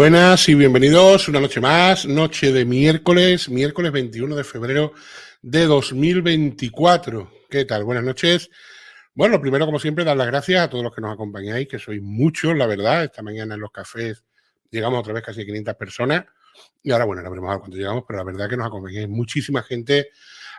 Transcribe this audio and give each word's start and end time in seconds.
Buenas 0.00 0.48
y 0.48 0.54
bienvenidos 0.54 1.28
una 1.28 1.40
noche 1.40 1.60
más, 1.60 2.06
noche 2.06 2.52
de 2.52 2.64
miércoles, 2.64 3.50
miércoles 3.50 3.92
21 3.92 4.34
de 4.34 4.44
febrero 4.44 4.94
de 5.42 5.66
2024. 5.66 7.30
¿Qué 7.50 7.66
tal? 7.66 7.84
Buenas 7.84 8.04
noches. 8.04 8.48
Bueno, 9.12 9.38
primero, 9.42 9.66
como 9.66 9.78
siempre, 9.78 10.02
dar 10.02 10.16
las 10.16 10.28
gracias 10.28 10.62
a 10.62 10.70
todos 10.70 10.82
los 10.82 10.94
que 10.94 11.02
nos 11.02 11.12
acompañáis, 11.12 11.68
que 11.68 11.78
sois 11.78 12.00
muchos, 12.00 12.56
la 12.56 12.66
verdad. 12.66 13.04
Esta 13.04 13.20
mañana 13.20 13.56
en 13.56 13.60
los 13.60 13.72
cafés 13.72 14.24
llegamos 14.70 15.00
otra 15.00 15.12
vez 15.12 15.22
casi 15.22 15.42
a 15.42 15.44
500 15.44 15.74
personas. 15.74 16.24
Y 16.82 16.92
ahora, 16.92 17.04
bueno, 17.04 17.20
no 17.20 17.28
veremos 17.28 17.54
a 17.54 17.58
cuánto 17.58 17.76
llegamos, 17.76 18.04
pero 18.08 18.20
la 18.20 18.24
verdad 18.24 18.48
que 18.48 18.56
nos 18.56 18.68
acompañáis 18.68 19.06
muchísima 19.06 19.62
gente 19.62 20.08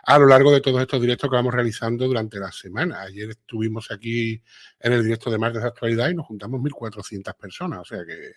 a 0.04 0.20
lo 0.20 0.26
largo 0.28 0.52
de 0.52 0.60
todos 0.60 0.80
estos 0.80 1.00
directos 1.00 1.28
que 1.28 1.34
vamos 1.34 1.52
realizando 1.52 2.06
durante 2.06 2.38
la 2.38 2.52
semana. 2.52 3.00
Ayer 3.00 3.30
estuvimos 3.30 3.90
aquí 3.90 4.40
en 4.78 4.92
el 4.92 5.02
directo 5.02 5.32
de 5.32 5.38
martes 5.38 5.62
de 5.62 5.68
actualidad 5.68 6.10
y 6.10 6.14
nos 6.14 6.26
juntamos 6.26 6.60
1.400 6.60 7.36
personas, 7.36 7.80
o 7.80 7.84
sea 7.84 8.04
que 8.06 8.34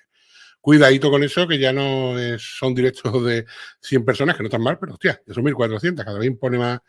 cuidadito 0.66 1.12
con 1.12 1.24
eso, 1.24 1.48
que 1.48 1.60
ya 1.60 1.72
no 1.72 2.16
son 2.40 2.74
directos 2.74 3.24
de 3.24 3.46
100 3.82 4.04
personas, 4.04 4.36
que 4.36 4.42
no 4.42 4.48
están 4.48 4.64
mal, 4.64 4.80
pero 4.80 4.94
hostia, 4.94 5.22
ya 5.24 5.32
son 5.32 5.44
1400, 5.44 6.04
cada 6.04 6.18
vez 6.18 6.36
pone 6.40 6.58
más 6.58 6.80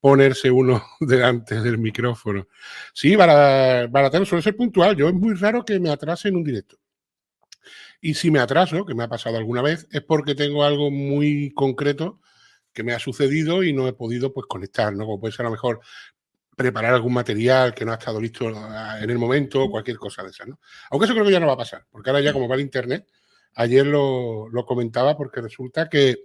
ponerse 0.00 0.50
uno 0.50 0.82
delante 1.00 1.60
del 1.60 1.78
micrófono. 1.78 2.48
Sí, 2.92 3.16
para, 3.16 3.88
para 3.88 4.24
suele 4.24 4.42
ser 4.42 4.56
puntual, 4.56 4.96
yo 4.96 5.06
es 5.06 5.14
muy 5.14 5.34
raro 5.34 5.64
que 5.64 5.78
me 5.78 5.90
atrase 5.90 6.26
en 6.26 6.38
un 6.38 6.42
directo. 6.42 6.76
Y 8.00 8.14
si 8.14 8.32
me 8.32 8.40
atraso, 8.40 8.84
que 8.84 8.96
me 8.96 9.04
ha 9.04 9.08
pasado 9.08 9.36
alguna 9.36 9.62
vez, 9.62 9.86
es 9.92 10.02
porque 10.02 10.34
tengo 10.34 10.64
algo 10.64 10.90
muy 10.90 11.52
concreto 11.54 12.20
que 12.72 12.82
me 12.82 12.94
ha 12.94 12.98
sucedido 12.98 13.62
y 13.62 13.72
no 13.72 13.86
he 13.86 13.92
podido 13.92 14.32
pues 14.32 14.46
conectar, 14.48 14.92
¿no? 14.92 15.04
Como 15.04 15.20
puede 15.20 15.30
ser 15.30 15.46
a 15.46 15.50
lo 15.50 15.52
mejor 15.52 15.78
preparar 16.56 16.94
algún 16.94 17.12
material 17.12 17.74
que 17.74 17.84
no 17.84 17.92
ha 17.92 17.94
estado 17.94 18.20
listo 18.20 18.48
en 18.48 19.08
el 19.08 19.18
momento 19.18 19.62
o 19.62 19.70
cualquier 19.70 19.98
cosa 19.98 20.24
de 20.24 20.30
esa, 20.30 20.46
¿no? 20.46 20.58
Aunque 20.90 21.04
eso 21.04 21.14
creo 21.14 21.24
que 21.24 21.30
ya 21.30 21.38
no 21.38 21.46
va 21.46 21.52
a 21.52 21.58
pasar, 21.58 21.86
porque 21.92 22.10
ahora 22.10 22.22
ya 22.22 22.32
como 22.32 22.48
va 22.48 22.56
el 22.56 22.62
internet, 22.62 23.06
Ayer 23.54 23.86
lo, 23.86 24.48
comentaba 24.66 25.16
porque 25.16 25.40
resulta 25.40 25.88
que 25.88 26.16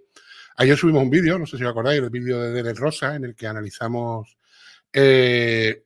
ayer 0.57 0.77
subimos 0.77 1.03
un 1.03 1.09
vídeo, 1.09 1.39
no 1.39 1.45
sé 1.45 1.57
si 1.57 1.63
os 1.63 1.69
acordáis, 1.69 2.01
el 2.01 2.09
vídeo 2.09 2.39
de 2.39 2.51
Dele 2.51 2.73
Rosa, 2.73 3.15
en 3.15 3.25
el 3.25 3.35
que 3.35 3.47
analizamos 3.47 4.37
eh, 4.93 5.83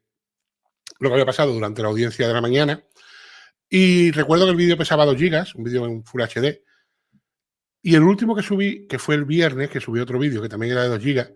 lo 0.99 1.09
que 1.09 1.13
había 1.13 1.25
pasado 1.25 1.53
durante 1.53 1.81
la 1.81 1.87
audiencia 1.87 2.27
de 2.27 2.33
la 2.33 2.41
mañana. 2.41 2.83
Y 3.69 4.11
recuerdo 4.11 4.45
que 4.45 4.51
el 4.51 4.57
vídeo 4.57 4.77
pesaba 4.77 5.05
2 5.05 5.17
gigas, 5.17 5.55
un 5.55 5.63
vídeo 5.63 5.85
en 5.85 6.03
Full 6.03 6.21
HD. 6.21 6.63
Y 7.81 7.95
el 7.95 8.03
último 8.03 8.35
que 8.35 8.43
subí, 8.43 8.87
que 8.87 8.99
fue 8.99 9.15
el 9.15 9.25
viernes, 9.25 9.69
que 9.69 9.79
subí 9.79 9.99
otro 9.99 10.19
vídeo 10.19 10.41
que 10.41 10.49
también 10.49 10.73
era 10.73 10.83
de 10.83 10.89
2 10.89 10.99
gigas, 11.01 11.31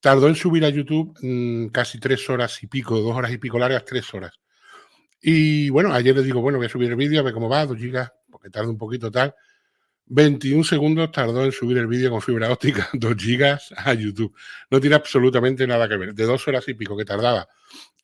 tardó 0.00 0.28
en 0.28 0.34
subir 0.34 0.64
a 0.64 0.68
YouTube 0.68 1.16
mm, 1.22 1.68
casi 1.68 1.98
3 1.98 2.30
horas 2.30 2.62
y 2.62 2.66
pico, 2.66 2.98
2 2.98 3.14
horas 3.14 3.32
y 3.32 3.38
pico 3.38 3.58
largas, 3.58 3.84
3 3.84 4.14
horas. 4.14 4.32
Y 5.20 5.70
bueno, 5.70 5.92
ayer 5.92 6.14
les 6.14 6.24
digo, 6.24 6.40
bueno, 6.40 6.58
voy 6.58 6.66
a 6.66 6.70
subir 6.70 6.90
el 6.90 6.96
vídeo, 6.96 7.20
a 7.20 7.22
ver 7.22 7.32
cómo 7.32 7.48
va, 7.48 7.66
2 7.66 7.78
gigas, 7.78 8.12
porque 8.30 8.50
tarda 8.50 8.68
un 8.68 8.78
poquito 8.78 9.10
tal. 9.10 9.34
21 10.06 10.62
segundos 10.62 11.10
tardó 11.10 11.44
en 11.44 11.52
subir 11.52 11.78
el 11.78 11.88
vídeo 11.88 12.10
con 12.10 12.22
fibra 12.22 12.50
óptica, 12.50 12.88
2 12.92 13.14
gigas 13.16 13.74
a 13.76 13.92
YouTube. 13.94 14.34
No 14.70 14.80
tiene 14.80 14.96
absolutamente 14.96 15.66
nada 15.66 15.88
que 15.88 15.96
ver. 15.96 16.14
De 16.14 16.24
dos 16.24 16.46
horas 16.46 16.68
y 16.68 16.74
pico 16.74 16.96
que 16.96 17.04
tardaba 17.04 17.48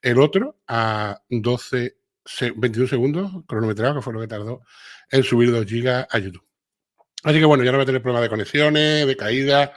el 0.01 0.19
otro 0.19 0.59
a 0.67 1.21
12, 1.29 1.97
21 2.57 2.89
segundos 2.89 3.31
cronometrado, 3.47 3.97
que 3.97 4.03
fue 4.03 4.13
lo 4.13 4.21
que 4.21 4.27
tardó 4.27 4.63
en 5.11 5.23
subir 5.23 5.53
2 5.53 5.65
gigas 5.67 6.07
a 6.11 6.19
YouTube. 6.19 6.45
Así 7.23 7.39
que 7.39 7.45
bueno, 7.45 7.63
ya 7.63 7.71
no 7.71 7.79
voy 7.79 7.85
a 7.85 7.87
tener 7.87 8.03
problemas 8.03 8.25
de 8.25 8.31
conexiones, 8.31 9.07
de 9.07 9.17
caída, 9.17 9.73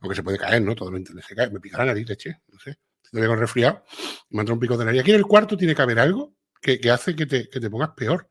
aunque 0.00 0.16
se 0.16 0.22
puede 0.22 0.38
caer, 0.38 0.62
¿no? 0.62 0.74
Todo 0.74 0.90
lo 0.90 0.96
internet 0.96 1.24
se 1.28 1.34
cae. 1.34 1.50
Me 1.50 1.60
pica 1.60 1.76
la 1.78 1.86
nariz, 1.86 2.08
leche, 2.08 2.40
no 2.48 2.58
sé. 2.58 2.78
Estoy 3.04 3.26
con 3.26 3.38
resfriado, 3.38 3.84
me 4.30 4.40
entra 4.40 4.54
un 4.54 4.60
pico 4.60 4.76
de 4.78 4.84
nariz. 4.86 5.02
Aquí 5.02 5.10
en 5.10 5.18
el 5.18 5.26
cuarto 5.26 5.56
tiene 5.56 5.74
que 5.74 5.82
haber 5.82 5.98
algo 5.98 6.35
que, 6.60 6.78
hace 6.90 7.14
que 7.14 7.26
te, 7.26 7.48
que 7.48 7.60
te 7.60 7.70
pongas 7.70 7.90
peor. 7.96 8.28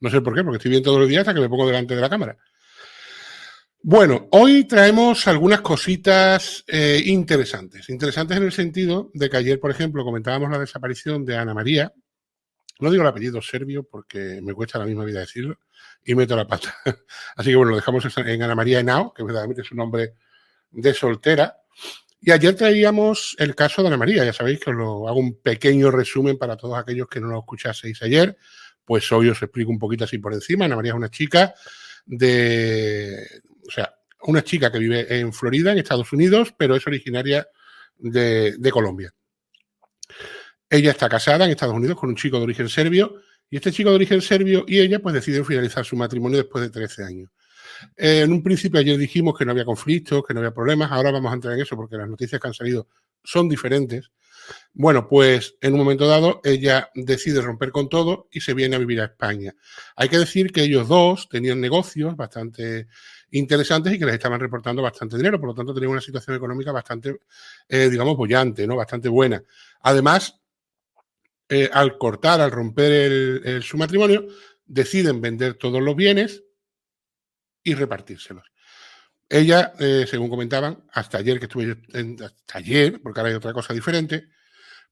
No 0.00 0.10
sé 0.10 0.20
por 0.20 0.34
qué, 0.34 0.42
porque 0.42 0.58
estoy 0.58 0.70
bien 0.70 0.82
todos 0.82 1.00
los 1.00 1.08
días 1.08 1.20
hasta 1.20 1.34
que 1.34 1.40
me 1.40 1.48
pongo 1.48 1.66
delante 1.66 1.94
de 1.94 2.00
la 2.00 2.08
cámara. 2.08 2.36
Bueno, 3.82 4.28
hoy 4.32 4.64
traemos 4.64 5.26
algunas 5.28 5.60
cositas 5.60 6.64
eh, 6.66 7.00
interesantes. 7.06 7.88
Interesantes 7.88 8.36
en 8.36 8.42
el 8.42 8.52
sentido 8.52 9.10
de 9.14 9.30
que 9.30 9.36
ayer, 9.36 9.60
por 9.60 9.70
ejemplo, 9.70 10.04
comentábamos 10.04 10.50
la 10.50 10.58
desaparición 10.58 11.24
de 11.24 11.36
Ana 11.36 11.54
María. 11.54 11.92
No 12.80 12.90
digo 12.90 13.02
el 13.02 13.08
apellido 13.08 13.40
serbio 13.40 13.84
porque 13.84 14.40
me 14.42 14.52
cuesta 14.52 14.78
la 14.78 14.84
misma 14.84 15.04
vida 15.04 15.20
decirlo 15.20 15.58
y 16.04 16.14
meto 16.14 16.36
la 16.36 16.46
pata. 16.46 16.74
Así 17.36 17.50
que 17.50 17.56
bueno, 17.56 17.70
lo 17.70 17.76
dejamos 17.76 18.04
en 18.18 18.42
Ana 18.42 18.54
María 18.54 18.80
Henao, 18.80 19.12
que 19.14 19.22
verdaderamente 19.22 19.62
es 19.62 19.70
un 19.70 19.78
nombre 19.78 20.14
de 20.70 20.94
soltera. 20.94 21.56
Y 22.20 22.32
ayer 22.32 22.54
traíamos 22.54 23.36
el 23.38 23.54
caso 23.54 23.82
de 23.82 23.88
Ana 23.88 23.96
María. 23.96 24.24
Ya 24.24 24.32
sabéis 24.32 24.60
que 24.60 24.70
os 24.70 24.76
lo 24.76 25.08
hago 25.08 25.18
un 25.18 25.40
pequeño 25.40 25.90
resumen 25.90 26.36
para 26.36 26.56
todos 26.56 26.76
aquellos 26.76 27.08
que 27.08 27.20
no 27.20 27.28
lo 27.28 27.38
escuchaseis 27.38 28.02
ayer 28.02 28.36
pues 28.88 29.12
hoy 29.12 29.28
os 29.28 29.42
explico 29.42 29.70
un 29.70 29.78
poquito 29.78 30.04
así 30.04 30.16
por 30.16 30.32
encima. 30.32 30.64
Ana 30.64 30.74
María 30.74 30.92
es 30.92 30.96
una 30.96 31.10
chica 31.10 31.54
de, 32.06 33.22
o 33.66 33.70
sea, 33.70 33.94
una 34.22 34.42
chica 34.42 34.72
que 34.72 34.78
vive 34.78 35.20
en 35.20 35.30
Florida, 35.30 35.72
en 35.72 35.78
Estados 35.78 36.10
Unidos, 36.14 36.54
pero 36.56 36.74
es 36.74 36.86
originaria 36.86 37.46
de, 37.98 38.70
Colombia. 38.72 39.12
Ella 40.70 40.92
está 40.92 41.06
casada 41.06 41.44
en 41.44 41.50
Estados 41.50 41.74
Unidos 41.74 41.98
con 41.98 42.08
un 42.08 42.16
chico 42.16 42.38
de 42.38 42.44
origen 42.44 42.70
serbio 42.70 43.20
y 43.50 43.56
este 43.56 43.72
chico 43.72 43.90
de 43.90 43.96
origen 43.96 44.22
serbio 44.22 44.64
y 44.66 44.80
ella 44.80 45.00
pues 45.00 45.14
deciden 45.14 45.44
finalizar 45.44 45.84
su 45.84 45.94
matrimonio 45.94 46.38
después 46.38 46.64
de 46.64 46.70
13 46.70 47.04
años. 47.04 47.30
Eh, 47.96 48.22
en 48.22 48.32
un 48.32 48.42
principio 48.42 48.80
ayer 48.80 48.96
dijimos 48.96 49.36
que 49.36 49.44
no 49.44 49.52
había 49.52 49.64
conflictos, 49.64 50.22
que 50.26 50.34
no 50.34 50.40
había 50.40 50.52
problemas, 50.52 50.90
ahora 50.90 51.10
vamos 51.10 51.30
a 51.30 51.34
entrar 51.34 51.54
en 51.54 51.60
eso 51.60 51.76
porque 51.76 51.96
las 51.96 52.08
noticias 52.08 52.40
que 52.40 52.48
han 52.48 52.54
salido 52.54 52.88
son 53.22 53.48
diferentes. 53.48 54.10
Bueno, 54.72 55.08
pues 55.08 55.56
en 55.60 55.74
un 55.74 55.80
momento 55.80 56.06
dado 56.06 56.40
ella 56.44 56.90
decide 56.94 57.42
romper 57.42 57.70
con 57.70 57.88
todo 57.88 58.28
y 58.30 58.40
se 58.40 58.54
viene 58.54 58.76
a 58.76 58.78
vivir 58.78 59.00
a 59.00 59.06
España. 59.06 59.54
Hay 59.96 60.08
que 60.08 60.18
decir 60.18 60.52
que 60.52 60.62
ellos 60.62 60.88
dos 60.88 61.28
tenían 61.28 61.60
negocios 61.60 62.16
bastante 62.16 62.88
interesantes 63.30 63.92
y 63.92 63.98
que 63.98 64.06
les 64.06 64.14
estaban 64.14 64.40
reportando 64.40 64.80
bastante 64.80 65.16
dinero, 65.16 65.38
por 65.38 65.50
lo 65.50 65.54
tanto 65.54 65.74
tenían 65.74 65.92
una 65.92 66.00
situación 66.00 66.36
económica 66.36 66.72
bastante, 66.72 67.20
eh, 67.68 67.90
digamos, 67.90 68.16
bollante, 68.16 68.66
¿no? 68.66 68.76
Bastante 68.76 69.10
buena. 69.10 69.42
Además, 69.82 70.40
eh, 71.50 71.68
al 71.72 71.98
cortar, 71.98 72.40
al 72.40 72.50
romper 72.50 73.62
su 73.62 73.76
matrimonio, 73.76 74.26
deciden 74.66 75.20
vender 75.20 75.54
todos 75.54 75.82
los 75.82 75.96
bienes 75.96 76.44
y 77.62 77.74
repartírselos. 77.74 78.44
Ella, 79.28 79.74
eh, 79.78 80.06
según 80.08 80.30
comentaban, 80.30 80.84
hasta 80.92 81.18
ayer 81.18 81.38
que 81.38 81.44
estuve 81.46 81.76
en, 81.92 82.16
hasta 82.22 82.58
ayer, 82.58 83.00
porque 83.02 83.20
ahora 83.20 83.30
hay 83.30 83.36
otra 83.36 83.52
cosa 83.52 83.74
diferente, 83.74 84.28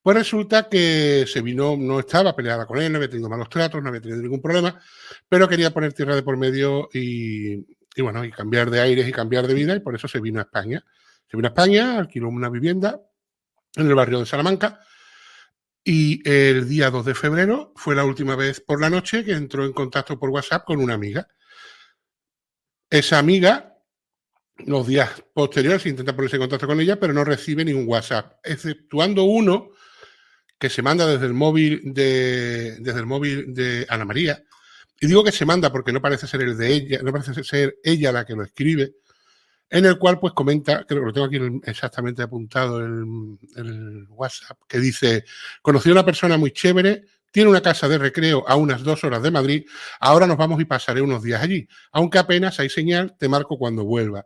pues 0.02 0.16
resulta 0.16 0.68
que 0.68 1.24
se 1.26 1.40
vino, 1.40 1.76
no 1.76 1.98
estaba 1.98 2.36
peleada 2.36 2.66
con 2.66 2.80
él, 2.80 2.92
no 2.92 2.98
había 2.98 3.10
tenido 3.10 3.28
malos 3.28 3.48
tratos, 3.48 3.82
no 3.82 3.88
había 3.88 4.00
tenido 4.00 4.22
ningún 4.22 4.40
problema, 4.40 4.80
pero 5.28 5.48
quería 5.48 5.72
poner 5.72 5.94
tierra 5.94 6.14
de 6.14 6.22
por 6.22 6.36
medio 6.36 6.88
y, 6.92 7.56
bueno, 8.00 8.24
y 8.24 8.30
cambiar 8.30 8.70
de 8.70 8.80
aires 8.80 9.08
y 9.08 9.12
cambiar 9.12 9.46
de 9.46 9.54
vida, 9.54 9.74
y 9.74 9.80
por 9.80 9.96
eso 9.96 10.06
se 10.06 10.20
vino 10.20 10.38
a 10.38 10.42
España. 10.42 10.84
Se 11.28 11.36
vino 11.36 11.48
a 11.48 11.50
España, 11.50 11.98
alquiló 11.98 12.28
una 12.28 12.50
vivienda 12.50 13.00
en 13.74 13.88
el 13.88 13.94
barrio 13.94 14.20
de 14.20 14.26
Salamanca, 14.26 14.80
y 15.82 16.28
el 16.28 16.68
día 16.68 16.90
2 16.90 17.04
de 17.04 17.14
febrero 17.14 17.72
fue 17.74 17.94
la 17.94 18.04
última 18.04 18.36
vez 18.36 18.60
por 18.60 18.80
la 18.80 18.90
noche 18.90 19.24
que 19.24 19.32
entró 19.32 19.64
en 19.64 19.72
contacto 19.72 20.18
por 20.18 20.30
WhatsApp 20.30 20.64
con 20.64 20.80
una 20.80 20.94
amiga. 20.94 21.26
Esa 22.98 23.18
amiga 23.18 23.76
los 24.64 24.86
días 24.86 25.22
posteriores 25.34 25.84
intenta 25.84 26.16
ponerse 26.16 26.36
en 26.36 26.40
contacto 26.40 26.66
con 26.66 26.80
ella, 26.80 26.98
pero 26.98 27.12
no 27.12 27.24
recibe 27.24 27.62
ningún 27.62 27.86
WhatsApp, 27.86 28.38
exceptuando 28.42 29.24
uno 29.24 29.72
que 30.58 30.70
se 30.70 30.80
manda 30.80 31.06
desde 31.06 31.26
el 31.26 31.34
móvil 31.34 31.82
de, 31.92 32.78
desde 32.80 33.00
el 33.00 33.04
móvil 33.04 33.52
de 33.52 33.84
Ana 33.90 34.06
María. 34.06 34.42
Y 34.98 35.08
digo 35.08 35.22
que 35.22 35.30
se 35.30 35.44
manda 35.44 35.70
porque 35.70 35.92
no 35.92 36.00
parece 36.00 36.26
ser 36.26 36.40
el 36.40 36.56
de 36.56 36.72
ella, 36.72 37.00
no 37.02 37.12
parece 37.12 37.44
ser 37.44 37.76
ella 37.84 38.12
la 38.12 38.24
que 38.24 38.34
lo 38.34 38.44
escribe, 38.44 38.94
en 39.68 39.84
el 39.84 39.98
cual 39.98 40.18
pues 40.18 40.32
comenta, 40.32 40.84
creo 40.84 41.02
que 41.02 41.06
lo 41.06 41.12
tengo 41.12 41.26
aquí 41.26 41.60
exactamente 41.70 42.22
apuntado 42.22 42.82
en 42.82 43.38
el 43.56 44.06
WhatsApp, 44.08 44.58
que 44.66 44.78
dice, 44.78 45.26
conocí 45.60 45.90
a 45.90 45.92
una 45.92 46.04
persona 46.06 46.38
muy 46.38 46.52
chévere, 46.52 47.04
tiene 47.36 47.50
una 47.50 47.60
casa 47.60 47.86
de 47.86 47.98
recreo 47.98 48.48
a 48.48 48.56
unas 48.56 48.82
dos 48.82 49.04
horas 49.04 49.22
de 49.22 49.30
Madrid, 49.30 49.66
ahora 50.00 50.26
nos 50.26 50.38
vamos 50.38 50.58
y 50.58 50.64
pasaré 50.64 51.02
unos 51.02 51.22
días 51.22 51.42
allí, 51.42 51.68
aunque 51.92 52.16
apenas 52.16 52.58
hay 52.60 52.70
señal, 52.70 53.14
te 53.18 53.28
marco 53.28 53.58
cuando 53.58 53.84
vuelva. 53.84 54.24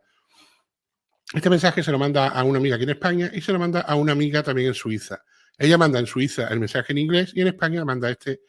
Este 1.35 1.51
mensaje 1.51 1.83
se 1.83 1.91
lo 1.91 1.99
manda 1.99 2.29
a 2.29 2.45
una 2.45 2.61
amiga 2.61 2.77
aquí 2.77 2.85
en 2.85 2.91
España 2.91 3.29
y 3.35 3.41
se 3.41 3.53
lo 3.53 3.59
manda 3.59 3.81
a 3.81 3.97
una 3.97 4.13
amiga 4.13 4.45
también 4.45 4.69
en 4.69 4.75
Suiza. 4.75 5.25
Ella 5.59 5.77
manda 5.77 5.99
en 5.99 6.07
Suiza 6.07 6.47
el 6.51 6.61
mensaje 6.61 6.93
en 6.93 6.99
inglés 6.99 7.33
y 7.35 7.41
en 7.41 7.49
España 7.49 7.85
manda 7.85 8.09
este 8.11 8.43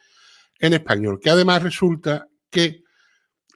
en 0.60 0.74
español, 0.74 1.20
que 1.20 1.32
además 1.32 1.64
resulta 1.64 2.28
que 2.52 2.84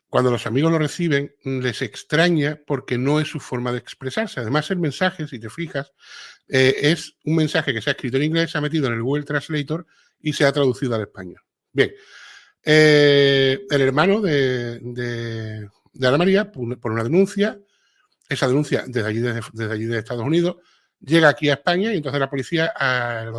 cuando 0.09 0.31
los 0.31 0.47
amigos 0.47 0.71
lo 0.71 0.79
reciben 0.79 1.35
les 1.43 1.83
extraña 1.83 2.59
porque 2.65 2.97
no 2.97 3.19
es 3.19 3.27
su 3.27 3.39
forma 3.39 3.71
de 3.71 3.77
expresarse. 3.77 4.39
Además 4.39 4.71
el 4.71 4.79
mensaje, 4.79 5.27
si 5.27 5.37
te 5.37 5.51
fijas, 5.51 5.91
eh, 6.47 6.75
es 6.81 7.15
un 7.25 7.35
mensaje 7.35 7.75
que 7.75 7.81
se 7.83 7.91
ha 7.91 7.93
escrito 7.93 8.17
en 8.17 8.23
inglés, 8.23 8.49
se 8.49 8.57
ha 8.57 8.61
metido 8.61 8.87
en 8.87 8.93
el 8.93 9.03
Google 9.03 9.23
Translator 9.23 9.85
y 10.25 10.33
se 10.33 10.43
ha 10.43 10.51
traducido 10.51 10.95
al 10.95 11.01
español. 11.01 11.39
Bien, 11.71 11.93
eh, 12.63 13.59
el 13.69 13.81
hermano 13.81 14.21
de, 14.21 14.79
de, 14.79 15.69
Ana 16.01 16.17
María 16.17 16.51
por 16.51 16.91
una 16.91 17.03
denuncia, 17.03 17.59
esa 18.27 18.47
denuncia 18.47 18.85
desde 18.87 19.07
allí, 19.07 19.19
desde 19.19 19.71
allí 19.71 19.85
de 19.85 19.99
Estados 19.99 20.25
Unidos, 20.25 20.55
llega 20.99 21.29
aquí 21.29 21.47
a 21.49 21.53
España 21.53 21.93
y 21.93 21.97
entonces 21.97 22.19
la 22.19 22.29
policía 22.29 22.73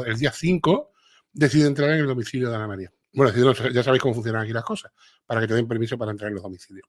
el 0.06 0.16
día 0.16 0.30
5 0.30 0.92
decide 1.32 1.66
entrar 1.66 1.90
en 1.90 1.98
el 1.98 2.06
domicilio 2.06 2.50
de 2.50 2.54
Ana 2.54 2.68
María. 2.68 2.92
Bueno, 3.12 3.32
ya 3.72 3.82
sabéis 3.82 4.00
cómo 4.00 4.14
funcionan 4.14 4.42
aquí 4.42 4.52
las 4.52 4.64
cosas, 4.64 4.92
para 5.26 5.40
que 5.40 5.48
te 5.48 5.54
den 5.54 5.66
permiso 5.66 5.98
para 5.98 6.12
entrar 6.12 6.28
en 6.28 6.34
los 6.34 6.42
domicilios. 6.44 6.86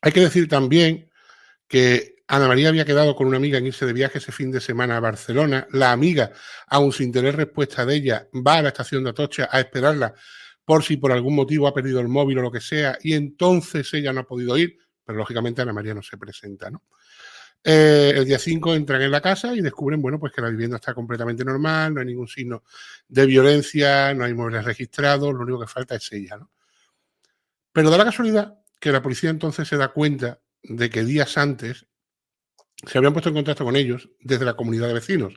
Hay 0.00 0.12
que 0.12 0.20
decir 0.20 0.48
también 0.48 1.10
que 1.66 2.13
Ana 2.26 2.48
María 2.48 2.70
había 2.70 2.86
quedado 2.86 3.14
con 3.14 3.26
una 3.26 3.36
amiga 3.36 3.58
en 3.58 3.66
irse 3.66 3.84
de 3.84 3.92
viaje 3.92 4.18
ese 4.18 4.32
fin 4.32 4.50
de 4.50 4.60
semana 4.60 4.96
a 4.96 5.00
Barcelona. 5.00 5.66
La 5.72 5.92
amiga, 5.92 6.32
aún 6.68 6.92
sin 6.92 7.12
tener 7.12 7.36
respuesta 7.36 7.84
de 7.84 7.96
ella, 7.96 8.28
va 8.34 8.58
a 8.58 8.62
la 8.62 8.68
estación 8.68 9.04
de 9.04 9.10
Atocha 9.10 9.48
a 9.50 9.60
esperarla 9.60 10.14
por 10.64 10.82
si 10.82 10.96
por 10.96 11.12
algún 11.12 11.34
motivo 11.34 11.66
ha 11.66 11.74
perdido 11.74 12.00
el 12.00 12.08
móvil 12.08 12.38
o 12.38 12.42
lo 12.42 12.50
que 12.50 12.60
sea, 12.60 12.96
y 13.02 13.12
entonces 13.12 13.92
ella 13.92 14.12
no 14.12 14.20
ha 14.20 14.26
podido 14.26 14.56
ir, 14.56 14.78
pero 15.04 15.18
lógicamente 15.18 15.60
Ana 15.60 15.74
María 15.74 15.92
no 15.92 16.02
se 16.02 16.16
presenta. 16.16 16.70
Eh, 17.62 18.14
el 18.16 18.24
día 18.24 18.38
5 18.38 18.74
entran 18.74 19.02
en 19.02 19.10
la 19.10 19.20
casa 19.20 19.54
y 19.54 19.60
descubren, 19.60 20.00
bueno, 20.00 20.18
pues 20.18 20.32
que 20.32 20.40
la 20.40 20.48
vivienda 20.48 20.76
está 20.76 20.94
completamente 20.94 21.44
normal, 21.44 21.92
no 21.92 22.00
hay 22.00 22.06
ningún 22.06 22.28
signo 22.28 22.62
de 23.08 23.26
violencia, 23.26 24.14
no 24.14 24.24
hay 24.24 24.32
muebles 24.32 24.64
registrados, 24.64 25.34
lo 25.34 25.40
único 25.40 25.60
que 25.60 25.66
falta 25.66 25.96
es 25.96 26.10
ella, 26.12 26.38
¿no? 26.38 26.50
Pero 27.72 27.90
da 27.90 27.98
la 27.98 28.04
casualidad 28.04 28.60
que 28.80 28.92
la 28.92 29.02
policía 29.02 29.30
entonces 29.30 29.68
se 29.68 29.76
da 29.76 29.88
cuenta 29.88 30.40
de 30.62 30.88
que 30.88 31.04
días 31.04 31.36
antes 31.36 31.86
se 32.86 32.98
habían 32.98 33.12
puesto 33.12 33.28
en 33.28 33.34
contacto 33.34 33.64
con 33.64 33.76
ellos 33.76 34.08
desde 34.20 34.44
la 34.44 34.54
comunidad 34.54 34.88
de 34.88 34.94
vecinos, 34.94 35.34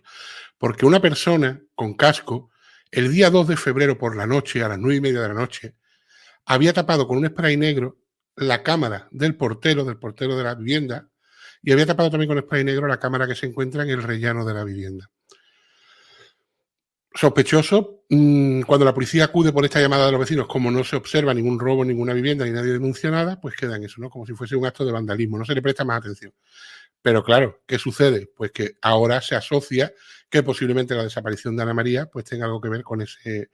porque 0.57 0.85
una 0.85 0.99
persona 0.99 1.61
con 1.75 1.95
casco, 1.95 2.51
el 2.91 3.11
día 3.11 3.29
2 3.29 3.47
de 3.47 3.57
febrero 3.57 3.97
por 3.97 4.15
la 4.15 4.25
noche, 4.25 4.63
a 4.63 4.69
las 4.69 4.79
nueve 4.79 4.95
y 4.95 5.01
media 5.01 5.21
de 5.21 5.27
la 5.27 5.33
noche, 5.33 5.75
había 6.45 6.73
tapado 6.73 7.07
con 7.07 7.17
un 7.17 7.27
spray 7.27 7.57
negro 7.57 7.97
la 8.35 8.63
cámara 8.63 9.07
del 9.11 9.35
portero, 9.35 9.83
del 9.83 9.97
portero 9.97 10.37
de 10.37 10.43
la 10.43 10.55
vivienda, 10.55 11.09
y 11.61 11.71
había 11.71 11.85
tapado 11.85 12.09
también 12.09 12.29
con 12.29 12.39
spray 12.39 12.63
negro 12.63 12.87
la 12.87 12.99
cámara 12.99 13.27
que 13.27 13.35
se 13.35 13.47
encuentra 13.47 13.83
en 13.83 13.89
el 13.89 14.03
rellano 14.03 14.45
de 14.45 14.53
la 14.53 14.63
vivienda. 14.63 15.09
Sospechoso, 17.13 18.03
mm, 18.09 18.61
cuando 18.61 18.85
la 18.85 18.93
policía 18.93 19.25
acude 19.25 19.51
por 19.51 19.65
esta 19.65 19.81
llamada 19.81 20.05
de 20.05 20.11
los 20.11 20.19
vecinos, 20.19 20.45
como 20.45 20.69
no 20.69 20.83
se 20.83 20.95
observa 20.95 21.33
ningún 21.33 21.59
robo 21.59 21.83
ninguna 21.83 22.13
vivienda 22.13 22.45
ni 22.45 22.51
nadie 22.51 22.73
denuncia 22.73 23.09
nada, 23.09 23.41
pues 23.41 23.55
queda 23.55 23.75
en 23.75 23.85
eso, 23.85 23.99
¿no? 23.99 24.11
Como 24.11 24.27
si 24.27 24.33
fuese 24.33 24.55
un 24.55 24.67
acto 24.67 24.85
de 24.85 24.91
vandalismo, 24.91 25.39
no 25.39 25.43
se 25.43 25.55
le 25.55 25.63
presta 25.63 25.83
más 25.83 25.97
atención. 25.97 26.31
Pero 27.07 27.23
claro, 27.23 27.63
¿qué 27.65 27.79
sucede? 27.79 28.29
Pues 28.35 28.51
que 28.51 28.75
ahora 28.81 29.21
se 29.21 29.33
asocia 29.33 29.93
que 30.29 30.43
posiblemente 30.43 30.93
la 30.93 31.03
desaparición 31.03 31.55
de 31.55 31.63
Ana 31.63 31.73
María 31.73 32.07
pues 32.07 32.25
tenga 32.25 32.43
algo 32.43 32.59
que 32.59 32.67
ver 32.67 32.83
con 32.83 33.01
ese, 33.01 33.49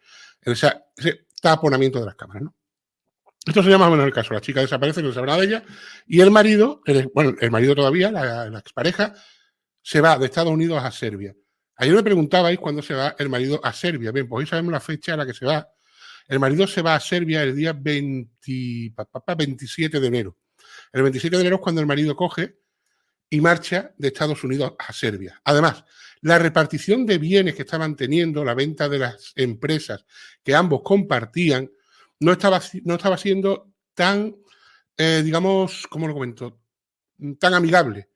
taponamiento 1.39 1.99
de 1.99 2.07
las 2.07 2.15
cámaras, 2.15 2.41
¿no? 2.41 2.55
Esto 3.45 3.61
se 3.61 3.69
llama 3.69 3.85
más 3.85 3.89
o 3.89 3.91
menos 3.91 4.07
el 4.07 4.11
caso. 4.11 4.33
La 4.33 4.41
chica 4.41 4.61
desaparece, 4.61 5.03
no 5.03 5.09
se 5.09 5.13
sabrá 5.13 5.37
de 5.37 5.45
ella. 5.45 5.63
Y 6.07 6.21
el 6.21 6.31
marido, 6.31 6.81
bueno, 7.13 7.35
el 7.39 7.51
marido 7.51 7.75
todavía, 7.75 8.11
la, 8.11 8.47
expareja, 8.57 9.13
se 9.83 10.01
va 10.01 10.17
de 10.17 10.25
Estados 10.25 10.51
Unidos 10.51 10.83
a 10.83 10.89
Serbia. 10.89 11.35
Ayer 11.75 11.93
me 11.93 12.01
preguntabais 12.01 12.57
cuándo 12.57 12.81
se 12.81 12.95
va 12.95 13.15
el 13.19 13.29
marido 13.29 13.63
a 13.63 13.71
Serbia. 13.71 14.11
Bien, 14.11 14.27
pues 14.27 14.45
hoy 14.45 14.47
sabemos 14.47 14.71
la 14.71 14.79
fecha 14.79 15.13
a 15.13 15.17
la 15.17 15.27
que 15.27 15.35
se 15.35 15.45
va. 15.45 15.69
El 16.27 16.39
marido 16.39 16.65
se 16.65 16.81
va 16.81 16.95
a 16.95 16.99
Serbia 16.99 17.43
el 17.43 17.55
día 17.55 17.73
27 17.73 19.99
de 19.99 20.07
enero. 20.07 20.39
El 20.91 21.03
27 21.03 21.35
de 21.35 21.41
enero 21.41 21.57
es 21.57 21.61
cuando 21.61 21.81
el 21.81 21.87
marido 21.87 22.15
coge 22.15 22.62
y 23.29 23.41
marcha 23.41 23.93
de 23.97 24.09
Estados 24.09 24.43
Unidos 24.43 24.73
a 24.77 24.93
Serbia. 24.93 25.41
Además, 25.43 25.83
la 26.21 26.39
repartición 26.39 27.05
de 27.05 27.17
bienes 27.17 27.55
que 27.55 27.63
estaban 27.63 27.95
teniendo, 27.95 28.45
la 28.45 28.53
venta 28.53 28.87
de 28.87 28.99
las 28.99 29.33
empresas 29.35 30.05
que 30.43 30.55
ambos 30.55 30.81
compartían, 30.83 31.69
no 32.19 32.31
estaba, 32.31 32.61
no 32.83 32.95
estaba 32.95 33.17
siendo 33.17 33.73
tan, 33.93 34.35
eh, 34.97 35.21
digamos, 35.23 35.85
¿cómo 35.89 36.07
lo 36.07 36.13
comento? 36.13 36.61
Tan 37.39 37.53
amigable. 37.53 38.09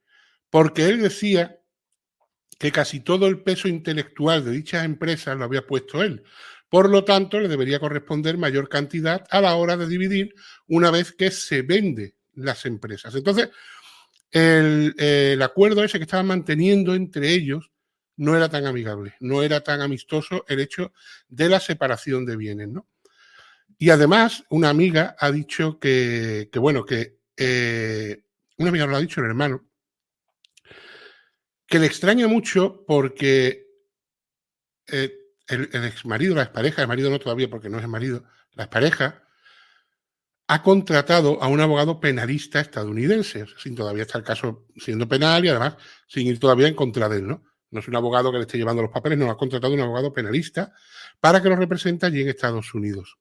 Porque 0.50 0.86
él 0.86 1.02
decía 1.02 1.60
que 2.58 2.72
casi 2.72 3.02
todo 3.02 3.28
el 3.28 3.44
peso 3.44 3.68
intelectual 3.68 4.46
de 4.46 4.52
dichas 4.52 4.86
empresas 4.86 5.38
lo 5.38 5.44
había 5.44 5.68
puesto 5.68 6.02
él. 6.02 6.24
Por 6.70 6.90
lo 6.90 7.04
tanto, 7.04 7.40
le 7.40 7.48
debería 7.48 7.80
corresponder 7.80 8.38
mayor 8.38 8.68
cantidad 8.68 9.26
a 9.30 9.42
la 9.42 9.56
hora 9.56 9.78
de 9.78 9.88
dividir 9.88 10.34
una 10.68 10.92
vez 10.92 11.12
que 11.12 11.32
se 11.32 11.62
vende 11.62 12.16
las 12.34 12.66
empresas. 12.66 13.16
Entonces, 13.16 13.50
el, 14.32 14.94
el 14.98 15.42
acuerdo 15.42 15.84
ese 15.84 15.98
que 15.98 16.04
estaban 16.04 16.28
manteniendo 16.28 16.96
entre 16.96 17.32
ellos 17.32 17.72
no 18.18 18.36
era 18.36 18.50
tan 18.50 18.66
amigable, 18.66 19.16
no 19.20 19.44
era 19.44 19.62
tan 19.62 19.82
amistoso 19.82 20.44
el 20.48 20.60
hecho 20.60 20.92
de 21.28 21.50
la 21.50 21.60
separación 21.60 22.26
de 22.26 22.36
bienes, 22.36 22.68
¿no? 22.68 22.88
Y 23.78 23.92
además, 23.92 24.44
una 24.50 24.70
amiga 24.70 25.16
ha 25.20 25.32
dicho 25.32 25.80
que, 25.80 26.50
bueno, 26.56 26.84
que 26.84 27.20
eh, 27.38 28.24
una 28.58 28.70
amiga 28.70 28.88
lo 28.88 28.96
ha 28.96 29.02
dicho, 29.02 29.22
el 29.22 29.28
hermano, 29.28 29.70
que 31.68 31.78
le 31.78 31.86
extraña 31.86 32.28
mucho 32.28 32.84
porque 32.88 33.68
eh, 34.88 35.14
el, 35.48 35.70
ex 35.72 36.06
marido, 36.06 36.34
la 36.34 36.44
expareja, 36.44 36.82
el 36.82 36.88
marido 36.88 37.12
no 37.12 37.20
todavía 37.20 37.50
porque 37.50 37.70
no 37.70 37.78
es 37.78 37.84
el 37.84 37.90
marido, 37.90 38.24
la 38.54 38.64
expareja, 38.64 39.27
ha 40.48 40.64
contratado 40.64 41.42
a 41.44 41.48
un 41.48 41.60
abogado 41.60 42.00
penalista 42.00 42.62
estadounidense, 42.62 43.46
sin 43.58 43.76
todavía 43.76 44.04
estar 44.04 44.20
el 44.20 44.26
caso 44.26 44.66
siendo 44.78 45.08
penal 45.08 45.44
y 45.44 45.50
además 45.50 45.76
sin 46.08 46.26
ir 46.28 46.40
todavía 46.40 46.68
en 46.68 46.76
contra 46.76 47.10
de 47.10 47.18
él, 47.18 47.28
¿no? 47.28 47.44
No 47.70 47.82
es 47.82 47.88
un 47.90 47.96
abogado 47.98 48.32
que 48.32 48.38
le 48.38 48.44
esté 48.44 48.58
llevando 48.58 48.82
los 48.82 48.92
papeles, 48.92 49.18
no, 49.18 49.30
ha 49.30 49.38
contratado 49.38 49.74
a 49.74 49.76
un 49.76 49.82
abogado 49.82 50.14
penalista 50.14 50.74
para 51.20 51.42
que 51.42 51.50
lo 51.50 51.58
represente 51.58 52.06
allí 52.06 52.22
en 52.22 52.30
Estados 52.30 52.74
Unidos. 52.74 53.18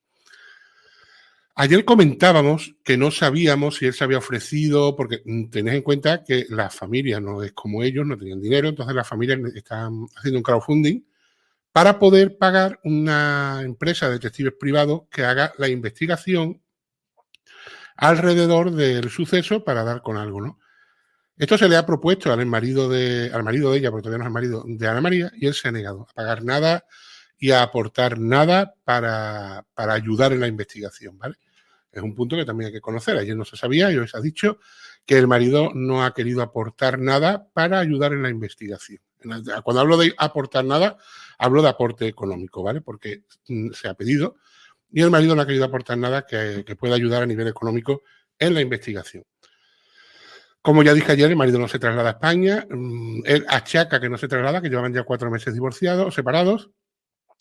Ayer 1.56 1.85
comentábamos 1.85 2.76
que 2.85 2.97
no 2.97 3.11
sabíamos 3.11 3.76
si 3.76 3.87
él 3.87 3.95
se 3.95 4.04
había 4.04 4.18
ofrecido, 4.18 4.95
porque 4.95 5.23
mm, 5.25 5.49
tenés 5.49 5.75
en 5.75 5.83
cuenta 5.83 6.23
que 6.23 6.47
la 6.50 6.71
familia 6.71 7.18
no 7.18 7.42
es 7.42 7.52
como 7.52 7.83
ellos, 7.83 8.06
no 8.06 8.16
tenían 8.16 8.40
dinero, 8.40 8.68
entonces 8.68 8.95
las 8.95 9.09
familias 9.09 9.40
están 9.54 10.06
haciendo 10.16 10.38
un 10.38 10.45
crowdfunding 10.45 11.02
para 11.73 11.99
poder 11.99 12.38
pagar 12.38 12.78
una 12.85 13.62
empresa 13.64 14.06
de 14.06 14.14
detectives 14.14 14.54
privados 14.61 15.02
que 15.11 15.25
haga 15.25 15.52
la 15.59 15.68
investigación 15.68 16.62
alrededor 17.96 18.72
del 18.72 19.10
suceso 19.10 19.64
para 19.64 19.84
dar 19.84 20.02
con 20.02 20.16
algo, 20.16 20.40
¿no? 20.40 20.58
Esto 21.36 21.58
se 21.58 21.68
le 21.68 21.76
ha 21.76 21.84
propuesto 21.84 22.32
al 22.32 22.46
marido 22.46 22.88
de, 22.88 23.30
al 23.32 23.42
marido 23.42 23.70
de 23.70 23.78
ella, 23.78 23.90
porque 23.90 24.04
todavía 24.04 24.18
no 24.18 24.24
es 24.24 24.28
el 24.28 24.32
marido 24.32 24.64
de 24.66 24.88
Ana 24.88 25.00
María, 25.02 25.30
y 25.36 25.46
él 25.46 25.54
se 25.54 25.68
ha 25.68 25.72
negado 25.72 26.06
a 26.08 26.14
pagar 26.14 26.42
nada 26.42 26.84
y 27.38 27.50
a 27.50 27.62
aportar 27.62 28.18
nada 28.18 28.74
para, 28.84 29.66
para 29.74 29.92
ayudar 29.92 30.32
en 30.32 30.40
la 30.40 30.46
investigación, 30.46 31.18
¿vale? 31.18 31.36
Es 31.92 32.02
un 32.02 32.14
punto 32.14 32.36
que 32.36 32.44
también 32.44 32.68
hay 32.68 32.72
que 32.74 32.80
conocer. 32.80 33.16
Ayer 33.16 33.36
no 33.36 33.44
se 33.46 33.56
sabía 33.56 33.90
y 33.90 33.96
hoy 33.96 34.06
se 34.06 34.18
ha 34.18 34.20
dicho 34.20 34.58
que 35.06 35.16
el 35.16 35.26
marido 35.26 35.70
no 35.74 36.04
ha 36.04 36.12
querido 36.12 36.42
aportar 36.42 36.98
nada 36.98 37.48
para 37.54 37.78
ayudar 37.78 38.12
en 38.12 38.22
la 38.22 38.28
investigación. 38.28 39.00
Cuando 39.64 39.80
hablo 39.80 39.96
de 39.96 40.14
aportar 40.18 40.64
nada, 40.64 40.98
hablo 41.38 41.62
de 41.62 41.68
aporte 41.68 42.06
económico, 42.06 42.62
¿vale? 42.62 42.82
Porque 42.82 43.24
mm, 43.48 43.70
se 43.72 43.88
ha 43.88 43.94
pedido 43.94 44.36
y 44.90 45.02
el 45.02 45.11
marido 45.11 45.35
no 45.35 45.43
ha 45.43 45.47
querido 45.47 45.64
aportar 45.64 45.99
nada 45.99 46.26
que, 46.26 46.64
pueda 46.78 46.95
ayudar 46.95 47.23
a 47.23 47.26
nivel 47.26 47.49
económico 47.49 48.02
en 48.38 48.55
la 48.55 48.61
investigación. 48.61 49.25
Como 50.62 50.83
ya 50.83 50.95
dije 50.95 51.12
ayer, 51.12 51.31
el 51.31 51.37
marido 51.37 51.59
no 51.59 51.69
se 51.69 51.78
traslada 51.78 52.11
a 52.11 52.12
España. 52.12 52.66
Mm, 52.69 53.23
él 53.25 53.47
achaca 53.49 54.00
que 54.00 54.09
no 54.09 54.19
se 54.19 54.28
traslada, 54.28 54.61
que 54.61 54.69
llevan 54.69 54.93
ya 54.93 55.05
cuatro 55.05 55.31
meses 55.31 55.55
divorciados, 55.55 56.14
separados 56.14 56.71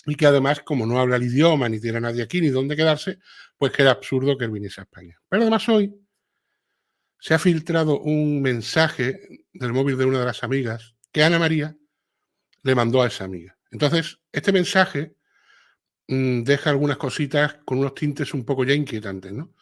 y 0.05 0.15
que 0.15 0.27
además, 0.27 0.61
como 0.61 0.85
no 0.85 0.99
habla 0.99 1.15
el 1.15 1.23
idioma, 1.23 1.67
ni 1.67 1.79
tiene 1.79 1.97
a 1.97 2.01
nadie 2.01 2.21
aquí, 2.21 2.39
ni 2.39 2.49
dónde 2.49 2.75
quedarse, 2.75 3.17
pues 3.57 3.71
que 3.71 3.81
era 3.81 3.91
absurdo 3.91 4.37
que 4.37 4.45
él 4.45 4.51
viniese 4.51 4.81
a 4.81 4.83
España. 4.83 5.19
Pero 5.27 5.41
además 5.41 5.67
hoy 5.67 5.95
se 7.19 7.33
ha 7.33 7.39
filtrado 7.39 7.99
un 7.99 8.41
mensaje 8.41 9.19
del 9.53 9.73
móvil 9.73 9.97
de 9.97 10.05
una 10.05 10.19
de 10.19 10.25
las 10.25 10.43
amigas 10.43 10.95
que 11.11 11.23
Ana 11.23 11.39
María 11.39 11.75
le 12.61 12.75
mandó 12.75 13.01
a 13.01 13.07
esa 13.07 13.23
amiga. 13.23 13.57
Entonces, 13.71 14.19
este 14.31 14.51
mensaje 14.51 15.15
deja 16.07 16.69
algunas 16.69 16.97
cositas 16.97 17.55
con 17.65 17.79
unos 17.79 17.95
tintes 17.95 18.33
un 18.33 18.45
poco 18.45 18.63
ya 18.63 18.73
inquietantes, 18.73 19.31
¿no? 19.31 19.53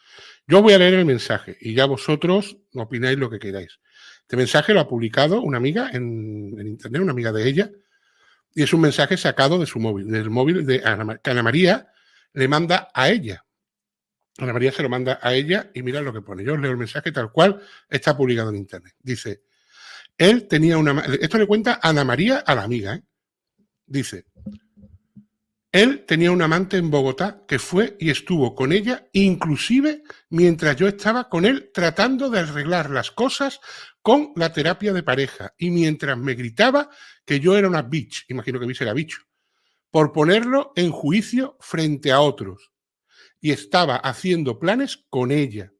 Yo 0.46 0.62
voy 0.62 0.74
a 0.74 0.78
leer 0.78 0.94
el 0.94 1.06
mensaje 1.06 1.56
y 1.60 1.74
ya 1.74 1.86
vosotros 1.86 2.58
opináis 2.74 3.18
lo 3.18 3.30
que 3.30 3.38
queráis. 3.38 3.80
Este 4.20 4.36
mensaje 4.36 4.74
lo 4.74 4.80
ha 4.80 4.88
publicado 4.88 5.40
una 5.40 5.56
amiga 5.56 5.90
en, 5.92 6.54
en 6.58 6.66
internet, 6.66 7.02
una 7.02 7.12
amiga 7.12 7.32
de 7.32 7.48
ella, 7.48 7.70
y 8.54 8.62
es 8.62 8.72
un 8.72 8.82
mensaje 8.82 9.16
sacado 9.16 9.58
de 9.58 9.66
su 9.66 9.80
móvil, 9.80 10.10
del 10.10 10.30
móvil 10.30 10.64
de 10.64 10.82
Ana, 10.84 11.18
que 11.18 11.30
Ana 11.30 11.42
María 11.42 11.88
le 12.32 12.48
manda 12.48 12.88
a 12.94 13.08
ella. 13.08 13.44
Ana 14.38 14.52
María 14.52 14.72
se 14.72 14.82
lo 14.82 14.88
manda 14.88 15.18
a 15.22 15.34
ella 15.34 15.70
y 15.74 15.82
mira 15.82 16.00
lo 16.00 16.12
que 16.12 16.20
pone. 16.20 16.44
Yo 16.44 16.54
os 16.54 16.60
leo 16.60 16.70
el 16.70 16.76
mensaje 16.76 17.12
tal 17.12 17.32
cual 17.32 17.60
está 17.88 18.16
publicado 18.16 18.50
en 18.50 18.56
internet. 18.56 18.94
Dice, 19.00 19.42
él 20.16 20.46
tenía 20.46 20.78
una... 20.78 21.00
Esto 21.20 21.38
le 21.38 21.46
cuenta 21.46 21.80
Ana 21.82 22.04
María 22.04 22.38
a 22.38 22.54
la 22.54 22.62
amiga. 22.62 22.94
¿eh? 22.94 23.02
Dice, 23.86 24.26
él 25.74 26.04
tenía 26.06 26.30
un 26.30 26.40
amante 26.40 26.76
en 26.76 26.88
Bogotá 26.88 27.42
que 27.48 27.58
fue 27.58 27.96
y 27.98 28.10
estuvo 28.10 28.54
con 28.54 28.70
ella, 28.70 29.08
inclusive 29.12 30.04
mientras 30.30 30.76
yo 30.76 30.86
estaba 30.86 31.28
con 31.28 31.44
él 31.44 31.72
tratando 31.74 32.30
de 32.30 32.38
arreglar 32.38 32.90
las 32.90 33.10
cosas 33.10 33.58
con 34.00 34.32
la 34.36 34.52
terapia 34.52 34.92
de 34.92 35.02
pareja 35.02 35.52
y 35.58 35.72
mientras 35.72 36.16
me 36.16 36.34
gritaba 36.34 36.90
que 37.26 37.40
yo 37.40 37.56
era 37.56 37.66
una 37.66 37.82
bitch, 37.82 38.24
imagino 38.28 38.60
que 38.60 38.66
bitch 38.66 38.82
era 38.82 38.92
bicho, 38.92 39.22
por 39.90 40.12
ponerlo 40.12 40.72
en 40.76 40.92
juicio 40.92 41.56
frente 41.58 42.12
a 42.12 42.20
otros. 42.20 42.70
Y 43.40 43.50
estaba 43.50 43.96
haciendo 43.96 44.60
planes 44.60 45.04
con 45.10 45.32
ella. 45.32 45.72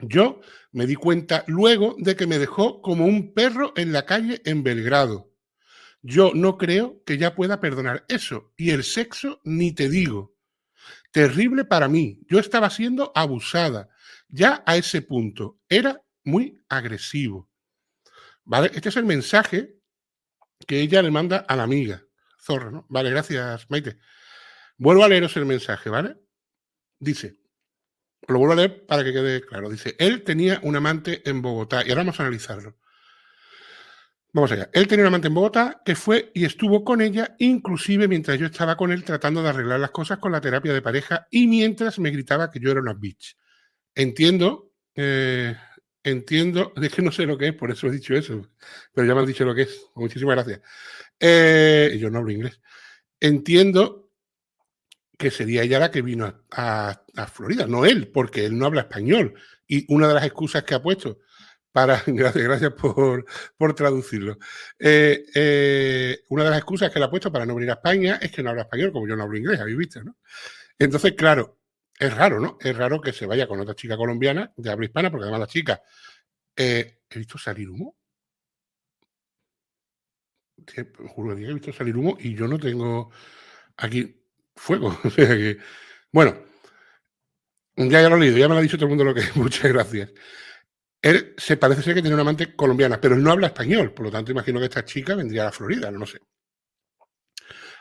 Yo 0.00 0.40
me 0.72 0.88
di 0.88 0.96
cuenta 0.96 1.44
luego 1.46 1.94
de 1.98 2.16
que 2.16 2.26
me 2.26 2.40
dejó 2.40 2.82
como 2.82 3.06
un 3.06 3.32
perro 3.32 3.74
en 3.76 3.92
la 3.92 4.06
calle 4.06 4.42
en 4.44 4.64
Belgrado 4.64 5.27
yo 6.02 6.32
no 6.34 6.58
creo 6.58 7.02
que 7.04 7.18
ya 7.18 7.34
pueda 7.34 7.60
perdonar 7.60 8.04
eso. 8.08 8.52
Y 8.56 8.70
el 8.70 8.84
sexo, 8.84 9.40
ni 9.44 9.72
te 9.72 9.88
digo. 9.88 10.36
Terrible 11.10 11.64
para 11.64 11.88
mí. 11.88 12.20
Yo 12.28 12.38
estaba 12.38 12.70
siendo 12.70 13.12
abusada. 13.14 13.88
Ya 14.28 14.62
a 14.66 14.76
ese 14.76 15.02
punto 15.02 15.60
era 15.68 16.02
muy 16.24 16.62
agresivo. 16.68 17.50
¿Vale? 18.44 18.70
Este 18.74 18.88
es 18.88 18.96
el 18.96 19.04
mensaje 19.04 19.76
que 20.66 20.80
ella 20.80 21.02
le 21.02 21.10
manda 21.10 21.38
a 21.38 21.56
la 21.56 21.64
amiga. 21.64 22.02
Zorra, 22.40 22.70
¿no? 22.70 22.86
Vale, 22.88 23.10
gracias, 23.10 23.68
Maite. 23.68 23.98
Vuelvo 24.76 25.04
a 25.04 25.08
leeros 25.08 25.36
el 25.36 25.44
mensaje, 25.44 25.90
¿vale? 25.90 26.16
Dice, 26.98 27.40
lo 28.26 28.38
vuelvo 28.38 28.52
a 28.52 28.56
leer 28.56 28.86
para 28.86 29.04
que 29.04 29.12
quede 29.12 29.40
claro. 29.40 29.68
Dice, 29.68 29.96
él 29.98 30.22
tenía 30.22 30.60
un 30.62 30.76
amante 30.76 31.28
en 31.28 31.42
Bogotá. 31.42 31.84
Y 31.84 31.90
ahora 31.90 32.02
vamos 32.02 32.20
a 32.20 32.22
analizarlo. 32.22 32.76
Vamos 34.38 34.52
allá. 34.52 34.70
Él 34.72 34.86
tenía 34.86 35.02
un 35.02 35.08
amante 35.08 35.26
en 35.26 35.34
Bogotá 35.34 35.82
que 35.84 35.96
fue 35.96 36.30
y 36.32 36.44
estuvo 36.44 36.84
con 36.84 37.00
ella, 37.00 37.34
inclusive 37.40 38.06
mientras 38.06 38.38
yo 38.38 38.46
estaba 38.46 38.76
con 38.76 38.92
él 38.92 39.02
tratando 39.02 39.42
de 39.42 39.48
arreglar 39.48 39.80
las 39.80 39.90
cosas 39.90 40.18
con 40.18 40.30
la 40.30 40.40
terapia 40.40 40.72
de 40.72 40.80
pareja 40.80 41.26
y 41.28 41.48
mientras 41.48 41.98
me 41.98 42.12
gritaba 42.12 42.48
que 42.48 42.60
yo 42.60 42.70
era 42.70 42.80
una 42.80 42.94
bitch. 42.94 43.36
Entiendo, 43.96 44.74
eh, 44.94 45.56
entiendo, 46.04 46.72
es 46.80 46.94
que 46.94 47.02
no 47.02 47.10
sé 47.10 47.26
lo 47.26 47.36
que 47.36 47.48
es, 47.48 47.54
por 47.54 47.72
eso 47.72 47.88
he 47.88 47.90
dicho 47.90 48.14
eso, 48.14 48.48
pero 48.94 49.08
ya 49.08 49.14
me 49.16 49.22
han 49.22 49.26
dicho 49.26 49.44
lo 49.44 49.56
que 49.56 49.62
es. 49.62 49.86
Muchísimas 49.96 50.36
gracias. 50.36 50.60
Eh, 51.18 51.98
yo 52.00 52.08
no 52.08 52.18
hablo 52.18 52.30
inglés. 52.30 52.60
Entiendo 53.18 54.12
que 55.18 55.32
sería 55.32 55.64
ella 55.64 55.80
la 55.80 55.90
que 55.90 56.00
vino 56.00 56.44
a, 56.52 57.02
Florida, 57.32 57.66
no 57.66 57.84
él, 57.84 58.06
porque 58.06 58.44
él 58.44 58.56
no 58.56 58.66
habla 58.66 58.82
español. 58.82 59.34
Y 59.66 59.92
una 59.92 60.06
de 60.06 60.14
las 60.14 60.24
excusas 60.24 60.62
que 60.62 60.76
ha 60.76 60.80
puesto 60.80 61.18
gracias, 62.06 62.44
gracias 62.44 62.72
por, 62.72 63.24
por 63.56 63.74
traducirlo. 63.74 64.38
Eh, 64.78 65.24
eh, 65.34 66.20
una 66.28 66.44
de 66.44 66.50
las 66.50 66.58
excusas 66.58 66.90
que 66.90 66.98
le 66.98 67.04
ha 67.04 67.10
puesto 67.10 67.32
para 67.32 67.46
no 67.46 67.54
venir 67.54 67.70
a 67.70 67.74
España 67.74 68.18
es 68.20 68.30
que 68.30 68.42
no 68.42 68.50
habla 68.50 68.62
español, 68.62 68.92
como 68.92 69.06
yo 69.06 69.16
no 69.16 69.24
hablo 69.24 69.38
inglés, 69.38 69.60
habéis 69.60 69.76
visto, 69.76 70.02
¿no? 70.02 70.16
Entonces, 70.78 71.12
claro, 71.14 71.58
es 71.98 72.14
raro, 72.14 72.40
¿no? 72.40 72.58
Es 72.60 72.76
raro 72.76 73.00
que 73.00 73.12
se 73.12 73.26
vaya 73.26 73.48
con 73.48 73.60
otra 73.60 73.74
chica 73.74 73.96
colombiana 73.96 74.52
de 74.56 74.70
habla 74.70 74.86
hispana, 74.86 75.10
porque 75.10 75.24
además 75.24 75.40
la 75.40 75.46
chica. 75.46 75.82
Eh, 76.56 77.00
¿He 77.10 77.18
visto 77.18 77.38
salir 77.38 77.68
humo? 77.70 77.96
juro 81.08 81.36
que 81.36 81.44
he 81.44 81.54
visto 81.54 81.72
salir 81.72 81.96
humo 81.96 82.16
y 82.20 82.34
yo 82.34 82.46
no 82.48 82.58
tengo 82.58 83.10
aquí 83.76 84.22
fuego. 84.54 84.96
Bueno, 86.10 86.38
ya, 87.76 88.02
ya 88.02 88.08
lo 88.08 88.16
he 88.16 88.20
leído, 88.20 88.38
ya 88.38 88.48
me 88.48 88.54
lo 88.54 88.60
ha 88.60 88.62
dicho 88.62 88.76
todo 88.76 88.86
el 88.86 88.90
mundo 88.90 89.04
lo 89.04 89.14
que 89.14 89.20
es. 89.20 89.36
Muchas 89.36 89.70
gracias. 89.72 90.10
Él 91.00 91.34
se 91.36 91.56
parece 91.56 91.82
ser 91.82 91.94
que 91.94 92.02
tiene 92.02 92.14
una 92.14 92.22
amante 92.22 92.54
colombiana, 92.56 93.00
pero 93.00 93.14
él 93.14 93.22
no 93.22 93.30
habla 93.30 93.48
español, 93.48 93.92
por 93.94 94.06
lo 94.06 94.10
tanto 94.10 94.32
imagino 94.32 94.58
que 94.58 94.66
esta 94.66 94.84
chica 94.84 95.14
vendría 95.14 95.42
a 95.42 95.44
la 95.46 95.52
Florida, 95.52 95.90
no 95.90 95.98
lo 96.00 96.06
sé. 96.06 96.20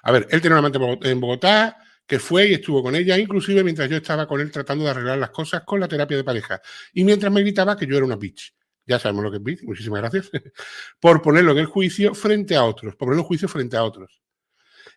A 0.04 0.12
ver, 0.12 0.28
él 0.30 0.42
tiene 0.42 0.58
una 0.58 0.68
amante 0.68 1.10
en 1.10 1.20
Bogotá 1.20 1.78
que 2.06 2.20
fue 2.20 2.48
y 2.48 2.54
estuvo 2.54 2.82
con 2.84 2.96
ella, 2.96 3.18
inclusive 3.18 3.64
mientras 3.64 3.90
yo 3.90 3.98
estaba 3.98 4.28
con 4.28 4.40
él 4.40 4.52
tratando 4.52 4.86
de 4.86 4.92
arreglar 4.92 5.18
las 5.18 5.32
cosas 5.32 5.64
con 5.66 5.80
la 5.80 5.88
terapia 5.88 6.16
de 6.16 6.24
pareja. 6.24 6.62
Y 6.94 7.04
mientras 7.04 7.32
me 7.32 7.42
gritaba 7.42 7.76
que 7.76 7.86
yo 7.86 7.98
era 7.98 8.06
una 8.06 8.16
bitch. 8.16 8.54
Ya 8.86 9.00
sabemos 9.00 9.26
lo 9.26 9.32
que 9.32 9.38
es 9.38 9.44
bitch, 9.44 9.64
muchísimas 9.64 10.02
gracias. 10.02 10.30
por 11.02 11.22
ponerlo 11.22 11.52
en 11.52 11.58
el 11.58 11.66
juicio 11.66 12.14
frente 12.14 12.56
a 12.56 12.64
otros, 12.64 12.96
por 12.96 13.08
ponerlo 13.08 13.24
en 13.24 13.28
juicio 13.28 13.50
frente 13.50 13.76
a 13.76 13.84
otros 13.84 14.22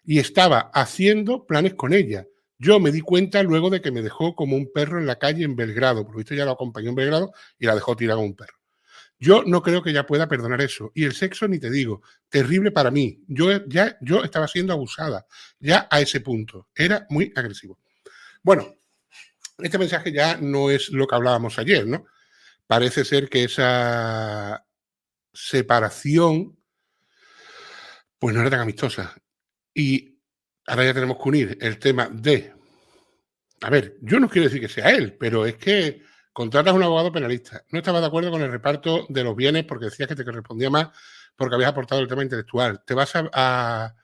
y 0.04 0.18
estaba 0.18 0.70
haciendo 0.72 1.46
planes 1.46 1.74
con 1.74 1.92
ella. 1.92 2.26
Yo 2.60 2.78
me 2.78 2.92
di 2.92 3.00
cuenta 3.00 3.42
luego 3.42 3.70
de 3.70 3.80
que 3.80 3.90
me 3.90 4.02
dejó 4.02 4.34
como 4.36 4.54
un 4.54 4.70
perro 4.70 4.98
en 4.98 5.06
la 5.06 5.18
calle 5.18 5.44
en 5.44 5.56
Belgrado, 5.56 6.04
por 6.04 6.14
lo 6.14 6.20
ya 6.22 6.44
la 6.44 6.52
acompañó 6.52 6.90
en 6.90 6.94
Belgrado 6.94 7.32
y 7.58 7.64
la 7.64 7.74
dejó 7.74 7.96
tirada 7.96 8.16
como 8.16 8.26
un 8.26 8.36
perro. 8.36 8.60
Yo 9.18 9.42
no 9.46 9.62
creo 9.62 9.82
que 9.82 9.90
ella 9.90 10.06
pueda 10.06 10.28
perdonar 10.28 10.60
eso. 10.60 10.92
Y 10.94 11.04
el 11.04 11.14
sexo, 11.14 11.48
ni 11.48 11.58
te 11.58 11.70
digo, 11.70 12.02
terrible 12.28 12.70
para 12.70 12.90
mí. 12.90 13.24
Yo 13.28 13.66
ya 13.66 13.96
yo 14.02 14.22
estaba 14.22 14.46
siendo 14.46 14.74
abusada, 14.74 15.26
ya 15.58 15.88
a 15.90 16.02
ese 16.02 16.20
punto. 16.20 16.68
Era 16.74 17.06
muy 17.08 17.32
agresivo. 17.34 17.78
Bueno, 18.42 18.74
este 19.58 19.78
mensaje 19.78 20.12
ya 20.12 20.36
no 20.36 20.70
es 20.70 20.90
lo 20.90 21.06
que 21.06 21.14
hablábamos 21.14 21.58
ayer, 21.58 21.86
¿no? 21.86 22.04
Parece 22.66 23.06
ser 23.06 23.30
que 23.30 23.44
esa 23.44 24.66
separación, 25.32 26.58
pues 28.18 28.34
no 28.34 28.42
era 28.42 28.50
tan 28.50 28.60
amistosa. 28.60 29.14
Y 29.72 30.19
ahora 30.66 30.84
ya 30.84 30.94
tenemos 30.94 31.16
que 31.16 31.28
unir 31.28 31.58
el 31.60 31.78
tema 31.78 32.08
de. 32.10 32.52
A 33.62 33.70
ver, 33.70 33.96
yo 34.00 34.18
no 34.18 34.28
quiero 34.28 34.48
decir 34.48 34.60
que 34.60 34.68
sea 34.68 34.90
él, 34.90 35.16
pero 35.18 35.44
es 35.44 35.56
que 35.56 36.02
contratas 36.32 36.72
a 36.72 36.76
un 36.76 36.82
abogado 36.82 37.12
penalista. 37.12 37.64
No 37.70 37.78
estaba 37.78 38.00
de 38.00 38.06
acuerdo 38.06 38.30
con 38.30 38.42
el 38.42 38.50
reparto 38.50 39.06
de 39.08 39.24
los 39.24 39.36
bienes 39.36 39.64
porque 39.64 39.86
decías 39.86 40.08
que 40.08 40.16
te 40.16 40.24
correspondía 40.24 40.70
más 40.70 40.88
porque 41.36 41.54
habías 41.54 41.70
aportado 41.70 42.00
el 42.00 42.08
tema 42.08 42.22
intelectual. 42.22 42.82
Te 42.84 42.94
vas 42.94 43.12
a, 43.14 43.94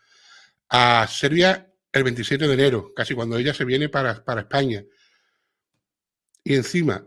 a, 0.69 1.07
Serbia 1.07 1.71
el 1.93 2.05
27 2.05 2.47
de 2.47 2.55
enero, 2.55 2.93
casi 2.95 3.15
cuando 3.15 3.37
ella 3.39 3.55
se 3.55 3.65
viene 3.65 3.89
para, 3.89 4.25
para 4.25 4.43
España. 4.43 4.85
Y 6.45 6.55
encima 6.55 7.05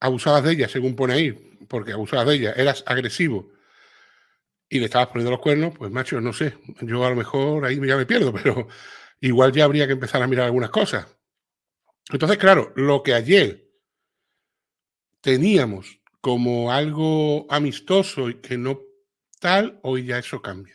abusabas 0.00 0.44
de 0.44 0.52
ella, 0.52 0.68
según 0.68 0.96
pone 0.96 1.14
ahí, 1.14 1.32
porque 1.68 1.92
abusabas 1.92 2.28
de 2.28 2.34
ella, 2.34 2.52
eras 2.52 2.82
agresivo 2.86 3.50
y 4.68 4.78
le 4.78 4.86
estabas 4.86 5.08
poniendo 5.08 5.30
los 5.30 5.40
cuernos, 5.40 5.74
pues 5.76 5.90
macho, 5.90 6.20
no 6.20 6.32
sé, 6.32 6.58
yo 6.82 7.04
a 7.04 7.10
lo 7.10 7.16
mejor 7.16 7.64
ahí 7.64 7.80
ya 7.86 7.96
me 7.96 8.06
pierdo, 8.06 8.32
pero 8.42 8.68
igual 9.20 9.52
ya 9.52 9.64
habría 9.64 9.86
que 9.86 9.94
empezar 9.94 10.22
a 10.22 10.26
mirar 10.26 10.46
algunas 10.46 10.70
cosas. 10.70 11.06
Entonces, 12.10 12.38
claro, 12.38 12.72
lo 12.76 13.02
que 13.02 13.14
ayer 13.14 13.68
teníamos 15.20 16.00
como 16.20 16.72
algo 16.72 17.46
amistoso 17.50 18.28
y 18.28 18.40
que 18.40 18.58
no 18.58 18.80
tal, 19.40 19.78
hoy 19.82 20.06
ya 20.06 20.18
eso 20.18 20.40
cambia. 20.42 20.74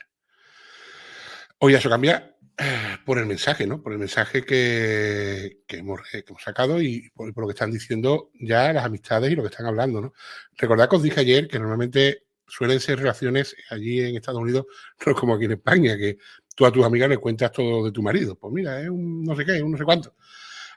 Hoy 1.59 1.73
ya 1.73 1.79
eso 1.79 1.89
cambia 1.89 2.35
eh, 2.57 2.97
por 3.05 3.17
el 3.17 3.25
mensaje, 3.25 3.65
¿no? 3.65 3.81
Por 3.81 3.93
el 3.93 3.99
mensaje 3.99 4.43
que, 4.43 5.63
hemos, 5.69 6.01
sacado 6.43 6.81
y 6.81 7.09
por, 7.11 7.33
por, 7.33 7.43
lo 7.43 7.47
que 7.47 7.53
están 7.53 7.71
diciendo 7.71 8.31
ya 8.33 8.71
las 8.73 8.85
amistades 8.85 9.31
y 9.31 9.35
lo 9.35 9.43
que 9.43 9.49
están 9.49 9.65
hablando, 9.65 10.01
¿no? 10.01 10.13
Recordad 10.57 10.89
que 10.89 10.95
os 10.95 11.03
dije 11.03 11.21
ayer 11.21 11.47
que 11.47 11.59
normalmente 11.59 12.25
suelen 12.47 12.79
ser 12.79 12.99
relaciones 12.99 13.55
allí 13.69 14.01
en 14.01 14.15
Estados 14.15 14.41
Unidos, 14.41 14.65
no 15.05 15.13
como 15.13 15.35
aquí 15.35 15.45
en 15.45 15.53
España, 15.53 15.97
que 15.97 16.17
tú 16.55 16.65
a 16.65 16.71
tus 16.71 16.85
amigas 16.85 17.09
le 17.09 17.17
cuentas 17.17 17.51
todo 17.51 17.85
de 17.85 17.91
tu 17.91 18.01
marido. 18.01 18.35
Pues 18.35 18.53
mira, 18.53 18.81
es 18.81 18.89
un 18.89 19.23
no 19.23 19.35
sé 19.35 19.45
qué, 19.45 19.61
un 19.61 19.71
no 19.71 19.77
sé 19.77 19.83
cuánto. 19.83 20.15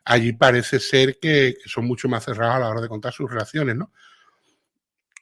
Allí 0.04 0.32
parece 0.32 0.78
ser 0.78 1.18
que, 1.18 1.56
son 1.66 1.87
mucho 1.87 2.08
más 2.08 2.25
cerrados 2.25 2.56
a 2.56 2.61
la 2.61 2.68
hora 2.70 2.80
de 2.80 2.88
contar 2.88 3.12
sus 3.12 3.28
relaciones, 3.28 3.75
¿no? 3.76 3.92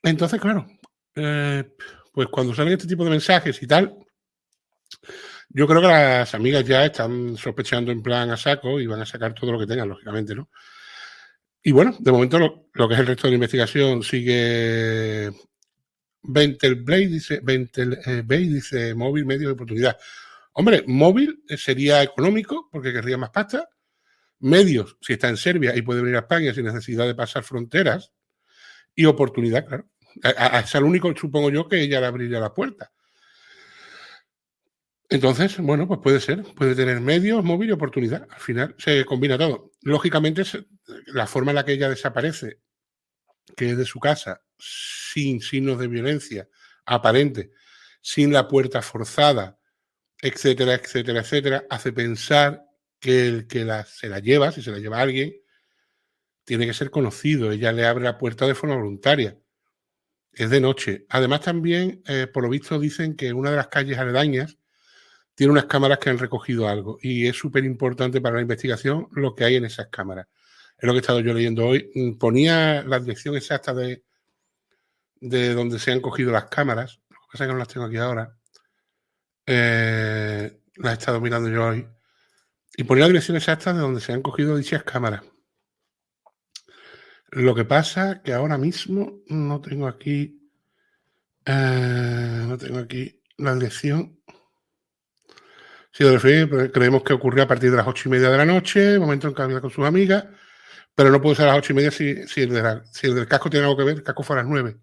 Entonces, 0.03 0.39
claro, 0.41 0.67
eh, 1.15 1.65
pues 2.13 2.29
cuando 2.29 2.55
salen 2.55 2.75
este 2.75 2.87
tipo 2.87 3.05
de 3.05 3.11
mensajes 3.11 3.63
y 3.63 3.67
tal, 3.67 3.97
yo 5.49 5.67
creo 5.67 5.81
que 5.81 5.87
las 5.87 6.35
amigas 6.35 6.65
ya 6.65 6.85
están 6.85 7.37
sospechando 7.37 7.91
en 7.91 8.03
plan 8.03 8.31
a 8.31 8.37
saco 8.37 8.79
y 8.79 8.87
van 8.87 9.01
a 9.01 9.07
sacar 9.07 9.35
todo 9.35 9.53
lo 9.53 9.59
que 9.59 9.67
tengan, 9.67 9.89
lógicamente, 9.89 10.35
¿no? 10.35 10.51
Y 11.63 11.73
bueno, 11.73 11.97
de 11.99 12.13
momento 12.13 12.39
lo, 12.39 12.69
lo 12.75 12.87
que 12.87 12.95
es 12.95 13.01
el 13.01 13.07
resto 13.07 13.27
de 13.27 13.31
la 13.31 13.37
investigación 13.37 14.03
sigue 14.03 15.31
dice, 16.25 17.43
eh, 17.47 18.25
dice 18.27 18.95
móvil, 18.95 19.27
medio 19.27 19.49
de 19.49 19.55
oportunidad. 19.55 19.99
Hombre, 20.53 20.85
móvil 20.87 21.43
eh, 21.49 21.57
sería 21.57 22.03
económico 22.03 22.69
porque 22.71 22.93
querría 22.93 23.19
más 23.19 23.31
pasta. 23.31 23.69
Medios, 24.41 24.97
si 25.01 25.15
está 25.15 25.29
en 25.29 25.37
Serbia 25.37 25.77
y 25.77 25.83
puede 25.83 26.03
venir 26.03 26.17
a 26.17 26.21
España 26.21 26.53
sin 26.53 26.65
necesidad 26.65 27.07
de 27.07 27.15
pasar 27.15 27.43
fronteras. 27.45 28.13
Y 28.95 29.07
oportunidad, 29.07 29.67
claro. 29.67 29.89
Es 30.23 30.75
el 30.77 30.85
único, 30.85 31.13
supongo 31.17 31.51
yo, 31.51 31.69
que 31.69 31.81
ella 31.81 32.01
le 32.01 32.07
abriría 32.07 32.39
la 32.39 32.55
puerta. 32.55 32.93
Entonces, 35.09 35.59
bueno, 35.59 35.87
pues 35.87 36.01
puede 36.01 36.21
ser. 36.21 36.43
Puede 36.55 36.75
tener 36.75 37.01
medios, 37.01 37.45
móvil 37.45 37.71
y 37.71 37.73
oportunidad. 37.73 38.27
Al 38.31 38.41
final 38.41 38.75
se 38.79 39.05
combina 39.05 39.37
todo. 39.37 39.73
Lógicamente, 39.83 40.43
la 41.07 41.27
forma 41.27 41.51
en 41.51 41.57
la 41.57 41.65
que 41.65 41.73
ella 41.73 41.89
desaparece, 41.89 42.61
que 43.57 43.71
es 43.71 43.77
de 43.77 43.85
su 43.85 44.01
casa, 44.01 44.43
sin 44.59 45.41
signos 45.41 45.79
de 45.79 45.89
violencia 45.89 46.49
aparente, 46.87 47.51
sin 48.01 48.33
la 48.33 48.49
puerta 48.49 48.83
forzada, 48.83 49.59
etcétera, 50.21 50.75
etcétera, 50.75 51.21
etcétera, 51.21 51.65
hace 51.71 51.93
pensar 51.93 52.65
que 53.01 53.27
el 53.27 53.47
que 53.47 53.65
la, 53.65 53.85
se 53.85 54.09
la 54.09 54.19
lleva, 54.21 54.53
si 54.53 54.63
se 54.63 54.71
la 54.71 54.79
lleva 54.79 55.01
alguien, 55.01 55.35
tiene 56.45 56.67
que 56.67 56.75
ser 56.75 56.91
conocido. 56.91 57.53
Ella 57.53 57.73
le 57.73 57.87
abre 57.87 58.05
la 58.05 58.19
puerta 58.19 58.47
de 58.47 58.55
forma 58.55 58.77
voluntaria. 58.77 59.39
Es 60.33 60.51
de 60.51 60.61
noche. 60.61 61.07
Además, 61.11 61.43
también, 61.43 62.03
eh, 62.07 62.27
por 62.27 62.43
lo 62.43 62.51
visto, 62.51 62.79
dicen 62.79 63.17
que 63.17 63.33
una 63.33 63.51
de 63.51 63.57
las 63.57 63.69
calles 63.69 63.99
aledañas 63.99 64.59
tiene 65.35 65.53
unas 65.53 65.67
cámaras 65.67 65.99
que 65.99 66.11
han 66.11 66.19
recogido 66.19 66.69
algo. 66.69 66.99
Y 67.03 67.27
es 67.27 67.37
súper 67.37 67.65
importante 67.65 68.21
para 68.21 68.37
la 68.37 68.43
investigación 68.43 69.09
lo 69.13 69.35
que 69.35 69.45
hay 69.45 69.57
en 69.57 69.65
esas 69.65 69.89
cámaras. 69.89 70.27
Es 70.77 70.87
lo 70.87 70.93
que 70.93 70.99
he 70.99 71.01
estado 71.01 71.21
yo 71.21 71.33
leyendo 71.33 71.67
hoy. 71.67 71.91
Mm, 71.95 72.19
ponía 72.19 72.83
la 72.83 72.99
dirección 72.99 73.37
exacta 73.37 73.73
de, 73.75 74.05
de 75.21 75.55
donde 75.55 75.79
se 75.79 75.93
han 75.93 76.01
cogido 76.01 76.33
las 76.33 76.47
cámaras. 76.47 77.01
Lo 77.09 77.17
que 77.17 77.27
pasa 77.33 77.45
es 77.45 77.49
que 77.49 77.53
no 77.53 77.59
las 77.59 77.69
tengo 77.69 77.87
aquí 77.87 77.97
ahora. 77.97 78.37
Eh, 79.47 80.61
las 80.77 80.93
he 80.93 80.99
estado 80.99 81.21
mirando 81.21 81.49
yo 81.49 81.67
hoy. 81.67 81.87
Y 82.77 82.85
ponía 82.85 83.05
la 83.05 83.09
dirección 83.09 83.37
exacta 83.37 83.73
de 83.73 83.81
donde 83.81 84.01
se 84.01 84.13
han 84.13 84.23
cogido 84.23 84.57
dichas 84.57 84.83
cámaras. 84.83 85.23
Lo 87.31 87.55
que 87.55 87.65
pasa 87.65 88.23
que 88.23 88.33
ahora 88.33 88.59
mismo 88.59 89.23
no 89.29 89.61
tengo 89.61 89.87
aquí. 89.87 90.41
Eh, 91.47 92.45
no 92.47 92.57
tengo 92.59 92.79
aquí 92.79 93.23
la 93.39 93.55
dirección. 93.55 94.21
Si 95.93 96.03
pues 96.03 96.73
creemos 96.73 97.05
que 97.05 97.13
ocurrió 97.13 97.45
a 97.45 97.49
partir 97.49 97.71
de 97.71 97.77
las 97.77 97.87
ocho 97.87 98.09
y 98.09 98.13
media 98.13 98.29
de 98.29 98.37
la 98.37 98.45
noche, 98.45 98.99
momento 98.99 99.29
en 99.29 99.35
que 99.35 99.43
había 99.43 99.61
con 99.61 99.71
sus 99.71 99.85
amigas. 99.85 100.27
Pero 100.95 101.11
no 101.11 101.21
puede 101.21 101.37
ser 101.37 101.47
a 101.47 101.49
las 101.49 101.59
ocho 101.59 101.73
y 101.73 101.77
media 101.77 101.91
si, 101.91 102.27
si, 102.27 102.43
el, 102.43 102.51
del 102.51 103.29
casco 103.29 103.51
tiene 103.51 103.67
algo 103.67 103.77
que 103.77 103.85
ver, 103.85 104.03
casco 104.03 104.23
fue 104.23 104.37
a 104.37 104.41
las 104.41 104.49
nueve 104.49 104.77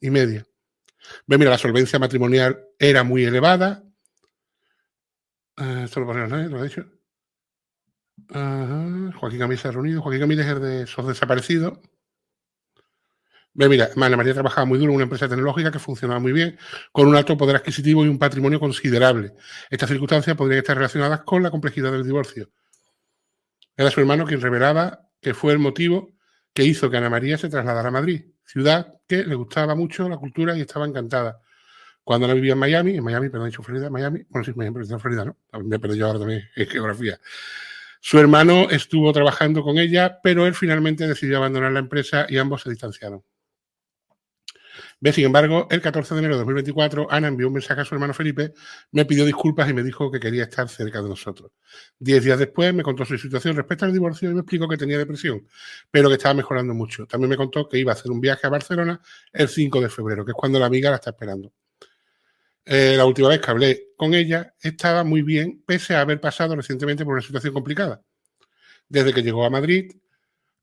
y 0.00 0.10
media. 0.10 0.46
Ve, 1.26 1.38
mira, 1.38 1.50
la 1.50 1.58
solvencia 1.58 1.98
matrimonial 1.98 2.68
era 2.78 3.02
muy 3.04 3.24
elevada. 3.24 3.82
Uh, 5.58 5.84
esto 5.84 6.00
lo 6.00 6.06
ponemos, 6.06 6.30
¿no? 6.30 6.48
¿Lo 6.48 6.60
ha 6.60 6.64
dicho? 6.64 6.84
Joaquín 8.28 9.38
Camila 9.38 9.60
se 9.60 9.68
ha 9.68 9.72
reunido. 9.72 10.02
Joaquín 10.02 10.20
Camila 10.20 10.42
es 10.42 10.48
el 10.48 10.60
de 10.60 10.82
esos 10.82 11.06
desaparecidos. 11.06 11.78
Ve, 13.52 13.68
mira, 13.68 13.90
María 13.96 14.32
trabajaba 14.32 14.64
muy 14.64 14.78
duro 14.78 14.92
en 14.92 14.96
una 14.96 15.04
empresa 15.04 15.28
tecnológica 15.28 15.72
que 15.72 15.80
funcionaba 15.80 16.20
muy 16.20 16.32
bien, 16.32 16.56
con 16.92 17.08
un 17.08 17.16
alto 17.16 17.36
poder 17.36 17.56
adquisitivo 17.56 18.04
y 18.04 18.08
un 18.08 18.18
patrimonio 18.18 18.60
considerable. 18.60 19.34
Estas 19.68 19.88
circunstancias 19.88 20.36
podrían 20.36 20.60
estar 20.60 20.76
relacionadas 20.76 21.22
con 21.22 21.42
la 21.42 21.50
complejidad 21.50 21.90
del 21.90 22.04
divorcio. 22.04 22.50
Era 23.76 23.90
su 23.90 24.00
hermano 24.00 24.24
quien 24.24 24.40
revelaba 24.40 25.09
que 25.20 25.34
fue 25.34 25.52
el 25.52 25.58
motivo 25.58 26.10
que 26.52 26.64
hizo 26.64 26.90
que 26.90 26.96
Ana 26.96 27.10
María 27.10 27.38
se 27.38 27.48
trasladara 27.48 27.88
a 27.88 27.92
Madrid, 27.92 28.24
ciudad 28.44 28.94
que 29.06 29.24
le 29.24 29.34
gustaba 29.34 29.74
mucho 29.74 30.08
la 30.08 30.16
cultura 30.16 30.56
y 30.56 30.62
estaba 30.62 30.86
encantada. 30.86 31.40
Cuando 32.02 32.26
Ana 32.26 32.34
vivía 32.34 32.54
en 32.54 32.58
Miami, 32.58 32.96
en 32.96 33.04
Miami, 33.04 33.28
perdón, 33.28 33.46
he 33.46 33.50
dicho 33.50 33.62
Florida, 33.62 33.90
Miami, 33.90 34.24
bueno, 34.28 34.44
sí, 34.44 34.52
Miami, 34.54 34.74
pero 34.74 34.94
en 34.94 35.00
Florida, 35.00 35.24
¿no? 35.24 35.36
Me 35.62 35.76
he 35.76 35.78
perdido 35.78 36.06
ahora 36.06 36.18
también 36.18 36.48
en 36.56 36.66
geografía. 36.66 37.20
Su 38.00 38.18
hermano 38.18 38.70
estuvo 38.70 39.12
trabajando 39.12 39.62
con 39.62 39.78
ella, 39.78 40.20
pero 40.22 40.46
él 40.46 40.54
finalmente 40.54 41.06
decidió 41.06 41.36
abandonar 41.36 41.72
la 41.72 41.80
empresa 41.80 42.26
y 42.28 42.38
ambos 42.38 42.62
se 42.62 42.70
distanciaron. 42.70 43.22
Ve, 45.02 45.14
sin 45.14 45.24
embargo, 45.24 45.66
el 45.70 45.80
14 45.80 46.14
de 46.14 46.18
enero 46.18 46.34
de 46.34 46.40
2024, 46.40 47.10
Ana 47.10 47.28
envió 47.28 47.46
un 47.46 47.54
mensaje 47.54 47.80
a 47.80 47.84
su 47.86 47.94
hermano 47.94 48.12
Felipe, 48.12 48.52
me 48.92 49.06
pidió 49.06 49.24
disculpas 49.24 49.70
y 49.70 49.72
me 49.72 49.82
dijo 49.82 50.10
que 50.10 50.20
quería 50.20 50.42
estar 50.42 50.68
cerca 50.68 51.00
de 51.00 51.08
nosotros. 51.08 51.52
Diez 51.98 52.22
días 52.22 52.38
después 52.38 52.74
me 52.74 52.82
contó 52.82 53.06
su 53.06 53.16
situación 53.16 53.56
respecto 53.56 53.86
al 53.86 53.94
divorcio 53.94 54.30
y 54.30 54.34
me 54.34 54.40
explicó 54.40 54.68
que 54.68 54.76
tenía 54.76 54.98
depresión, 54.98 55.46
pero 55.90 56.08
que 56.10 56.16
estaba 56.16 56.34
mejorando 56.34 56.74
mucho. 56.74 57.06
También 57.06 57.30
me 57.30 57.36
contó 57.38 57.66
que 57.66 57.78
iba 57.78 57.92
a 57.92 57.94
hacer 57.94 58.10
un 58.10 58.20
viaje 58.20 58.46
a 58.46 58.50
Barcelona 58.50 59.00
el 59.32 59.48
5 59.48 59.80
de 59.80 59.88
febrero, 59.88 60.22
que 60.22 60.32
es 60.32 60.36
cuando 60.36 60.58
la 60.58 60.66
amiga 60.66 60.90
la 60.90 60.96
está 60.96 61.10
esperando. 61.10 61.50
Eh, 62.66 62.94
la 62.96 63.06
última 63.06 63.28
vez 63.28 63.40
que 63.40 63.50
hablé 63.50 63.88
con 63.96 64.12
ella 64.12 64.54
estaba 64.60 65.02
muy 65.02 65.22
bien, 65.22 65.62
pese 65.66 65.94
a 65.94 66.02
haber 66.02 66.20
pasado 66.20 66.54
recientemente 66.54 67.04
por 67.04 67.14
una 67.14 67.22
situación 67.22 67.54
complicada. 67.54 68.02
Desde 68.88 69.14
que 69.14 69.22
llegó 69.22 69.46
a 69.46 69.50
Madrid, 69.50 69.92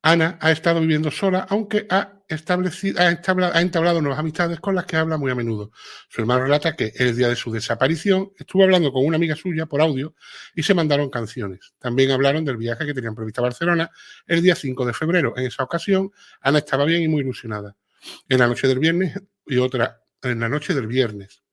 Ana 0.08 0.38
ha 0.40 0.52
estado 0.52 0.80
viviendo 0.80 1.12
sola, 1.12 1.46
aunque 1.50 1.86
ha, 1.90 2.24
establecido, 2.30 3.02
ha, 3.02 3.10
entablado, 3.10 4.02
nuevas 4.02 4.20
amistades 4.20 4.58
con 4.62 4.74
las 4.74 4.86
que 4.86 4.96
habla 4.96 5.18
muy 5.18 5.30
a 5.32 5.36
menudo. 5.36 5.74
Su 6.08 6.22
hermano 6.22 6.44
relata 6.44 6.78
que 6.78 6.94
el 6.96 7.14
día 7.14 7.28
de 7.28 7.36
su 7.36 7.52
desaparición 7.52 8.32
estuvo 8.40 8.64
hablando 8.64 8.94
con 8.94 9.06
una 9.06 9.18
amiga 9.18 9.36
suya 9.36 9.66
por 9.66 9.82
audio 9.82 10.16
y 10.56 10.64
se 10.64 10.74
mandaron 10.74 11.10
canciones. 11.10 11.74
También 11.78 12.12
hablaron 12.12 12.46
del 12.46 12.56
viaje 12.56 12.86
que 12.86 12.94
tenían 12.94 13.16
previsto 13.16 13.42
a 13.42 13.50
Barcelona 13.50 13.92
el 14.26 14.42
día 14.42 14.56
5 14.56 14.86
de 14.86 14.94
febrero. 14.94 15.34
En 15.36 15.46
esa 15.46 15.64
ocasión, 15.64 16.10
Ana 16.40 16.60
estaba 16.60 16.86
bien 16.86 17.02
y 17.02 17.10
muy 17.10 17.20
ilusionada. 17.20 17.76
En 18.30 18.40
la 18.40 18.48
noche 18.48 18.70
del 18.70 18.80
viernes 18.80 19.14
y 19.46 19.58
otra 19.58 20.04
en 20.22 20.40
la 20.40 20.48
noche 20.48 20.74
del 20.74 20.88
viernes. 20.88 21.44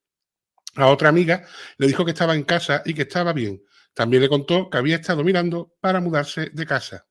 A 0.77 0.87
otra 0.87 1.09
amiga 1.09 1.45
le 1.77 1.88
dijo 1.88 2.05
que 2.05 2.12
estaba 2.12 2.37
en 2.37 2.45
casa 2.45 2.83
y 2.85 2.95
que 2.95 3.03
estaba 3.03 3.33
bien. 3.33 3.64
También 3.95 4.23
le 4.23 4.29
contó 4.29 4.71
que 4.71 4.79
había 4.79 4.95
estado 4.95 5.25
mirando 5.25 5.75
para 5.81 6.01
mudarse 6.01 6.51
de 6.53 6.67
casa. 6.67 7.07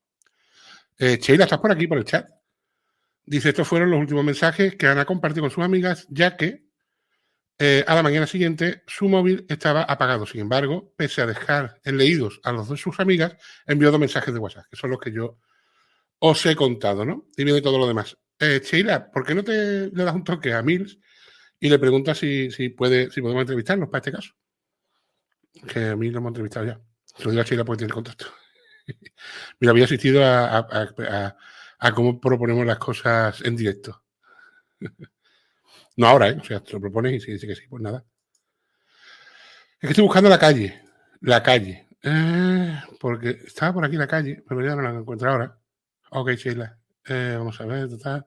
Eh, 0.97 1.17
Sheila, 1.21 1.45
¿estás 1.45 1.60
por 1.60 1.71
aquí, 1.71 1.88
por 1.88 1.97
el 1.97 2.06
chat? 2.06 2.29
Dice, 3.25 3.49
estos 3.49 3.67
fueron 3.67 3.89
los 3.89 3.99
últimos 3.99 4.23
mensajes 4.23 4.75
que 4.75 4.88
Ana 4.88 5.06
compartió 5.06 5.41
con 5.41 5.49
sus 5.49 5.63
amigas, 5.63 6.06
ya 6.10 6.36
que 6.36 6.65
eh, 7.60 7.84
a 7.88 7.95
la 7.95 8.03
mañana 8.03 8.27
siguiente 8.27 8.84
su 8.88 9.08
móvil 9.08 9.45
estaba 9.47 9.84
apagado. 9.84 10.25
Sin 10.25 10.41
embargo, 10.41 10.93
pese 10.97 11.21
a 11.21 11.25
dejar 11.25 11.79
en 11.84 11.97
leídos 11.97 12.39
a 12.43 12.51
los 12.51 12.67
dos 12.67 12.82
sus 12.82 12.99
amigas, 12.99 13.36
envió 13.65 13.91
dos 13.91 13.99
mensajes 13.99 14.34
de 14.34 14.39
WhatsApp, 14.39 14.65
que 14.69 14.75
son 14.75 14.89
los 14.89 14.99
que 14.99 15.12
yo 15.12 15.39
os 16.19 16.45
he 16.45 16.56
contado, 16.56 17.06
¿no? 17.06 17.27
Y 17.38 17.43
viene 17.43 17.62
todo 17.62 17.77
lo 17.77 17.88
demás. 17.88 18.17
Eh, 18.39 18.62
Sheila, 18.63 19.12
¿por 19.12 19.25
qué 19.25 19.36
no 19.36 19.43
te 19.43 19.89
le 19.89 20.03
das 20.03 20.15
un 20.15 20.23
toque 20.23 20.53
a 20.53 20.62
Mills 20.62 20.97
y 21.60 21.69
le 21.69 21.79
preguntas 21.79 22.17
si, 22.17 22.49
puede, 22.69 23.10
si 23.12 23.21
podemos 23.21 23.41
entrevistarnos 23.41 23.89
para 23.89 23.99
este 23.99 24.12
caso? 24.12 24.34
Que 25.67 25.89
a 25.89 25.95
mí 25.95 26.10
lo 26.10 26.17
hemos 26.17 26.32
entrevistado 26.32 26.65
ya. 26.65 26.82
Se 27.06 27.23
lo 27.23 27.32
digo 27.32 27.41
a 27.41 27.45
Sheila 27.45 27.63
porque 27.63 27.79
tiene 27.79 27.93
contacto. 27.93 28.25
Mira, 29.59 29.71
había 29.71 29.85
asistido 29.85 30.23
a, 30.25 31.35
cómo 31.93 32.19
proponemos 32.19 32.65
las 32.65 32.77
cosas 32.77 33.41
en 33.41 33.55
directo. 33.55 34.03
no 35.97 36.07
ahora, 36.07 36.29
¿eh? 36.29 36.37
O 36.39 36.43
sea, 36.43 36.59
te 36.61 36.73
lo 36.73 36.81
propones 36.81 37.13
y 37.13 37.19
si 37.19 37.31
dice 37.33 37.47
que 37.47 37.55
sí, 37.55 37.63
pues 37.69 37.81
nada. 37.81 38.03
Es 39.75 39.79
que 39.81 39.87
estoy 39.89 40.03
buscando 40.03 40.29
la 40.29 40.39
calle. 40.39 40.81
La 41.21 41.43
calle. 41.43 41.87
Eh, 42.01 42.81
porque 42.99 43.41
estaba 43.45 43.73
por 43.73 43.85
aquí 43.85 43.95
la 43.95 44.07
calle, 44.07 44.43
pero 44.47 44.61
ya 44.65 44.75
no 44.75 44.81
la 44.81 44.91
encuentro 44.91 45.29
ahora. 45.29 45.57
Ok, 46.11 46.31
Sheila. 46.31 46.77
Eh, 47.05 47.35
vamos 47.37 47.59
a 47.59 47.65
ver, 47.65 47.89
total. 47.89 48.25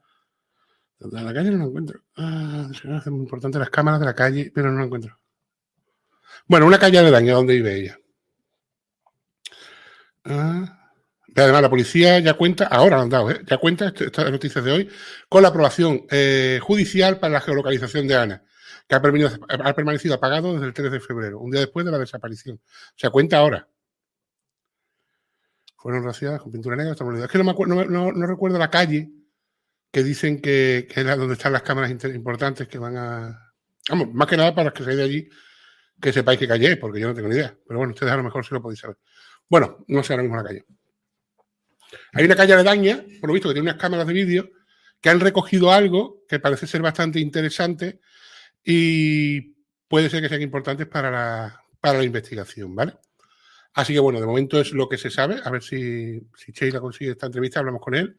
La 0.98 1.32
calle 1.32 1.50
no 1.50 1.58
la 1.58 1.64
encuentro. 1.64 2.00
Ah, 2.16 2.68
es 2.72 3.06
muy 3.06 3.20
importante 3.20 3.58
las 3.58 3.70
cámaras 3.70 4.00
de 4.00 4.06
la 4.06 4.14
calle, 4.14 4.50
pero 4.54 4.70
no 4.70 4.78
la 4.78 4.86
encuentro. 4.86 5.18
Bueno, 6.46 6.66
una 6.66 6.78
calle 6.78 7.02
de 7.02 7.10
daño 7.10 7.34
donde 7.34 7.54
vive 7.54 7.74
ella. 7.74 7.98
Ah. 10.26 10.86
Además, 11.34 11.62
la 11.62 11.70
policía 11.70 12.18
ya 12.18 12.34
cuenta, 12.34 12.66
ahora 12.66 13.00
han 13.00 13.10
dado, 13.10 13.30
¿eh? 13.30 13.40
ya 13.46 13.58
cuenta, 13.58 13.92
estas 13.94 14.30
noticias 14.30 14.64
de 14.64 14.72
hoy, 14.72 14.90
con 15.28 15.42
la 15.42 15.48
aprobación 15.48 16.06
eh, 16.10 16.58
judicial 16.62 17.18
para 17.18 17.34
la 17.34 17.40
geolocalización 17.42 18.08
de 18.08 18.16
Ana, 18.16 18.44
que 18.88 18.94
ha, 18.94 18.98
ha, 18.98 19.74
permanecido 19.74 20.14
apagado 20.14 20.54
desde 20.54 20.66
el 20.66 20.72
3 20.72 20.92
de 20.92 21.00
febrero, 21.00 21.38
un 21.40 21.50
día 21.50 21.60
después 21.60 21.84
de 21.84 21.92
la 21.92 21.98
desaparición. 21.98 22.56
O 22.56 22.94
sea, 22.96 23.10
cuenta 23.10 23.38
ahora. 23.38 23.68
Fueron 25.76 26.04
rociadas 26.04 26.40
con 26.40 26.52
pintura 26.52 26.74
negra. 26.74 26.92
Es 26.92 27.30
que 27.30 27.38
no, 27.38 27.44
me 27.44 27.50
acuerdo, 27.50 27.84
no, 27.84 28.26
recuerdo 28.26 28.58
la 28.58 28.70
calle 28.70 29.10
que 29.92 30.02
dicen 30.02 30.40
que, 30.40 30.88
es 30.90 31.06
donde 31.16 31.34
están 31.34 31.52
las 31.52 31.62
cámaras 31.62 31.90
importantes 31.90 32.66
que 32.66 32.78
van 32.78 32.96
a. 32.96 33.52
Vamos, 33.90 34.12
más 34.14 34.26
que 34.26 34.36
nada 34.36 34.54
para 34.54 34.70
los 34.70 34.72
que 34.72 34.84
seáis 34.84 34.96
de 34.96 35.04
allí, 35.04 35.28
que 36.00 36.12
sepáis 36.12 36.38
que 36.38 36.48
calle 36.48 36.76
porque 36.76 36.98
yo 36.98 37.08
no 37.08 37.14
tengo 37.14 37.28
ni 37.28 37.36
idea. 37.36 37.56
Pero 37.66 37.78
bueno, 37.78 37.92
ustedes 37.92 38.12
a 38.12 38.16
lo 38.16 38.24
mejor 38.24 38.44
sí 38.44 38.54
lo 38.54 38.62
podéis 38.62 38.80
saber. 38.80 38.96
Bueno, 39.48 39.84
no 39.88 40.02
sé 40.02 40.12
ahora 40.12 40.22
mismo 40.22 40.36
la 40.36 40.44
calle. 40.44 40.64
Hay 42.12 42.24
una 42.24 42.36
calle 42.36 42.54
aledaña, 42.54 43.04
por 43.20 43.28
lo 43.28 43.34
visto, 43.34 43.48
que 43.48 43.54
tiene 43.54 43.70
unas 43.70 43.80
cámaras 43.80 44.06
de 44.06 44.12
vídeo 44.12 44.50
que 45.00 45.10
han 45.10 45.20
recogido 45.20 45.70
algo 45.70 46.24
que 46.28 46.40
parece 46.40 46.66
ser 46.66 46.82
bastante 46.82 47.20
interesante 47.20 48.00
y 48.64 49.54
puede 49.88 50.10
ser 50.10 50.22
que 50.22 50.28
sean 50.28 50.42
importantes 50.42 50.86
para 50.86 51.10
la, 51.10 51.62
para 51.80 51.98
la 51.98 52.04
investigación, 52.04 52.74
¿vale? 52.74 52.94
Así 53.74 53.92
que 53.92 54.00
bueno, 54.00 54.20
de 54.20 54.26
momento 54.26 54.58
es 54.58 54.72
lo 54.72 54.88
que 54.88 54.96
se 54.96 55.10
sabe. 55.10 55.38
A 55.44 55.50
ver 55.50 55.62
si, 55.62 56.18
si 56.34 56.52
Sheila 56.52 56.80
consigue 56.80 57.10
esta 57.10 57.26
entrevista, 57.26 57.60
hablamos 57.60 57.82
con 57.82 57.94
él 57.94 58.18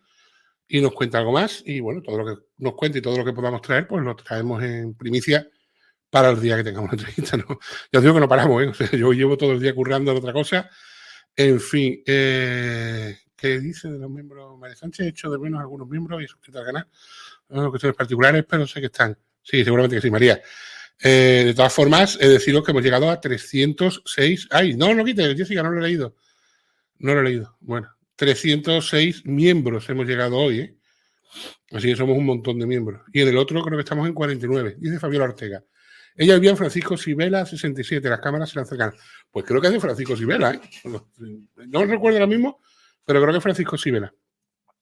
y 0.68 0.82
nos 0.82 0.94
cuenta 0.94 1.18
algo 1.18 1.32
más. 1.32 1.64
Y 1.66 1.80
bueno, 1.80 2.02
todo 2.02 2.20
lo 2.20 2.26
que 2.26 2.44
nos 2.60 2.76
cuente 2.76 3.00
y 3.00 3.02
todo 3.02 3.18
lo 3.18 3.26
que 3.26 3.34
podamos 3.34 3.62
traer, 3.62 3.88
pues 3.88 4.04
lo 4.04 4.16
traemos 4.16 4.64
en 4.64 4.94
primicia 4.94 5.50
para 6.12 6.30
el 6.30 6.40
día 6.40 6.58
que 6.58 6.64
tengamos 6.64 6.92
la 6.92 7.00
entrevista. 7.00 7.38
¿no? 7.38 7.60
Ya 7.92 8.00
os 8.00 8.04
digo 8.04 8.14
que 8.14 8.20
no 8.20 8.30
paramos, 8.30 8.80
¿eh? 8.80 8.98
yo 8.98 9.12
llevo 9.14 9.36
todo 9.36 9.54
el 9.54 9.60
día 9.60 9.74
currando 9.74 10.12
en 10.12 10.18
otra 10.18 10.32
cosa 10.32 10.70
en 11.38 11.60
fin, 11.62 12.02
eh, 12.06 13.16
¿qué 13.36 13.60
dice 13.60 13.90
de 13.90 14.00
los 14.00 14.10
miembros? 14.10 14.58
María 14.58 14.76
Sánchez 14.76 15.06
he 15.06 15.10
hecho 15.10 15.30
de 15.30 15.38
menos 15.38 15.62
algunos 15.62 15.88
miembros 15.88 16.24
y 16.24 16.28
suscrito 16.28 16.58
al 16.58 16.66
canal. 16.66 16.88
No 17.50 17.70
cuestiones 17.70 17.96
particulares, 17.96 18.44
pero 18.50 18.66
sé 18.66 18.80
que 18.80 18.88
están. 18.88 19.16
Sí, 19.44 19.64
seguramente 19.64 19.98
que 19.98 20.02
sí, 20.02 20.10
María. 20.10 20.42
Eh, 21.00 21.44
de 21.46 21.54
todas 21.54 21.72
formas, 21.72 22.18
he 22.20 22.28
decidido 22.28 22.64
que 22.64 22.72
hemos 22.72 22.84
llegado 22.84 23.12
a 23.12 23.22
306. 23.22 24.48
¡Ay! 24.50 24.76
No, 24.76 24.96
no 24.96 25.06
quite, 25.06 25.36
Jessica, 25.36 25.62
no 25.62 25.70
lo 25.70 25.80
he 25.80 25.84
leído. 25.84 26.16
No 26.98 27.14
lo 27.14 27.22
he 27.22 27.24
leído. 27.24 27.56
Bueno, 27.60 27.88
306 28.16 29.26
miembros 29.26 29.88
hemos 29.90 30.08
llegado 30.08 30.38
hoy, 30.38 30.60
¿eh? 30.60 30.78
Así 31.72 31.90
que 31.90 31.96
somos 31.96 32.18
un 32.18 32.26
montón 32.26 32.58
de 32.58 32.66
miembros. 32.66 33.02
Y 33.14 33.22
en 33.22 33.28
el 33.28 33.38
otro 33.38 33.62
creo 33.62 33.78
que 33.78 33.84
estamos 33.84 34.08
en 34.08 34.16
49, 34.16 34.78
dice 34.80 35.00
Fabiola 35.00 35.26
Ortega. 35.26 35.64
Ella 36.18 36.34
vivía 36.34 36.50
en 36.50 36.58
Francisco 36.58 36.98
Sibela 36.98 37.46
67, 37.46 38.10
las 38.10 38.20
cámaras 38.20 38.50
se 38.50 38.60
le 38.60 38.66
Pues 39.30 39.46
creo 39.46 39.62
que 39.62 39.68
es 39.68 39.74
de 39.74 39.80
Francisco 39.80 40.18
Sibela, 40.18 40.56
¿eh? 40.56 40.62
No 41.68 41.86
recuerdo 41.86 42.18
ahora 42.18 42.28
mismo, 42.28 42.60
pero 43.06 43.22
creo 43.22 43.32
que 43.32 43.38
es 43.38 43.44
Francisco 43.44 43.78
Sibela. 43.78 44.12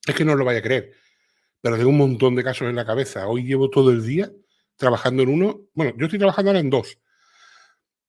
Es 0.08 0.15
que 0.15 0.24
no 0.24 0.36
lo 0.36 0.45
vaya 0.45 0.60
a 0.60 0.62
creer. 0.62 0.93
Pero 1.60 1.76
tengo 1.76 1.89
un 1.89 1.98
montón 1.98 2.36
de 2.36 2.43
casos 2.43 2.69
en 2.69 2.76
la 2.76 2.86
cabeza. 2.86 3.28
Hoy 3.28 3.43
llevo 3.43 3.69
todo 3.69 3.91
el 3.91 4.06
día 4.06 4.32
trabajando 4.78 5.24
en 5.24 5.30
uno. 5.30 5.62
Bueno, 5.74 5.93
yo 5.98 6.06
estoy 6.06 6.19
trabajando 6.19 6.52
ahora 6.52 6.60
en 6.60 6.69
dos. 6.69 7.00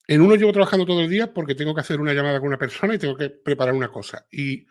En 0.07 0.21
uno 0.21 0.35
llevo 0.35 0.53
trabajando 0.53 0.85
todo 0.85 1.01
el 1.01 1.09
día 1.09 1.33
porque 1.33 1.53
tengo 1.53 1.75
que 1.75 1.81
hacer 1.81 1.99
una 1.99 2.13
llamada 2.13 2.39
con 2.39 2.47
una 2.47 2.57
persona 2.57 2.95
y 2.95 2.97
tengo 2.97 3.17
que 3.17 3.29
preparar 3.29 3.73
una 3.73 3.89
cosa. 3.89 4.25
Y 4.31 4.65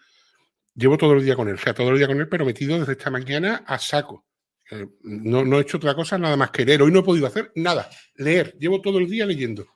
llevo 0.75 0.97
todo 0.97 1.13
el 1.13 1.25
día 1.25 1.37
con 1.37 1.49
él. 1.49 1.57
O 1.57 1.59
sea, 1.59 1.75
todo 1.75 1.91
el 1.91 1.99
día 1.99 2.07
con 2.07 2.19
él, 2.19 2.29
pero 2.29 2.47
metido 2.47 2.79
desde 2.79 2.93
esta 2.93 3.11
mañana 3.11 3.65
a 3.67 3.79
saco. 3.79 4.25
Eh, 4.71 4.87
no, 5.03 5.59
he 5.59 5.63
hecho 5.63 5.77
otra 5.77 5.95
cosa 5.95 6.19
nada 6.19 6.37
más 6.37 6.51
que 6.51 6.65
leer. 6.65 6.83
Hoy 6.83 6.91
no 6.91 7.01
he 7.01 7.05
podido 7.05 7.27
hacer 7.27 7.53
nada. 7.55 7.89
Leer. 8.17 8.57
Llevo 8.59 8.81
todo 8.81 8.99
el 8.99 9.09
día 9.09 9.27
leyendo. 9.27 9.67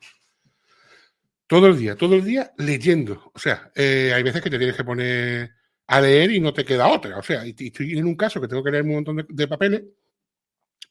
Todo 1.47 1.67
el 1.67 1.79
día, 1.79 1.97
todo 1.97 2.15
el 2.15 2.25
día 2.25 2.53
leyendo. 2.59 3.33
O 3.35 3.39
sea, 3.39 3.73
eh, 3.75 4.13
hay 4.15 4.23
veces 4.23 4.41
que 4.41 4.51
te 4.51 4.59
tienes 4.59 4.77
que 4.77 4.85
poner 4.85 5.51
a 5.89 6.01
leer 6.01 6.31
y 6.31 6.41
no 6.41 6.53
te 6.53 6.65
queda 6.65 6.87
otra. 6.89 7.19
O 7.19 7.23
sea, 7.23 7.45
estoy 7.45 7.99
en 7.99 8.07
un 8.07 8.15
caso 8.15 8.41
que 8.41 8.47
tengo 8.47 8.63
que 8.63 8.71
leer 8.71 8.85
un 8.85 8.93
montón 8.93 9.27
de, 9.29 9.49
papeles 9.49 9.83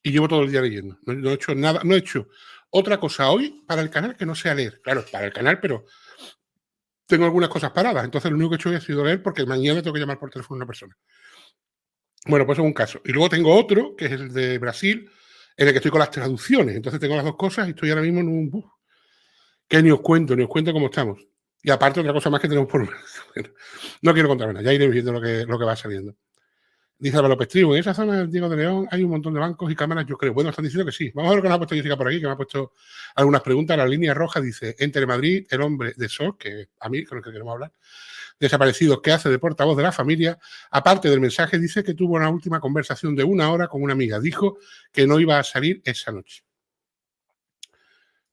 y 0.04 0.12
llevo 0.12 0.28
todo 0.28 0.44
el 0.44 0.52
día 0.52 0.62
leyendo. 0.62 1.00
No, 1.06 1.30
he 1.30 1.34
hecho 1.34 1.56
nada, 1.56 1.82
no 1.86 1.96
he 1.96 2.00
hecho 2.00 2.28
otra 2.72 3.00
cosa 3.00 3.30
hoy 3.30 3.64
para 3.66 3.82
el 3.82 3.90
canal 3.90 4.18
que 4.18 4.26
no 4.26 4.36
sea 4.36 4.54
leer. 4.54 4.82
Claro, 4.82 5.06
para 5.10 5.26
el 5.26 5.34
canal, 5.34 5.60
pero 5.62 5.86
tengo 7.06 7.24
algunas 7.24 7.50
cosas 7.50 7.72
paradas. 7.72 8.04
Entonces 8.04 8.30
lo 8.30 8.36
único 8.36 8.50
que 8.50 8.56
he 8.56 8.60
hecho 8.60 8.70
hoy 8.70 8.76
ha 8.76 8.82
sido 8.82 9.06
leer 9.06 9.24
porque 9.24 9.46
mañana 9.46 9.82
tengo 9.82 9.94
que 9.94 10.02
llamar 10.02 10.20
por 10.20 10.30
teléfono 10.30 10.58
a 10.58 10.60
una 10.60 10.68
persona. 10.68 10.98
Bueno, 12.30 12.46
pues 12.46 12.60
es 12.60 12.64
un 12.64 12.74
caso. 12.74 13.02
Y 13.04 13.12
luego 13.12 13.28
tengo 13.28 13.56
otro, 13.56 13.96
que 13.96 14.06
es 14.06 14.12
el 14.12 14.32
de 14.32 14.60
Brasil, 14.60 15.10
en 15.58 15.68
el 15.68 15.74
que 15.74 15.78
estoy 15.78 15.90
con 15.90 16.00
las 16.00 16.12
traducciones. 16.12 16.76
Entonces 16.76 17.02
tengo 17.02 17.16
las 17.16 17.26
dos 17.26 17.36
cosas 17.36 17.68
y 17.68 17.72
estoy 17.72 17.90
ahora 17.90 18.04
mismo 18.04 18.20
en 18.20 18.28
un 18.28 18.52
bus. 18.52 18.66
Que 19.68 19.82
ni 19.82 19.90
os 19.90 20.00
cuento, 20.02 20.36
ni 20.36 20.44
os 20.44 20.50
cuento 20.50 20.72
cómo 20.72 20.86
estamos. 20.86 21.20
Y 21.64 21.72
aparte, 21.72 22.00
otra 22.00 22.14
cosa 22.14 22.30
más 22.30 22.40
que 22.40 22.48
tenemos 22.48 22.70
por. 22.70 22.88
no 24.02 24.14
quiero 24.14 24.30
contar 24.30 24.50
nada, 24.50 24.62
ya 24.62 24.72
iré 24.72 24.88
viendo 24.88 25.12
lo 25.12 25.20
que, 25.20 25.44
lo 25.44 25.58
que 25.58 25.66
va 25.66 25.76
saliendo. 25.76 26.16
Dice 27.00 27.18
Álvaro 27.18 27.34
López 27.34 27.56
en 27.56 27.74
esa 27.76 27.94
zona 27.96 28.18
del 28.18 28.30
Diego 28.30 28.48
de 28.48 28.58
León 28.58 28.88
hay 28.92 29.04
un 29.04 29.10
montón 29.10 29.34
de 29.34 29.40
bancos 29.40 29.72
y 29.72 29.76
cámaras, 29.76 30.06
yo 30.06 30.16
creo. 30.16 30.34
Bueno, 30.34 30.52
están 30.52 30.66
diciendo 30.66 30.86
que 30.86 30.92
sí. 30.92 31.12
Vamos 31.16 31.30
a 31.30 31.32
ver 31.32 31.38
lo 31.38 31.44
que 31.44 31.50
nos 31.50 31.56
ha 31.56 31.60
puesto 31.60 31.76
Jessica 31.76 31.98
por 31.98 32.08
aquí, 32.10 32.20
que 32.20 32.28
me 32.28 32.34
ha 32.34 32.38
puesto 32.38 32.74
algunas 33.16 33.42
preguntas. 33.42 33.76
La 33.78 33.88
línea 33.88 34.14
roja 34.14 34.40
dice, 34.40 34.76
entre 34.78 35.08
Madrid, 35.08 35.48
el 35.50 35.62
hombre 35.62 35.94
de 35.96 36.10
SOS, 36.10 36.36
que 36.38 36.68
a 36.80 36.90
mí, 36.90 37.06
con 37.06 37.18
el 37.18 37.24
que 37.24 37.32
queremos 37.32 37.54
hablar, 37.54 37.72
desaparecido, 38.40 39.02
que 39.02 39.12
hace 39.12 39.30
de 39.30 39.40
portavoz 39.40 39.76
de 39.78 39.84
la 39.84 39.92
familia, 39.92 40.40
aparte 40.72 41.10
del 41.10 41.20
mensaje, 41.20 41.60
dice 41.60 41.84
que 41.84 41.94
tuvo 41.94 42.16
una 42.16 42.30
última 42.30 42.60
conversación 42.60 43.16
de 43.16 43.24
una 43.24 43.52
hora 43.52 43.68
con 43.68 43.82
una 43.82 43.94
amiga. 43.94 44.20
Dijo 44.20 44.58
que 44.92 45.06
no 45.06 45.20
iba 45.20 45.38
a 45.38 45.44
salir 45.44 45.82
esa 45.84 46.12
noche. 46.12 46.44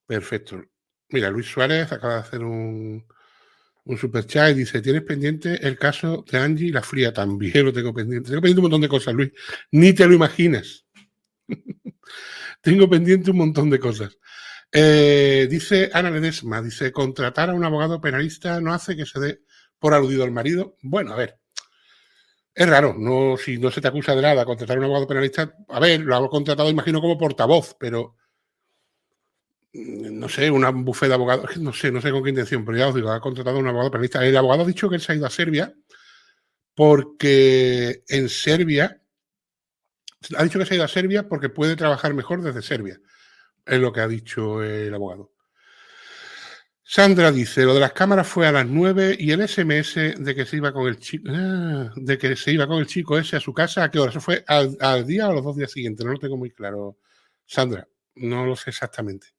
Perfecto. 0.06 0.62
Mira, 1.08 1.30
Luis 1.30 1.46
Suárez 1.46 1.90
acaba 1.92 2.14
de 2.14 2.20
hacer 2.20 2.42
un, 2.42 3.04
un 3.84 3.98
super 3.98 4.26
chat 4.26 4.50
y 4.50 4.54
dice, 4.60 4.80
¿tienes 4.80 5.02
pendiente 5.02 5.66
el 5.66 5.78
caso 5.78 6.24
de 6.30 6.38
Angie 6.38 6.68
y 6.68 6.72
la 6.72 6.82
fría? 6.82 7.12
También 7.12 7.64
lo 7.64 7.72
tengo 7.72 7.94
pendiente. 7.94 8.28
Tengo 8.28 8.42
pendiente 8.42 8.60
un 8.60 8.64
montón 8.64 8.80
de 8.80 8.88
cosas, 8.88 9.14
Luis. 9.14 9.32
Ni 9.70 9.92
te 9.92 10.06
lo 10.06 10.14
imaginas. 10.14 10.86
tengo 12.60 12.88
pendiente 12.88 13.30
un 13.30 13.38
montón 13.38 13.70
de 13.70 13.78
cosas. 13.78 14.18
Eh, 14.72 15.46
dice 15.48 15.90
Ana 15.92 16.10
Ledesma, 16.10 16.60
dice, 16.60 16.90
contratar 16.90 17.50
a 17.50 17.54
un 17.54 17.64
abogado 17.64 18.00
penalista 18.00 18.60
no 18.60 18.74
hace 18.74 18.96
que 18.96 19.06
se 19.06 19.20
dé 19.20 19.40
por 19.78 19.94
aludido 19.94 20.24
al 20.24 20.32
marido. 20.32 20.76
Bueno, 20.82 21.12
a 21.12 21.16
ver. 21.16 21.38
Es 22.54 22.68
raro, 22.68 22.94
no, 22.98 23.36
si 23.36 23.58
no 23.58 23.70
se 23.70 23.82
te 23.82 23.88
acusa 23.88 24.14
de 24.14 24.22
nada 24.22 24.46
contratar 24.46 24.76
a 24.76 24.80
un 24.80 24.84
abogado 24.84 25.06
penalista, 25.06 25.54
a 25.68 25.78
ver, 25.78 26.00
lo 26.00 26.16
hago 26.16 26.30
contratado, 26.30 26.70
imagino, 26.70 27.02
como 27.02 27.18
portavoz, 27.18 27.76
pero 27.78 28.16
no 29.76 30.28
sé, 30.28 30.50
una 30.50 30.70
bufete 30.70 31.08
de 31.08 31.14
abogados, 31.14 31.56
no 31.58 31.72
sé, 31.72 31.92
no 31.92 32.00
sé 32.00 32.10
con 32.10 32.22
qué 32.22 32.30
intención, 32.30 32.64
pero 32.64 32.78
ya 32.78 32.88
os 32.88 32.94
digo, 32.94 33.10
ha 33.10 33.20
contratado 33.20 33.56
a 33.56 33.60
un 33.60 33.68
abogado 33.68 33.90
penalista. 33.90 34.24
El 34.24 34.36
abogado 34.36 34.62
ha 34.62 34.66
dicho 34.66 34.88
que 34.88 34.96
él 34.96 35.00
se 35.00 35.12
ha 35.12 35.16
ido 35.16 35.26
a 35.26 35.30
Serbia 35.30 35.74
porque 36.74 38.04
en 38.08 38.28
Serbia, 38.28 39.02
ha 40.36 40.44
dicho 40.44 40.58
que 40.58 40.66
se 40.66 40.74
ha 40.74 40.76
ido 40.76 40.84
a 40.84 40.88
Serbia 40.88 41.28
porque 41.28 41.48
puede 41.48 41.76
trabajar 41.76 42.14
mejor 42.14 42.42
desde 42.42 42.62
Serbia, 42.62 42.98
es 43.64 43.80
lo 43.80 43.92
que 43.92 44.00
ha 44.00 44.08
dicho 44.08 44.62
el 44.62 44.94
abogado. 44.94 45.32
Sandra 46.88 47.32
dice, 47.32 47.64
lo 47.64 47.74
de 47.74 47.80
las 47.80 47.92
cámaras 47.92 48.28
fue 48.28 48.46
a 48.46 48.52
las 48.52 48.66
9 48.66 49.16
y 49.18 49.32
el 49.32 49.46
SMS 49.46 50.14
de 50.18 50.34
que 50.34 50.46
se 50.46 50.56
iba 50.56 50.72
con 50.72 50.86
el 50.86 50.98
chico, 50.98 51.28
ah, 51.30 51.92
de 51.96 52.16
que 52.16 52.36
se 52.36 52.52
iba 52.52 52.66
con 52.66 52.78
el 52.78 52.86
chico 52.86 53.18
ese 53.18 53.36
a 53.36 53.40
su 53.40 53.52
casa, 53.52 53.84
¿a 53.84 53.90
qué 53.90 53.98
hora? 53.98 54.10
¿Eso 54.10 54.20
fue 54.20 54.44
al, 54.46 55.06
día 55.06 55.26
o 55.28 55.32
a 55.32 55.34
los 55.34 55.44
dos 55.44 55.56
días 55.56 55.72
siguientes? 55.72 56.06
No 56.06 56.12
lo 56.12 56.18
tengo 56.18 56.36
muy 56.36 56.50
claro. 56.50 56.98
Sandra, 57.44 57.88
no 58.14 58.46
lo 58.46 58.56
sé 58.56 58.70
exactamente 58.70 59.36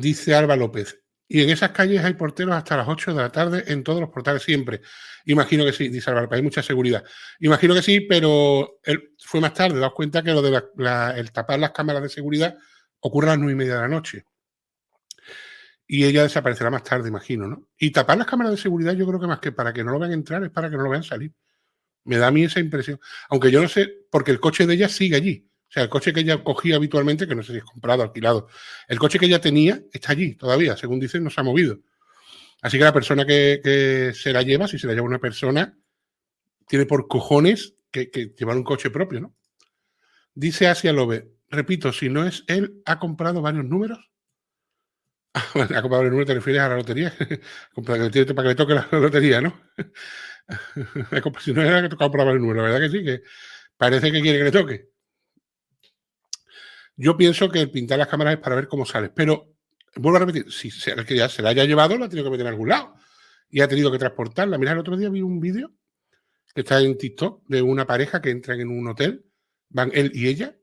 dice 0.00 0.34
Alba 0.34 0.56
López. 0.56 1.00
Y 1.30 1.42
en 1.42 1.50
esas 1.50 1.72
calles 1.72 2.02
hay 2.02 2.14
porteros 2.14 2.54
hasta 2.54 2.76
las 2.76 2.88
8 2.88 3.12
de 3.12 3.22
la 3.22 3.30
tarde 3.30 3.64
en 3.66 3.84
todos 3.84 4.00
los 4.00 4.08
portales 4.08 4.42
siempre. 4.42 4.80
Imagino 5.26 5.64
que 5.64 5.72
sí, 5.72 5.88
dice 5.88 6.10
Alba 6.10 6.26
hay 6.30 6.42
mucha 6.42 6.62
seguridad. 6.62 7.04
Imagino 7.40 7.74
que 7.74 7.82
sí, 7.82 8.00
pero 8.00 8.78
él 8.82 9.12
fue 9.18 9.40
más 9.40 9.52
tarde, 9.52 9.78
daos 9.78 9.92
cuenta 9.92 10.22
que 10.22 10.32
lo 10.32 10.40
de 10.40 10.62
el 11.16 11.32
tapar 11.32 11.58
las 11.58 11.72
cámaras 11.72 12.02
de 12.02 12.08
seguridad 12.08 12.56
ocurre 13.00 13.28
a 13.28 13.30
las 13.32 13.38
9 13.40 13.52
y 13.52 13.56
media 13.56 13.74
de 13.74 13.80
la 13.80 13.88
noche. 13.88 14.24
Y 15.90 16.04
ella 16.04 16.22
desaparecerá 16.22 16.70
más 16.70 16.84
tarde, 16.84 17.08
imagino, 17.08 17.48
¿no? 17.48 17.66
Y 17.78 17.90
tapar 17.90 18.18
las 18.18 18.26
cámaras 18.26 18.52
de 18.52 18.58
seguridad 18.58 18.92
yo 18.92 19.06
creo 19.06 19.18
que 19.18 19.26
más 19.26 19.40
que 19.40 19.52
para 19.52 19.72
que 19.72 19.82
no 19.82 19.92
lo 19.92 19.98
vean 19.98 20.12
entrar 20.12 20.44
es 20.44 20.50
para 20.50 20.68
que 20.68 20.76
no 20.76 20.82
lo 20.82 20.90
vean 20.90 21.02
salir. 21.02 21.32
Me 22.04 22.18
da 22.18 22.28
a 22.28 22.30
mí 22.30 22.44
esa 22.44 22.60
impresión. 22.60 23.00
Aunque 23.30 23.50
yo 23.50 23.62
no 23.62 23.68
sé, 23.68 24.06
porque 24.10 24.30
el 24.30 24.38
coche 24.38 24.66
de 24.66 24.74
ella 24.74 24.88
sigue 24.90 25.16
allí. 25.16 25.48
O 25.68 25.72
sea, 25.72 25.82
el 25.82 25.88
coche 25.88 26.12
que 26.12 26.20
ella 26.20 26.44
cogía 26.44 26.76
habitualmente, 26.76 27.26
que 27.26 27.34
no 27.34 27.42
sé 27.42 27.52
si 27.52 27.58
es 27.58 27.64
comprado, 27.64 28.02
alquilado, 28.02 28.48
el 28.86 28.98
coche 28.98 29.18
que 29.18 29.26
ella 29.26 29.40
tenía 29.40 29.82
está 29.90 30.12
allí 30.12 30.34
todavía, 30.34 30.76
según 30.76 31.00
dicen, 31.00 31.24
no 31.24 31.30
se 31.30 31.40
ha 31.40 31.44
movido. 31.44 31.80
Así 32.60 32.76
que 32.78 32.84
la 32.84 32.92
persona 32.92 33.24
que, 33.24 34.12
se 34.14 34.32
la 34.32 34.42
lleva, 34.42 34.68
si 34.68 34.78
se 34.78 34.86
la 34.86 34.94
lleva 34.94 35.06
una 35.06 35.18
persona, 35.18 35.78
tiene 36.66 36.86
por 36.86 37.08
cojones 37.08 37.74
que, 37.90 38.10
llevar 38.36 38.56
un 38.56 38.64
coche 38.64 38.90
propio, 38.90 39.20
¿no? 39.20 39.34
Dice 40.34 40.68
Asia 40.68 40.92
Lobe, 40.92 41.32
repito, 41.48 41.92
si 41.92 42.08
no 42.08 42.26
es 42.26 42.44
él, 42.46 42.82
¿ha 42.84 42.98
comprado 42.98 43.42
varios 43.42 43.64
números? 43.64 44.10
ha 45.54 45.82
comprado 45.82 45.90
varios 45.90 46.10
números, 46.10 46.26
te 46.26 46.34
refieres 46.34 46.62
a 46.62 46.68
la 46.68 46.76
lotería, 46.76 47.12
para 47.84 48.10
que, 48.10 48.24
le 48.24 48.54
toque 48.54 48.74
la 48.74 48.88
lotería, 48.92 49.40
¿no? 49.40 49.60
si 51.40 51.52
no 51.52 51.62
era 51.62 51.82
que 51.82 51.88
tocado 51.88 52.10
por 52.10 52.20
varios 52.20 52.40
números, 52.40 52.64
la 52.64 52.70
verdad 52.70 52.90
que 52.90 52.98
sí, 52.98 53.04
que 53.04 53.22
parece 53.76 54.10
que 54.10 54.22
quiere 54.22 54.38
que 54.38 54.44
le 54.44 54.50
toque. 54.50 54.88
Yo 56.96 57.16
pienso 57.16 57.48
que 57.48 57.60
el 57.60 57.70
pintar 57.70 57.98
las 57.98 58.08
cámaras 58.08 58.34
es 58.34 58.40
para 58.40 58.56
ver 58.56 58.66
cómo 58.66 58.84
sales, 58.84 59.10
pero 59.14 59.54
vuelvo 59.94 60.16
a 60.16 60.20
repetir, 60.20 60.50
si 60.52 60.70
se, 60.70 60.94
que 61.04 61.16
ya 61.16 61.28
se 61.28 61.42
la 61.42 61.50
haya 61.50 61.64
llevado, 61.64 61.96
la 61.96 62.06
ha 62.06 62.08
tenido 62.08 62.24
que 62.24 62.30
meter 62.32 62.46
en 62.46 62.52
algún 62.52 62.68
lado 62.68 62.94
y 63.50 63.60
ha 63.60 63.68
tenido 63.68 63.92
que 63.92 63.98
transportarla. 63.98 64.58
Mira, 64.58 64.72
el 64.72 64.78
otro 64.78 64.96
día 64.96 65.08
vi 65.08 65.22
un 65.22 65.40
vídeo 65.40 65.72
que 66.54 66.62
está 66.62 66.80
en 66.80 66.98
TikTok 66.98 67.46
de 67.46 67.62
una 67.62 67.86
pareja 67.86 68.20
que 68.20 68.30
entran 68.30 68.60
en 68.60 68.70
un 68.70 68.88
hotel, 68.88 69.24
van 69.68 69.90
él 69.94 70.10
y 70.14 70.28
ella. 70.28 70.57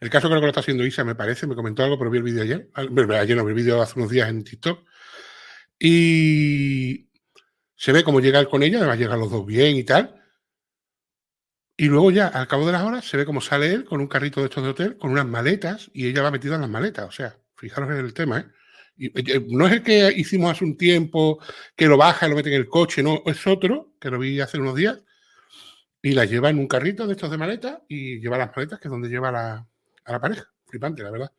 El 0.00 0.10
caso 0.10 0.28
creo 0.28 0.40
que 0.40 0.46
lo 0.46 0.50
está 0.50 0.60
haciendo 0.60 0.84
Isa, 0.84 1.04
me 1.04 1.14
parece, 1.14 1.46
me 1.46 1.54
comentó 1.54 1.82
algo, 1.82 1.98
pero 1.98 2.10
vi 2.10 2.18
el 2.18 2.24
vídeo 2.24 2.42
ayer. 2.42 2.70
Ayer 2.74 3.36
no, 3.36 3.44
vi 3.44 3.50
el 3.50 3.56
vídeo 3.56 3.80
hace 3.80 3.98
unos 3.98 4.10
días 4.10 4.28
en 4.28 4.44
TikTok. 4.44 4.86
Y 5.78 7.10
se 7.74 7.92
ve 7.92 8.04
cómo 8.04 8.20
llega 8.20 8.40
él 8.40 8.48
con 8.48 8.62
ella, 8.62 8.78
además 8.78 8.98
llegan 8.98 9.20
los 9.20 9.30
dos 9.30 9.44
bien 9.44 9.76
y 9.76 9.84
tal. 9.84 10.22
Y 11.76 11.86
luego 11.86 12.10
ya, 12.10 12.28
al 12.28 12.48
cabo 12.48 12.66
de 12.66 12.72
las 12.72 12.82
horas, 12.82 13.06
se 13.06 13.16
ve 13.16 13.26
cómo 13.26 13.40
sale 13.40 13.72
él 13.72 13.84
con 13.84 14.00
un 14.00 14.08
carrito 14.08 14.40
de 14.40 14.46
estos 14.46 14.64
de 14.64 14.70
hotel, 14.70 14.96
con 14.96 15.10
unas 15.10 15.26
maletas, 15.26 15.90
y 15.92 16.06
ella 16.06 16.22
va 16.22 16.30
metida 16.30 16.54
en 16.54 16.62
las 16.62 16.70
maletas. 16.70 17.06
O 17.06 17.12
sea, 17.12 17.38
fijaros 17.54 17.90
en 17.90 17.98
el 17.98 18.14
tema, 18.14 18.40
¿eh? 18.40 18.46
No 19.48 19.66
es 19.66 19.74
el 19.74 19.82
que 19.82 20.10
hicimos 20.16 20.52
hace 20.52 20.64
un 20.64 20.76
tiempo, 20.78 21.38
que 21.76 21.86
lo 21.86 21.98
baja 21.98 22.26
y 22.26 22.30
lo 22.30 22.36
mete 22.36 22.48
en 22.48 22.54
el 22.54 22.66
coche, 22.66 23.02
no, 23.02 23.22
es 23.26 23.46
otro, 23.46 23.94
que 24.00 24.10
lo 24.10 24.18
vi 24.18 24.40
hace 24.40 24.58
unos 24.58 24.74
días, 24.74 25.02
y 26.02 26.12
la 26.12 26.24
lleva 26.24 26.50
en 26.50 26.58
un 26.58 26.68
carrito 26.68 27.06
de 27.06 27.12
estos 27.12 27.30
de 27.30 27.38
maletas 27.38 27.78
y 27.88 28.20
lleva 28.20 28.38
las 28.38 28.54
maletas, 28.54 28.78
que 28.78 28.88
es 28.88 28.92
donde 28.92 29.08
lleva 29.08 29.32
la, 29.32 29.66
a 30.04 30.12
la 30.12 30.20
pareja. 30.20 30.44
Flipante, 30.66 31.02
la 31.02 31.10
verdad. 31.10 31.32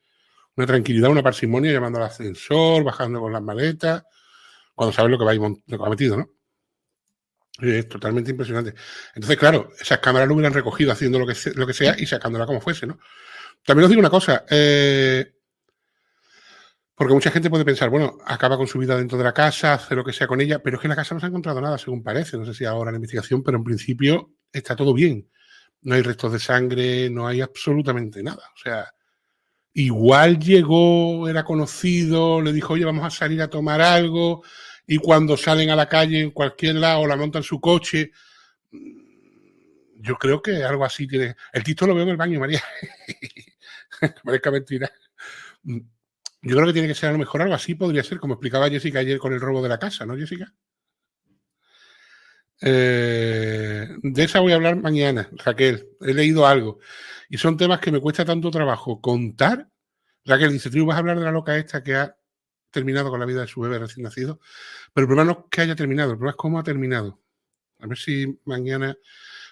Una 0.55 0.67
tranquilidad, 0.67 1.09
una 1.09 1.23
parsimonia, 1.23 1.71
llamando 1.71 1.99
al 1.99 2.05
ascensor, 2.05 2.83
bajando 2.83 3.19
con 3.19 3.31
las 3.31 3.41
maletas, 3.41 4.03
cuando 4.73 4.93
sabes 4.93 5.11
lo 5.11 5.17
que 5.17 5.25
va, 5.25 5.33
lo 5.33 5.59
que 5.65 5.77
va 5.77 5.89
metido, 5.89 6.17
¿no? 6.17 6.29
Es 7.59 7.87
totalmente 7.87 8.31
impresionante. 8.31 8.73
Entonces, 9.15 9.37
claro, 9.37 9.71
esas 9.79 9.99
cámaras 9.99 10.27
lo 10.27 10.35
hubieran 10.35 10.53
recogido 10.53 10.91
haciendo 10.91 11.17
lo 11.19 11.25
que, 11.25 11.35
lo 11.55 11.65
que 11.65 11.73
sea 11.73 11.95
y 11.97 12.05
sacándola 12.05 12.45
como 12.45 12.61
fuese, 12.61 12.85
¿no? 12.85 12.99
También 13.65 13.85
os 13.85 13.89
digo 13.89 13.99
una 13.99 14.09
cosa, 14.09 14.45
eh, 14.49 15.33
porque 16.95 17.13
mucha 17.13 17.31
gente 17.31 17.49
puede 17.49 17.65
pensar, 17.65 17.89
bueno, 17.89 18.17
acaba 18.25 18.57
con 18.57 18.67
su 18.67 18.79
vida 18.79 18.97
dentro 18.97 19.17
de 19.17 19.23
la 19.23 19.33
casa, 19.33 19.75
hace 19.75 19.95
lo 19.95 20.03
que 20.03 20.13
sea 20.13 20.25
con 20.25 20.41
ella, 20.41 20.59
pero 20.59 20.77
es 20.77 20.81
que 20.81 20.87
en 20.87 20.89
la 20.89 20.95
casa 20.95 21.13
no 21.13 21.19
se 21.19 21.27
ha 21.27 21.29
encontrado 21.29 21.61
nada, 21.61 21.77
según 21.77 22.01
parece. 22.01 22.37
No 22.37 22.45
sé 22.45 22.53
si 22.53 22.65
ahora 22.65 22.91
la 22.91 22.97
investigación, 22.97 23.43
pero 23.43 23.57
en 23.57 23.63
principio 23.63 24.31
está 24.51 24.75
todo 24.75 24.93
bien. 24.93 25.29
No 25.81 25.95
hay 25.95 26.01
restos 26.01 26.33
de 26.33 26.39
sangre, 26.39 27.09
no 27.09 27.27
hay 27.27 27.41
absolutamente 27.41 28.23
nada. 28.23 28.43
O 28.55 28.57
sea, 28.57 28.93
igual 29.73 30.39
llegó, 30.39 31.29
era 31.29 31.43
conocido, 31.43 32.41
le 32.41 32.51
dijo, 32.51 32.73
oye, 32.73 32.85
vamos 32.85 33.05
a 33.05 33.09
salir 33.09 33.41
a 33.41 33.49
tomar 33.49 33.81
algo, 33.81 34.43
y 34.87 34.97
cuando 34.97 35.37
salen 35.37 35.69
a 35.69 35.75
la 35.75 35.87
calle 35.87 36.21
en 36.21 36.31
cualquier 36.31 36.75
lado 36.75 37.05
la 37.05 37.15
montan 37.15 37.43
su 37.43 37.59
coche. 37.59 38.11
Yo 39.99 40.15
creo 40.15 40.41
que 40.41 40.63
algo 40.63 40.85
así 40.85 41.07
tiene. 41.07 41.35
El 41.51 41.63
título 41.63 41.89
lo 41.89 41.95
veo 41.95 42.03
en 42.03 42.09
el 42.11 42.17
baño, 42.17 42.39
María. 42.39 42.63
Parezca 44.23 44.51
mentira. 44.51 44.91
Yo 45.63 46.55
creo 46.55 46.67
que 46.67 46.73
tiene 46.73 46.87
que 46.87 46.95
ser 46.95 47.09
a 47.09 47.13
lo 47.13 47.17
mejor 47.17 47.41
algo 47.41 47.55
así, 47.55 47.75
podría 47.75 48.03
ser, 48.03 48.19
como 48.19 48.35
explicaba 48.35 48.69
Jessica 48.69 48.99
ayer 48.99 49.17
con 49.17 49.33
el 49.33 49.41
robo 49.41 49.61
de 49.61 49.69
la 49.69 49.79
casa, 49.79 50.05
¿no, 50.05 50.15
Jessica? 50.15 50.53
Eh, 52.61 53.87
de 54.01 54.23
esa 54.23 54.39
voy 54.39 54.51
a 54.51 54.55
hablar 54.55 54.77
mañana, 54.81 55.29
Raquel. 55.43 55.89
He 56.01 56.13
leído 56.13 56.47
algo. 56.47 56.79
Y 57.29 57.37
son 57.37 57.57
temas 57.57 57.79
que 57.79 57.91
me 57.91 57.99
cuesta 57.99 58.25
tanto 58.25 58.51
trabajo 58.51 59.01
contar. 59.01 59.69
Raquel 60.25 60.51
dice, 60.51 60.69
tú 60.69 60.85
vas 60.85 60.95
a 60.95 60.99
hablar 60.99 61.19
de 61.19 61.25
la 61.25 61.31
loca 61.31 61.57
esta 61.57 61.83
que 61.83 61.95
ha 61.95 62.17
terminado 62.71 63.09
con 63.09 63.19
la 63.19 63.25
vida 63.25 63.41
de 63.41 63.47
su 63.47 63.61
bebé 63.61 63.79
recién 63.79 64.03
nacido. 64.03 64.39
Pero 64.93 65.05
el 65.05 65.07
problema 65.07 65.33
no 65.33 65.39
es 65.39 65.45
que 65.51 65.61
haya 65.61 65.75
terminado, 65.75 66.11
el 66.11 66.17
problema 66.17 66.31
es 66.31 66.37
cómo 66.37 66.59
ha 66.59 66.63
terminado. 66.63 67.21
A 67.79 67.87
ver 67.87 67.97
si 67.97 68.39
mañana. 68.45 68.95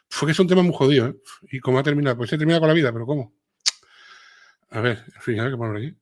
Fue 0.10 0.28
que 0.28 0.34
es 0.34 0.40
un 0.40 0.48
tema 0.48 0.62
muy 0.62 0.74
jodido, 0.76 1.08
¿eh? 1.08 1.16
¿Y 1.52 1.60
cómo 1.60 1.80
ha 1.80 1.84
terminado? 1.84 2.18
Pues 2.18 2.30
se 2.30 2.36
ha 2.36 2.40
terminado 2.40 2.62
con 2.62 2.70
la 2.70 2.76
vida, 2.76 2.92
pero 2.94 3.06
¿cómo? 3.06 3.34
A 4.70 4.82
ver, 4.82 5.04
en 5.16 5.22
fin, 5.22 5.40
a 5.40 5.44
ver 5.44 5.54
qué 5.54 5.58
poner 5.58 5.78
aquí. 5.78 5.98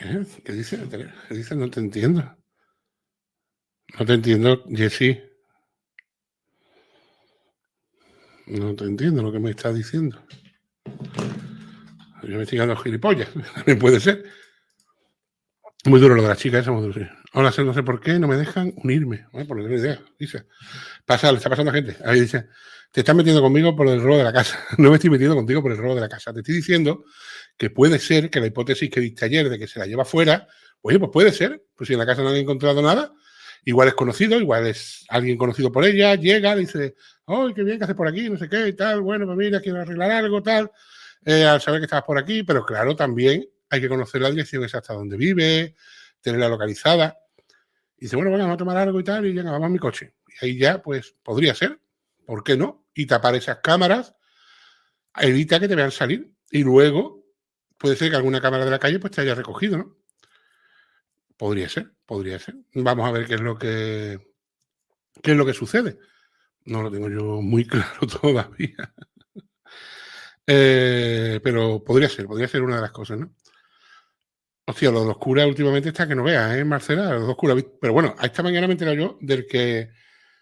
¿Eh? 0.00 0.24
¿Qué 0.44 0.52
dice? 0.52 0.78
¿Qué 1.28 1.34
dice? 1.34 1.56
No 1.56 1.70
te 1.70 1.80
entiendo. 1.80 2.36
No 3.98 4.06
te 4.06 4.14
entiendo, 4.14 4.64
Jessy. 4.68 5.20
No 8.46 8.74
te 8.74 8.84
entiendo 8.84 9.22
lo 9.22 9.32
que 9.32 9.38
me 9.38 9.50
estás 9.50 9.74
diciendo. 9.74 10.22
Yo 12.22 12.36
me 12.36 12.42
estoy 12.42 12.58
dando 12.58 12.76
gilipollas. 12.76 13.28
También 13.54 13.78
puede 13.78 14.00
ser. 14.00 14.24
Muy 15.84 16.00
duro 16.00 16.14
lo 16.14 16.22
de 16.22 16.28
la 16.28 16.36
chica 16.36 16.58
esa, 16.58 16.72
muy 16.72 16.82
duro. 16.82 17.08
Hola, 17.34 17.52
no 17.58 17.74
sé 17.74 17.82
por 17.82 18.00
qué, 18.00 18.18
no 18.18 18.26
me 18.26 18.36
dejan 18.36 18.72
unirme. 18.76 19.26
Bueno, 19.32 19.46
por 19.46 19.62
tengo 19.62 19.76
idea. 19.76 20.00
Dice, 20.18 20.46
pasa, 21.04 21.30
le 21.30 21.38
está 21.38 21.50
pasando 21.50 21.70
a 21.70 21.74
gente. 21.74 21.96
Ahí 22.04 22.20
dice, 22.20 22.48
te 22.90 23.00
estás 23.00 23.14
metiendo 23.14 23.42
conmigo 23.42 23.76
por 23.76 23.88
el 23.88 24.00
robo 24.00 24.18
de 24.18 24.24
la 24.24 24.32
casa. 24.32 24.58
No 24.78 24.90
me 24.90 24.96
estoy 24.96 25.10
metiendo 25.10 25.36
contigo 25.36 25.62
por 25.62 25.72
el 25.72 25.78
robo 25.78 25.94
de 25.94 26.00
la 26.00 26.08
casa. 26.08 26.32
Te 26.32 26.40
estoy 26.40 26.54
diciendo 26.54 27.04
que 27.56 27.70
puede 27.70 27.98
ser 27.98 28.30
que 28.30 28.40
la 28.40 28.46
hipótesis 28.46 28.90
que 28.90 29.00
diste 29.00 29.26
ayer 29.26 29.48
de 29.48 29.58
que 29.58 29.66
se 29.66 29.78
la 29.78 29.86
lleva 29.86 30.04
fuera, 30.04 30.48
oye, 30.80 30.98
pues 30.98 31.10
puede 31.12 31.32
ser. 31.32 31.62
Pues 31.76 31.88
si 31.88 31.94
en 31.94 31.98
la 31.98 32.06
casa 32.06 32.22
no 32.22 32.30
han 32.30 32.36
encontrado 32.36 32.80
nada, 32.80 33.12
igual 33.64 33.88
es 33.88 33.94
conocido, 33.94 34.38
igual 34.38 34.66
es 34.66 35.04
alguien 35.08 35.36
conocido 35.36 35.72
por 35.72 35.84
ella, 35.84 36.14
llega, 36.14 36.54
dice, 36.56 36.94
¡ay, 37.26 37.54
qué 37.54 37.62
bien 37.62 37.78
que 37.78 37.84
haces 37.84 37.96
por 37.96 38.08
aquí! 38.08 38.28
No 38.28 38.36
sé 38.36 38.48
qué 38.48 38.68
y 38.68 38.72
tal. 38.74 39.00
Bueno, 39.00 39.26
pues 39.26 39.36
mira, 39.36 39.60
quiero 39.60 39.80
arreglar 39.80 40.10
algo, 40.10 40.42
tal. 40.42 40.70
Eh, 41.24 41.44
al 41.44 41.60
saber 41.60 41.80
que 41.80 41.84
estabas 41.84 42.04
por 42.04 42.18
aquí, 42.18 42.42
pero 42.42 42.64
claro, 42.64 42.94
también 42.94 43.48
hay 43.70 43.80
que 43.80 43.88
conocer 43.88 44.20
la 44.20 44.30
dirección 44.30 44.62
exacta 44.62 44.92
donde 44.92 45.16
vive, 45.16 45.74
tenerla 46.20 46.48
localizada. 46.48 47.18
Y 47.96 48.06
dice, 48.06 48.16
bueno, 48.16 48.30
vamos 48.30 48.54
a 48.54 48.56
tomar 48.56 48.76
algo 48.76 49.00
y 49.00 49.04
tal, 49.04 49.26
y 49.26 49.32
llega, 49.32 49.50
vamos 49.50 49.66
a 49.66 49.70
mi 49.70 49.78
coche. 49.78 50.14
Y 50.28 50.44
ahí 50.44 50.58
ya, 50.58 50.82
pues, 50.82 51.14
podría 51.22 51.54
ser, 51.54 51.80
¿por 52.26 52.44
qué 52.44 52.56
no? 52.56 52.86
Y 52.94 53.06
tapar 53.06 53.34
esas 53.34 53.58
cámaras 53.62 54.14
evita 55.16 55.58
que 55.58 55.68
te 55.68 55.74
vean 55.74 55.90
salir. 55.90 56.30
Y 56.50 56.62
luego 56.62 57.24
puede 57.78 57.96
ser 57.96 58.10
que 58.10 58.16
alguna 58.16 58.40
cámara 58.40 58.64
de 58.64 58.70
la 58.70 58.78
calle 58.78 58.98
pues 58.98 59.12
te 59.12 59.22
haya 59.22 59.34
recogido, 59.34 59.78
¿no? 59.78 59.96
Podría 61.36 61.68
ser, 61.68 61.92
podría 62.06 62.38
ser. 62.38 62.56
Vamos 62.74 63.06
a 63.08 63.12
ver 63.12 63.26
qué 63.26 63.34
es 63.34 63.40
lo 63.40 63.58
que 63.58 64.18
qué 65.22 65.32
es 65.32 65.36
lo 65.36 65.46
que 65.46 65.54
sucede. 65.54 65.98
No 66.64 66.82
lo 66.82 66.90
tengo 66.90 67.08
yo 67.08 67.40
muy 67.42 67.66
claro 67.66 68.06
todavía. 68.06 68.94
Eh, 70.46 71.40
pero 71.42 71.82
podría 71.82 72.08
ser, 72.08 72.26
podría 72.26 72.48
ser 72.48 72.62
una 72.62 72.76
de 72.76 72.82
las 72.82 72.92
cosas, 72.92 73.18
¿no? 73.18 73.34
Hostia, 74.66 74.90
los 74.90 75.04
dos 75.04 75.18
curas 75.18 75.46
últimamente 75.46 75.90
está 75.90 76.08
que 76.08 76.14
no 76.14 76.22
veas, 76.22 76.56
¿eh, 76.56 76.64
Marcela? 76.64 77.12
Los 77.14 77.26
dos 77.26 77.36
curas. 77.36 77.62
Pero 77.80 77.92
bueno, 77.92 78.14
esta 78.22 78.42
mañana 78.42 78.66
me 78.66 78.72
enteré 78.72 78.96
yo 78.96 79.18
del 79.20 79.46
que, 79.46 79.90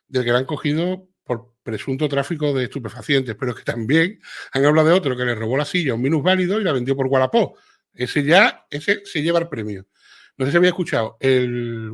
del 0.06 0.24
que 0.24 0.30
le 0.30 0.38
han 0.38 0.44
cogido 0.44 1.08
por 1.24 1.54
presunto 1.62 2.08
tráfico 2.08 2.52
de 2.52 2.64
estupefacientes, 2.64 3.34
pero 3.38 3.54
que 3.54 3.64
también 3.64 4.20
han 4.52 4.64
hablado 4.64 4.88
de 4.88 4.94
otro 4.94 5.16
que 5.16 5.24
le 5.24 5.34
robó 5.34 5.56
la 5.56 5.64
silla 5.64 5.92
a 5.92 5.94
un 5.96 6.02
minusválido 6.02 6.60
y 6.60 6.64
la 6.64 6.72
vendió 6.72 6.96
por 6.96 7.08
Gualapó. 7.08 7.56
Ese 7.92 8.22
ya, 8.22 8.66
ese 8.70 9.02
se 9.04 9.22
lleva 9.22 9.40
el 9.40 9.48
premio. 9.48 9.86
No 10.36 10.46
sé 10.46 10.50
si 10.50 10.56
había 10.56 10.70
escuchado 10.70 11.16
el, 11.20 11.92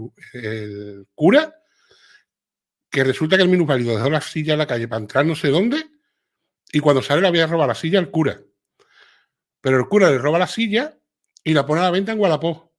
cura 1.14 1.54
que 2.90 3.04
resulta 3.04 3.36
que 3.36 3.42
el 3.42 3.48
minusválido 3.48 3.96
dejó 3.96 4.10
la 4.10 4.20
silla 4.20 4.54
en 4.54 4.58
la 4.60 4.66
calle 4.66 4.88
para 4.88 5.00
entrar 5.00 5.26
no 5.26 5.34
sé 5.34 5.48
dónde 5.48 5.84
y 6.72 6.80
cuando 6.80 7.02
sale 7.02 7.20
le 7.20 7.28
había 7.28 7.46
robado 7.46 7.68
la 7.68 7.74
silla 7.74 7.98
al 7.98 8.10
cura. 8.10 8.40
Pero 9.60 9.78
el 9.78 9.88
cura 9.88 10.10
le 10.10 10.18
roba 10.18 10.38
la 10.38 10.46
silla 10.46 10.98
y 11.44 11.54
la 11.54 11.66
pone 11.66 11.80
a 11.80 11.84
la 11.84 11.90
venta 11.90 12.12
en 12.12 12.18
Gualapó. 12.18 12.72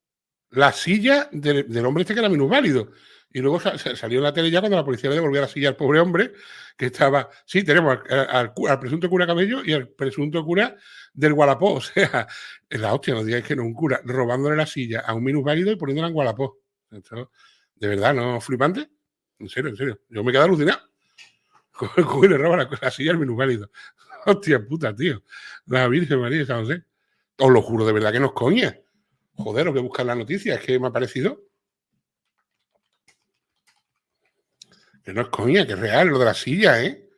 La 0.51 0.71
silla 0.71 1.29
del, 1.31 1.85
hombre 1.85 2.01
este 2.01 2.13
que 2.13 2.19
era 2.19 2.29
minusválido. 2.29 2.91
Y 3.31 3.41
luego 3.41 3.59
salió 3.59 4.19
en 4.19 4.23
la 4.23 4.33
tele 4.33 4.49
ya 4.49 4.59
cuando 4.59 4.77
la 4.77 4.83
policía 4.83 5.09
le 5.09 5.17
devolvió 5.17 5.41
la 5.41 5.47
silla 5.47 5.69
al 5.69 5.75
pobre 5.75 5.99
hombre 5.99 6.33
que 6.75 6.87
estaba. 6.87 7.29
Sí, 7.45 7.63
tenemos 7.63 7.99
al, 8.09 8.53
presunto 8.79 9.07
cura 9.07 9.27
Cabello 9.27 9.63
y 9.63 9.73
al 9.73 9.89
presunto 9.89 10.43
cura 10.43 10.75
del 11.13 11.33
Gualapó. 11.33 11.73
O 11.79 11.81
sea, 11.81 12.27
la 12.69 12.93
hostia, 12.93 13.13
no 13.13 13.23
digáis 13.23 13.45
que 13.45 13.55
no, 13.55 13.63
un 13.63 13.73
cura 13.73 14.01
robándole 14.03 14.55
la 14.55 14.65
silla 14.65 15.01
a 15.01 15.13
un 15.13 15.23
minusválido 15.23 15.71
y 15.71 15.75
poniéndola 15.75 16.07
en 16.07 16.13
Gualapó. 16.13 16.59
de 16.89 17.87
verdad, 17.87 18.15
¿no? 18.15 18.41
Flipante. 18.41 18.89
En 19.37 19.47
serio, 19.47 19.69
en 19.69 19.77
serio. 19.77 19.99
Yo 20.09 20.23
me 20.23 20.31
quedé 20.31 20.41
alucinado. 20.41 20.79
y 22.23 22.27
le 22.27 22.37
roba 22.37 22.67
la, 22.81 22.91
silla 22.91 23.11
al 23.11 23.19
minusválido. 23.19 23.69
Hostia 24.25 24.65
puta, 24.65 24.95
tío. 24.95 25.23
La 25.67 25.87
Virgen 25.87 26.19
María, 26.19 26.45
no 26.47 26.65
sé. 26.65 26.83
Os 27.37 27.51
lo 27.51 27.61
juro 27.61 27.85
de 27.85 27.93
verdad 27.93 28.11
que 28.11 28.19
no 28.19 28.27
es 28.27 28.33
coña. 28.33 28.75
Joder, 29.35 29.67
lo 29.67 29.73
que 29.73 29.79
buscar 29.79 30.05
la 30.05 30.15
noticia, 30.15 30.55
es 30.55 30.61
que 30.61 30.79
me 30.79 30.87
ha 30.87 30.91
parecido. 30.91 31.48
Que 35.09 35.15
no 35.15 35.21
es 35.23 35.29
coña, 35.29 35.65
que 35.65 35.73
es 35.73 35.79
real 35.79 36.07
lo 36.07 36.19
de 36.19 36.25
la 36.25 36.35
silla, 36.35 36.83
¿eh? 36.83 37.09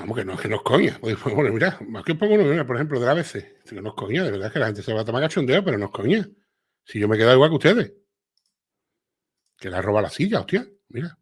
Vamos, 0.00 0.18
que 0.18 0.24
no, 0.24 0.36
que 0.36 0.48
no 0.48 0.56
es 0.56 0.62
coña. 0.62 0.98
Pues, 1.00 1.22
bueno, 1.22 1.52
mira, 1.52 1.78
que 2.04 2.16
pongo 2.16 2.34
una, 2.34 2.66
por 2.66 2.74
ejemplo, 2.74 2.98
de 2.98 3.06
la 3.06 3.12
ABC. 3.12 3.62
Que 3.64 3.80
no 3.80 3.90
es 3.90 3.94
coña, 3.94 4.24
de 4.24 4.32
verdad 4.32 4.52
que 4.52 4.58
la 4.58 4.66
gente 4.66 4.82
se 4.82 4.92
va 4.92 5.02
a 5.02 5.04
tomar 5.04 5.22
cachondeo, 5.22 5.64
pero 5.64 5.78
no 5.78 5.84
es 5.84 5.92
coña. 5.92 6.28
Si 6.84 6.98
yo 6.98 7.06
me 7.06 7.16
quedo 7.16 7.32
igual 7.32 7.50
que 7.50 7.54
ustedes. 7.54 7.92
Que 9.56 9.70
le 9.70 9.76
ha 9.76 9.82
robado 9.82 10.02
la 10.02 10.10
silla, 10.10 10.40
hostia, 10.40 10.66
mira. 10.88 11.16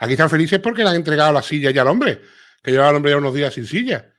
Aquí 0.00 0.12
están 0.12 0.28
felices 0.28 0.60
porque 0.60 0.82
le 0.82 0.90
han 0.90 0.96
entregado 0.96 1.32
la 1.32 1.40
silla 1.40 1.70
ya 1.70 1.80
al 1.80 1.88
hombre, 1.88 2.20
que 2.62 2.72
llevaba 2.72 2.90
al 2.90 2.96
hombre 2.96 3.12
ya 3.12 3.16
unos 3.16 3.32
días 3.32 3.54
sin 3.54 3.64
silla. 3.64 4.12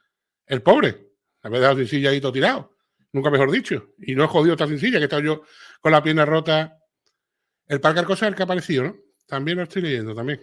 El 0.47 0.63
pobre. 0.63 1.11
Había 1.43 1.59
dejado 1.59 1.77
sin 1.77 1.87
silla 1.87 2.09
ahí 2.09 2.21
todo 2.21 2.31
tirado. 2.31 2.75
Nunca 3.11 3.29
mejor 3.29 3.51
dicho. 3.51 3.93
Y 3.99 4.15
no 4.15 4.23
he 4.23 4.27
jodido 4.27 4.53
esta 4.53 4.67
sencilla, 4.67 4.97
que 4.97 5.03
he 5.03 5.05
estado 5.05 5.21
yo 5.21 5.43
con 5.79 5.91
la 5.91 6.01
pierna 6.01 6.25
rota. 6.25 6.79
El 7.67 7.79
Parque 7.79 7.99
Arcosa 7.99 8.25
es 8.25 8.29
el 8.31 8.35
que 8.35 8.41
ha 8.41 8.45
aparecido, 8.45 8.85
¿no? 8.85 9.10
También 9.31 9.55
lo 9.55 9.63
estoy 9.63 9.83
leyendo, 9.83 10.13
también. 10.13 10.41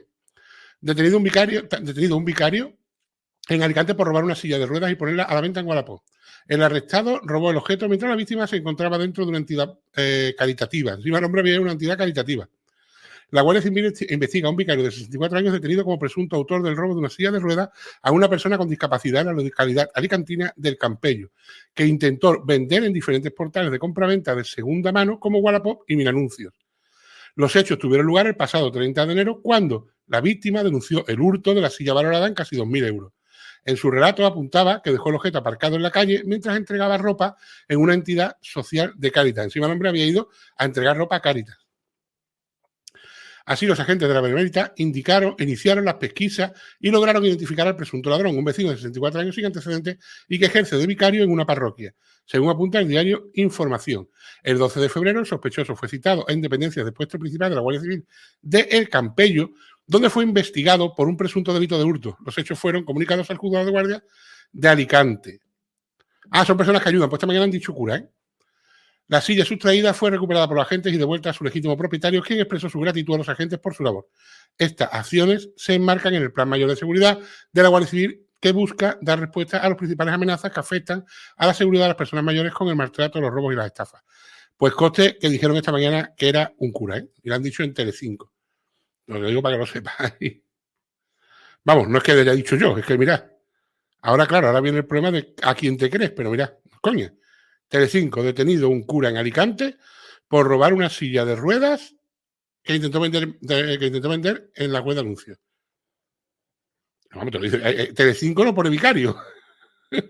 Detenido 0.81 1.18
un 1.18 1.22
vicario, 1.22 1.68
detenido 1.83 2.16
un 2.16 2.24
vicario 2.24 2.72
en 3.46 3.62
Alicante 3.62 3.94
por 3.94 4.07
robar 4.07 4.24
una 4.24 4.35
silla 4.35 4.59
de 4.59 4.64
ruedas 4.64 4.90
y 4.90 4.94
ponerla 4.94 5.24
a 5.24 5.35
la 5.35 5.42
venta 5.42 5.61
en 5.61 5.66
Guadalajara. 5.66 5.98
El 6.46 6.62
arrestado 6.62 7.20
robó 7.22 7.51
el 7.51 7.59
objeto 7.59 7.87
mientras 7.87 8.09
la 8.09 8.16
víctima 8.16 8.46
se 8.46 8.57
encontraba 8.57 8.96
dentro 8.96 9.24
de 9.24 9.29
una 9.29 9.37
entidad 9.37 9.79
eh, 9.94 10.35
caritativa. 10.38 10.94
Encima 10.94 11.18
el 11.18 11.24
hombre 11.24 11.42
había 11.42 11.61
una 11.61 11.72
entidad 11.72 11.98
caritativa. 11.98 12.48
La 13.31 13.42
Guardia 13.42 13.61
Civil 13.61 13.92
investiga 14.09 14.48
a 14.48 14.53
un 14.53 14.57
vicario 14.57 14.83
de 14.83 14.90
64 14.90 15.37
años 15.37 15.53
detenido 15.53 15.85
como 15.85 15.98
presunto 15.98 16.37
autor 16.37 16.62
del 16.62 16.74
robo 16.74 16.94
de 16.94 17.01
una 17.01 17.11
silla 17.11 17.31
de 17.31 17.40
ruedas 17.40 17.68
a 18.01 18.11
una 18.11 18.31
persona 18.31 18.57
con 18.57 18.70
discapacidad 18.70 19.20
en 19.20 19.37
la 19.37 19.42
localidad 19.42 19.90
alicantina 19.94 20.51
del 20.57 20.79
Campello, 20.79 21.29
que 21.74 21.85
intentó 21.85 22.42
vender 22.42 22.85
en 22.85 22.94
diferentes 22.94 23.33
portales 23.33 23.70
de 23.70 23.79
compra-venta 23.79 24.35
de 24.35 24.44
segunda 24.44 24.92
mano 24.92 25.20
como 25.20 25.40
Wallapop 25.40 25.83
y 25.88 25.96
Mil 25.96 26.09
Anuncios. 26.09 26.55
Los 27.38 27.55
hechos 27.55 27.79
tuvieron 27.79 28.05
lugar 28.05 28.27
el 28.27 28.35
pasado 28.35 28.72
30 28.72 29.07
de 29.07 29.12
enero 29.12 29.40
cuando 29.40 29.87
la 30.09 30.20
víctima 30.20 30.64
denunció 30.64 31.07
el 31.07 31.20
hurto 31.20 31.55
de 31.55 31.61
la 31.61 31.70
silla 31.70 31.94
valorada 31.94 32.27
en 32.27 32.35
casi 32.35 32.57
2.000 32.57 32.87
euros. 32.88 33.12
En 33.64 33.77
su 33.77 33.92
relato 33.92 34.27
apuntaba 34.27 34.83
que 34.83 34.90
dejó 34.90 35.11
el 35.11 35.14
objeto 35.14 35.38
aparcado 35.38 35.77
en 35.77 35.85
la 35.85 35.92
calle 35.92 36.22
mientras 36.24 36.57
entregaba 36.57 36.98
ropa 36.98 37.37
en 37.68 37.79
una 37.79 37.94
entidad 37.94 38.37
social 38.40 38.92
de 38.96 39.12
Cáritas. 39.12 39.44
Encima 39.44 39.66
el 39.66 39.72
hombre 39.74 39.88
había 39.88 40.05
ido 40.05 40.31
a 40.57 40.64
entregar 40.64 40.96
ropa 40.96 41.14
a 41.14 41.20
Cáritas. 41.20 41.67
Así, 43.48 43.64
los 43.64 43.80
agentes 43.80 44.06
de 44.06 44.12
la 44.12 44.20
Benemérita 44.20 44.74
indicaron, 44.76 45.34
iniciaron 45.38 45.87
las 45.87 45.94
pesquisas 45.94 46.52
y 46.78 46.90
lograron 46.90 47.24
identificar 47.24 47.66
al 47.66 47.76
presunto 47.76 48.11
ladrón, 48.11 48.37
un 48.37 48.44
vecino 48.44 48.68
de 48.68 48.76
64 48.76 49.20
años 49.20 49.34
sin 49.34 49.46
antecedentes 49.46 49.96
y 50.28 50.38
que 50.38 50.44
ejerce 50.44 50.76
de 50.76 50.87
vicario 50.87 51.24
en 51.24 51.30
una 51.30 51.46
parroquia, 51.46 51.94
según 52.26 52.50
apunta 52.50 52.78
el 52.78 52.87
diario 52.88 53.30
Información. 53.32 54.11
El 54.42 54.58
12 54.58 54.80
de 54.80 54.88
febrero, 54.90 55.20
el 55.20 55.24
sospechoso 55.24 55.74
fue 55.74 55.88
citado 55.88 56.26
en 56.28 56.42
dependencia 56.42 56.84
del 56.84 56.92
puesto 56.92 57.18
principal 57.18 57.48
de 57.48 57.54
la 57.56 57.62
Guardia 57.62 57.80
Civil 57.80 58.06
de 58.42 58.68
El 58.70 58.90
Campello, 58.90 59.52
donde 59.87 60.11
fue 60.11 60.24
investigado 60.24 60.94
por 60.94 61.08
un 61.08 61.16
presunto 61.16 61.54
delito 61.54 61.78
de 61.78 61.84
hurto. 61.84 62.18
Los 62.26 62.37
hechos 62.37 62.58
fueron 62.58 62.84
comunicados 62.84 63.30
al 63.30 63.38
juzgado 63.38 63.64
de 63.64 63.70
guardia 63.70 64.04
de 64.52 64.68
Alicante. 64.68 65.40
Ah, 66.30 66.44
son 66.44 66.58
personas 66.58 66.82
que 66.82 66.90
ayudan. 66.90 67.08
Pues 67.08 67.16
esta 67.16 67.26
mañana 67.26 67.44
han 67.44 67.50
dicho 67.50 67.72
cura, 67.72 67.96
¿eh? 67.96 68.11
La 69.09 69.23
silla 69.23 69.44
sustraída 69.44 69.94
fue 69.94 70.11
recuperada 70.11 70.47
por 70.47 70.57
los 70.57 70.66
agentes 70.66 70.92
y 70.92 70.99
devuelta 70.99 71.31
a 71.31 71.33
su 71.33 71.42
legítimo 71.42 71.77
propietario, 71.77 72.23
quien 72.23 72.40
expresó 72.40 72.68
su 72.68 72.79
gratitud 72.79 73.14
a 73.14 73.18
los 73.18 73.29
agentes 73.29 73.59
por 73.59 73.75
su 73.75 73.83
labor. 73.83 74.09
Estas 74.59 74.90
acciones 74.92 75.49
se 75.57 75.75
enmarcan 75.75 76.14
en 76.14 76.23
el 76.23 76.33
Plan 76.33 76.49
Mayor 76.49 76.68
de 76.68 76.77
Seguridad 76.77 77.18
de 77.51 77.62
la 77.62 77.68
Guardia 77.68 77.88
Civil 77.88 78.27
que 78.38 78.53
busca 78.53 78.99
dar 79.01 79.18
respuesta 79.18 79.59
a 79.59 79.68
las 79.68 79.79
principales 79.79 80.14
amenazas 80.14 80.53
que 80.53 80.61
afectan 80.61 81.05
a 81.37 81.47
la 81.47 81.55
seguridad 81.55 81.85
de 81.85 81.88
las 81.88 81.97
personas 81.97 82.25
mayores 82.25 82.53
con 82.53 82.68
el 82.68 82.77
maltrato, 82.77 83.21
los 83.21 83.33
robos 83.33 83.53
y 83.55 83.57
las 83.57 83.66
estafas. 83.66 84.03
Pues 84.57 84.75
coste 84.75 85.16
que 85.18 85.29
dijeron 85.29 85.57
esta 85.57 85.73
mañana 85.73 86.12
que 86.16 86.29
era 86.29 86.53
un 86.59 86.71
cura, 86.71 86.99
¿eh? 86.99 87.09
Y 87.23 87.29
lo 87.29 87.35
han 87.35 87.42
dicho 87.42 87.62
en 87.62 87.73
Telecinco. 87.73 88.33
Lo 89.07 89.27
digo 89.27 89.40
para 89.40 89.55
que 89.55 89.61
lo 89.61 89.66
sepáis. 89.66 90.42
Vamos, 91.64 91.88
no 91.88 91.99
es 91.99 92.05
que 92.05 92.14
lo 92.14 92.21
haya 92.21 92.33
dicho 92.33 92.57
yo, 92.57 92.77
es 92.77 92.85
que 92.85 92.99
mirad. 92.99 93.25
Ahora, 94.03 94.27
claro, 94.27 94.49
ahora 94.49 94.61
viene 94.61 94.79
el 94.79 94.87
problema 94.87 95.11
de 95.11 95.35
a 95.42 95.55
quién 95.55 95.77
te 95.77 95.88
crees, 95.88 96.11
pero 96.11 96.31
mirad, 96.31 96.53
coño. 96.81 97.11
Telecinco, 97.68 98.22
detenido 98.22 98.68
un 98.68 98.83
cura 98.85 99.11
en 99.11 99.16
Alicante 99.16 99.76
por 100.26 100.46
robar 100.46 100.72
una 100.72 100.90
silla 100.90 101.24
de 101.24 101.37
ruedas 101.37 101.94
que 102.62 102.74
intentó 102.74 103.00
vender, 103.00 104.50
en 104.54 104.72
la 104.72 104.81
web 104.81 104.94
de 104.94 105.00
anuncios. 105.00 105.38
Vamos, 107.14 107.33
te 107.33 107.38
eh, 107.38 107.83
eh, 107.83 107.92
Telecinco 107.94 108.44
no 108.44 108.54
pone 108.54 108.68
vicario. 108.68 109.16
o 109.92 110.00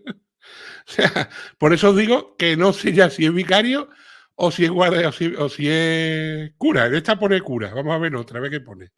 sea, 0.86 1.30
por 1.56 1.72
eso 1.72 1.90
os 1.90 1.96
digo 1.96 2.36
que 2.36 2.56
no 2.56 2.72
sé 2.72 2.92
ya 2.92 3.10
si 3.10 3.26
es 3.26 3.32
vicario 3.32 3.88
o 4.34 4.50
si 4.50 4.64
es 4.64 4.70
guardia 4.70 5.08
o 5.08 5.48
si, 5.48 5.68
es 5.68 6.52
cura. 6.56 6.86
En 6.86 6.94
esta 6.94 7.18
pone 7.18 7.40
cura. 7.40 7.72
Vamos 7.72 7.94
a 7.94 7.98
ver 7.98 8.16
otra, 8.16 8.40
vez 8.40 8.50
qué 8.50 8.60
pone. 8.60 8.90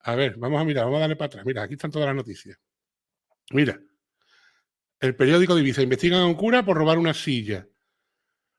A 0.00 0.16
ver, 0.16 0.36
vamos 0.36 0.60
a 0.60 0.64
mirar, 0.64 0.84
vamos 0.84 0.98
a 0.98 1.00
darle 1.02 1.16
para 1.16 1.26
atrás. 1.26 1.46
Mira, 1.46 1.62
aquí 1.62 1.74
están 1.74 1.90
todas 1.90 2.06
las 2.06 2.16
noticias. 2.16 2.58
Mira. 3.50 3.80
El 5.04 5.14
periódico 5.14 5.54
de 5.54 5.60
Ibiza 5.60 5.82
investiga 5.82 6.18
a 6.18 6.24
un 6.24 6.32
cura 6.32 6.64
por 6.64 6.78
robar 6.78 6.96
una 6.96 7.12
silla. 7.12 7.68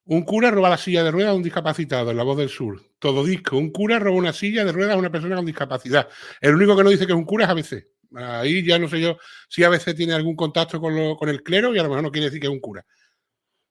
Un 0.04 0.22
cura 0.22 0.52
roba 0.52 0.70
la 0.70 0.78
silla 0.78 1.04
de 1.04 1.10
ruedas 1.10 1.32
a 1.32 1.34
un 1.34 1.42
discapacitado 1.42 2.12
en 2.12 2.18
La 2.18 2.22
Voz 2.22 2.38
del 2.38 2.50
Sur. 2.50 2.80
Todo 3.00 3.24
disco. 3.24 3.58
Un 3.58 3.72
cura 3.72 3.98
roba 3.98 4.16
una 4.16 4.32
silla 4.32 4.64
de 4.64 4.72
ruedas 4.72 4.94
a 4.94 5.00
una 5.00 5.12
persona 5.12 5.38
con 5.38 5.48
discapacidad. 5.48 6.08
El 6.40 6.54
único 6.54 6.78
que 6.78 6.84
no 6.84 6.92
dice 6.92 7.08
que 7.08 7.14
es 7.14 7.18
un 7.18 7.26
cura 7.26 7.46
es 7.46 7.50
ABC. 7.50 7.88
Ahí 8.18 8.64
ya 8.64 8.78
no 8.78 8.88
sé 8.88 9.02
yo 9.02 9.18
si 9.50 9.64
ABC 9.64 9.96
tiene 9.96 10.14
algún 10.14 10.36
contacto 10.36 10.80
con, 10.80 11.28
el 11.28 11.42
clero 11.42 11.74
y 11.74 11.80
a 11.80 11.82
lo 11.84 11.90
mejor 11.90 12.04
no 12.04 12.12
quiere 12.12 12.26
decir 12.26 12.40
que 12.40 12.46
es 12.46 12.54
un 12.54 12.60
cura. 12.60 12.86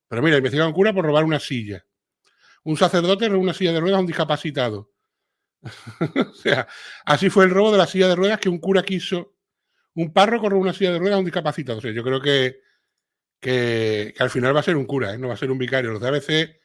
Pero 0.09 0.21
mira, 0.21 0.39
investiga 0.39 0.65
a 0.65 0.67
un 0.67 0.73
cura 0.73 0.93
por 0.93 1.05
robar 1.05 1.23
una 1.23 1.39
silla. 1.39 1.87
un 2.65 2.77
sacerdote 2.77 3.29
roba 3.29 3.41
una 3.41 3.55
silla 3.55 3.73
de 3.73 3.79
ruedas 3.79 3.99
a 3.99 4.01
un 4.01 4.07
discapacitado. 4.07 4.91
o 6.29 6.35
sea, 6.35 6.67
así 7.07 7.31
fue 7.31 7.45
el 7.45 7.51
robo 7.51 7.71
de 7.71 7.79
la 7.79 7.87
silla 7.87 8.09
de 8.09 8.17
ruedas 8.17 8.41
que 8.41 8.49
un 8.49 8.59
cura 8.59 8.83
quiso, 8.83 9.37
un 9.95 10.13
párroco 10.13 10.49
robó 10.49 10.61
una 10.61 10.73
silla 10.73 10.91
de 10.91 10.99
ruedas 10.99 11.15
a 11.15 11.21
un 11.21 11.25
discapacitado. 11.25 11.79
O 11.79 11.81
sea, 11.81 11.93
yo 11.93 12.03
creo 12.03 12.21
que, 12.21 12.64
que, 13.45 14.15
al 14.19 14.31
final 14.31 14.57
va 14.57 14.61
a 14.61 14.63
ser 14.63 14.75
un 14.75 14.87
cura, 14.87 15.13
¿eh? 15.13 15.19
no 15.19 15.29
va 15.29 15.35
a 15.35 15.37
ser 15.37 15.51
un 15.51 15.59
vicario. 15.59 15.93
Los 15.93 16.01
de 16.01 16.09
ABC 16.09 16.61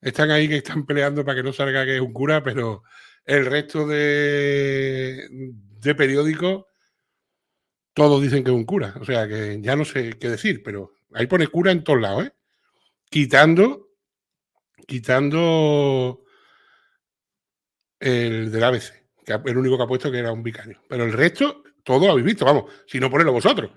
están 0.00 0.30
ahí 0.30 0.48
que 0.48 0.58
están 0.58 0.86
peleando 0.86 1.24
para 1.24 1.36
que 1.36 1.42
no 1.42 1.52
salga 1.52 1.84
que 1.84 1.96
es 1.96 2.00
un 2.00 2.12
cura, 2.12 2.44
pero 2.44 2.84
el 3.24 3.44
resto 3.44 3.88
de, 3.88 5.26
de 5.28 5.94
periódicos 5.96 6.66
todos 7.92 8.22
dicen 8.22 8.44
que 8.44 8.50
es 8.50 8.56
un 8.56 8.64
cura. 8.64 8.94
O 9.00 9.04
sea, 9.04 9.26
que 9.26 9.58
ya 9.60 9.74
no 9.74 9.84
sé 9.84 10.16
qué 10.20 10.30
decir, 10.30 10.62
pero 10.62 10.92
ahí 11.12 11.26
pone 11.26 11.48
cura 11.48 11.72
en 11.72 11.82
todos 11.82 12.00
lados, 12.00 12.26
¿eh? 12.26 12.32
Quitando, 13.10 13.88
quitando 14.86 16.22
el 17.98 18.52
del 18.52 18.62
ABC, 18.62 18.92
que 19.24 19.32
el 19.44 19.58
único 19.58 19.76
que 19.76 19.82
ha 19.82 19.88
puesto 19.88 20.12
que 20.12 20.18
era 20.18 20.30
un 20.30 20.44
vicario. 20.44 20.80
Pero 20.88 21.02
el 21.02 21.12
resto, 21.12 21.64
todo 21.82 22.06
lo 22.06 22.12
habéis 22.12 22.26
visto, 22.26 22.44
vamos, 22.44 22.70
si 22.86 23.00
no 23.00 23.10
ponedlo 23.10 23.32
vosotros. 23.32 23.72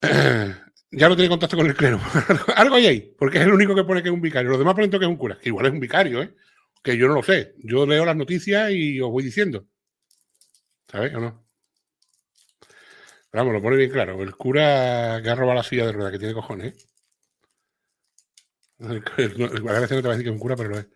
ya 0.90 1.08
no 1.08 1.16
tiene 1.16 1.28
contacto 1.28 1.56
con 1.56 1.66
el 1.66 1.74
clero. 1.74 2.00
Algo 2.56 2.76
hay 2.76 2.86
ahí, 2.86 3.14
porque 3.18 3.38
es 3.38 3.44
el 3.44 3.52
único 3.52 3.74
que 3.74 3.84
pone 3.84 4.02
que 4.02 4.08
es 4.08 4.14
un 4.14 4.20
vicario. 4.20 4.50
Los 4.50 4.58
demás 4.58 4.74
ponen 4.74 4.90
que 4.90 4.96
es 4.96 5.02
un 5.02 5.16
cura, 5.16 5.38
que 5.40 5.48
igual 5.48 5.66
es 5.66 5.72
un 5.72 5.80
vicario, 5.80 6.22
¿eh? 6.22 6.34
Que 6.82 6.96
yo 6.96 7.08
no 7.08 7.14
lo 7.14 7.22
sé. 7.22 7.54
Yo 7.58 7.86
leo 7.86 8.04
las 8.04 8.16
noticias 8.16 8.70
y 8.70 9.00
os 9.00 9.10
voy 9.10 9.24
diciendo. 9.24 9.66
¿Sabes 10.88 11.14
o 11.14 11.20
no? 11.20 11.44
vamos, 13.32 13.52
lo 13.52 13.62
pone 13.62 13.76
bien 13.76 13.90
claro. 13.90 14.22
El 14.22 14.34
cura 14.34 15.20
que 15.22 15.30
ha 15.30 15.34
robado 15.34 15.56
la 15.56 15.62
silla 15.62 15.86
de 15.86 15.92
rueda, 15.92 16.10
que 16.10 16.18
tiene 16.18 16.34
cojones. 16.34 16.74
¿eh? 16.74 16.88
A 18.80 18.88
veces 18.88 19.38
no 19.38 19.48
te 19.48 19.60
va 19.60 19.72
a 19.76 19.80
decir 19.80 20.24
que 20.24 20.30
es 20.30 20.34
un 20.34 20.38
cura, 20.38 20.56
pero 20.56 20.70
lo 20.70 20.78
es. 20.78 20.86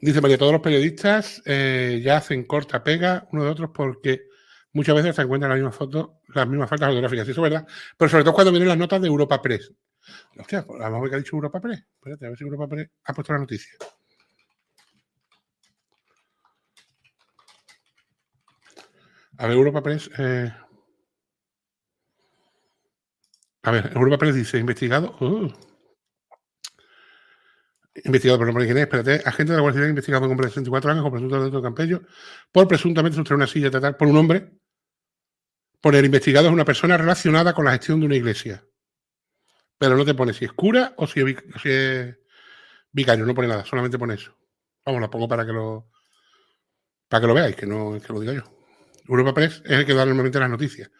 Dice 0.00 0.20
María, 0.20 0.36
todos 0.36 0.52
los 0.52 0.60
periodistas 0.60 1.42
eh, 1.46 2.00
ya 2.04 2.18
hacen 2.18 2.44
corta 2.44 2.84
pega 2.84 3.26
uno 3.32 3.44
de 3.44 3.50
otros 3.50 3.70
porque 3.74 4.25
muchas 4.76 4.94
veces 4.94 5.16
se 5.16 5.22
encuentran 5.22 5.48
las 5.48 5.58
mismas 5.58 5.74
fotos, 5.74 6.10
las 6.34 6.46
mismas 6.46 6.68
faltas 6.68 6.90
ortográficas, 6.90 7.26
eso 7.26 7.44
es 7.44 7.50
verdad, 7.50 7.66
pero 7.96 8.10
sobre 8.10 8.24
todo 8.24 8.34
cuando 8.34 8.52
vienen 8.52 8.68
las 8.68 8.76
notas 8.76 9.00
de 9.00 9.08
Europa 9.08 9.40
Press. 9.40 9.72
Hostia, 10.38 10.66
pues, 10.66 10.80
a 10.82 10.84
lo 10.84 10.96
mejor 10.96 11.08
que 11.08 11.14
ha 11.16 11.18
dicho 11.18 11.34
Europa 11.34 11.60
Press. 11.60 11.78
Espérate, 11.94 12.26
a 12.26 12.28
ver 12.28 12.38
si 12.38 12.44
Europa 12.44 12.68
Press 12.68 12.90
ha 13.04 13.14
puesto 13.14 13.32
la 13.32 13.38
noticia. 13.38 13.72
A 19.38 19.46
ver, 19.46 19.56
Europa 19.56 19.82
Press. 19.82 20.10
Eh, 20.18 20.52
a 23.62 23.70
ver, 23.70 23.92
Europa 23.94 24.18
Press 24.18 24.34
dice, 24.34 24.58
investigado. 24.58 25.16
Uh, 25.20 25.50
investigado 28.04 28.38
por 28.38 28.52
de 28.52 28.64
quién 28.66 28.76
es, 28.78 28.82
espérate, 28.84 29.22
agente 29.24 29.52
de 29.52 29.56
la 29.56 29.62
Guardia 29.62 29.80
Civil 29.80 29.90
investigado 29.90 30.28
de 30.28 30.48
64 30.48 30.90
años 30.90 31.02
con 31.02 31.12
presunto 31.12 31.38
delito 31.38 31.56
de 31.56 31.62
Campello 31.62 32.02
por 32.52 32.68
presuntamente 32.68 33.16
sustraer 33.16 33.36
una 33.36 33.46
silla 33.46 33.70
teatral 33.70 33.96
por 33.96 34.08
un 34.08 34.16
hombre. 34.16 34.52
Por 35.80 35.94
el 35.94 36.04
investigado 36.04 36.46
es 36.46 36.52
una 36.52 36.64
persona 36.64 36.96
relacionada 36.96 37.54
con 37.54 37.64
la 37.64 37.72
gestión 37.72 38.00
de 38.00 38.06
una 38.06 38.16
iglesia. 38.16 38.64
Pero 39.78 39.96
no 39.96 40.04
te 40.04 40.14
pone 40.14 40.32
si 40.32 40.44
es 40.44 40.52
cura 40.52 40.94
o 40.96 41.06
si 41.06 41.20
es, 41.64 42.16
vicario, 42.92 43.26
no 43.26 43.34
pone 43.34 43.48
nada, 43.48 43.64
solamente 43.64 43.98
pone 43.98 44.14
eso. 44.14 44.36
Vamos, 44.84 45.00
lo 45.00 45.10
pongo 45.10 45.28
para 45.28 45.44
que 45.44 45.52
lo 45.52 45.90
para 47.08 47.20
que 47.20 47.26
lo 47.26 47.34
veáis, 47.34 47.56
que 47.56 47.66
no 47.66 48.00
que 48.00 48.12
lo 48.12 48.20
diga 48.20 48.32
yo. 48.32 48.42
Europa 49.08 49.34
Press 49.34 49.62
es 49.64 49.72
el 49.72 49.86
que 49.86 49.94
da 49.94 50.04
normalmente 50.04 50.40
las 50.40 50.50
noticias. 50.50 50.90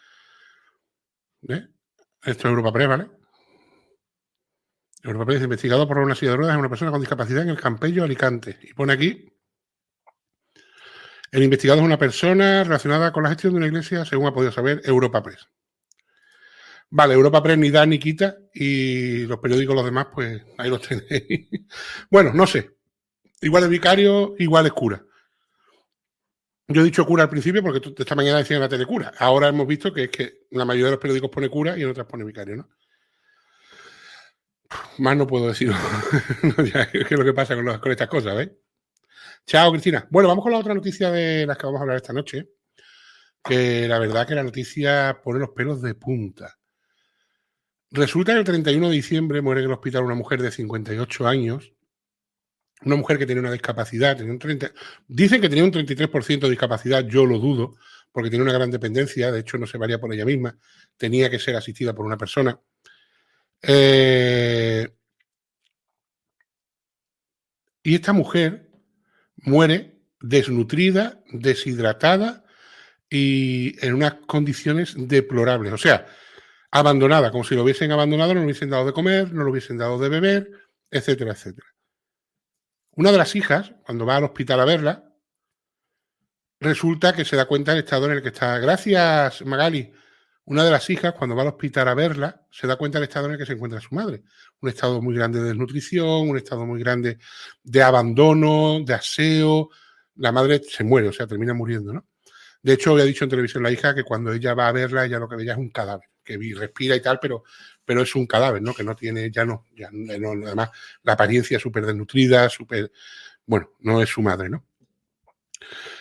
¿Ves? 1.40 1.68
Esto 2.22 2.48
es 2.48 2.50
Europa 2.50 2.72
Press, 2.72 2.88
¿vale? 2.88 3.10
Europa 5.02 5.26
Press, 5.26 5.42
investigado 5.42 5.88
por 5.88 5.98
una 5.98 6.14
silla 6.14 6.32
de 6.32 6.36
ruedas 6.36 6.54
es 6.54 6.58
una 6.58 6.68
persona 6.68 6.90
con 6.90 7.00
discapacidad 7.00 7.42
en 7.42 7.50
el 7.50 7.60
Campello, 7.60 8.04
Alicante. 8.04 8.58
Y 8.62 8.74
pone 8.74 8.92
aquí, 8.92 9.36
el 11.30 11.42
investigado 11.42 11.80
es 11.80 11.86
una 11.86 11.98
persona 11.98 12.64
relacionada 12.64 13.12
con 13.12 13.22
la 13.22 13.30
gestión 13.30 13.52
de 13.52 13.58
una 13.58 13.66
iglesia, 13.66 14.04
según 14.04 14.26
ha 14.26 14.34
podido 14.34 14.52
saber 14.52 14.80
Europa 14.84 15.22
Press. 15.22 15.48
Vale, 16.88 17.14
Europa 17.14 17.42
Press 17.42 17.58
ni 17.58 17.70
da 17.70 17.84
ni 17.84 17.98
quita 17.98 18.36
y 18.54 19.26
los 19.26 19.38
periódicos 19.38 19.74
los 19.74 19.84
demás, 19.84 20.06
pues 20.14 20.42
ahí 20.58 20.70
los 20.70 20.80
tenéis. 20.88 21.48
bueno, 22.10 22.32
no 22.32 22.46
sé. 22.46 22.76
Igual 23.40 23.64
es 23.64 23.68
vicario, 23.68 24.34
igual 24.38 24.66
es 24.66 24.72
cura. 24.72 25.04
Yo 26.68 26.80
he 26.80 26.84
dicho 26.84 27.06
cura 27.06 27.24
al 27.24 27.30
principio 27.30 27.62
porque 27.62 27.92
esta 27.96 28.14
mañana 28.14 28.38
decían 28.38 28.60
la 28.60 28.68
telecura. 28.68 29.12
Ahora 29.18 29.48
hemos 29.48 29.66
visto 29.66 29.92
que 29.92 30.04
es 30.04 30.10
que 30.10 30.46
la 30.50 30.64
mayoría 30.64 30.86
de 30.86 30.92
los 30.92 31.00
periódicos 31.00 31.30
pone 31.30 31.48
cura 31.48 31.76
y 31.76 31.82
en 31.82 31.90
otras 31.90 32.06
pone 32.06 32.24
vicario, 32.24 32.56
¿no? 32.56 32.68
Más 34.98 35.16
no 35.16 35.26
puedo 35.28 35.46
decir 35.46 35.70
¿Qué 36.92 36.98
es 36.98 37.10
lo 37.12 37.24
que 37.24 37.32
pasa 37.32 37.54
con, 37.54 37.78
con 37.78 37.92
estas 37.92 38.08
cosas, 38.08 38.36
¿ves? 38.36 38.50
Chao, 39.46 39.70
Cristina. 39.70 40.09
Bueno, 40.11 40.28
vamos 40.28 40.42
con 40.42 40.50
la 40.50 40.59
otra 40.59 40.74
noticia 40.74 41.09
de 41.12 41.46
las 41.46 41.56
que 41.56 41.66
vamos 41.66 41.78
a 41.78 41.82
hablar 41.82 41.98
esta 41.98 42.12
noche. 42.12 42.48
Que 43.44 43.87
la 43.87 44.00
verdad 44.00 44.26
que 44.26 44.35
la 44.35 44.42
noticia 44.42 45.20
pone 45.22 45.38
los 45.38 45.50
pelos 45.50 45.80
de 45.82 45.94
punta. 45.94 46.59
Resulta 47.92 48.32
que 48.32 48.40
el 48.40 48.44
31 48.44 48.88
de 48.88 48.94
diciembre 48.96 49.40
muere 49.40 49.61
en 49.61 49.66
el 49.66 49.72
hospital 49.72 50.02
una 50.02 50.16
mujer 50.16 50.42
de 50.42 50.50
58 50.50 51.28
años. 51.28 51.72
Una 52.85 52.96
mujer 52.96 53.18
que 53.18 53.26
tenía 53.26 53.40
una 53.40 53.52
discapacidad. 53.52 54.16
Tenía 54.16 54.32
un 54.32 54.40
30, 54.40 54.72
dicen 55.06 55.40
que 55.40 55.48
tenía 55.48 55.62
un 55.62 55.70
33% 55.70 56.40
de 56.40 56.50
discapacidad. 56.50 57.06
Yo 57.06 57.24
lo 57.24 57.38
dudo, 57.38 57.76
porque 58.11 58.30
tiene 58.30 58.42
una 58.42 58.52
gran 58.52 58.72
dependencia. 58.72 59.30
De 59.30 59.40
hecho, 59.40 59.59
no 59.59 59.68
se 59.68 59.78
valía 59.78 60.00
por 60.00 60.12
ella 60.12 60.24
misma. 60.24 60.59
Tenía 60.96 61.30
que 61.30 61.38
ser 61.38 61.54
asistida 61.54 61.94
por 61.94 62.04
una 62.04 62.16
persona. 62.16 62.61
Eh, 63.62 64.88
y 67.85 67.94
esta 67.94 68.12
mujer 68.12 68.65
muere 69.46 70.02
desnutrida, 70.20 71.22
deshidratada 71.32 72.44
y 73.09 73.74
en 73.85 73.94
unas 73.94 74.14
condiciones 74.26 74.94
deplorables. 74.96 75.72
O 75.72 75.78
sea, 75.78 76.06
abandonada, 76.70 77.30
como 77.30 77.44
si 77.44 77.55
lo 77.55 77.62
hubiesen 77.62 77.92
abandonado, 77.92 78.34
no 78.34 78.40
lo 78.40 78.47
hubiesen 78.47 78.70
dado 78.70 78.84
de 78.84 78.92
comer, 78.92 79.32
no 79.32 79.44
lo 79.44 79.51
hubiesen 79.51 79.78
dado 79.78 79.99
de 79.99 80.09
beber, 80.09 80.51
etcétera, 80.90 81.32
etcétera. 81.32 81.68
Una 82.90 83.12
de 83.12 83.18
las 83.18 83.36
hijas, 83.36 83.72
cuando 83.84 84.05
va 84.05 84.16
al 84.16 84.24
hospital 84.24 84.61
a 84.61 84.64
verla, 84.64 85.05
resulta 86.59 87.12
que 87.12 87.24
se 87.24 87.36
da 87.36 87.47
cuenta 87.47 87.72
del 87.72 87.84
estado 87.84 88.07
en 88.07 88.12
el 88.12 88.22
que 88.22 88.28
está. 88.28 88.59
Gracias, 88.59 89.44
Magali. 89.44 89.92
Una 90.44 90.64
de 90.64 90.70
las 90.70 90.88
hijas, 90.90 91.12
cuando 91.12 91.36
va 91.36 91.42
al 91.42 91.49
hospital 91.49 91.88
a 91.88 91.94
verla, 91.94 92.47
se 92.51 92.66
da 92.66 92.76
cuenta 92.76 92.99
del 92.99 93.09
estado 93.09 93.26
en 93.26 93.32
el 93.32 93.38
que 93.38 93.47
se 93.47 93.53
encuentra 93.53 93.80
su 93.80 93.94
madre. 93.94 94.22
Un 94.61 94.68
estado 94.68 95.02
muy 95.02 95.14
grande 95.14 95.40
de 95.40 95.48
desnutrición, 95.48 96.30
un 96.30 96.36
estado 96.36 96.66
muy 96.66 96.80
grande 96.80 97.18
de 97.62 97.82
abandono, 97.82 98.80
de 98.84 98.94
aseo. 98.94 99.70
La 100.16 100.32
madre 100.32 100.62
se 100.62 100.84
muere, 100.84 101.09
o 101.09 101.12
sea, 101.12 101.26
termina 101.26 101.54
muriendo, 101.54 101.92
¿no? 101.92 102.07
De 102.62 102.72
hecho, 102.72 102.92
había 102.92 103.04
dicho 103.04 103.24
en 103.24 103.30
televisión 103.30 103.62
la 103.62 103.70
hija 103.70 103.94
que 103.94 104.02
cuando 104.02 104.32
ella 104.32 104.54
va 104.54 104.68
a 104.68 104.72
verla, 104.72 105.04
ella 105.04 105.18
lo 105.18 105.28
que 105.28 105.36
veía 105.36 105.52
es 105.52 105.59
un 105.59 105.70
cadáver, 105.70 106.09
que 106.24 106.36
respira 106.57 106.96
y 106.96 107.00
tal, 107.00 107.18
pero, 107.20 107.44
pero 107.84 108.02
es 108.02 108.14
un 108.16 108.26
cadáver, 108.26 108.61
¿no? 108.61 108.74
Que 108.74 108.82
no 108.82 108.96
tiene, 108.96 109.30
ya 109.30 109.44
no, 109.44 109.66
ya 109.76 109.88
no 109.92 110.46
además, 110.46 110.70
la 111.02 111.12
apariencia 111.12 111.61
súper 111.61 111.86
desnutrida, 111.86 112.48
súper, 112.48 112.90
bueno, 113.44 113.70
no 113.80 114.02
es 114.02 114.09
su 114.09 114.22
madre, 114.22 114.48
¿no? 114.48 114.64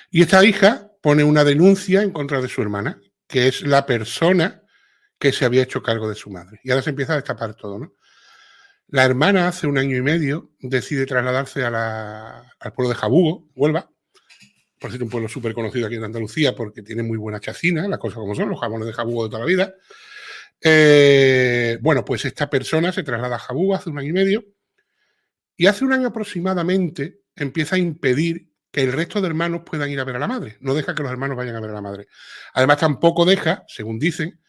Y 0.10 0.22
esta 0.22 0.44
hija 0.44 0.92
pone 1.02 1.24
una 1.24 1.44
denuncia 1.44 2.02
en 2.02 2.12
contra 2.12 2.42
de 2.42 2.48
su 2.48 2.62
hermana 2.62 3.00
que 3.28 3.48
es 3.48 3.62
la 3.62 3.86
persona 3.86 4.64
que 5.18 5.32
se 5.32 5.46
había 5.46 5.64
hecho 5.64 5.82
cargo 5.82 6.08
de 6.10 6.16
su 6.16 6.30
madre. 6.30 6.60
Y 6.64 6.72
ahora 6.72 6.84
se 6.84 6.92
empieza 6.92 7.14
a 7.14 7.18
destapar 7.18 7.56
todo, 7.56 7.80
¿no? 7.80 7.94
La 8.88 9.04
hermana 9.04 9.48
hace 9.48 9.68
un 9.68 9.78
año 9.78 9.98
y 9.98 10.02
medio 10.02 10.52
decide 10.60 11.06
trasladarse 11.06 11.64
al 11.64 12.74
pueblo 12.74 12.90
de 12.90 12.96
Jabugo, 12.96 13.50
Huelva, 13.56 13.90
por 14.80 14.92
cierto, 14.92 15.06
un 15.06 15.10
pueblo 15.10 15.30
súper 15.30 15.54
conocido 15.54 15.88
aquí 15.88 15.96
en 15.96 16.04
Andalucía 16.04 16.56
porque 16.56 16.84
tiene 16.84 17.02
muy 17.02 17.18
buena 17.18 17.40
chacina, 17.40 17.88
las 17.88 17.98
cosas 17.98 18.20
como 18.20 18.36
son, 18.36 18.50
los 18.50 18.60
jamones 18.60 18.88
de 18.88 18.94
Jabugo 18.94 19.24
de 19.24 19.30
toda 19.30 19.40
la 19.40 19.46
vida. 19.46 19.74
Eh, 20.62 21.80
bueno, 21.82 22.06
pues 22.06 22.26
esta 22.26 22.50
persona 22.50 22.92
se 22.92 23.04
traslada 23.04 23.38
a 23.38 23.40
Jabugo 23.40 23.76
hace 23.76 23.90
un 23.90 23.98
año 23.98 24.10
y 24.10 24.14
medio 24.14 24.46
y 25.58 25.68
hace 25.68 25.86
un 25.86 25.94
año 25.94 26.08
aproximadamente 26.08 27.22
empieza 27.36 27.78
a 27.78 27.80
impedir 27.80 28.52
que 28.72 28.84
el 28.84 28.94
resto 28.94 29.22
de 29.22 29.28
hermanos 29.28 29.62
puedan 29.66 29.90
ir 29.90 30.00
a 30.00 30.04
ver 30.04 30.18
a 30.18 30.20
la 30.20 30.28
madre. 30.28 30.58
No 30.60 30.74
deja 30.74 30.94
que 30.94 31.02
los 31.02 31.12
hermanos 31.12 31.38
vayan 31.38 31.56
a 31.56 31.62
ver 31.62 31.72
a 31.72 31.74
la 31.74 31.82
madre. 31.82 32.08
Además, 32.54 32.78
tampoco 32.78 33.26
deja, 33.26 33.64
según 33.68 33.98
dicen, 33.98 34.42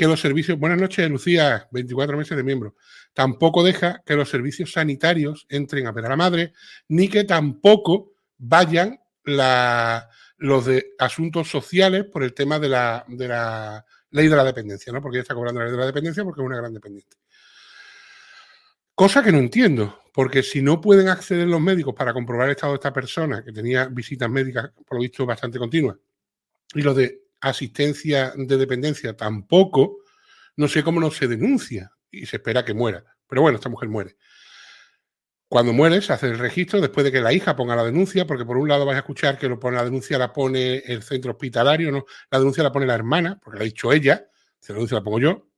que 0.00 0.06
los 0.06 0.18
servicios, 0.18 0.58
buenas 0.58 0.80
noches, 0.80 1.10
Lucía, 1.10 1.68
24 1.72 2.16
meses 2.16 2.34
de 2.34 2.42
miembro, 2.42 2.74
tampoco 3.12 3.62
deja 3.62 4.02
que 4.06 4.14
los 4.14 4.30
servicios 4.30 4.72
sanitarios 4.72 5.44
entren 5.50 5.86
a 5.86 5.92
ver 5.92 6.06
a 6.06 6.08
la 6.08 6.16
madre, 6.16 6.54
ni 6.88 7.06
que 7.06 7.24
tampoco 7.24 8.14
vayan 8.38 8.98
los 9.24 10.64
de 10.64 10.94
asuntos 10.98 11.50
sociales 11.50 12.06
por 12.06 12.22
el 12.22 12.32
tema 12.32 12.58
de 12.58 12.70
la, 12.70 13.04
de 13.08 13.28
la 13.28 13.84
ley 14.12 14.28
de 14.28 14.36
la 14.36 14.44
dependencia, 14.44 14.90
¿no? 14.90 15.02
Porque 15.02 15.18
ella 15.18 15.24
está 15.24 15.34
cobrando 15.34 15.60
la 15.60 15.66
ley 15.66 15.72
de 15.72 15.80
la 15.80 15.86
dependencia 15.86 16.24
porque 16.24 16.40
es 16.40 16.46
una 16.46 16.56
gran 16.56 16.72
dependiente. 16.72 17.18
Cosa 18.94 19.22
que 19.22 19.32
no 19.32 19.38
entiendo, 19.38 20.00
porque 20.14 20.42
si 20.42 20.62
no 20.62 20.80
pueden 20.80 21.08
acceder 21.08 21.46
los 21.46 21.60
médicos 21.60 21.94
para 21.94 22.14
comprobar 22.14 22.46
el 22.46 22.52
estado 22.52 22.72
de 22.72 22.76
esta 22.76 22.94
persona, 22.94 23.44
que 23.44 23.52
tenía 23.52 23.84
visitas 23.84 24.30
médicas, 24.30 24.70
por 24.86 24.96
lo 24.96 25.02
visto, 25.02 25.26
bastante 25.26 25.58
continuas, 25.58 25.98
y 26.74 26.80
lo 26.80 26.94
de 26.94 27.19
asistencia 27.40 28.32
de 28.36 28.56
dependencia 28.56 29.16
tampoco, 29.16 29.98
no 30.56 30.68
sé 30.68 30.82
cómo 30.82 31.00
no 31.00 31.10
se 31.10 31.26
denuncia 31.26 31.92
y 32.10 32.26
se 32.26 32.36
espera 32.36 32.64
que 32.64 32.74
muera. 32.74 33.04
Pero 33.26 33.42
bueno, 33.42 33.56
esta 33.56 33.68
mujer 33.68 33.88
muere. 33.88 34.16
Cuando 35.48 35.72
muere, 35.72 36.00
se 36.00 36.12
hace 36.12 36.26
el 36.26 36.38
registro 36.38 36.80
después 36.80 37.02
de 37.02 37.10
que 37.10 37.20
la 37.20 37.32
hija 37.32 37.56
ponga 37.56 37.74
la 37.74 37.84
denuncia, 37.84 38.24
porque 38.24 38.44
por 38.44 38.56
un 38.56 38.68
lado 38.68 38.86
vais 38.86 38.96
a 38.96 39.00
escuchar 39.00 39.36
que 39.36 39.48
lo 39.48 39.58
pone, 39.58 39.76
la 39.76 39.84
denuncia 39.84 40.16
la 40.16 40.32
pone 40.32 40.76
el 40.78 41.02
centro 41.02 41.32
hospitalario, 41.32 41.90
no, 41.90 42.06
la 42.30 42.38
denuncia 42.38 42.62
la 42.62 42.70
pone 42.70 42.86
la 42.86 42.94
hermana, 42.94 43.40
porque 43.42 43.58
la 43.58 43.64
ha 43.64 43.66
dicho 43.66 43.92
ella, 43.92 44.28
la 44.68 44.74
denuncia 44.74 44.96
la 44.96 45.02
pongo 45.02 45.18
yo. 45.18 45.50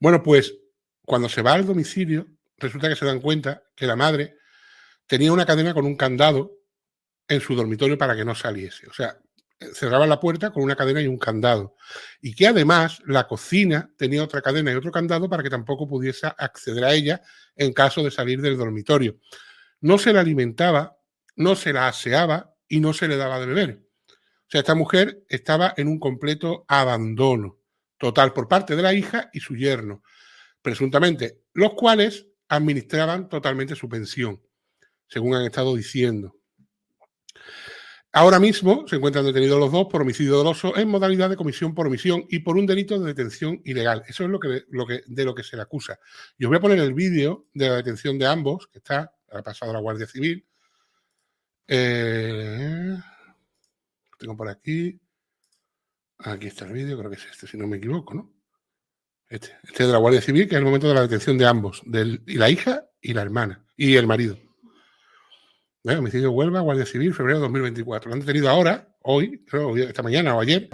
Bueno, 0.00 0.22
pues 0.22 0.56
cuando 1.04 1.28
se 1.28 1.42
va 1.42 1.52
al 1.52 1.66
domicilio, 1.66 2.26
resulta 2.56 2.88
que 2.88 2.96
se 2.96 3.04
dan 3.04 3.20
cuenta 3.20 3.64
que 3.74 3.86
la 3.86 3.96
madre 3.96 4.36
tenía 5.06 5.32
una 5.32 5.44
cadena 5.44 5.74
con 5.74 5.84
un 5.84 5.96
candado 5.96 6.52
en 7.28 7.40
su 7.40 7.54
dormitorio 7.54 7.98
para 7.98 8.16
que 8.16 8.24
no 8.24 8.34
saliese. 8.34 8.86
O 8.88 8.92
sea, 8.92 9.18
cerraba 9.74 10.06
la 10.06 10.20
puerta 10.20 10.50
con 10.50 10.62
una 10.62 10.76
cadena 10.76 11.00
y 11.00 11.06
un 11.06 11.18
candado. 11.18 11.74
Y 12.20 12.34
que 12.34 12.46
además 12.46 13.02
la 13.06 13.26
cocina 13.26 13.90
tenía 13.96 14.22
otra 14.22 14.42
cadena 14.42 14.72
y 14.72 14.74
otro 14.74 14.92
candado 14.92 15.28
para 15.28 15.42
que 15.42 15.50
tampoco 15.50 15.88
pudiese 15.88 16.26
acceder 16.26 16.84
a 16.84 16.94
ella 16.94 17.22
en 17.56 17.72
caso 17.72 18.02
de 18.02 18.10
salir 18.10 18.40
del 18.40 18.56
dormitorio. 18.56 19.18
No 19.80 19.98
se 19.98 20.12
la 20.12 20.20
alimentaba, 20.20 20.96
no 21.36 21.56
se 21.56 21.72
la 21.72 21.88
aseaba 21.88 22.54
y 22.68 22.80
no 22.80 22.92
se 22.92 23.08
le 23.08 23.16
daba 23.16 23.40
de 23.40 23.46
beber. 23.46 23.82
O 24.08 24.50
sea, 24.50 24.60
esta 24.60 24.74
mujer 24.74 25.24
estaba 25.28 25.74
en 25.76 25.88
un 25.88 25.98
completo 25.98 26.64
abandono 26.68 27.58
total 27.98 28.32
por 28.32 28.48
parte 28.48 28.76
de 28.76 28.82
la 28.82 28.94
hija 28.94 29.28
y 29.32 29.40
su 29.40 29.56
yerno, 29.56 30.02
presuntamente, 30.62 31.42
los 31.52 31.74
cuales 31.74 32.26
administraban 32.48 33.28
totalmente 33.28 33.74
su 33.74 33.88
pensión, 33.88 34.42
según 35.06 35.34
han 35.34 35.44
estado 35.44 35.74
diciendo. 35.76 36.37
Ahora 38.12 38.40
mismo 38.40 38.88
se 38.88 38.96
encuentran 38.96 39.26
detenidos 39.26 39.60
los 39.60 39.70
dos 39.70 39.86
por 39.90 40.00
homicidio 40.00 40.36
doloso 40.36 40.76
en 40.76 40.88
modalidad 40.88 41.28
de 41.28 41.36
comisión 41.36 41.74
por 41.74 41.86
omisión 41.86 42.24
y 42.30 42.38
por 42.38 42.56
un 42.56 42.66
delito 42.66 42.98
de 42.98 43.06
detención 43.06 43.60
ilegal. 43.64 44.02
Eso 44.08 44.24
es 44.24 44.30
lo 44.30 44.40
que, 44.40 44.64
de 45.06 45.24
lo 45.24 45.34
que 45.34 45.42
se 45.42 45.56
le 45.56 45.62
acusa. 45.62 45.98
Yo 46.38 46.48
voy 46.48 46.56
a 46.56 46.60
poner 46.60 46.78
el 46.78 46.94
vídeo 46.94 47.46
de 47.52 47.68
la 47.68 47.76
detención 47.76 48.18
de 48.18 48.26
ambos, 48.26 48.66
que 48.68 48.78
está, 48.78 49.14
ha 49.30 49.42
pasado 49.42 49.74
la 49.74 49.80
Guardia 49.80 50.06
Civil. 50.06 50.46
Eh, 51.66 52.96
tengo 54.18 54.36
por 54.36 54.48
aquí. 54.48 54.98
Aquí 56.20 56.46
está 56.46 56.64
el 56.64 56.72
vídeo, 56.72 56.98
creo 56.98 57.10
que 57.10 57.16
es 57.16 57.26
este, 57.26 57.46
si 57.46 57.58
no 57.58 57.66
me 57.66 57.76
equivoco, 57.76 58.14
¿no? 58.14 58.32
Este, 59.28 59.54
este 59.62 59.82
es 59.82 59.86
de 59.86 59.92
la 59.92 59.98
Guardia 59.98 60.22
Civil, 60.22 60.48
que 60.48 60.54
es 60.54 60.58
el 60.58 60.64
momento 60.64 60.88
de 60.88 60.94
la 60.94 61.02
detención 61.02 61.36
de 61.36 61.46
ambos, 61.46 61.82
del, 61.84 62.22
y 62.26 62.34
la 62.34 62.48
hija 62.48 62.88
y 63.00 63.12
la 63.12 63.22
hermana, 63.22 63.64
y 63.76 63.96
el 63.96 64.06
marido. 64.06 64.38
¿Eh? 65.84 65.96
Homicidio 65.96 66.32
Huelva, 66.32 66.60
Guardia 66.60 66.86
Civil, 66.86 67.14
febrero 67.14 67.38
de 67.38 67.42
2024. 67.44 68.08
Lo 68.08 68.14
han 68.14 68.20
detenido 68.20 68.48
ahora, 68.48 68.88
hoy, 69.02 69.44
creo, 69.46 69.76
esta 69.76 70.02
mañana 70.02 70.34
o 70.34 70.40
ayer. 70.40 70.68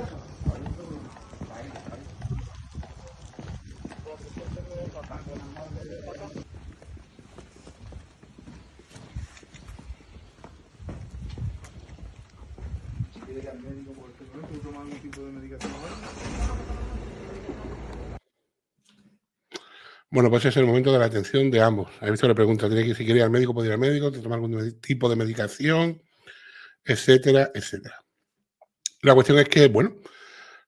Bueno, 20.15 20.31
pues 20.31 20.45
es 20.45 20.57
el 20.57 20.65
momento 20.65 20.93
de 20.93 21.01
la 21.01 21.07
atención 21.07 21.51
de 21.51 21.61
ambos. 21.61 21.91
Ha 21.99 22.09
visto 22.09 22.29
la 22.29 22.37
pregunta, 22.37 22.69
tiene 22.69 22.85
que 22.85 22.95
si 22.95 23.05
quería 23.05 23.23
ir 23.23 23.25
al 23.25 23.33
médico, 23.33 23.53
puede 23.53 23.67
ir 23.67 23.73
al 23.73 23.81
médico, 23.81 24.13
tomar 24.13 24.39
algún 24.39 24.81
tipo 24.81 25.09
de 25.09 25.17
medicación, 25.17 26.01
etcétera, 26.85 27.51
etcétera. 27.53 27.99
La 29.03 29.13
cuestión 29.15 29.41
es 29.41 29.49
que, 29.49 29.67
bueno, 29.67 29.97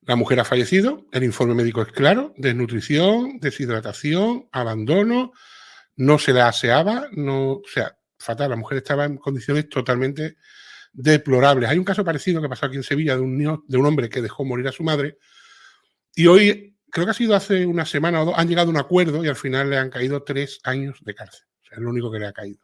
la 0.01 0.17
mujer 0.17 0.41
ha 0.41 0.45
fallecido, 0.45 1.07
el 1.13 1.23
informe 1.23 1.55
médico 1.55 1.81
es 1.81 1.93
claro, 1.93 2.35
desnutrición, 2.37 3.39
deshidratación, 3.39 4.49
abandono, 4.51 5.31
no 5.95 6.19
se 6.19 6.33
la 6.33 6.49
aseaba, 6.49 7.07
no, 7.13 7.53
o 7.53 7.63
sea, 7.73 7.97
fatal, 8.19 8.51
la 8.51 8.57
mujer 8.57 8.79
estaba 8.79 9.05
en 9.05 9.17
condiciones 9.17 9.69
totalmente 9.69 10.39
deplorables. 10.93 11.71
Hay 11.71 11.79
un 11.79 11.85
caso 11.85 12.05
parecido 12.05 12.43
que 12.43 12.49
pasó 12.49 12.67
aquí 12.67 12.79
en 12.79 12.83
Sevilla 12.83 13.15
de 13.15 13.23
un, 13.23 13.39
niño, 13.39 13.63
de 13.69 13.79
un 13.79 13.87
hombre 13.87 14.09
que 14.09 14.23
dejó 14.23 14.45
morir 14.45 14.67
a 14.67 14.73
su 14.73 14.83
madre 14.83 15.19
y 16.17 16.27
hoy 16.27 16.76
creo 16.97 17.05
que 17.05 17.11
ha 17.11 17.15
sido 17.15 17.37
hace 17.37 17.67
una 17.67 17.85
semana 17.85 18.23
o 18.23 18.25
dos, 18.25 18.35
han 18.39 18.49
llegado 18.49 18.69
a 18.69 18.71
un 18.71 18.79
acuerdo 18.79 19.23
y 19.23 19.29
al 19.29 19.37
final 19.37 19.69
le 19.69 19.77
han 19.77 19.91
caído 19.91 20.23
tres 20.23 20.61
años 20.65 20.99
de 21.05 21.15
cárcel. 21.15 21.47
O 21.63 21.67
sea, 21.67 21.77
es 21.77 21.83
lo 21.83 21.91
único 21.91 22.11
que 22.11 22.19
le 22.19 22.27
ha 22.27 22.33
caído. 22.33 22.61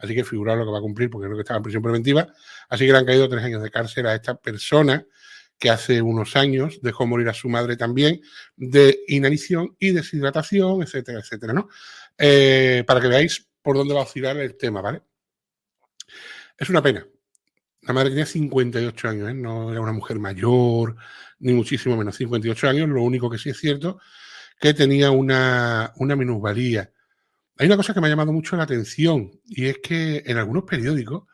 Así 0.00 0.12
que 0.12 0.24
figurar 0.24 0.58
lo 0.58 0.64
que 0.64 0.72
va 0.72 0.78
a 0.78 0.80
cumplir, 0.80 1.08
porque 1.08 1.26
creo 1.26 1.36
que 1.36 1.42
estaba 1.42 1.58
en 1.58 1.62
prisión 1.62 1.84
preventiva. 1.84 2.26
Así 2.68 2.84
que 2.84 2.90
le 2.90 2.98
han 2.98 3.06
caído 3.06 3.28
tres 3.28 3.44
años 3.44 3.62
de 3.62 3.70
cárcel 3.70 4.08
a 4.08 4.16
esta 4.16 4.34
persona 4.34 5.06
que 5.56 5.70
hace 5.70 6.02
unos 6.02 6.34
años 6.34 6.80
dejó 6.82 7.06
morir 7.06 7.28
a 7.28 7.32
su 7.32 7.48
madre 7.48 7.76
también 7.76 8.20
de 8.56 9.04
inanición 9.06 9.76
y 9.78 9.92
deshidratación, 9.92 10.82
etcétera, 10.82 11.20
etcétera, 11.20 11.52
¿no? 11.52 11.68
Eh, 12.18 12.82
para 12.88 13.00
que 13.00 13.06
veáis 13.06 13.46
por 13.62 13.76
dónde 13.76 13.94
va 13.94 14.00
a 14.00 14.04
oscilar 14.04 14.36
el 14.36 14.56
tema, 14.56 14.80
¿vale? 14.80 15.02
Es 16.58 16.68
una 16.70 16.82
pena. 16.82 17.06
La 17.82 17.92
madre 17.92 18.10
tenía 18.10 18.26
58 18.26 19.08
años, 19.08 19.30
¿eh? 19.30 19.34
no 19.34 19.70
era 19.70 19.80
una 19.80 19.92
mujer 19.92 20.18
mayor, 20.18 20.96
ni 21.38 21.52
muchísimo 21.52 21.96
menos, 21.96 22.16
58 22.16 22.68
años. 22.68 22.88
Lo 22.88 23.02
único 23.02 23.30
que 23.30 23.38
sí 23.38 23.50
es 23.50 23.58
cierto 23.58 23.98
que 24.58 24.74
tenía 24.74 25.10
una, 25.10 25.92
una 25.96 26.16
minusvalía. 26.16 26.90
Hay 27.58 27.66
una 27.66 27.76
cosa 27.76 27.94
que 27.94 28.00
me 28.00 28.06
ha 28.06 28.10
llamado 28.10 28.32
mucho 28.32 28.56
la 28.56 28.64
atención 28.64 29.30
y 29.46 29.66
es 29.66 29.78
que 29.78 30.22
en 30.26 30.36
algunos 30.36 30.64
periódicos 30.64 31.24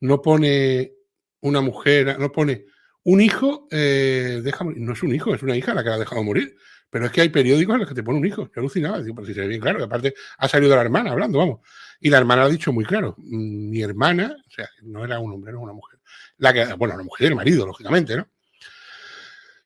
no 0.00 0.22
pone 0.22 0.92
una 1.40 1.60
mujer, 1.60 2.18
no 2.18 2.30
pone 2.32 2.66
un 3.04 3.20
hijo, 3.20 3.68
eh, 3.70 4.40
deja, 4.42 4.64
no 4.64 4.92
es 4.92 5.02
un 5.02 5.14
hijo, 5.14 5.34
es 5.34 5.42
una 5.42 5.56
hija 5.56 5.74
la 5.74 5.82
que 5.82 5.90
la 5.90 5.94
ha 5.96 5.98
dejado 5.98 6.22
morir. 6.22 6.56
Pero 6.88 7.06
es 7.06 7.12
que 7.12 7.20
hay 7.20 7.28
periódicos 7.28 7.74
en 7.74 7.80
los 7.80 7.88
que 7.88 7.94
te 7.96 8.02
pone 8.02 8.18
un 8.18 8.26
hijo. 8.26 8.44
Yo 8.44 8.60
alucinaba, 8.60 9.02
digo, 9.02 9.16
pero 9.16 9.26
si 9.26 9.34
se 9.34 9.40
ve 9.40 9.48
bien 9.48 9.60
claro. 9.60 9.84
aparte 9.84 10.14
ha 10.38 10.48
salido 10.48 10.74
la 10.76 10.82
hermana 10.82 11.10
hablando, 11.10 11.38
vamos. 11.38 11.60
Y 12.00 12.10
la 12.10 12.18
hermana 12.18 12.44
ha 12.44 12.48
dicho 12.48 12.72
muy 12.72 12.84
claro. 12.84 13.16
Mm, 13.18 13.70
mi 13.70 13.82
hermana, 13.82 14.36
o 14.46 14.50
sea, 14.50 14.68
no 14.82 15.04
era 15.04 15.18
un 15.18 15.32
hombre, 15.32 15.50
era 15.50 15.58
una 15.58 15.72
mujer. 15.72 15.98
La 16.38 16.52
que, 16.52 16.64
bueno, 16.74 16.94
una 16.94 17.02
mujer 17.02 17.26
y 17.26 17.28
el 17.28 17.34
marido, 17.34 17.66
lógicamente, 17.66 18.16
¿no? 18.16 18.28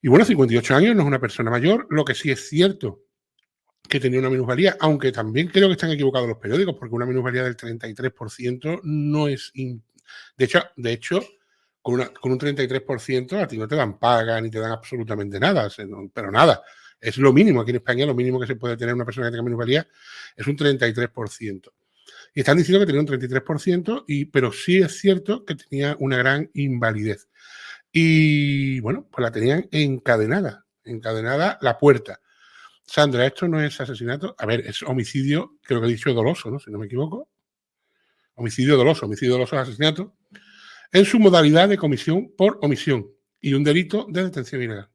Y 0.02 0.08
bueno, 0.08 0.24
58 0.24 0.74
años 0.74 0.96
no 0.96 1.02
es 1.02 1.08
una 1.08 1.20
persona 1.20 1.50
mayor. 1.50 1.86
Lo 1.90 2.04
que 2.04 2.14
sí 2.14 2.30
es 2.30 2.48
cierto 2.48 3.04
que 3.88 4.00
tenía 4.00 4.20
una 4.20 4.30
minusvalía, 4.30 4.76
aunque 4.80 5.10
también 5.12 5.48
creo 5.48 5.66
que 5.68 5.72
están 5.72 5.90
equivocados 5.90 6.28
los 6.28 6.38
periódicos, 6.38 6.76
porque 6.78 6.94
una 6.94 7.06
minusvalía 7.06 7.42
del 7.42 7.56
33% 7.56 8.80
no 8.84 9.28
es... 9.28 9.52
De 10.36 10.44
hecho, 10.44 10.62
de 10.76 10.92
hecho 10.92 11.20
con, 11.82 11.94
una, 11.94 12.12
con 12.12 12.32
un 12.32 12.38
33% 12.38 13.42
a 13.42 13.46
ti 13.46 13.56
no 13.56 13.66
te 13.66 13.76
dan 13.76 13.98
paga 13.98 14.40
ni 14.40 14.50
te 14.50 14.58
dan 14.58 14.72
absolutamente 14.72 15.40
nada, 15.40 15.68
pero 16.12 16.30
nada. 16.30 16.62
Es 17.00 17.16
lo 17.16 17.32
mínimo. 17.32 17.60
Aquí 17.60 17.70
en 17.70 17.76
España 17.76 18.06
lo 18.06 18.14
mínimo 18.14 18.38
que 18.38 18.46
se 18.46 18.56
puede 18.56 18.76
tener 18.76 18.94
una 18.94 19.04
persona 19.04 19.26
que 19.26 19.32
tenga 19.32 19.42
minusvalía 19.42 19.86
es 20.36 20.46
un 20.46 20.56
33%. 20.56 21.72
Y 22.34 22.40
están 22.40 22.58
diciendo 22.58 22.80
que 22.80 22.86
tenía 22.86 23.00
un 23.00 23.06
33%, 23.06 24.04
y, 24.06 24.26
pero 24.26 24.52
sí 24.52 24.78
es 24.78 24.98
cierto 24.98 25.44
que 25.44 25.54
tenía 25.54 25.96
una 25.98 26.16
gran 26.18 26.50
invalidez. 26.54 27.28
Y 27.92 28.80
bueno, 28.80 29.08
pues 29.10 29.22
la 29.22 29.32
tenían 29.32 29.68
encadenada, 29.70 30.66
encadenada 30.84 31.58
la 31.60 31.78
puerta. 31.78 32.20
Sandra, 32.84 33.26
esto 33.26 33.46
no 33.46 33.60
es 33.60 33.80
asesinato, 33.80 34.34
a 34.38 34.46
ver, 34.46 34.66
es 34.66 34.82
homicidio, 34.82 35.58
creo 35.62 35.80
que 35.80 35.86
he 35.86 35.90
dicho 35.90 36.12
doloso, 36.12 36.50
¿no? 36.50 36.58
Si 36.58 36.70
no 36.70 36.78
me 36.78 36.86
equivoco. 36.86 37.28
Homicidio 38.34 38.76
doloso, 38.76 39.06
homicidio 39.06 39.34
doloso 39.34 39.56
es 39.56 39.62
asesinato, 39.62 40.16
en 40.92 41.04
su 41.04 41.18
modalidad 41.18 41.68
de 41.68 41.78
comisión 41.78 42.32
por 42.36 42.58
omisión 42.62 43.06
y 43.40 43.54
un 43.54 43.62
delito 43.62 44.06
de 44.08 44.24
detención 44.24 44.62
ilegal. 44.62 44.88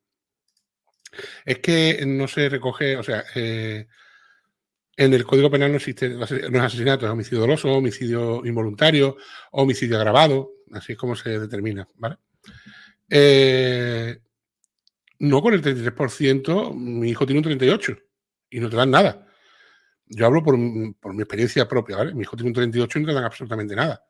Es 1.45 1.59
que 1.59 2.03
no 2.05 2.27
se 2.27 2.49
recoge, 2.49 2.97
o 2.97 3.03
sea, 3.03 3.23
eh, 3.35 3.87
en 4.97 5.13
el 5.13 5.25
Código 5.25 5.49
Penal 5.49 5.71
no 5.71 5.77
existe, 5.77 6.09
no 6.09 6.23
es 6.23 6.31
asesinato, 6.31 7.05
es 7.05 7.11
homicidio 7.11 7.39
doloso, 7.39 7.71
homicidio 7.71 8.45
involuntario, 8.45 9.17
homicidio 9.51 9.97
agravado, 9.97 10.51
así 10.71 10.93
es 10.93 10.97
como 10.97 11.15
se 11.15 11.39
determina, 11.39 11.87
¿vale? 11.95 12.17
Eh, 13.09 14.17
no 15.19 15.41
con 15.41 15.53
el 15.53 15.61
33%, 15.61 16.73
mi 16.75 17.09
hijo 17.09 17.25
tiene 17.25 17.39
un 17.39 17.45
38% 17.45 18.01
y 18.49 18.59
no 18.59 18.69
te 18.69 18.75
dan 18.75 18.91
nada. 18.91 19.27
Yo 20.07 20.25
hablo 20.25 20.43
por, 20.43 20.57
mi 20.57 20.93
experiencia 21.17 21.67
propia, 21.67 21.97
¿vale? 21.97 22.13
Mi 22.13 22.21
hijo 22.21 22.35
tiene 22.35 22.49
un 22.49 22.53
38 22.53 22.99
y 22.99 23.01
no 23.01 23.07
te 23.07 23.13
dan 23.13 23.23
absolutamente 23.23 23.75
nada. 23.75 24.03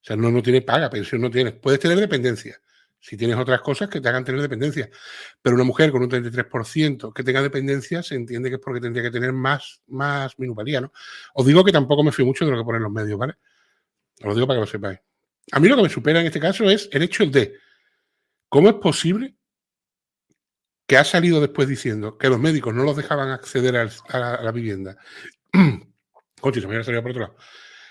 O 0.00 0.04
sea, 0.04 0.16
no, 0.16 0.30
no 0.30 0.42
tiene 0.42 0.62
paga, 0.62 0.90
pensión 0.90 1.20
no 1.20 1.30
tienes. 1.30 1.54
Puedes 1.54 1.80
tener 1.80 1.98
dependencia. 1.98 2.60
Si 3.00 3.16
tienes 3.16 3.36
otras 3.36 3.60
cosas 3.60 3.88
que 3.88 4.00
te 4.00 4.08
hagan 4.08 4.24
tener 4.24 4.40
dependencia. 4.40 4.90
Pero 5.40 5.54
una 5.54 5.64
mujer 5.64 5.92
con 5.92 6.02
un 6.02 6.10
33% 6.10 7.12
que 7.12 7.22
tenga 7.22 7.42
dependencia 7.42 8.02
se 8.02 8.16
entiende 8.16 8.48
que 8.48 8.56
es 8.56 8.60
porque 8.60 8.80
tendría 8.80 9.04
que 9.04 9.10
tener 9.10 9.32
más, 9.32 9.80
más 9.86 10.36
minusvalía, 10.38 10.80
¿no? 10.80 10.92
Os 11.34 11.46
digo 11.46 11.62
que 11.64 11.70
tampoco 11.70 12.02
me 12.02 12.10
fío 12.10 12.26
mucho 12.26 12.44
de 12.44 12.50
lo 12.50 12.58
que 12.58 12.64
ponen 12.64 12.82
los 12.82 12.90
medios, 12.90 13.18
¿vale? 13.18 13.34
Os 14.20 14.26
lo 14.26 14.34
digo 14.34 14.46
para 14.46 14.58
que 14.58 14.62
lo 14.62 14.66
sepáis. 14.66 14.98
A 15.52 15.60
mí 15.60 15.68
lo 15.68 15.76
que 15.76 15.82
me 15.84 15.88
supera 15.88 16.20
en 16.20 16.26
este 16.26 16.40
caso 16.40 16.68
es 16.68 16.88
el 16.92 17.02
hecho 17.02 17.24
de 17.26 17.54
¿Cómo 18.48 18.68
es 18.68 18.74
posible 18.76 19.36
que 20.86 20.96
ha 20.96 21.04
salido 21.04 21.40
después 21.40 21.68
diciendo 21.68 22.16
que 22.16 22.30
los 22.30 22.38
médicos 22.38 22.74
no 22.74 22.82
los 22.82 22.96
dejaban 22.96 23.30
acceder 23.30 23.76
a, 23.76 24.40
la, 24.42 24.52
vivienda? 24.52 24.96
Se 25.52 26.66
me 26.66 26.84
salido 26.84 27.02
por 27.02 27.10
otro 27.10 27.22
lado. 27.22 27.36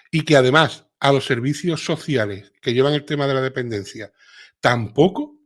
Y 0.09 0.23
que 0.23 0.35
además 0.35 0.85
a 0.99 1.11
los 1.11 1.25
servicios 1.25 1.83
sociales 1.83 2.51
que 2.61 2.73
llevan 2.73 2.93
el 2.93 3.05
tema 3.05 3.27
de 3.27 3.33
la 3.35 3.41
dependencia 3.41 4.11
tampoco 4.59 5.37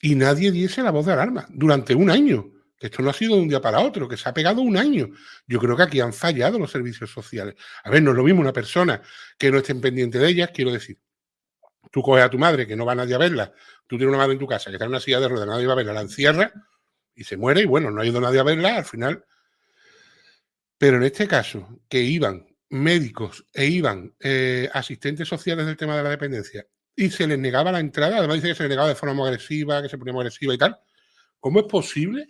y 0.00 0.14
nadie 0.14 0.50
diese 0.50 0.82
la 0.82 0.92
voz 0.92 1.06
de 1.06 1.12
alarma 1.12 1.46
durante 1.50 1.94
un 1.94 2.10
año. 2.10 2.52
que 2.78 2.86
esto 2.86 3.02
no 3.02 3.10
ha 3.10 3.14
sido 3.14 3.36
de 3.36 3.42
un 3.42 3.48
día 3.48 3.60
para 3.60 3.80
otro, 3.80 4.06
que 4.08 4.16
se 4.16 4.28
ha 4.28 4.34
pegado 4.34 4.60
un 4.60 4.76
año. 4.76 5.08
Yo 5.46 5.58
creo 5.58 5.76
que 5.76 5.82
aquí 5.82 6.00
han 6.00 6.12
fallado 6.12 6.58
los 6.58 6.70
servicios 6.70 7.10
sociales. 7.10 7.54
A 7.84 7.90
ver, 7.90 8.02
no 8.02 8.10
es 8.10 8.16
lo 8.16 8.22
mismo 8.22 8.40
una 8.40 8.52
persona 8.52 9.00
que 9.38 9.50
no 9.50 9.58
esté 9.58 9.74
pendiente 9.74 10.18
de 10.18 10.28
ellas, 10.28 10.50
quiero 10.54 10.70
decir. 10.70 10.98
Tú 11.90 12.02
coges 12.02 12.24
a 12.24 12.30
tu 12.30 12.38
madre, 12.38 12.66
que 12.66 12.76
no 12.76 12.84
va 12.84 12.94
nadie 12.94 13.14
a 13.14 13.18
verla, 13.18 13.52
tú 13.86 13.96
tienes 13.96 14.08
una 14.08 14.18
madre 14.18 14.32
en 14.32 14.38
tu 14.38 14.46
casa 14.46 14.70
que 14.70 14.76
está 14.76 14.84
en 14.84 14.90
una 14.90 15.00
silla 15.00 15.20
de 15.20 15.28
ruedas, 15.28 15.48
nadie 15.48 15.66
va 15.66 15.72
a 15.74 15.76
verla, 15.76 15.92
la 15.92 16.00
encierra 16.02 16.52
y 17.14 17.24
se 17.24 17.36
muere, 17.36 17.62
y 17.62 17.64
bueno, 17.64 17.90
no 17.90 18.02
ha 18.02 18.06
ido 18.06 18.20
nadie 18.20 18.40
a 18.40 18.42
verla, 18.42 18.76
al 18.76 18.84
final. 18.84 19.24
Pero 20.78 20.98
en 20.98 21.04
este 21.04 21.26
caso, 21.26 21.80
que 21.88 22.00
iban 22.00 22.46
médicos 22.68 23.46
e 23.52 23.66
iban 23.66 24.14
eh, 24.20 24.68
asistentes 24.72 25.28
sociales 25.28 25.66
del 25.66 25.76
tema 25.76 25.96
de 25.96 26.02
la 26.02 26.10
dependencia 26.10 26.66
y 26.94 27.10
se 27.10 27.26
les 27.26 27.38
negaba 27.38 27.72
la 27.72 27.80
entrada, 27.80 28.18
además 28.18 28.36
dice 28.36 28.48
que 28.48 28.54
se 28.54 28.62
les 28.64 28.70
negaba 28.70 28.88
de 28.88 28.94
forma 28.94 29.14
muy 29.14 29.28
agresiva, 29.28 29.82
que 29.82 29.88
se 29.88 29.98
ponía 29.98 30.12
muy 30.12 30.22
agresiva 30.22 30.54
y 30.54 30.58
tal, 30.58 30.78
¿cómo 31.40 31.60
es 31.60 31.66
posible 31.66 32.26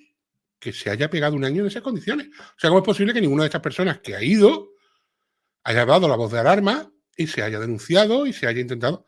que 0.59 0.73
se 0.73 0.91
haya 0.91 1.09
pegado 1.09 1.37
un 1.37 1.45
año 1.45 1.63
en 1.63 1.69
esas 1.69 1.83
condiciones? 1.83 2.29
O 2.29 2.59
sea, 2.59 2.71
¿cómo 2.71 2.81
es 2.81 2.85
posible 2.85 3.13
que 3.13 3.21
ninguna 3.21 3.45
de 3.45 3.49
estas 3.49 3.63
personas 3.63 4.01
que 4.01 4.15
ha 4.15 4.23
ido 4.23 4.71
haya 5.65 5.85
dado 5.87 6.09
la 6.09 6.17
voz 6.17 6.33
de 6.33 6.41
alarma 6.41 6.91
y 7.17 7.27
se 7.27 7.43
haya 7.43 7.61
denunciado 7.61 8.27
y 8.27 8.33
se 8.33 8.47
haya 8.47 8.61
intentado? 8.61 9.07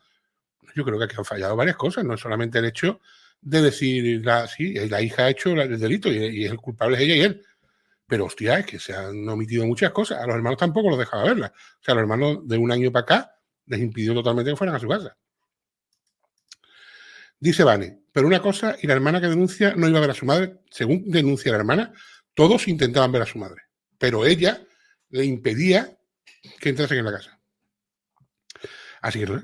Yo 0.75 0.83
creo 0.83 0.97
que 0.97 1.05
aquí 1.05 1.15
han 1.17 1.25
fallado 1.25 1.55
varias 1.55 1.75
cosas, 1.75 2.03
no 2.03 2.13
es 2.13 2.21
solamente 2.21 2.59
el 2.59 2.65
hecho 2.65 2.99
de 3.41 3.61
decir, 3.61 4.25
la, 4.25 4.47
sí, 4.47 4.73
la 4.73 5.01
hija 5.01 5.25
ha 5.25 5.29
hecho 5.29 5.51
el 5.51 5.79
delito 5.79 6.11
y, 6.11 6.45
el 6.45 6.57
culpable 6.57 6.97
es 6.97 7.03
ella 7.03 7.15
y 7.15 7.21
él. 7.21 7.45
Pero 8.07 8.25
hostia, 8.25 8.59
es 8.59 8.65
que 8.65 8.79
se 8.79 8.93
han 8.93 9.27
omitido 9.29 9.65
muchas 9.65 9.91
cosas. 9.91 10.19
A 10.19 10.25
los 10.25 10.35
hermanos 10.35 10.57
tampoco 10.57 10.89
los 10.89 10.99
dejaba 10.99 11.23
verla. 11.23 11.53
O 11.55 11.83
sea, 11.83 11.93
a 11.93 11.95
los 11.95 12.01
hermanos 12.01 12.47
de 12.47 12.57
un 12.57 12.71
año 12.71 12.91
para 12.91 13.03
acá 13.03 13.35
les 13.67 13.79
impidió 13.79 14.13
totalmente 14.13 14.51
que 14.51 14.57
fueran 14.57 14.75
a 14.75 14.79
su 14.79 14.87
casa. 14.87 15.15
Dice 17.39 17.63
Vane, 17.63 17.99
pero 18.11 18.27
una 18.27 18.41
cosa, 18.41 18.75
y 18.81 18.87
la 18.87 18.93
hermana 18.93 19.21
que 19.21 19.27
denuncia 19.27 19.73
no 19.75 19.87
iba 19.87 19.99
a 19.99 20.01
ver 20.01 20.09
a 20.09 20.15
su 20.15 20.25
madre, 20.25 20.57
según 20.69 21.09
denuncia 21.09 21.51
la 21.51 21.59
hermana, 21.59 21.93
todos 22.33 22.67
intentaban 22.67 23.11
ver 23.11 23.21
a 23.21 23.25
su 23.25 23.37
madre, 23.37 23.63
pero 23.97 24.25
ella 24.25 24.61
le 25.09 25.23
impedía 25.23 25.97
que 26.59 26.69
entrasen 26.69 26.97
en 26.97 27.05
la 27.05 27.11
casa. 27.11 27.39
Así 29.01 29.19
que, 29.19 29.41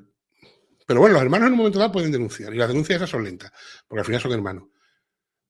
pero 0.85 0.99
bueno, 0.99 1.13
los 1.13 1.23
hermanos 1.23 1.47
en 1.47 1.53
un 1.53 1.57
momento 1.57 1.79
dado 1.79 1.91
pueden 1.91 2.11
denunciar, 2.11 2.53
y 2.53 2.57
las 2.57 2.67
denuncias 2.67 2.97
esas 2.97 3.09
son 3.09 3.23
lentas, 3.23 3.51
porque 3.87 4.01
al 4.01 4.05
final 4.05 4.21
son 4.21 4.31
hermanos. 4.33 4.65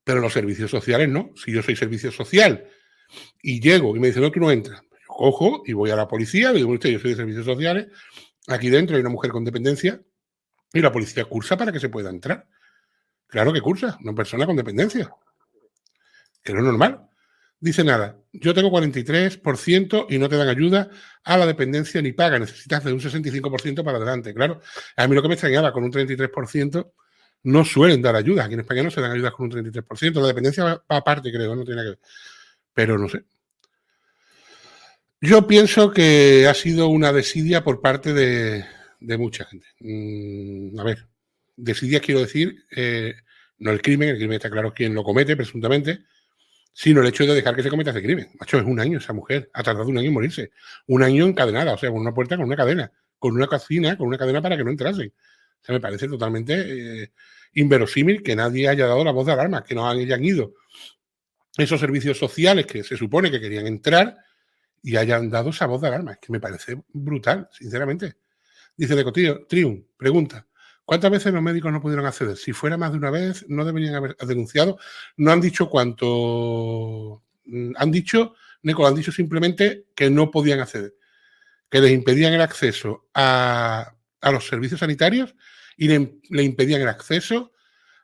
Pero 0.03 0.21
los 0.21 0.33
servicios 0.33 0.69
sociales 0.69 1.09
no. 1.09 1.31
Si 1.35 1.51
yo 1.51 1.63
soy 1.63 1.75
servicio 1.75 2.11
social 2.11 2.67
y 3.41 3.59
llego 3.59 3.95
y 3.95 3.99
me 3.99 4.07
dicen, 4.07 4.21
no, 4.21 4.31
tú 4.31 4.39
no 4.39 4.51
entras, 4.51 4.81
yo 4.81 5.07
cojo 5.07 5.63
y 5.65 5.73
voy 5.73 5.89
a 5.89 5.95
la 5.95 6.07
policía, 6.07 6.51
le 6.51 6.59
digo, 6.59 6.71
usted, 6.71 6.89
yo 6.89 6.99
soy 6.99 7.11
de 7.11 7.17
servicios 7.17 7.45
sociales, 7.45 7.87
aquí 8.47 8.69
dentro 8.69 8.95
hay 8.95 9.01
una 9.01 9.09
mujer 9.09 9.31
con 9.31 9.43
dependencia, 9.43 10.01
y 10.73 10.81
la 10.81 10.91
policía 10.91 11.25
cursa 11.25 11.55
para 11.55 11.71
que 11.71 11.79
se 11.79 11.89
pueda 11.89 12.09
entrar. 12.09 12.47
Claro 13.27 13.53
que 13.53 13.61
cursa, 13.61 13.97
una 14.01 14.13
persona 14.13 14.45
con 14.45 14.55
dependencia. 14.55 15.09
Que 16.43 16.53
no 16.53 16.59
es 16.59 16.65
normal. 16.65 17.09
Dice 17.59 17.83
nada, 17.83 18.17
yo 18.33 18.53
tengo 18.53 18.69
43% 18.69 20.07
y 20.09 20.17
no 20.19 20.29
te 20.29 20.35
dan 20.35 20.49
ayuda 20.49 20.89
a 21.23 21.37
la 21.37 21.45
dependencia 21.45 22.01
ni 22.01 22.11
paga, 22.11 22.37
necesitas 22.37 22.83
de 22.83 22.93
un 22.93 22.99
65% 22.99 23.83
para 23.83 23.97
adelante. 23.97 24.33
Claro, 24.33 24.61
a 24.95 25.07
mí 25.07 25.15
lo 25.15 25.21
que 25.21 25.29
me 25.29 25.33
extrañaba, 25.35 25.71
con 25.71 25.83
un 25.83 25.91
33% 25.91 26.91
no 27.43 27.63
suelen 27.63 28.01
dar 28.01 28.15
ayuda. 28.15 28.45
Aquí 28.45 28.55
en 28.55 28.61
España 28.61 28.83
no 28.83 28.91
se 28.91 29.01
dan 29.01 29.11
ayudas 29.11 29.33
con 29.33 29.45
un 29.45 29.51
33%. 29.51 30.21
La 30.21 30.27
dependencia 30.27 30.63
va 30.63 30.83
aparte, 30.89 31.31
creo, 31.31 31.55
no 31.55 31.63
tiene 31.63 31.81
que 31.81 31.89
ver. 31.89 31.99
Pero 32.73 32.97
no 32.97 33.07
sé. 33.07 33.23
Yo 35.21 35.47
pienso 35.47 35.91
que 35.91 36.47
ha 36.47 36.53
sido 36.53 36.87
una 36.87 37.13
desidia 37.13 37.63
por 37.63 37.81
parte 37.81 38.13
de, 38.13 38.65
de 38.99 39.17
mucha 39.17 39.45
gente. 39.45 39.67
Mm, 39.79 40.79
a 40.79 40.83
ver, 40.83 41.07
desidia 41.55 41.99
quiero 41.99 42.21
decir, 42.21 42.65
eh, 42.75 43.15
no 43.59 43.71
el 43.71 43.81
crimen, 43.81 44.09
el 44.09 44.17
crimen 44.17 44.35
está 44.35 44.49
claro 44.49 44.73
quién 44.73 44.93
lo 44.93 45.03
comete, 45.03 45.35
presuntamente, 45.35 46.03
sino 46.77 46.99
el 46.99 47.07
hecho 47.07 47.25
de 47.25 47.33
dejar 47.33 47.55
que 47.55 47.63
se 47.63 47.69
cometa 47.69 47.91
ese 47.91 48.03
crimen. 48.03 48.29
Macho, 48.37 48.57
es 48.57 48.65
un 48.65 48.77
año 48.81 48.97
esa 48.97 49.13
mujer, 49.13 49.49
ha 49.53 49.63
tardado 49.63 49.87
un 49.87 49.97
año 49.97 50.09
en 50.09 50.13
morirse. 50.13 50.51
Un 50.87 51.03
año 51.03 51.25
encadenada, 51.25 51.73
o 51.73 51.77
sea, 51.77 51.89
con 51.89 52.01
una 52.01 52.13
puerta, 52.13 52.35
con 52.35 52.47
una 52.47 52.57
cadena, 52.57 52.91
con 53.17 53.33
una 53.33 53.47
cocina, 53.47 53.97
con 53.97 54.07
una 54.07 54.17
cadena 54.17 54.41
para 54.41 54.57
que 54.57 54.65
no 54.65 54.71
entrasen. 54.71 55.07
O 55.07 55.65
sea, 55.65 55.73
me 55.73 55.79
parece 55.79 56.09
totalmente 56.09 57.03
eh, 57.03 57.11
inverosímil 57.53 58.21
que 58.21 58.35
nadie 58.35 58.67
haya 58.67 58.87
dado 58.87 59.05
la 59.05 59.11
voz 59.11 59.25
de 59.25 59.31
alarma, 59.31 59.63
que 59.63 59.73
no 59.73 59.89
hayan 59.89 60.21
ido 60.25 60.53
esos 61.57 61.79
servicios 61.79 62.17
sociales 62.17 62.65
que 62.65 62.83
se 62.83 62.97
supone 62.97 63.31
que 63.31 63.39
querían 63.39 63.67
entrar 63.67 64.17
y 64.83 64.97
hayan 64.97 65.29
dado 65.29 65.51
esa 65.51 65.67
voz 65.67 65.81
de 65.81 65.87
alarma. 65.87 66.11
Es 66.11 66.17
que 66.17 66.33
me 66.33 66.41
parece 66.41 66.75
brutal, 66.91 67.47
sinceramente. 67.53 68.15
Dice 68.75 68.95
Decotillo, 68.95 69.45
Triun, 69.47 69.87
pregunta, 69.95 70.45
¿cuántas 70.85 71.11
veces 71.11 71.33
los 71.33 71.41
médicos 71.41 71.71
no 71.71 71.81
pudieron 71.81 72.05
acceder? 72.05 72.37
Si 72.37 72.53
fuera 72.53 72.77
más 72.77 72.91
de 72.91 72.97
una 72.97 73.09
vez, 73.09 73.45
no 73.49 73.65
deberían 73.65 73.95
haber 73.95 74.15
denunciado. 74.17 74.77
No 75.17 75.31
han 75.31 75.41
dicho 75.41 75.69
cuánto... 75.69 77.23
Mm, 77.45 77.73
han 77.75 77.91
dicho, 77.91 78.35
Neco, 78.61 78.87
han 78.87 78.95
dicho 78.95 79.11
simplemente 79.11 79.87
que 79.95 80.09
no 80.09 80.31
podían 80.31 80.59
acceder, 80.59 80.95
que 81.69 81.81
les 81.81 81.91
impedían 81.91 82.33
el 82.33 82.41
acceso 82.41 83.07
a, 83.13 83.91
los 84.21 84.47
servicios 84.47 84.79
sanitarios 84.79 85.35
y 85.77 85.87
le, 85.87 86.43
impedían 86.43 86.81
el 86.81 86.87
acceso 86.87 87.51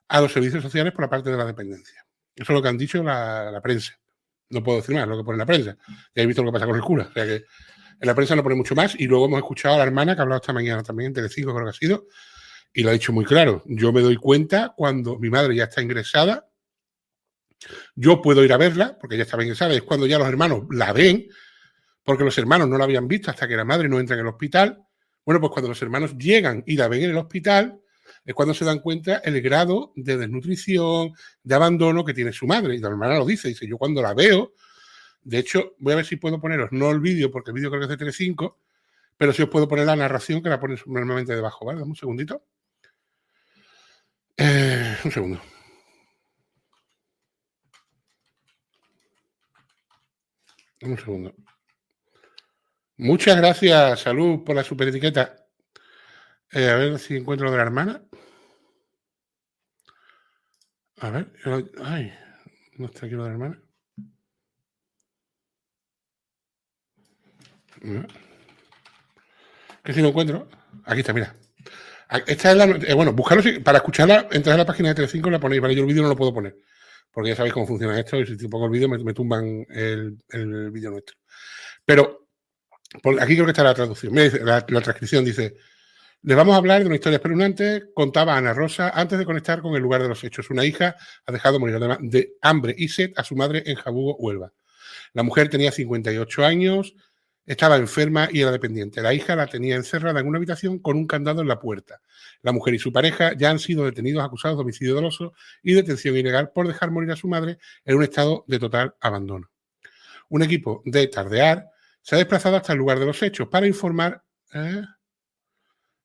a 0.08 0.22
los 0.22 0.34
servicios 0.34 0.62
sociales 0.62 0.94
por 0.94 1.02
la 1.02 1.10
parte 1.10 1.32
de 1.32 1.38
la 1.38 1.46
dependencia. 1.46 2.06
Eso 2.36 2.52
es 2.52 2.56
lo 2.56 2.62
que 2.62 2.68
han 2.68 2.78
dicho 2.78 3.02
la, 3.02 3.60
prensa. 3.64 3.94
No 4.50 4.62
puedo 4.62 4.80
decir 4.80 4.94
más, 4.94 5.08
lo 5.08 5.18
que 5.18 5.24
pone 5.24 5.38
la 5.38 5.46
prensa. 5.46 5.78
Ya 6.14 6.24
he 6.24 6.26
visto 6.26 6.44
lo 6.44 6.52
que 6.52 6.54
pasa 6.54 6.66
con 6.68 6.76
el 6.76 6.82
cura. 6.82 7.08
O 7.10 7.14
sea 7.14 7.26
que 7.26 7.46
en 8.02 8.08
la 8.08 8.16
prensa 8.16 8.36
no 8.36 8.44
pone 8.44 8.56
mucho 8.56 8.76
más 8.76 9.00
y 9.00 9.06
luego 9.06 9.26
hemos 9.26 9.38
escuchado 9.38 9.76
a 9.76 9.78
la 9.78 9.84
hermana 9.84 10.16
que 10.16 10.22
ha 10.22 10.24
hablado 10.24 10.42
esta 10.42 10.54
mañana 10.54 10.84
también 10.84 11.10
en 11.10 11.14
Telecinco, 11.14 11.54
creo 11.54 11.66
que 11.66 11.70
ha 11.70 11.74
sido, 11.74 12.08
y 12.74 12.84
lo 12.84 12.90
ha 12.90 12.94
dicho 12.94 13.14
muy 13.14 13.26
claro. 13.26 13.64
Yo 13.66 13.92
me 13.92 14.02
doy 14.02 14.16
cuenta 14.16 14.74
cuando 14.76 15.18
mi 15.18 15.30
madre 15.30 15.56
ya 15.56 15.66
está 15.66 15.82
ingresada, 15.82 16.48
yo 17.96 18.22
puedo 18.22 18.44
ir 18.44 18.54
a 18.54 18.58
verla, 18.58 18.98
porque 19.00 19.18
ya 19.18 19.24
estaba 19.24 19.44
ingresada, 19.44 19.74
es 19.74 19.84
cuando 19.84 20.08
ya 20.08 20.18
los 20.18 20.28
hermanos 20.28 20.64
la 20.72 20.94
ven, 20.94 21.28
porque 22.04 22.24
los 22.24 22.38
hermanos 22.38 22.68
no 22.68 22.78
la 22.78 22.86
habían 22.86 23.08
visto 23.08 23.30
hasta 23.30 23.48
que 23.48 23.56
la 23.56 23.66
madre 23.66 23.88
no 23.88 24.00
entra 24.00 24.16
en 24.16 24.22
el 24.22 24.28
hospital. 24.28 24.84
Bueno, 25.26 25.40
pues 25.40 25.52
cuando 25.52 25.70
los 25.70 25.82
hermanos 25.82 26.18
llegan 26.18 26.64
y 26.66 26.76
la 26.76 26.88
ven 26.88 27.04
en 27.04 27.12
el 27.12 27.18
hospital, 27.18 27.80
es 28.26 28.34
cuando 28.34 28.54
se 28.54 28.66
dan 28.66 28.80
cuenta 28.80 29.18
el 29.18 29.42
grado 29.42 29.94
de 29.96 30.18
desnutrición, 30.18 31.14
de 31.44 31.56
abandono 31.56 32.04
que 32.04 32.14
tiene 32.14 32.34
su 32.34 32.48
madre. 32.48 32.76
Y 32.76 32.80
la 32.80 32.90
hermana 32.90 33.20
lo 33.20 33.26
dice, 33.26 33.48
dice, 33.48 33.68
yo 33.68 33.78
cuando 33.78 34.02
la 34.02 34.14
veo, 34.14 34.54
de 35.24 35.38
hecho, 35.38 35.76
voy 35.80 35.94
a 35.94 35.98
ver 35.98 36.06
si 36.06 36.16
puedo 36.16 36.40
poneros, 36.40 36.70
no 36.72 36.90
el 36.90 37.00
vídeo, 37.00 37.30
porque 37.32 37.52
el 37.52 37.56
vídeo 37.56 37.70
creo 37.70 37.82
que 37.82 37.86
es 37.86 37.90
de 37.90 37.98
Telecinco, 37.98 38.60
pero 39.18 39.34
sí 39.34 39.44
os 39.44 39.50
puedo 39.50 39.68
poner 39.68 39.86
la 39.86 39.96
narración 39.96 40.42
que 40.42 40.50
la 40.50 40.60
pones 40.60 40.86
normalmente 40.88 41.36
debajo, 41.36 41.66
¿vale? 41.66 41.80
Dame 41.80 41.92
un 41.92 41.96
segundito. 41.96 42.44
Eh, 44.44 44.98
un 45.06 45.12
segundo. 45.12 45.40
Un 50.82 50.98
segundo. 50.98 51.36
Muchas 52.98 53.38
gracias, 53.38 54.00
Salud, 54.00 54.44
por 54.44 54.56
la 54.56 54.64
super 54.64 54.88
etiqueta. 54.88 55.46
Eh, 56.52 56.70
a 56.70 56.76
ver 56.76 56.98
si 56.98 57.18
encuentro 57.18 57.46
lo 57.46 57.52
de 57.52 57.58
la 57.58 57.64
hermana. 57.64 58.04
A 61.02 61.10
ver. 61.12 61.34
Ay, 61.84 62.12
no 62.78 62.88
está 62.88 63.06
aquí 63.06 63.16
lo 63.16 63.24
de 63.24 63.30
la 63.30 63.34
hermana. 63.34 63.62
Que 69.84 69.94
si 69.94 70.02
no 70.02 70.08
encuentro. 70.10 70.48
Aquí 70.86 71.02
está, 71.02 71.14
mira. 71.14 71.36
Esta 72.12 72.52
es 72.52 72.58
la. 72.58 72.66
Eh, 72.66 72.94
bueno, 72.94 73.14
buscarlo. 73.14 73.44
Para 73.64 73.78
escucharla, 73.78 74.28
entrar 74.32 74.56
a 74.56 74.60
la 74.60 74.66
página 74.66 74.90
de 74.90 74.96
Telecinco 74.96 75.30
y 75.30 75.32
la 75.32 75.40
ponéis. 75.40 75.62
Vale, 75.62 75.76
yo 75.76 75.82
el 75.82 75.88
vídeo 75.88 76.04
no 76.04 76.10
lo 76.10 76.16
puedo 76.16 76.34
poner. 76.34 76.58
Porque 77.12 77.30
ya 77.30 77.36
sabéis 77.36 77.54
cómo 77.54 77.68
funciona 77.68 77.98
esto. 78.00 78.20
Y 78.20 78.26
si 78.26 78.48
pongo 78.48 78.66
el 78.66 78.72
vídeo, 78.72 78.90
me, 78.90 79.14
tumban 79.14 79.66
el, 79.70 80.18
el 80.30 80.72
vídeo 80.72 80.92
nuestro. 80.92 81.18
Pero 81.86 82.28
aquí 83.20 83.34
creo 83.34 83.46
que 83.46 83.52
está 83.52 83.64
la 83.64 83.74
traducción. 83.74 84.14
La, 84.16 84.66
transcripción 84.66 85.24
dice. 85.24 85.56
Les 86.24 86.38
vamos 86.38 86.54
a 86.54 86.58
hablar 86.58 86.82
de 86.82 86.86
una 86.86 86.96
historia 86.96 87.16
espeluznante. 87.16 87.86
Contaba 87.96 88.38
Ana 88.38 88.54
Rosa 88.54 88.90
antes 88.90 89.18
de 89.18 89.26
conectar 89.26 89.62
con 89.62 89.76
el 89.76 89.82
lugar 89.82 90.04
de 90.04 90.10
los 90.10 90.24
hechos. 90.24 90.52
Una 90.52 90.66
hija 90.66 90.96
ha 91.26 91.32
dejado 91.32 91.60
morir 91.60 91.80
de 92.02 92.34
hambre 92.42 92.76
y 92.78 92.90
sed 92.90 93.12
a 93.16 93.24
su 93.24 93.36
madre 93.36 93.64
en 93.66 93.76
Jabugo, 93.76 94.16
Huelva. 94.18 94.54
La 95.14 95.24
mujer 95.24 95.50
tenía 95.50 95.72
58 95.72 96.46
años, 96.46 96.94
estaba 97.46 97.78
enferma 97.78 98.30
y 98.32 98.42
era 98.42 98.52
dependiente. 98.52 99.02
La 99.02 99.14
hija 99.14 99.36
la 99.36 99.48
tenía 99.48 99.76
encerrada 99.76 100.20
en 100.20 100.28
una 100.28 100.38
habitación 100.38 100.80
con 100.80 100.98
un 100.98 101.08
candado 101.08 101.42
en 101.42 101.48
la 101.48 101.60
puerta. 101.60 102.02
La 102.42 102.52
mujer 102.52 102.74
y 102.76 102.80
su 102.80 102.92
pareja 102.92 103.34
ya 103.38 103.50
han 103.50 103.60
sido 103.60 103.86
detenidos 103.86 104.24
acusados 104.24 104.58
de 104.58 104.64
homicidio 104.64 104.96
doloso 104.96 105.34
y 105.64 105.74
detención 105.74 106.16
ilegal 106.16 106.52
por 106.52 106.68
dejar 106.68 106.92
morir 106.92 107.12
a 107.12 107.16
su 107.16 107.28
madre 107.28 107.58
en 107.86 107.98
un 107.98 108.04
estado 108.04 108.46
de 108.48 108.60
total 108.60 108.96
abandono. 109.02 109.50
Un 110.30 110.44
equipo 110.44 110.82
de 110.86 111.08
Tardear 111.08 111.68
se 112.02 112.16
ha 112.16 112.18
desplazado 112.18 112.56
hasta 112.56 112.74
el 112.74 112.80
lugar 112.80 113.00
de 113.00 113.06
los 113.06 113.22
hechos 113.22 113.48
para 113.50 113.68
informar 113.68 114.24
¿eh? 114.54 114.82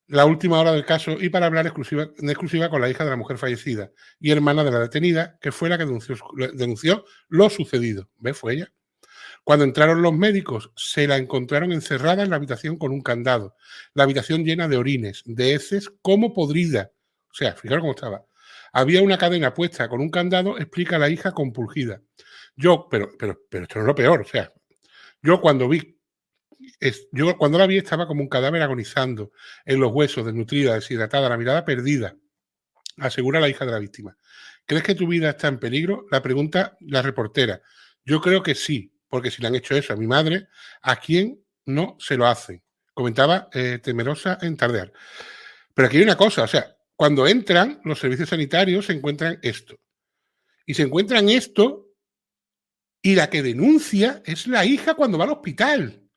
la 0.07 0.25
última 0.25 0.59
hora 0.59 0.71
del 0.71 0.85
caso 0.85 1.17
y 1.19 1.29
para 1.29 1.47
hablar 1.47 1.65
exclusiva, 1.65 2.09
en 2.17 2.29
exclusiva 2.29 2.69
con 2.69 2.81
la 2.81 2.89
hija 2.89 3.03
de 3.03 3.09
la 3.09 3.15
mujer 3.15 3.37
fallecida 3.37 3.91
y 4.19 4.31
hermana 4.31 4.63
de 4.63 4.71
la 4.71 4.79
detenida, 4.79 5.37
que 5.39 5.51
fue 5.51 5.69
la 5.69 5.77
que 5.77 5.85
denunció, 5.85 6.15
denunció 6.53 7.05
lo 7.29 7.49
sucedido. 7.49 8.09
¿Ves? 8.17 8.37
Fue 8.37 8.53
ella. 8.53 8.71
Cuando 9.47 9.63
entraron 9.63 10.01
los 10.01 10.11
médicos, 10.11 10.73
se 10.75 11.07
la 11.07 11.15
encontraron 11.15 11.71
encerrada 11.71 12.21
en 12.21 12.31
la 12.31 12.35
habitación 12.35 12.77
con 12.77 12.91
un 12.91 12.99
candado. 12.99 13.55
La 13.93 14.03
habitación 14.03 14.43
llena 14.43 14.67
de 14.67 14.75
orines, 14.75 15.23
de 15.23 15.53
heces, 15.53 15.89
como 16.01 16.33
podrida. 16.33 16.91
O 17.31 17.33
sea, 17.33 17.55
fijaros 17.55 17.83
cómo 17.83 17.93
estaba. 17.93 18.25
Había 18.73 19.01
una 19.01 19.17
cadena 19.17 19.53
puesta 19.53 19.87
con 19.87 20.01
un 20.01 20.09
candado, 20.09 20.57
explica 20.57 20.99
la 20.99 21.07
hija 21.07 21.31
compulgida. 21.31 22.01
Yo, 22.57 22.89
pero, 22.91 23.07
pero, 23.17 23.39
pero 23.49 23.63
esto 23.63 23.75
no 23.79 23.85
es 23.85 23.87
lo 23.87 23.95
peor, 23.95 24.19
o 24.19 24.25
sea, 24.25 24.51
yo 25.21 25.39
cuando 25.39 25.69
vi, 25.69 25.97
yo 27.13 27.37
cuando 27.37 27.57
la 27.57 27.67
vi 27.67 27.77
estaba 27.77 28.05
como 28.05 28.23
un 28.23 28.27
cadáver 28.27 28.61
agonizando 28.61 29.31
en 29.63 29.79
los 29.79 29.93
huesos, 29.93 30.25
desnutrida, 30.25 30.73
deshidratada, 30.73 31.29
la 31.29 31.37
mirada 31.37 31.63
perdida, 31.63 32.17
asegura 32.97 33.39
la 33.39 33.47
hija 33.47 33.65
de 33.65 33.71
la 33.71 33.79
víctima. 33.79 34.17
¿Crees 34.65 34.83
que 34.83 34.95
tu 34.95 35.07
vida 35.07 35.29
está 35.29 35.47
en 35.47 35.57
peligro? 35.57 36.05
La 36.11 36.21
pregunta 36.21 36.75
la 36.81 37.01
reportera. 37.01 37.61
Yo 38.03 38.19
creo 38.19 38.43
que 38.43 38.53
sí, 38.53 38.91
porque 39.09 39.31
si 39.31 39.41
le 39.41 39.47
han 39.47 39.55
hecho 39.55 39.75
eso 39.75 39.93
a 39.93 39.97
mi 39.97 40.07
madre, 40.07 40.47
¿a 40.81 40.95
quién 40.97 41.43
no 41.65 41.95
se 41.99 42.17
lo 42.17 42.27
hacen? 42.27 42.63
Comentaba 42.93 43.49
eh, 43.53 43.79
temerosa 43.81 44.37
en 44.41 44.57
tardear. 44.57 44.91
Pero 45.73 45.87
aquí 45.87 45.97
hay 45.97 46.03
una 46.03 46.17
cosa, 46.17 46.43
o 46.43 46.47
sea, 46.47 46.75
cuando 46.95 47.27
entran 47.27 47.79
los 47.83 47.99
servicios 47.99 48.29
sanitarios 48.29 48.87
se 48.87 48.93
encuentran 48.93 49.39
esto. 49.43 49.79
Y 50.65 50.73
se 50.73 50.83
encuentran 50.83 51.29
esto 51.29 51.87
y 53.01 53.15
la 53.15 53.29
que 53.29 53.43
denuncia 53.43 54.21
es 54.25 54.47
la 54.47 54.65
hija 54.65 54.95
cuando 54.95 55.17
va 55.17 55.25
al 55.25 55.31
hospital. 55.31 56.07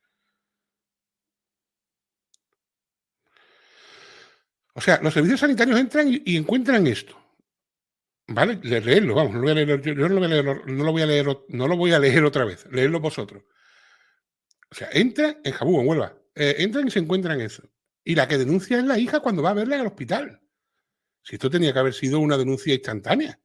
O 4.74 4.80
sea, 4.80 4.99
los 5.03 5.12
servicios 5.12 5.41
sanitarios 5.41 5.78
entran 5.78 6.09
y, 6.09 6.36
encuentran 6.36 6.86
esto. 6.86 7.20
¿Vale? 8.33 8.61
Leerlo, 8.62 9.16
vamos, 9.16 9.33
no 9.35 9.41
lo 9.41 9.43
voy 9.43 9.51
a 9.51 9.55
leer, 9.57 9.83
yo 9.83 9.95
no 9.95 10.09
lo 10.09 10.20
voy 10.20 10.24
a 10.24 10.28
leer, 10.28 10.45
no 10.45 10.85
lo 10.85 10.93
voy 10.93 11.03
a 11.03 11.07
leer, 11.07 11.26
no 11.49 11.68
lo 11.68 11.76
voy 11.76 11.93
a 11.93 11.99
leer 11.99 12.24
otra 12.24 12.45
vez, 12.45 12.64
leerlo 12.70 13.01
vosotros. 13.01 13.43
O 14.70 14.74
sea, 14.74 14.89
entran 14.93 15.39
en 15.43 15.53
Jabú, 15.53 15.81
en 15.81 15.89
Huelva, 15.89 16.16
eh, 16.37 16.55
entran 16.59 16.87
y 16.87 16.93
se 16.93 17.01
encuentran 17.01 17.41
eso. 17.41 17.68
Y 18.05 18.14
la 18.14 18.28
que 18.28 18.39
denuncia 18.39 18.78
es 18.78 18.85
la 18.85 18.99
hija 19.01 19.18
cuando 19.18 19.43
va 19.43 19.51
a 19.51 19.55
verla 19.55 19.81
al 19.81 19.89
hospital. 19.89 20.41
Si 21.24 21.35
esto 21.35 21.51
tenía 21.51 21.72
que 21.72 21.81
haber 21.81 21.93
sido 21.93 22.20
una 22.20 22.39
denuncia 22.39 22.72
instantánea. 22.72 23.41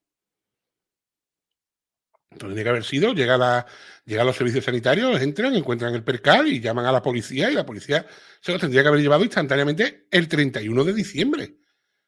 Esto 2.29 2.47
tenía 2.47 2.63
que 2.63 2.69
haber 2.69 2.83
sido, 2.83 3.13
llega, 3.15 3.39
la, 3.39 3.65
llega 4.05 4.21
a 4.21 4.25
los 4.25 4.35
servicios 4.35 4.65
sanitarios, 4.65 5.19
entran, 5.19 5.55
encuentran 5.55 5.95
el 5.95 6.03
percal 6.03 6.47
y 6.47 6.59
llaman 6.59 6.85
a 6.85 6.91
la 6.91 7.01
policía 7.01 7.49
y 7.49 7.55
la 7.55 7.65
policía 7.65 8.05
se 8.39 8.51
lo 8.51 8.59
tendría 8.59 8.83
que 8.83 8.89
haber 8.89 9.01
llevado 9.01 9.23
instantáneamente 9.23 10.05
el 10.11 10.27
31 10.27 10.83
de 10.83 10.93
diciembre. 10.93 11.55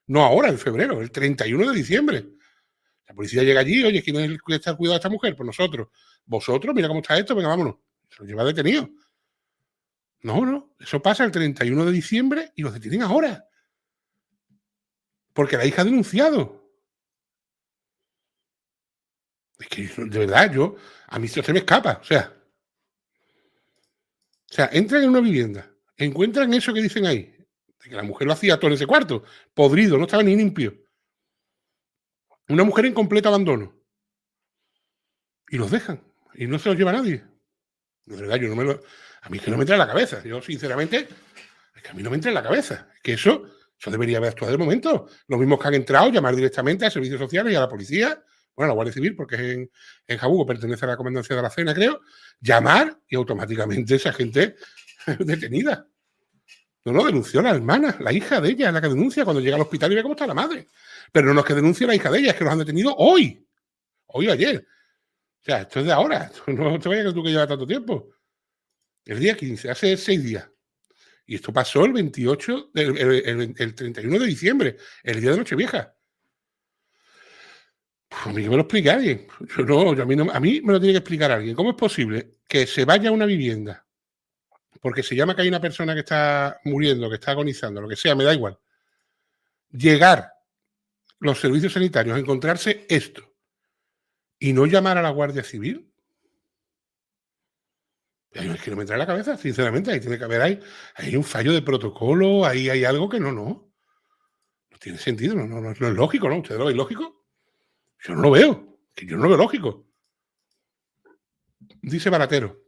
No 0.05 0.23
ahora, 0.23 0.49
en 0.49 0.59
febrero, 0.59 1.01
el 1.01 1.09
31 1.09 1.71
de 1.71 1.75
diciembre. 1.75 2.36
La 3.07 3.15
policía 3.15 3.43
llega 3.43 3.61
allí, 3.61 3.83
oye, 3.83 4.03
¿quién 4.03 4.17
es 4.17 4.29
el 4.29 4.41
que 4.41 4.55
está 4.55 4.75
cuidado 4.75 4.95
de 4.95 4.97
esta 4.97 5.09
mujer? 5.09 5.35
Pues 5.35 5.47
nosotros. 5.47 5.87
Vosotros, 6.25 6.75
mira 6.75 6.87
cómo 6.87 6.99
está 6.99 7.17
esto, 7.17 7.35
venga, 7.35 7.49
vámonos. 7.49 7.75
Se 8.09 8.19
lo 8.19 8.25
lleva 8.25 8.43
detenido. 8.43 8.89
No, 10.21 10.45
no, 10.45 10.75
eso 10.79 11.01
pasa 11.01 11.23
el 11.23 11.31
31 11.31 11.85
de 11.85 11.91
diciembre 11.91 12.51
y 12.55 12.63
los 12.63 12.73
detienen 12.73 13.03
ahora. 13.03 13.47
Porque 15.33 15.57
la 15.57 15.65
hija 15.65 15.83
ha 15.83 15.85
denunciado. 15.85 16.69
Es 19.59 19.67
que 19.67 19.87
de 19.87 20.19
verdad, 20.19 20.51
yo, 20.51 20.75
a 21.07 21.19
mí 21.19 21.27
se 21.27 21.53
me 21.53 21.59
escapa. 21.59 21.99
O 22.01 22.03
sea, 22.03 22.33
o 24.49 24.53
sea, 24.53 24.69
entran 24.71 25.03
en 25.03 25.09
una 25.09 25.19
vivienda, 25.19 25.69
encuentran 25.97 26.53
eso 26.53 26.73
que 26.73 26.81
dicen 26.81 27.05
ahí, 27.05 27.33
que 27.79 27.95
la 27.95 28.03
mujer 28.03 28.27
lo 28.27 28.33
hacía 28.33 28.57
todo 28.57 28.67
en 28.67 28.75
ese 28.75 28.85
cuarto, 28.85 29.23
podrido, 29.53 29.97
no 29.97 30.05
estaba 30.05 30.23
ni 30.23 30.35
limpio. 30.35 30.86
Una 32.49 32.63
mujer 32.63 32.85
en 32.85 32.93
completo 32.93 33.29
abandono. 33.29 33.73
Y 35.49 35.57
los 35.57 35.71
dejan. 35.71 36.01
Y 36.33 36.47
no 36.47 36.59
se 36.59 36.69
los 36.69 36.77
lleva 36.77 36.91
nadie. 36.91 37.23
De 38.05 38.15
verdad, 38.15 38.37
yo 38.37 38.47
no 38.47 38.55
me 38.55 38.63
lo. 38.63 38.81
A 39.21 39.29
mí 39.29 39.37
es 39.37 39.43
que 39.43 39.51
no 39.51 39.57
me 39.57 39.63
entra 39.63 39.75
en 39.75 39.79
la 39.79 39.87
cabeza. 39.87 40.23
Yo, 40.23 40.41
sinceramente, 40.41 41.07
es 41.75 41.81
que 41.81 41.89
a 41.89 41.93
mí 41.93 42.03
no 42.03 42.09
me 42.09 42.15
entra 42.15 42.29
en 42.29 42.35
la 42.35 42.43
cabeza. 42.43 42.89
Es 42.95 43.01
que 43.01 43.13
eso, 43.13 43.43
eso 43.77 43.91
debería 43.91 44.17
haber 44.17 44.29
actuado 44.29 44.51
de 44.51 44.57
momento. 44.57 45.09
Los 45.27 45.39
mismos 45.39 45.59
que 45.59 45.67
han 45.67 45.73
entrado, 45.73 46.09
llamar 46.09 46.35
directamente 46.35 46.85
a 46.85 46.89
servicios 46.89 47.19
sociales 47.19 47.51
y 47.51 47.55
a 47.55 47.59
la 47.59 47.69
policía, 47.69 48.23
bueno, 48.55 48.65
a 48.65 48.67
la 48.69 48.73
Guardia 48.75 48.93
Civil, 48.93 49.15
porque 49.15 49.35
es 49.35 49.41
en, 49.41 49.71
en 50.07 50.17
Jabugo, 50.17 50.45
pertenece 50.45 50.85
a 50.85 50.89
la 50.89 50.97
Comandancia 50.97 51.35
de 51.35 51.41
la 51.41 51.49
Cena, 51.49 51.73
creo, 51.73 52.01
llamar 52.39 52.97
y 53.07 53.15
automáticamente 53.15 53.95
esa 53.95 54.13
gente 54.13 54.55
detenida. 55.19 55.87
No, 56.87 56.93
no, 56.93 57.03
denunció 57.03 57.41
la 57.41 57.49
hermana, 57.49 57.97
la 57.99 58.13
hija 58.13 58.39
de 58.39 58.51
ella, 58.51 58.69
es 58.69 58.73
la 58.73 58.79
que 58.79 58.87
denuncia 58.87 59.25
cuando 59.25 59.41
llega 59.41 59.57
al 59.57 59.61
hospital 59.61 59.91
y 59.91 59.95
ve 59.95 60.03
cómo 60.03 60.13
está 60.13 60.25
la 60.25 60.33
madre. 60.33 60.67
Pero 61.11 61.33
no 61.33 61.41
es 61.41 61.45
que 61.45 61.53
denuncie 61.53 61.85
la 61.85 61.93
hija 61.93 62.09
de 62.09 62.19
ella, 62.19 62.29
es 62.29 62.37
que 62.37 62.45
los 62.45 62.53
han 62.53 62.59
detenido 62.59 62.95
hoy. 62.95 63.45
Hoy 64.05 64.29
o 64.29 64.31
ayer. 64.31 64.65
O 65.41 65.43
sea, 65.43 65.63
esto 65.63 65.81
es 65.81 65.87
de 65.87 65.91
ahora. 65.91 66.31
No 66.47 66.79
te 66.79 66.87
vayas 66.87 67.07
que 67.07 67.13
tú 67.13 67.21
que 67.21 67.31
llevas 67.31 67.49
tanto 67.49 67.67
tiempo. 67.67 68.11
El 69.03 69.19
día 69.19 69.35
15, 69.35 69.69
hace 69.69 69.97
seis 69.97 70.23
días. 70.23 70.49
Y 71.25 71.35
esto 71.35 71.51
pasó 71.51 71.83
el 71.83 71.91
28, 71.91 72.71
el, 72.73 73.75
31 73.75 74.19
de 74.19 74.25
diciembre, 74.25 74.77
el 75.03 75.19
día 75.19 75.31
de 75.31 75.37
Nochevieja. 75.37 75.93
a 78.11 78.29
mí 78.29 78.43
que 78.43 78.49
me 78.49 78.55
lo 78.55 78.61
explique 78.61 78.89
alguien. 78.89 79.27
no, 79.67 79.91
a, 79.91 80.05
mí 80.05 80.15
no, 80.15 80.31
a 80.31 80.39
mí 80.39 80.61
me 80.61 80.71
lo 80.71 80.79
tiene 80.79 80.93
que 80.93 80.99
explicar 80.99 81.33
alguien. 81.33 81.53
¿Cómo 81.53 81.71
es 81.71 81.75
posible 81.75 82.37
que 82.47 82.65
se 82.65 82.85
vaya 82.85 83.09
a 83.09 83.11
una 83.11 83.25
vivienda 83.25 83.86
porque 84.87 85.03
se 85.03 85.17
llama 85.17 85.35
que 85.35 85.41
hay 85.41 85.49
una 85.49 85.59
persona 85.59 85.93
que 85.93 85.99
está 85.99 86.61
muriendo, 86.63 87.09
que 87.09 87.15
está 87.15 87.31
agonizando, 87.31 87.81
lo 87.81 87.89
que 87.89 87.97
sea, 87.97 88.15
me 88.15 88.23
da 88.23 88.33
igual. 88.33 88.57
Llegar 89.69 90.31
los 91.19 91.41
servicios 91.41 91.73
sanitarios 91.73 92.15
a 92.15 92.19
encontrarse 92.21 92.85
esto 92.87 93.35
y 94.39 94.53
no 94.53 94.65
llamar 94.65 94.97
a 94.97 95.01
la 95.01 95.09
Guardia 95.09 95.43
Civil. 95.43 95.91
Es 98.31 98.61
que 98.61 98.71
no 98.71 98.77
me 98.77 98.85
trae 98.85 98.97
la 98.97 99.05
cabeza, 99.05 99.35
sinceramente. 99.35 99.91
Ahí 99.91 99.99
tiene 99.99 100.17
que 100.17 100.23
haber 100.23 100.41
ahí, 100.41 100.57
hay 100.95 101.17
un 101.17 101.25
fallo 101.25 101.51
de 101.51 101.61
protocolo, 101.61 102.45
ahí 102.45 102.69
hay 102.69 102.85
algo 102.85 103.09
que 103.09 103.19
no, 103.19 103.33
no. 103.33 103.69
No 104.71 104.77
tiene 104.79 104.99
sentido, 104.99 105.35
no, 105.35 105.47
no, 105.47 105.59
no, 105.59 105.71
es 105.71 105.81
lógico, 105.81 106.29
¿no? 106.29 106.37
¿Ustedes 106.37 106.59
lo 106.59 106.67
ven 106.67 106.77
lógico? 106.77 107.25
Yo 108.05 108.15
no 108.15 108.21
lo 108.21 108.31
veo, 108.31 108.79
que 108.95 109.05
yo 109.05 109.17
no 109.17 109.23
lo 109.23 109.29
veo 109.31 109.37
lógico. 109.37 109.85
Dice 111.81 112.09
Baratero. 112.09 112.66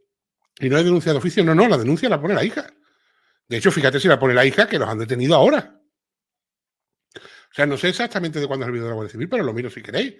Y 0.60 0.68
no 0.68 0.76
hay 0.76 0.84
denuncia 0.84 1.12
de 1.12 1.18
oficio. 1.18 1.42
No, 1.42 1.54
no, 1.54 1.66
la 1.66 1.78
denuncia 1.78 2.08
la 2.08 2.20
pone 2.20 2.34
la 2.34 2.44
hija. 2.44 2.72
De 3.48 3.56
hecho, 3.56 3.70
fíjate 3.70 3.98
si 3.98 4.08
la 4.08 4.18
pone 4.18 4.34
la 4.34 4.44
hija, 4.44 4.68
que 4.68 4.78
los 4.78 4.88
han 4.88 4.98
detenido 4.98 5.34
ahora. 5.34 5.80
O 7.16 7.54
sea, 7.54 7.66
no 7.66 7.76
sé 7.76 7.88
exactamente 7.88 8.38
de 8.38 8.46
cuándo 8.46 8.64
es 8.64 8.68
el 8.68 8.72
vídeo 8.72 8.84
de 8.84 8.90
la 8.90 8.94
Guardia 8.94 9.10
Civil, 9.10 9.28
pero 9.28 9.42
lo 9.42 9.52
miro 9.52 9.70
si 9.70 9.82
queréis. 9.82 10.14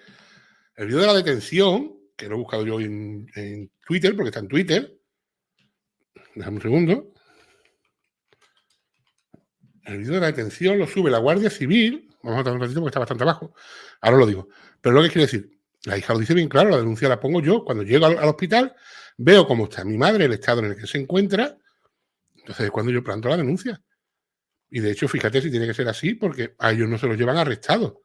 El 0.75 0.87
vídeo 0.87 0.99
de 0.99 1.07
la 1.07 1.13
detención, 1.13 1.93
que 2.17 2.27
lo 2.27 2.35
he 2.35 2.39
buscado 2.39 2.65
yo 2.65 2.81
en, 2.81 3.71
Twitter, 3.85 4.15
porque 4.15 4.29
está 4.29 4.39
en 4.39 4.47
Twitter. 4.47 4.99
Déjame 6.35 6.57
un 6.57 6.61
segundo. 6.61 7.13
El 9.85 9.99
vídeo 9.99 10.15
de 10.15 10.19
la 10.21 10.27
detención 10.27 10.77
lo 10.77 10.87
sube 10.87 11.11
la 11.11 11.19
Guardia 11.19 11.49
Civil. 11.49 12.09
Vamos 12.23 12.41
a 12.41 12.43
tener 12.43 12.55
un 12.55 12.61
ratito 12.61 12.81
porque 12.81 12.89
está 12.89 12.99
bastante 12.99 13.23
abajo. 13.23 13.53
Ahora 14.01 14.17
lo 14.17 14.25
digo. 14.25 14.49
Pero 14.81 14.95
lo 14.95 15.03
que 15.03 15.09
quiero 15.09 15.21
decir, 15.21 15.60
la 15.85 15.97
hija 15.97 16.13
lo 16.13 16.19
dice 16.19 16.33
bien 16.33 16.49
claro, 16.49 16.69
la 16.69 16.77
denuncia 16.77 17.09
la 17.09 17.19
pongo 17.19 17.41
yo 17.41 17.63
cuando 17.63 17.83
llego 17.83 18.05
al 18.05 18.17
hospital 18.17 18.75
veo 19.17 19.47
cómo 19.47 19.65
está 19.65 19.83
mi 19.83 19.97
madre, 19.97 20.25
el 20.25 20.33
estado 20.33 20.59
en 20.59 20.71
el 20.71 20.75
que 20.75 20.87
se 20.87 20.97
encuentra, 20.97 21.57
entonces 22.35 22.65
es 22.65 22.71
cuando 22.71 22.91
yo 22.91 23.03
planto 23.03 23.29
la 23.29 23.37
denuncia. 23.37 23.81
Y 24.69 24.79
de 24.79 24.91
hecho, 24.91 25.07
fíjate 25.07 25.41
si 25.41 25.51
tiene 25.51 25.67
que 25.67 25.73
ser 25.73 25.87
así, 25.87 26.15
porque 26.15 26.55
a 26.57 26.71
ellos 26.71 26.87
no 26.87 26.97
se 26.97 27.07
los 27.07 27.17
llevan 27.17 27.37
arrestados. 27.37 27.95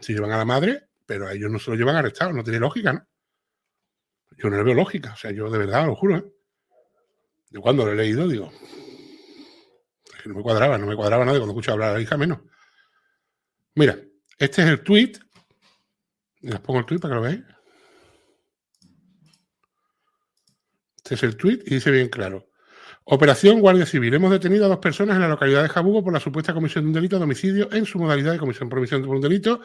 Se 0.00 0.14
llevan 0.14 0.32
a 0.32 0.38
la 0.38 0.44
madre, 0.44 0.88
pero 1.06 1.28
a 1.28 1.34
ellos 1.34 1.50
no 1.50 1.58
se 1.58 1.70
los 1.70 1.78
llevan 1.78 1.96
arrestados. 1.96 2.34
No 2.34 2.42
tiene 2.42 2.58
lógica, 2.58 2.94
¿no? 2.94 3.06
Yo 4.38 4.48
no 4.48 4.56
le 4.56 4.62
veo 4.64 4.74
lógica. 4.74 5.12
O 5.12 5.16
sea, 5.16 5.30
yo 5.30 5.50
de 5.50 5.58
verdad 5.58 5.86
lo 5.86 5.94
juro. 5.94 6.16
¿eh? 6.16 6.24
Yo 7.50 7.60
cuando 7.60 7.84
lo 7.84 7.92
he 7.92 7.96
leído 7.96 8.26
digo, 8.26 8.50
es 10.14 10.22
que 10.22 10.30
no 10.30 10.36
me 10.36 10.42
cuadraba, 10.42 10.78
no 10.78 10.86
me 10.86 10.96
cuadraba 10.96 11.26
nada 11.26 11.38
cuando 11.38 11.52
escucho 11.52 11.72
hablar 11.72 11.90
a 11.90 11.94
la 11.94 12.00
hija 12.00 12.16
menos. 12.16 12.40
Mira, 13.74 13.98
este 14.38 14.62
es 14.62 14.68
el 14.68 14.82
tweet. 14.82 15.12
Les 16.42 16.60
pongo 16.60 16.80
el 16.80 16.86
tweet 16.86 16.98
para 16.98 17.14
que 17.14 17.16
lo 17.16 17.22
veáis. 17.22 17.40
Este 20.96 21.14
es 21.14 21.22
el 21.22 21.36
tuit 21.36 21.62
y 21.66 21.74
dice 21.74 21.90
bien 21.90 22.08
claro. 22.08 22.48
Operación 23.04 23.60
Guardia 23.60 23.86
Civil. 23.86 24.14
Hemos 24.14 24.30
detenido 24.30 24.66
a 24.66 24.68
dos 24.68 24.78
personas 24.78 25.16
en 25.16 25.22
la 25.22 25.28
localidad 25.28 25.62
de 25.62 25.68
Jabugo 25.68 26.04
por 26.04 26.12
la 26.12 26.20
supuesta 26.20 26.54
comisión 26.54 26.84
de 26.84 26.88
un 26.88 26.94
delito 26.94 27.18
de 27.18 27.24
homicidio 27.24 27.72
en 27.72 27.84
su 27.84 27.98
modalidad 27.98 28.32
de 28.32 28.38
comisión 28.38 28.68
por 28.68 28.78
omisión 28.78 29.04
por 29.04 29.16
un 29.16 29.20
delito 29.20 29.60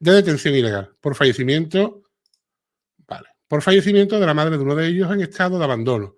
de 0.00 0.12
detención 0.12 0.54
ilegal. 0.54 0.90
Por 1.00 1.14
fallecimiento. 1.14 2.02
Vale. 3.06 3.28
Por 3.46 3.60
fallecimiento 3.62 4.18
de 4.18 4.26
la 4.26 4.34
madre 4.34 4.56
de 4.56 4.62
uno 4.62 4.74
de 4.74 4.86
ellos 4.86 5.10
en 5.12 5.20
estado 5.20 5.58
de 5.58 5.64
abandono. 5.64 6.16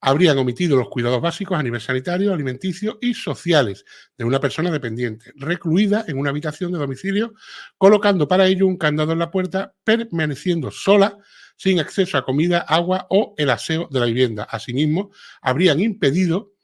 Habrían 0.00 0.38
omitido 0.38 0.76
los 0.76 0.88
cuidados 0.88 1.20
básicos 1.20 1.58
a 1.58 1.62
nivel 1.62 1.80
sanitario, 1.80 2.32
alimenticio 2.32 2.98
y 3.00 3.14
sociales 3.14 3.84
de 4.16 4.24
una 4.24 4.38
persona 4.38 4.70
dependiente, 4.70 5.32
recluida 5.36 6.04
en 6.06 6.18
una 6.18 6.30
habitación 6.30 6.72
de 6.72 6.78
domicilio, 6.78 7.34
colocando 7.76 8.28
para 8.28 8.46
ello 8.46 8.66
un 8.66 8.76
candado 8.76 9.12
en 9.12 9.18
la 9.18 9.30
puerta, 9.30 9.74
permaneciendo 9.82 10.70
sola 10.70 11.18
sin 11.56 11.80
acceso 11.80 12.16
a 12.16 12.24
comida, 12.24 12.60
agua 12.60 13.06
o 13.10 13.34
el 13.36 13.50
aseo 13.50 13.88
de 13.90 14.00
la 14.00 14.06
vivienda. 14.06 14.44
Asimismo, 14.44 15.10
habrían 15.42 15.80
impedido, 15.80 16.54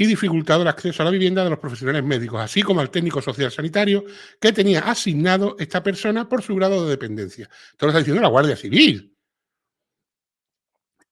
y 0.00 0.06
dificultado 0.06 0.62
el 0.62 0.68
acceso 0.68 1.02
a 1.02 1.04
la 1.04 1.10
vivienda 1.10 1.44
de 1.44 1.50
los 1.50 1.58
profesionales 1.58 2.02
médicos, 2.02 2.40
así 2.40 2.62
como 2.62 2.80
al 2.80 2.90
técnico 2.90 3.20
social 3.20 3.50
sanitario 3.50 4.04
que 4.40 4.50
tenía 4.50 4.80
asignado 4.80 5.56
esta 5.58 5.82
persona 5.82 6.26
por 6.26 6.40
su 6.40 6.54
grado 6.54 6.84
de 6.84 6.90
dependencia. 6.90 7.50
Esto 7.72 7.84
lo 7.84 7.90
está 7.90 7.98
diciendo 7.98 8.22
la 8.22 8.28
Guardia 8.28 8.56
Civil. 8.56 9.14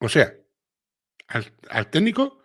O 0.01 0.09
sea, 0.09 0.35
al, 1.29 1.91
técnico 1.91 2.43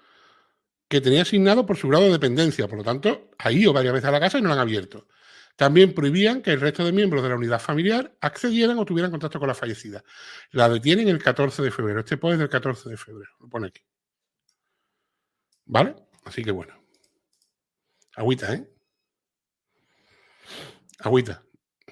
que 0.87 1.01
tenía 1.01 1.21
asignado 1.21 1.65
por 1.65 1.77
su 1.77 1.87
grado 1.87 2.05
de 2.05 2.11
dependencia. 2.11 2.67
Por 2.67 2.77
lo 2.77 2.83
tanto, 2.83 3.31
ha 3.37 3.51
ido 3.51 3.73
varias 3.73 3.93
veces 3.93 4.09
a 4.09 4.11
la 4.11 4.19
casa 4.19 4.39
y 4.39 4.41
no 4.41 4.49
la 4.49 4.55
han 4.55 4.61
abierto. 4.61 5.07
También 5.55 5.93
prohibían 5.93 6.41
que 6.41 6.51
el 6.51 6.61
resto 6.61 6.83
de 6.83 6.91
miembros 6.91 7.21
de 7.21 7.29
la 7.29 7.35
unidad 7.35 7.59
familiar 7.59 8.15
accedieran 8.21 8.77
o 8.79 8.85
tuvieran 8.85 9.11
contacto 9.11 9.39
con 9.39 9.47
la 9.47 9.53
fallecida. 9.53 10.03
La 10.51 10.67
detienen 10.67 11.07
el 11.09 11.21
14 11.21 11.61
de 11.61 11.71
febrero. 11.71 11.99
Este 11.99 12.17
post 12.17 12.33
es 12.33 12.39
del 12.39 12.49
14 12.49 12.89
de 12.89 12.97
febrero. 12.97 13.31
Lo 13.39 13.49
pone 13.49 13.67
aquí. 13.67 13.81
¿Vale? 15.65 15.95
Así 16.25 16.43
que 16.43 16.51
bueno. 16.51 16.73
Agüita, 18.15 18.53
¿eh? 18.53 18.67
Agüita. 20.99 21.43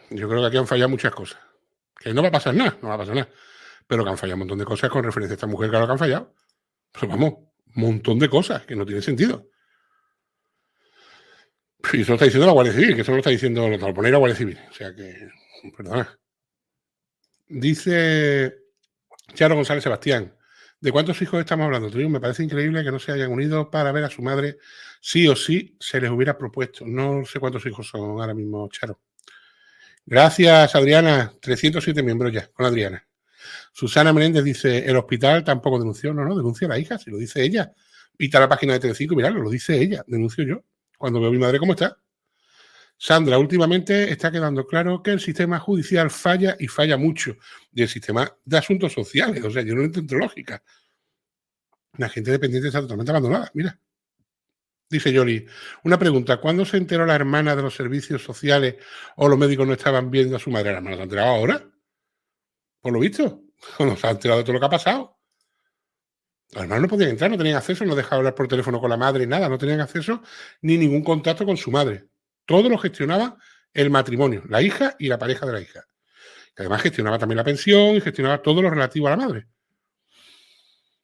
Yo 0.09 0.27
creo 0.27 0.41
que 0.41 0.47
aquí 0.47 0.57
han 0.57 0.67
fallado 0.67 0.89
muchas 0.89 1.13
cosas. 1.13 1.39
Que 1.97 2.13
no 2.13 2.21
va 2.21 2.29
a 2.29 2.31
pasar 2.31 2.55
nada, 2.55 2.77
no 2.81 2.89
va 2.89 2.95
a 2.95 2.97
pasar 2.97 3.15
nada. 3.15 3.29
Pero 3.91 4.05
que 4.05 4.09
han 4.09 4.17
fallado 4.17 4.35
un 4.35 4.39
montón 4.39 4.57
de 4.57 4.63
cosas 4.63 4.89
con 4.89 5.03
referencia 5.03 5.33
a 5.33 5.35
esta 5.35 5.47
mujer, 5.47 5.69
claro 5.69 5.85
que 5.85 5.91
han 5.91 5.99
fallado. 5.99 6.33
Pero 6.93 7.09
vamos, 7.09 7.33
un 7.75 7.81
montón 7.81 8.19
de 8.19 8.29
cosas 8.29 8.65
que 8.65 8.73
no 8.73 8.85
tienen 8.85 9.03
sentido. 9.03 9.49
Y 11.91 11.99
eso 11.99 12.11
lo 12.11 12.15
está 12.15 12.23
diciendo 12.23 12.47
la 12.47 12.53
Guardia 12.53 12.71
Civil, 12.71 12.95
que 12.95 13.01
eso 13.01 13.11
lo 13.11 13.17
está 13.17 13.31
diciendo 13.31 13.67
los 13.67 13.81
la 13.81 14.17
Guardia 14.17 14.37
Civil. 14.37 14.57
O 14.69 14.73
sea 14.73 14.95
que, 14.95 15.27
perdona. 15.75 16.17
Dice 17.49 18.59
Charo 19.33 19.55
González 19.55 19.83
Sebastián, 19.83 20.37
¿de 20.79 20.91
cuántos 20.93 21.21
hijos 21.21 21.41
estamos 21.41 21.65
hablando? 21.65 21.89
me 21.89 22.21
parece 22.21 22.43
increíble 22.43 22.85
que 22.85 22.93
no 22.93 22.99
se 22.99 23.11
hayan 23.11 23.29
unido 23.29 23.69
para 23.69 23.91
ver 23.91 24.05
a 24.05 24.09
su 24.09 24.21
madre. 24.21 24.57
Sí 25.01 25.27
o 25.27 25.35
sí 25.35 25.75
se 25.81 25.99
les 25.99 26.11
hubiera 26.11 26.37
propuesto. 26.37 26.85
No 26.87 27.25
sé 27.25 27.41
cuántos 27.41 27.65
hijos 27.65 27.89
son 27.89 28.21
ahora 28.21 28.33
mismo, 28.33 28.69
Charo. 28.69 29.01
Gracias, 30.05 30.75
Adriana. 30.75 31.33
307 31.41 32.01
miembros 32.01 32.31
ya 32.31 32.47
con 32.53 32.65
Adriana. 32.65 33.05
Susana 33.71 34.13
Menéndez 34.13 34.43
dice, 34.43 34.85
el 34.85 34.97
hospital 34.97 35.43
tampoco 35.43 35.79
denunció. 35.79 36.13
No, 36.13 36.25
no, 36.25 36.35
denuncia 36.35 36.67
a 36.67 36.69
la 36.69 36.79
hija, 36.79 36.97
si 36.97 37.09
lo 37.09 37.17
dice 37.17 37.43
ella. 37.43 37.71
Vita 38.17 38.39
la 38.39 38.49
página 38.49 38.73
de 38.73 38.79
Telecinco, 38.79 39.15
miradlo, 39.15 39.41
lo 39.41 39.49
dice 39.49 39.79
ella, 39.79 40.03
denuncio 40.07 40.43
yo 40.43 40.63
cuando 41.01 41.19
veo 41.19 41.29
a 41.29 41.31
mi 41.31 41.39
madre 41.39 41.57
cómo 41.57 41.73
está. 41.73 41.97
Sandra, 42.95 43.39
últimamente 43.39 44.11
está 44.11 44.31
quedando 44.31 44.67
claro 44.67 45.01
que 45.01 45.09
el 45.09 45.19
sistema 45.19 45.59
judicial 45.59 46.11
falla 46.11 46.55
y 46.59 46.67
falla 46.67 46.95
mucho. 46.95 47.35
Y 47.73 47.81
el 47.81 47.89
sistema 47.89 48.31
de 48.45 48.57
asuntos 48.59 48.93
sociales, 48.93 49.43
o 49.43 49.49
sea, 49.49 49.63
yo 49.63 49.73
no 49.73 49.81
entiendo 49.81 50.15
lógica. 50.15 50.63
La 51.97 52.07
gente 52.07 52.29
dependiente 52.29 52.67
está 52.67 52.81
totalmente 52.81 53.09
abandonada. 53.09 53.49
Mira. 53.55 53.79
Dice 54.87 55.11
Yoli, 55.11 55.47
una 55.85 55.97
pregunta, 55.97 56.37
¿cuándo 56.37 56.65
se 56.65 56.77
enteró 56.77 57.05
la 57.05 57.15
hermana 57.15 57.55
de 57.55 57.63
los 57.63 57.73
servicios 57.73 58.21
sociales 58.23 58.75
o 59.15 59.27
los 59.27 59.39
médicos 59.39 59.65
no 59.65 59.73
estaban 59.73 60.11
viendo 60.11 60.35
a 60.35 60.39
su 60.39 60.51
madre? 60.51 60.71
¿La 60.71 60.77
hermana 60.77 60.97
se 60.97 61.01
ha 61.01 61.03
enterado 61.05 61.29
ahora? 61.29 61.70
Por 62.81 62.93
lo 62.93 62.99
visto, 62.99 63.43
cuando 63.77 63.95
se 63.95 64.07
ha 64.07 64.11
enterado 64.11 64.39
de 64.39 64.43
todo 64.43 64.53
lo 64.53 64.59
que 64.59 64.65
ha 64.65 64.69
pasado. 64.69 65.17
Los 66.53 66.67
no 66.67 66.87
podían 66.89 67.11
entrar, 67.11 67.31
no 67.31 67.37
tenían 67.37 67.55
acceso, 67.55 67.85
no 67.85 67.95
dejaban 67.95 68.19
hablar 68.19 68.35
por 68.35 68.47
teléfono 68.47 68.81
con 68.81 68.89
la 68.89 68.97
madre, 68.97 69.25
nada, 69.25 69.47
no 69.47 69.57
tenían 69.57 69.79
acceso 69.79 70.21
ni 70.61 70.77
ningún 70.77 71.01
contacto 71.01 71.45
con 71.45 71.55
su 71.55 71.71
madre. 71.71 72.07
Todo 72.45 72.67
lo 72.67 72.77
gestionaba 72.77 73.37
el 73.73 73.89
matrimonio, 73.89 74.43
la 74.49 74.61
hija 74.61 74.95
y 74.99 75.07
la 75.07 75.17
pareja 75.17 75.45
de 75.45 75.53
la 75.53 75.61
hija. 75.61 75.85
Que 76.53 76.63
además 76.63 76.81
gestionaba 76.81 77.17
también 77.17 77.37
la 77.37 77.45
pensión 77.45 77.95
y 77.95 78.01
gestionaba 78.01 78.41
todo 78.41 78.61
lo 78.61 78.69
relativo 78.69 79.07
a 79.07 79.11
la 79.11 79.15
madre. 79.15 79.47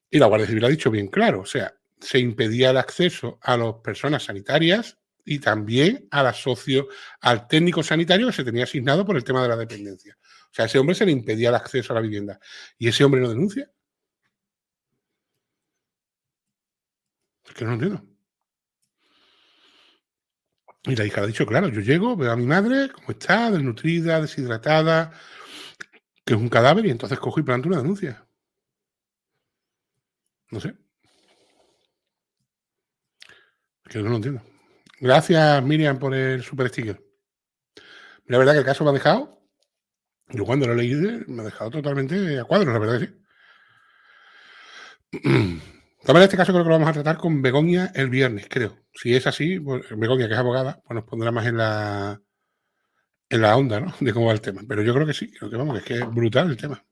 Y 0.10 0.20
la 0.20 0.26
Guardia 0.26 0.48
Civil 0.48 0.66
ha 0.66 0.70
dicho 0.70 0.92
bien 0.92 1.08
claro, 1.08 1.42
o 1.42 1.46
sea, 1.46 1.74
se 2.00 2.20
impedía 2.20 2.72
el 2.72 2.78
acceso 2.78 3.40
a 3.42 3.56
las 3.56 3.76
personas 3.76 4.24
sanitarias 4.24 4.98
y 5.26 5.40
también 5.40 6.08
a 6.12 6.24
la 6.24 6.34
socio, 6.34 6.88
al 7.22 7.48
técnico 7.48 7.84
sanitario 7.84 8.28
que 8.28 8.34
se 8.34 8.44
tenía 8.44 8.64
asignado 8.64 9.06
por 9.06 9.18
el 9.18 9.24
tema 9.24 9.42
de 9.44 9.50
la 9.50 9.58
dependencia. 9.58 10.18
Sea, 10.58 10.64
a 10.64 10.66
ese 10.66 10.80
hombre 10.80 10.96
se 10.96 11.06
le 11.06 11.12
impedía 11.12 11.50
el 11.50 11.56
acceso 11.56 11.94
a 11.94 11.96
la 11.98 12.02
vivienda. 12.02 12.40
¿Y 12.80 12.88
ese 12.88 13.04
hombre 13.04 13.22
no 13.22 13.30
denuncia? 13.30 13.72
Es 17.46 17.54
que 17.54 17.64
no 17.64 17.70
lo 17.70 17.74
entiendo. 17.76 18.04
Y 20.86 20.96
la 20.96 21.06
hija 21.06 21.22
ha 21.22 21.28
dicho, 21.28 21.46
claro, 21.46 21.68
yo 21.70 21.82
llego, 21.82 22.16
veo 22.16 22.32
a 22.32 22.36
mi 22.36 22.48
madre, 22.48 22.90
cómo 22.92 23.12
está, 23.12 23.52
desnutrida, 23.52 24.20
deshidratada, 24.20 25.12
que 26.26 26.34
es 26.34 26.40
un 26.40 26.50
cadáver, 26.50 26.88
y 26.88 26.90
entonces 26.90 27.20
cojo 27.20 27.40
y 27.40 27.44
planto 27.44 27.68
una 27.68 27.78
denuncia. 27.78 28.28
No 30.50 30.60
sé. 30.60 30.76
Es 33.86 33.94
que 33.94 34.00
no 34.00 34.10
lo 34.10 34.16
entiendo. 34.16 34.42
Gracias, 35.00 35.64
Miriam, 35.64 36.00
por 36.00 36.16
el 36.16 36.42
super 36.42 36.70
sticker. 36.70 37.00
La 38.26 38.40
verdad 38.40 38.54
que 38.54 38.60
el 38.60 38.66
caso 38.66 38.84
me 38.84 38.90
ha 38.90 38.94
dejado, 38.94 39.37
yo 40.30 40.46
cuando 40.46 40.68
lo 40.68 40.76
leí, 40.76 40.94
me 41.28 41.42
ha 41.42 41.46
dejado 41.46 41.72
totalmente 41.72 42.40
a 42.40 42.44
cuadros, 42.44 42.74
la 42.74 42.80
verdad 42.80 43.00
que 43.00 43.08
sí. 43.08 43.14
También 46.04 46.18
en 46.18 46.24
este 46.24 46.38
caso 46.38 46.52
creo 46.54 46.64
que 46.64 46.70
lo 46.70 46.76
vamos 46.76 46.90
a 46.90 46.94
tratar 46.94 47.18
con 47.18 47.42
Begoña 47.42 47.92
el 47.96 48.10
viernes, 48.10 48.48
creo. 48.50 48.78
Si 48.94 49.16
es 49.16 49.28
así, 49.28 49.60
pues, 49.60 49.84
Begoña, 49.92 50.28
que 50.28 50.34
es 50.34 50.40
abogada, 50.40 50.82
pues 50.86 50.96
nos 50.96 51.04
pondrá 51.06 51.32
más 51.32 51.46
en 51.46 51.58
la 51.58 52.22
en 53.30 53.42
la 53.42 53.58
onda, 53.58 53.80
¿no? 53.80 53.94
De 54.00 54.14
cómo 54.14 54.28
va 54.28 54.34
el 54.34 54.42
tema. 54.42 54.62
Pero 54.68 54.82
yo 54.84 54.94
creo 54.94 55.06
que 55.06 55.14
sí, 55.14 55.32
creo 55.32 55.50
que 55.50 55.58
vamos, 55.58 55.78
es 55.78 55.84
que 55.84 55.96
es 55.96 56.10
brutal 56.10 56.50
el 56.50 56.58
tema. 56.58 56.84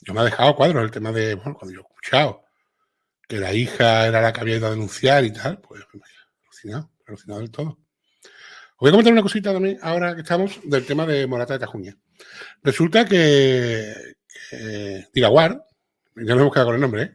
Yo 0.00 0.12
me 0.14 0.20
ha 0.20 0.24
dejado 0.24 0.54
cuadros 0.54 0.84
el 0.84 0.90
tema 0.90 1.12
de, 1.12 1.34
bueno, 1.34 1.54
cuando 1.54 1.74
yo 1.74 1.80
he 1.80 1.82
escuchado 1.82 2.44
que 3.26 3.38
la 3.38 3.52
hija 3.54 4.06
era 4.06 4.20
la 4.20 4.32
que 4.32 4.40
había 4.40 4.56
ido 4.56 4.66
a 4.66 4.70
denunciar 4.70 5.24
y 5.24 5.32
tal, 5.32 5.60
pues 5.60 5.82
alucinado, 6.44 6.90
alucinado 7.06 7.40
del 7.40 7.50
todo. 7.50 7.78
Voy 8.80 8.88
a 8.88 8.92
comentar 8.92 9.12
una 9.12 9.22
cosita 9.22 9.52
también, 9.52 9.78
ahora 9.82 10.14
que 10.14 10.22
estamos, 10.22 10.60
del 10.64 10.84
tema 10.84 11.06
de 11.06 11.26
Morata 11.26 11.54
de 11.54 11.60
Tajuña. 11.60 11.96
Resulta 12.62 13.04
que, 13.04 13.94
que 14.50 15.20
ya 15.20 16.34
nos 16.34 16.40
hemos 16.42 16.52
quedado 16.52 16.66
con 16.66 16.74
el 16.74 16.80
nombre, 16.80 17.02
¿eh? 17.02 17.14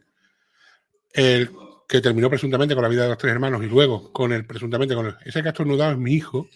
el 1.13 1.49
que 1.87 2.01
terminó 2.01 2.29
presuntamente 2.29 2.75
con 2.75 2.83
la 2.83 2.89
vida 2.89 3.03
de 3.03 3.09
los 3.09 3.17
tres 3.17 3.33
hermanos 3.33 3.63
y 3.63 3.67
luego 3.67 4.13
con 4.13 4.31
el 4.31 4.45
presuntamente 4.45 4.93
con 4.93 5.07
el, 5.07 5.15
ese 5.25 5.41
que 5.41 5.49
ha 5.49 5.51
estornudado 5.51 5.93
es 5.93 5.97
mi 5.97 6.13
hijo, 6.13 6.47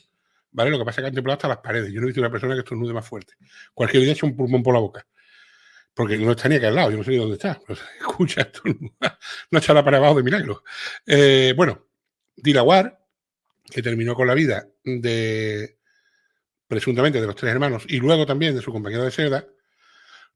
¿vale? 0.52 0.70
Lo 0.70 0.78
que 0.78 0.86
pasa 0.86 1.02
es 1.02 1.06
que 1.06 1.10
ha 1.10 1.14
templado 1.14 1.38
hasta 1.38 1.48
las 1.48 1.58
paredes. 1.58 1.92
Yo 1.92 2.00
no 2.00 2.06
he 2.06 2.08
visto 2.08 2.22
una 2.22 2.30
persona 2.30 2.54
que 2.54 2.60
estornude 2.60 2.94
más 2.94 3.08
fuerte. 3.08 3.34
Cualquier 3.74 4.04
día 4.04 4.14
echa 4.14 4.26
un 4.26 4.36
pulmón 4.36 4.62
por 4.62 4.74
la 4.74 4.80
boca. 4.80 5.08
Porque 5.94 6.18
no 6.18 6.32
está 6.32 6.50
ni 6.50 6.56
aquí 6.56 6.66
al 6.66 6.76
lado, 6.76 6.92
yo 6.92 6.98
no 6.98 7.04
sé 7.04 7.12
ni 7.12 7.18
dónde 7.18 7.36
está. 7.36 7.60
escucha, 8.00 8.42
estornuda, 8.42 9.20
no 9.52 9.60
echa 9.60 9.74
la 9.74 9.84
para 9.84 9.98
abajo 9.98 10.16
de 10.16 10.24
milagro. 10.24 10.64
Eh, 11.06 11.54
bueno, 11.56 11.88
Dilawar, 12.36 13.03
que 13.74 13.82
terminó 13.82 14.16
con 14.16 14.28
la 14.28 14.34
vida 14.34 14.68
de 14.84 15.78
presuntamente 16.68 17.20
de 17.20 17.28
los 17.28 17.36
tres 17.36 17.52
hermanos 17.52 17.84
y 17.88 17.98
luego 17.98 18.26
también 18.26 18.56
de 18.56 18.62
su 18.62 18.72
compañero 18.72 19.04
de 19.04 19.12
celda, 19.12 19.48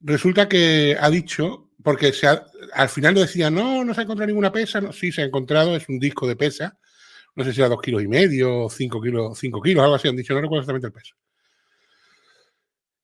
resulta 0.00 0.48
que 0.48 0.96
ha 0.98 1.10
dicho 1.10 1.68
porque 1.82 2.12
al 2.74 2.88
final 2.88 3.14
lo 3.14 3.20
decía, 3.20 3.50
no, 3.50 3.84
no 3.84 3.94
se 3.94 4.00
ha 4.00 4.04
encontrado 4.04 4.26
ninguna 4.26 4.52
pesa. 4.52 4.80
No, 4.80 4.92
sí, 4.92 5.12
se 5.12 5.22
ha 5.22 5.24
encontrado, 5.24 5.76
es 5.76 5.88
un 5.88 5.98
disco 5.98 6.26
de 6.26 6.36
pesa. 6.36 6.78
No 7.34 7.44
sé 7.44 7.52
si 7.52 7.60
era 7.60 7.68
dos 7.68 7.80
kilos 7.80 8.02
y 8.02 8.08
medio, 8.08 8.68
cinco 8.68 9.00
kilos, 9.00 9.38
cinco 9.38 9.62
kilos, 9.62 9.84
algo 9.84 9.94
así 9.94 10.08
han 10.08 10.16
dicho, 10.16 10.34
no 10.34 10.40
recuerdo 10.40 10.62
exactamente 10.62 10.88
el 10.88 10.92
peso. 10.92 11.14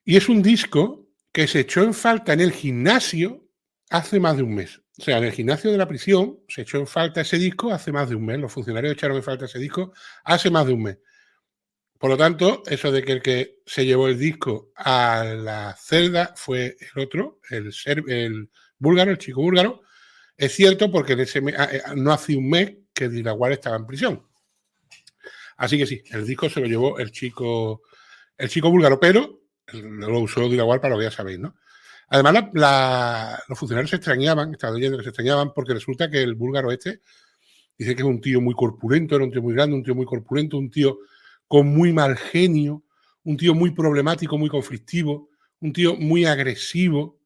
Y 0.05 0.17
es 0.17 0.29
un 0.29 0.43
disco 0.43 1.09
que 1.33 1.47
se 1.47 1.61
echó 1.61 1.83
en 1.83 1.95
falta 1.95 2.33
en 2.33 2.41
el 2.41 2.53
gimnasio 2.53 3.49
hace 3.91 4.19
más 4.19 4.37
de 4.37 4.43
un 4.43 4.55
mes. 4.55 4.81
O 4.99 5.03
sea, 5.03 5.19
en 5.19 5.25
el 5.25 5.33
gimnasio 5.33 5.73
de 5.73 5.79
la 5.79 5.89
prisión 5.89 6.39
se 6.49 6.63
echó 6.63 6.79
en 6.79 6.87
falta 6.87 7.21
ese 7.23 7.37
disco 7.37 7.73
hace 7.73 7.91
más 7.91 8.09
de 8.09 8.15
un 8.15 8.25
mes. 8.25 8.39
Los 8.39 8.53
funcionarios 8.53 8.93
echaron 8.93 9.17
en 9.17 9.23
falta 9.23 9.47
ese 9.47 9.59
disco 9.59 9.93
hace 10.25 10.51
más 10.51 10.67
de 10.67 10.73
un 10.73 10.83
mes. 10.85 10.99
Por 11.99 12.11
lo 12.11 12.17
tanto, 12.17 12.63
eso 12.67 12.93
de 12.93 13.03
que 13.03 13.13
el 13.13 13.23
que 13.23 13.61
se 13.67 13.87
llevó 13.87 14.09
el 14.09 14.19
disco 14.19 14.71
a 14.77 15.25
la 15.25 15.75
celda 15.75 16.35
fue 16.37 16.77
el 16.79 17.03
otro, 17.03 17.41
el, 17.51 17.73
el 18.09 18.51
búlgaro, 18.79 19.11
el 19.11 19.19
chico 19.19 19.41
búlgaro, 19.41 19.83
es 20.37 20.53
cierto 20.53 20.91
porque 20.91 21.15
ah, 21.57 21.69
eh, 21.73 21.83
no 21.97 22.13
hace 22.13 22.37
un 22.37 22.49
mes 22.49 22.75
que 22.93 23.09
Dilaguar 23.09 23.53
estaba 23.53 23.77
en 23.77 23.87
prisión. 23.87 24.27
Así 25.57 25.79
que 25.79 25.87
sí, 25.87 26.03
el 26.11 26.27
disco 26.27 26.49
se 26.51 26.61
lo 26.61 26.67
llevó 26.67 26.99
el 26.99 27.11
chico, 27.11 27.83
el 28.37 28.49
chico 28.49 28.71
búlgaro, 28.71 29.01
pero 29.01 29.41
lo 29.73 30.19
usó 30.21 30.49
Dilaguar 30.49 30.81
para 30.81 30.95
lo 30.95 30.99
que 30.99 31.07
ya 31.07 31.11
sabéis, 31.11 31.39
¿no? 31.39 31.57
Además, 32.15 33.41
los 33.49 33.59
funcionarios 33.59 33.91
se 33.91 33.97
extrañaban, 33.97 34.53
estaba 34.53 34.75
leyendo 34.75 34.97
que 34.97 35.03
se 35.03 35.11
extrañaban 35.11 35.53
porque 35.53 35.75
resulta 35.75 36.09
que 36.09 36.23
el 36.23 36.37
búlgaro 36.37 36.71
este 36.71 37.01
dice 37.77 37.97
que 37.97 38.03
es 38.03 38.09
un 38.09 38.21
tío 38.21 38.41
muy 38.41 38.55
corpulento, 38.55 39.17
era 39.17 39.25
un 39.25 39.33
tío 39.33 39.43
muy 39.43 39.53
grande, 39.53 39.75
un 39.75 39.83
tío 39.83 39.97
muy 39.97 40.07
corpulento, 40.07 40.57
un 40.57 40.71
tío 40.71 41.01
con 41.49 41.67
muy 41.67 41.93
mal 41.93 42.17
genio, 42.17 42.85
un 43.25 43.37
tío 43.37 43.53
muy 43.53 43.73
problemático, 43.73 44.39
muy 44.39 44.49
conflictivo, 44.49 45.29
un 45.59 45.73
tío 45.73 45.97
muy 45.97 46.25
agresivo, 46.25 47.19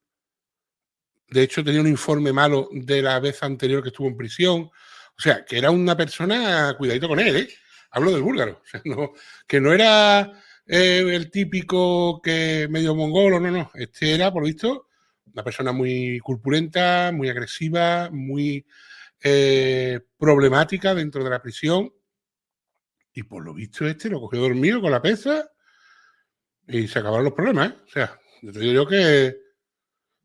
de 1.29 1.43
hecho, 1.43 1.63
tenía 1.63 1.83
un 1.83 1.89
informe 1.89 2.33
malo 2.33 2.71
de 2.73 3.03
la 3.03 3.21
vez 3.21 3.43
anterior 3.43 3.83
que 3.83 3.91
estuvo 3.91 4.09
en 4.09 4.17
prisión. 4.17 4.63
O 4.63 5.21
sea, 5.21 5.45
que 5.45 5.59
era 5.59 5.71
una 5.71 5.95
persona, 5.97 6.75
cuidadito 6.79 7.09
con 7.09 7.21
él, 7.21 7.37
¿eh? 7.37 7.49
Hablo 7.91 8.11
del 8.11 8.23
búlgaro. 8.23 8.63
que 9.47 9.61
no 9.61 9.73
era 9.75 10.33
el 10.69 11.31
típico 11.31 12.21
que 12.23 12.69
medio 12.71 12.95
mongolo, 12.95 13.41
no, 13.41 13.51
no. 13.51 13.71
Este 13.75 14.15
era, 14.15 14.33
por 14.33 14.43
lo 14.43 14.47
visto, 14.47 14.89
una 15.33 15.43
persona 15.43 15.73
muy 15.73 16.19
corpulenta, 16.21 17.11
muy 17.13 17.29
agresiva, 17.29 18.11
muy 18.11 18.67
eh, 19.23 20.01
problemática 20.19 20.95
dentro 20.95 21.25
de 21.25 21.31
la 21.31 21.43
prisión. 21.43 21.93
Y 23.13 23.23
por 23.25 23.45
lo 23.45 23.55
visto, 23.55 23.87
este 23.87 24.09
lo 24.09 24.21
cogió 24.21 24.41
dormido 24.41 24.81
con 24.81 24.93
la 24.93 25.03
pesa 25.03 25.51
y 26.67 26.87
se 26.87 26.99
acabaron 26.99 27.25
los 27.25 27.35
problemas, 27.35 27.71
¿eh? 27.71 27.77
O 27.85 27.89
sea, 27.89 28.21
te 28.41 28.59
digo 28.61 28.73
yo 28.73 28.87
que 28.87 29.37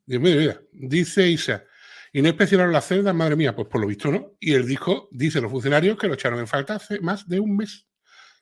Dios 0.05 0.21
mío, 0.21 0.59
Dice 0.71 1.27
Isa. 1.27 1.63
Y 2.11 2.21
no 2.21 2.27
inspeccionaron 2.27 2.73
las 2.73 2.87
celdas, 2.87 3.15
madre 3.15 3.35
mía, 3.35 3.55
pues 3.55 3.67
por 3.67 3.81
lo 3.81 3.87
visto 3.87 4.11
no. 4.11 4.35
Y 4.39 4.53
él 4.53 4.67
dijo, 4.67 5.07
dice 5.11 5.41
los 5.41 5.49
funcionarios 5.49 5.97
que 5.97 6.07
lo 6.07 6.13
echaron 6.13 6.39
en 6.39 6.47
falta 6.47 6.75
hace 6.75 6.99
más 6.99 7.27
de 7.27 7.39
un 7.39 7.57
mes 7.57 7.87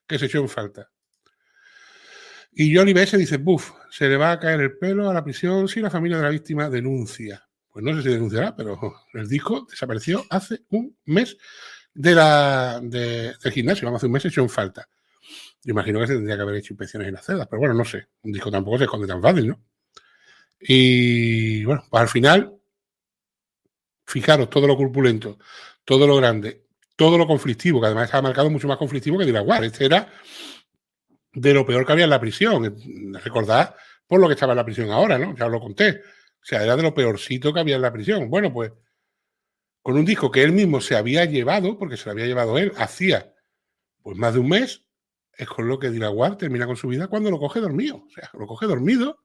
que 0.07 0.19
se 0.19 0.25
echó 0.25 0.39
en 0.39 0.49
falta. 0.49 0.89
Y 2.53 2.75
Johnny 2.75 2.93
B.S. 2.93 3.17
dice, 3.17 3.37
buf, 3.37 3.71
se 3.89 4.09
le 4.09 4.17
va 4.17 4.33
a 4.33 4.39
caer 4.39 4.59
el 4.59 4.77
pelo 4.77 5.09
a 5.09 5.13
la 5.13 5.23
prisión 5.23 5.67
si 5.67 5.79
la 5.79 5.89
familia 5.89 6.17
de 6.17 6.23
la 6.23 6.29
víctima 6.29 6.69
denuncia. 6.69 7.47
Pues 7.71 7.85
no 7.85 7.95
sé 7.95 8.03
si 8.03 8.09
denunciará, 8.09 8.55
pero 8.55 8.77
el 9.13 9.27
disco 9.27 9.65
desapareció 9.69 10.25
hace 10.29 10.63
un 10.69 10.97
mes 11.05 11.37
de 11.93 12.15
la, 12.15 12.79
de, 12.83 13.33
del 13.41 13.53
gimnasio. 13.53 13.85
Vamos, 13.85 13.99
hace 13.99 14.07
un 14.07 14.11
mes 14.11 14.23
se 14.23 14.27
echó 14.27 14.41
en 14.41 14.49
falta. 14.49 14.87
Yo 15.63 15.71
imagino 15.71 15.99
que 15.99 16.07
se 16.07 16.15
tendría 16.15 16.35
que 16.35 16.41
haber 16.41 16.55
hecho 16.55 16.73
inspecciones 16.73 17.07
en 17.07 17.13
las 17.13 17.25
celdas, 17.25 17.47
pero 17.47 17.59
bueno, 17.59 17.75
no 17.75 17.85
sé. 17.85 18.07
Un 18.23 18.31
disco 18.33 18.51
tampoco 18.51 18.77
se 18.77 18.85
esconde 18.85 19.07
tan 19.07 19.21
fácil, 19.21 19.47
¿no? 19.47 19.61
Y 20.59 21.63
bueno, 21.63 21.85
pues 21.89 22.01
al 22.01 22.09
final, 22.09 22.55
fijaros 24.05 24.49
todo 24.49 24.67
lo 24.67 24.75
corpulento, 24.75 25.37
todo 25.85 26.05
lo 26.05 26.17
grande, 26.17 26.65
todo 26.95 27.17
lo 27.17 27.25
conflictivo, 27.25 27.79
que 27.79 27.87
además 27.87 28.05
estaba 28.05 28.23
marcado 28.23 28.49
mucho 28.49 28.67
más 28.67 28.77
conflictivo 28.77 29.17
que 29.17 29.31
Guard. 29.31 29.63
Este 29.63 29.85
era 29.85 30.11
de 31.33 31.53
lo 31.53 31.65
peor 31.65 31.85
que 31.85 31.91
había 31.93 32.05
en 32.05 32.09
la 32.09 32.19
prisión. 32.19 32.75
Recordad 33.23 33.75
por 34.07 34.19
lo 34.19 34.27
que 34.27 34.33
estaba 34.33 34.53
en 34.53 34.57
la 34.57 34.65
prisión 34.65 34.91
ahora, 34.91 35.17
¿no? 35.17 35.35
Ya 35.35 35.45
os 35.45 35.51
lo 35.51 35.59
conté. 35.59 36.01
O 36.41 36.45
sea, 36.45 36.63
era 36.63 36.75
de 36.75 36.83
lo 36.83 36.93
peorcito 36.93 37.53
que 37.53 37.59
había 37.59 37.75
en 37.75 37.81
la 37.81 37.93
prisión. 37.93 38.29
Bueno, 38.29 38.51
pues 38.51 38.71
con 39.81 39.97
un 39.97 40.05
disco 40.05 40.29
que 40.29 40.43
él 40.43 40.51
mismo 40.51 40.81
se 40.81 40.95
había 40.95 41.25
llevado, 41.25 41.77
porque 41.77 41.97
se 41.97 42.05
lo 42.05 42.11
había 42.11 42.25
llevado 42.25 42.57
él, 42.57 42.71
hacía 42.77 43.33
pues 44.03 44.17
más 44.17 44.33
de 44.33 44.39
un 44.39 44.49
mes, 44.49 44.83
es 45.33 45.47
con 45.47 45.67
lo 45.67 45.79
que 45.79 45.89
Guard 45.89 46.37
termina 46.37 46.65
con 46.65 46.75
su 46.75 46.87
vida 46.87 47.07
cuando 47.07 47.31
lo 47.31 47.39
coge 47.39 47.59
dormido. 47.59 47.97
O 47.97 48.09
sea, 48.09 48.29
lo 48.33 48.47
coge 48.47 48.65
dormido, 48.65 49.23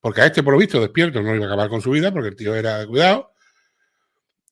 porque 0.00 0.20
a 0.20 0.26
este, 0.26 0.42
por 0.42 0.52
lo 0.52 0.58
visto, 0.58 0.80
despierto, 0.80 1.22
no 1.22 1.34
iba 1.34 1.44
a 1.44 1.48
acabar 1.48 1.68
con 1.68 1.80
su 1.80 1.90
vida, 1.90 2.12
porque 2.12 2.28
el 2.28 2.36
tío 2.36 2.54
era 2.54 2.86
cuidado, 2.86 3.32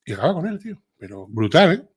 y 0.05 0.13
acaba 0.13 0.33
con 0.33 0.47
él, 0.47 0.59
tío. 0.59 0.81
Pero 0.97 1.27
brutal, 1.27 1.73
¿eh? 1.73 1.87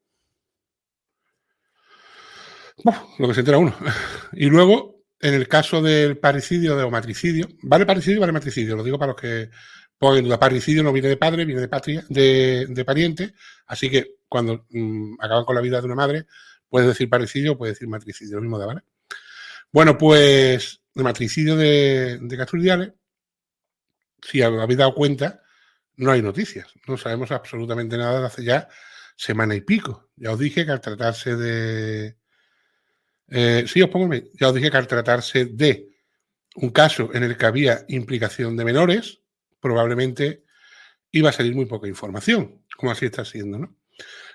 lo 3.18 3.28
que 3.28 3.34
se 3.34 3.40
entera 3.40 3.58
uno. 3.58 3.74
Y 4.32 4.46
luego, 4.46 4.99
en 5.20 5.34
el 5.34 5.48
caso 5.48 5.82
del 5.82 6.18
parricidio 6.18 6.86
o 6.86 6.90
matricidio, 6.90 7.48
vale 7.62 7.86
parricidio 7.86 8.20
vale 8.20 8.32
matricidio, 8.32 8.76
lo 8.76 8.82
digo 8.82 8.98
para 8.98 9.12
los 9.12 9.20
que 9.20 9.50
ponen 9.98 10.24
duda. 10.24 10.38
Parricidio 10.38 10.82
no 10.82 10.92
viene 10.92 11.08
de 11.08 11.16
padre, 11.16 11.44
viene 11.44 11.60
de 11.60 11.68
patria, 11.68 12.04
de, 12.08 12.84
pariente, 12.86 13.34
así 13.66 13.90
que 13.90 14.16
cuando 14.28 14.66
mm, 14.70 15.14
acaban 15.20 15.44
con 15.44 15.54
la 15.54 15.60
vida 15.60 15.80
de 15.80 15.86
una 15.86 15.94
madre, 15.94 16.26
puedes 16.68 16.88
decir 16.88 17.08
parricidio 17.08 17.52
o 17.52 17.58
puedes 17.58 17.76
decir 17.76 17.88
matricidio, 17.88 18.36
lo 18.36 18.42
mismo 18.42 18.58
da, 18.58 18.66
¿vale? 18.66 18.82
Bueno, 19.72 19.98
pues 19.98 20.80
el 20.94 21.04
matricidio 21.04 21.56
de, 21.56 22.18
de 22.20 22.92
si 24.22 24.42
habéis 24.42 24.78
dado 24.78 24.94
cuenta, 24.94 25.42
no 25.96 26.10
hay 26.12 26.22
noticias. 26.22 26.72
No 26.86 26.96
sabemos 26.96 27.30
absolutamente 27.30 27.96
nada 27.96 28.20
de 28.20 28.26
hace 28.26 28.44
ya 28.44 28.68
semana 29.16 29.54
y 29.54 29.60
pico. 29.60 30.10
Ya 30.16 30.32
os 30.32 30.38
dije 30.38 30.64
que 30.64 30.72
al 30.72 30.80
tratarse 30.80 31.36
de, 31.36 32.16
eh, 33.30 33.64
sí, 33.66 33.80
os 33.80 33.90
pongo, 33.90 34.12
ya 34.14 34.48
os 34.48 34.54
dije 34.54 34.70
que 34.70 34.76
al 34.76 34.88
tratarse 34.88 35.46
de 35.46 35.88
un 36.56 36.70
caso 36.70 37.10
en 37.14 37.22
el 37.22 37.36
que 37.36 37.46
había 37.46 37.84
implicación 37.88 38.56
de 38.56 38.64
menores, 38.64 39.20
probablemente 39.60 40.44
iba 41.12 41.30
a 41.30 41.32
salir 41.32 41.54
muy 41.54 41.66
poca 41.66 41.88
información, 41.88 42.64
como 42.76 42.92
así 42.92 43.06
está 43.06 43.24
siendo, 43.24 43.58
¿no? 43.58 43.76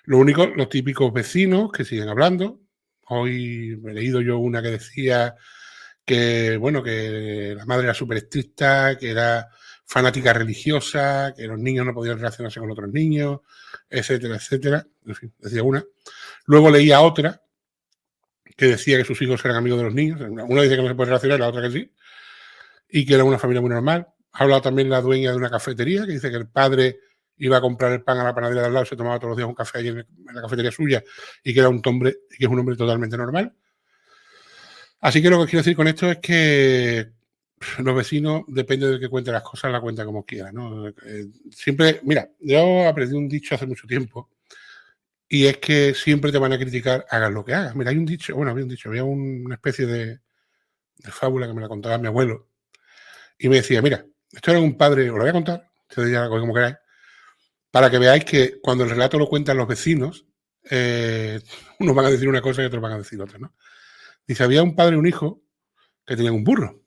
Lo 0.06 0.18
único, 0.20 0.46
los 0.46 0.70
típicos 0.70 1.12
vecinos 1.12 1.72
que 1.72 1.84
siguen 1.84 2.10
hablando. 2.10 2.62
Hoy 3.08 3.80
he 3.84 3.94
leído 3.94 4.22
yo 4.22 4.38
una 4.38 4.62
que 4.62 4.70
decía 4.70 5.36
que, 6.06 6.58
bueno, 6.58 6.84
que 6.84 7.56
la 7.58 7.66
madre 7.66 7.86
era 7.86 7.94
súper 7.94 8.18
estricta, 8.18 8.98
que 8.98 9.10
era 9.10 9.50
fanática 9.86 10.32
religiosa, 10.34 11.34
que 11.36 11.48
los 11.48 11.60
niños 11.60 11.86
no 11.86 11.94
podían 11.94 12.18
relacionarse 12.18 12.60
con 12.60 12.72
otros 12.72 12.92
niños, 12.92 13.40
etcétera, 13.90 14.36
etcétera. 14.36 14.88
En 15.06 15.16
fin, 15.16 15.34
decía 15.40 15.64
una. 15.64 15.84
Luego 16.46 16.70
leía 16.70 17.02
otra 17.02 17.45
que 18.56 18.68
decía 18.68 18.98
que 18.98 19.04
sus 19.04 19.22
hijos 19.22 19.44
eran 19.44 19.58
amigos 19.58 19.80
de 19.80 19.86
los 19.86 19.94
niños. 19.94 20.22
Una 20.22 20.62
dice 20.62 20.76
que 20.76 20.82
no 20.82 20.88
se 20.88 20.96
puede 20.96 21.10
relacionar, 21.10 21.40
la 21.40 21.50
otra 21.50 21.62
que 21.62 21.72
sí. 21.72 21.92
Y 22.90 23.06
que 23.06 23.16
era 23.16 23.24
una 23.24 23.38
familia 23.38 23.62
muy 23.62 23.70
normal. 23.70 24.08
Ha 24.32 24.44
hablado 24.44 24.62
también 24.62 24.90
la 24.90 25.02
dueña 25.02 25.32
de 25.32 25.38
una 25.38 25.50
cafetería 25.50 26.06
que 26.06 26.14
dice 26.14 26.30
que 26.30 26.38
el 26.38 26.48
padre 26.48 27.00
iba 27.38 27.58
a 27.58 27.62
comprar 27.62 27.92
el 27.92 28.02
pan 28.02 28.18
a 28.20 28.24
la 28.24 28.34
panadería 28.34 28.62
de 28.62 28.68
al 28.68 28.74
lado, 28.74 28.86
se 28.86 28.96
tomaba 28.96 29.20
todos 29.20 29.32
los 29.32 29.38
días 29.38 29.50
un 29.50 29.56
café 29.56 29.80
allí 29.80 29.90
en, 29.90 30.06
la 30.34 30.42
cafetería 30.42 30.72
suya 30.72 31.04
y 31.44 31.54
que 31.54 31.60
era 31.60 31.68
un 31.68 31.82
hombre, 31.86 32.16
que 32.30 32.46
es 32.46 32.50
un 32.50 32.60
hombre 32.60 32.78
totalmente 32.78 33.18
normal. 33.18 33.54
Así 35.02 35.22
que 35.22 35.30
lo 35.30 35.40
que 35.42 35.52
quiero 35.52 35.60
decir 35.60 35.76
con 35.76 35.88
esto 35.88 36.10
es 36.10 36.18
que 36.20 37.12
los 37.80 37.96
vecinos, 37.96 38.44
depende 38.48 38.88
de 38.88 39.00
que 39.00 39.10
cuente 39.10 39.32
las 39.32 39.44
cosas, 39.44 39.72
la 39.72 39.82
cuenta 39.82 40.06
como 40.06 40.26
quiera. 40.26 40.52
¿no? 40.52 40.88
Eh, 40.88 40.94
siempre, 41.52 42.00
mira, 42.04 42.30
yo 42.40 42.88
aprendí 42.88 43.16
un 43.16 43.28
dicho 43.28 43.56
hace 43.56 43.66
mucho 43.66 43.86
tiempo 43.86 44.30
y 45.28 45.48
es 45.48 45.58
que 45.58 45.94
siempre 45.94 46.32
te 46.32 46.38
van 46.38 46.54
a 46.54 46.60
criticar, 46.60 47.06
hagas 47.10 47.32
lo 47.32 47.44
que 47.44 47.54
hagas. 47.54 47.76
Mira, 47.76 47.92
hay 47.92 47.98
un 47.98 48.06
dicho, 48.06 48.36
bueno, 48.36 48.52
había 48.52 48.64
un 48.64 48.70
dicho, 48.70 48.90
había 48.90 49.04
una 49.04 49.56
especie 49.56 49.86
de, 49.86 50.20
fábula 51.04 51.48
que 51.48 51.54
me 51.54 51.62
la 51.62 51.68
contaba 51.68 51.98
mi 51.98 52.08
abuelo. 52.08 52.50
Y 53.38 53.50
me 53.50 53.58
decía, 53.58 53.82
mira, 53.82 54.06
esto 54.32 54.52
era 54.52 54.60
un 54.60 54.78
padre, 54.78 55.10
os 55.10 55.16
lo 55.16 55.22
voy 55.22 55.30
a 55.30 55.34
contar, 55.34 55.70
ustedes 55.90 56.12
ya 56.12 56.30
como 56.30 56.54
queráis, 56.54 56.78
para 57.72 57.90
que 57.90 58.00
veáis 58.00 58.24
que 58.24 58.60
cuando 58.62 58.84
el 58.84 58.90
relato 58.92 59.18
lo 59.18 59.28
cuentan 59.28 59.58
los 59.58 59.68
vecinos, 59.68 60.26
eh, 60.70 61.42
unos 61.80 61.96
van 61.96 62.06
a 62.06 62.12
decir 62.12 62.28
una 62.28 62.42
cosa 62.42 62.62
y 62.62 62.66
otros 62.66 62.82
van 62.82 62.94
a 62.94 62.98
decir 62.98 63.22
otra, 63.22 63.38
¿no? 63.38 63.54
Dice, 64.28 64.44
había 64.44 64.64
un 64.64 64.76
padre 64.76 64.96
y 64.96 65.00
un 65.00 65.08
hijo 65.08 65.44
que 66.06 66.16
tenían 66.16 66.34
un 66.34 66.44
burro. 66.44 66.82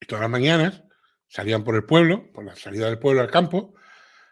Y 0.00 0.06
todas 0.06 0.22
las 0.22 0.30
mañanas 0.30 0.82
salían 1.28 1.64
por 1.64 1.76
el 1.76 1.84
pueblo, 1.84 2.32
por 2.32 2.44
la 2.44 2.56
salida 2.56 2.86
del 2.86 2.98
pueblo 2.98 3.20
al 3.20 3.30
campo, 3.30 3.74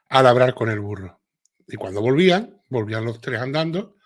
a 0.08 0.22
labrar 0.22 0.54
con 0.54 0.70
el 0.70 0.80
burro. 0.80 1.20
Y 1.66 1.76
cuando 1.76 2.00
volvían, 2.00 2.60
volvían 2.74 3.04
los 3.04 3.20
tres 3.20 3.40
andando 3.40 3.96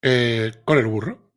eh, 0.00 0.52
con 0.64 0.78
el 0.78 0.86
burro. 0.86 1.32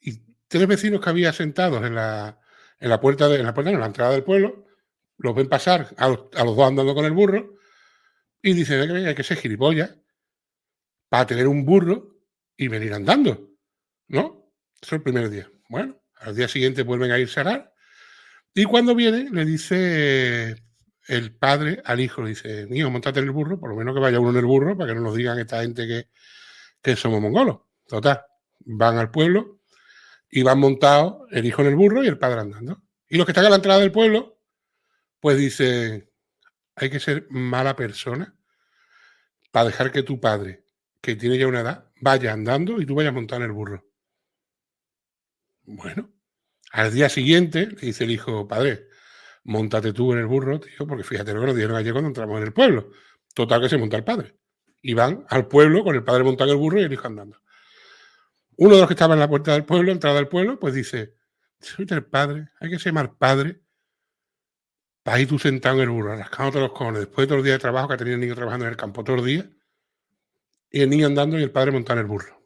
Y 0.00 0.20
tres 0.48 0.66
vecinos 0.66 1.00
que 1.00 1.10
había 1.10 1.32
sentados 1.32 1.84
en 1.84 1.94
la, 1.94 2.40
en 2.80 2.88
la 2.90 3.00
puerta, 3.00 3.28
de, 3.28 3.38
en 3.38 3.46
la 3.46 3.54
puerta, 3.54 3.70
en 3.70 3.78
la 3.78 3.86
entrada 3.86 4.12
del 4.12 4.24
pueblo, 4.24 4.66
los 5.18 5.34
ven 5.34 5.48
pasar 5.48 5.94
a 5.96 6.08
los, 6.08 6.30
dos 6.30 6.68
andando 6.68 6.94
con 6.94 7.04
el 7.04 7.12
burro 7.12 7.56
y 8.42 8.52
dicen 8.52 8.88
que 8.88 9.08
hay 9.08 9.14
que 9.14 9.22
ser 9.22 9.36
gilipollas 9.36 9.96
para 11.08 11.26
tener 11.26 11.46
un 11.46 11.64
burro 11.64 12.18
y 12.56 12.68
venir 12.68 12.92
andando. 12.94 13.50
¿No? 14.08 14.50
Eso 14.82 14.86
es 14.86 14.92
el 14.92 15.02
primer 15.02 15.30
día. 15.30 15.50
Bueno, 15.68 16.02
al 16.16 16.34
día 16.34 16.48
siguiente 16.48 16.82
vuelven 16.82 17.12
a 17.12 17.18
irse 17.18 17.40
a 17.40 17.42
arar. 17.42 17.74
Y 18.54 18.64
cuando 18.64 18.94
viene, 18.94 19.30
le 19.30 19.44
dice 19.44 20.56
el 21.06 21.34
padre 21.34 21.82
al 21.84 22.00
hijo 22.00 22.22
le 22.22 22.30
dice, 22.30 22.66
niño, 22.66 22.90
montate 22.90 23.20
en 23.20 23.26
el 23.26 23.30
burro, 23.30 23.58
por 23.58 23.70
lo 23.70 23.76
menos 23.76 23.94
que 23.94 24.00
vaya 24.00 24.20
uno 24.20 24.30
en 24.30 24.36
el 24.36 24.44
burro 24.44 24.76
para 24.76 24.88
que 24.88 24.94
no 24.94 25.02
nos 25.02 25.14
digan 25.14 25.38
esta 25.38 25.62
gente 25.62 25.86
que, 25.86 26.08
que 26.80 26.96
somos 26.96 27.20
mongolos. 27.20 27.60
Total, 27.86 28.22
van 28.60 28.98
al 28.98 29.10
pueblo 29.10 29.60
y 30.30 30.42
van 30.42 30.58
montados 30.58 31.28
el 31.30 31.44
hijo 31.44 31.62
en 31.62 31.68
el 31.68 31.76
burro 31.76 32.02
y 32.02 32.08
el 32.08 32.18
padre 32.18 32.40
andando. 32.40 32.82
Y 33.08 33.16
los 33.16 33.26
que 33.26 33.32
están 33.32 33.46
a 33.46 33.50
la 33.50 33.56
entrada 33.56 33.80
del 33.80 33.92
pueblo, 33.92 34.40
pues 35.20 35.38
dicen, 35.38 36.10
hay 36.74 36.90
que 36.90 37.00
ser 37.00 37.26
mala 37.30 37.76
persona 37.76 38.34
para 39.50 39.66
dejar 39.66 39.92
que 39.92 40.02
tu 40.02 40.18
padre, 40.20 40.64
que 41.00 41.16
tiene 41.16 41.38
ya 41.38 41.46
una 41.46 41.60
edad, 41.60 41.90
vaya 42.00 42.32
andando 42.32 42.80
y 42.80 42.86
tú 42.86 42.94
vayas 42.94 43.12
montado 43.12 43.42
en 43.42 43.50
el 43.50 43.52
burro. 43.52 43.86
Bueno, 45.62 46.10
al 46.72 46.92
día 46.92 47.08
siguiente 47.08 47.66
le 47.66 47.80
dice 47.80 48.04
el 48.04 48.10
hijo, 48.10 48.48
padre, 48.48 48.88
montate 49.44 49.92
tú 49.92 50.12
en 50.12 50.18
el 50.18 50.26
burro, 50.26 50.58
tío, 50.60 50.86
porque 50.86 51.04
fíjate 51.04 51.32
lo 51.32 51.40
que 51.40 51.46
nos 51.46 51.56
dijeron 51.56 51.76
ayer 51.76 51.92
cuando 51.92 52.08
entramos 52.08 52.38
en 52.38 52.44
el 52.44 52.52
pueblo. 52.52 52.90
Total 53.34 53.60
que 53.60 53.68
se 53.68 53.78
monta 53.78 53.96
el 53.96 54.04
padre. 54.04 54.36
Y 54.82 54.94
van 54.94 55.24
al 55.28 55.46
pueblo 55.46 55.84
con 55.84 55.94
el 55.94 56.04
padre 56.04 56.24
montado 56.24 56.50
en 56.50 56.56
el 56.56 56.62
burro 56.62 56.80
y 56.80 56.84
el 56.84 56.92
hijo 56.92 57.06
andando. 57.06 57.40
Uno 58.56 58.74
de 58.74 58.80
los 58.80 58.88
que 58.88 58.94
estaba 58.94 59.14
en 59.14 59.20
la 59.20 59.28
puerta 59.28 59.52
del 59.52 59.64
pueblo, 59.64 59.90
entrada 59.90 60.16
del 60.16 60.28
pueblo, 60.28 60.58
pues 60.58 60.74
dice, 60.74 61.14
soy 61.60 61.86
el 61.88 62.04
padre, 62.04 62.48
hay 62.60 62.76
que 62.76 62.92
más 62.92 63.08
padre 63.18 63.60
para 65.02 65.20
ir 65.20 65.28
tú 65.28 65.38
sentado 65.38 65.76
en 65.76 65.82
el 65.82 65.90
burro, 65.90 66.16
rascándote 66.16 66.60
los 66.60 66.72
cojones, 66.72 67.00
después 67.00 67.24
de 67.24 67.28
todos 67.28 67.38
los 67.38 67.44
días 67.44 67.56
de 67.56 67.60
trabajo 67.60 67.88
que 67.88 67.94
ha 67.94 67.96
tenido 67.96 68.14
el 68.14 68.20
niño 68.20 68.34
trabajando 68.34 68.64
en 68.64 68.70
el 68.70 68.76
campo 68.76 69.04
todos 69.04 69.18
los 69.18 69.26
días, 69.26 69.46
y 70.70 70.80
el 70.80 70.90
niño 70.90 71.06
andando 71.06 71.38
y 71.38 71.42
el 71.42 71.50
padre 71.50 71.72
montado 71.72 72.00
en 72.00 72.06
el 72.06 72.10
burro. 72.10 72.42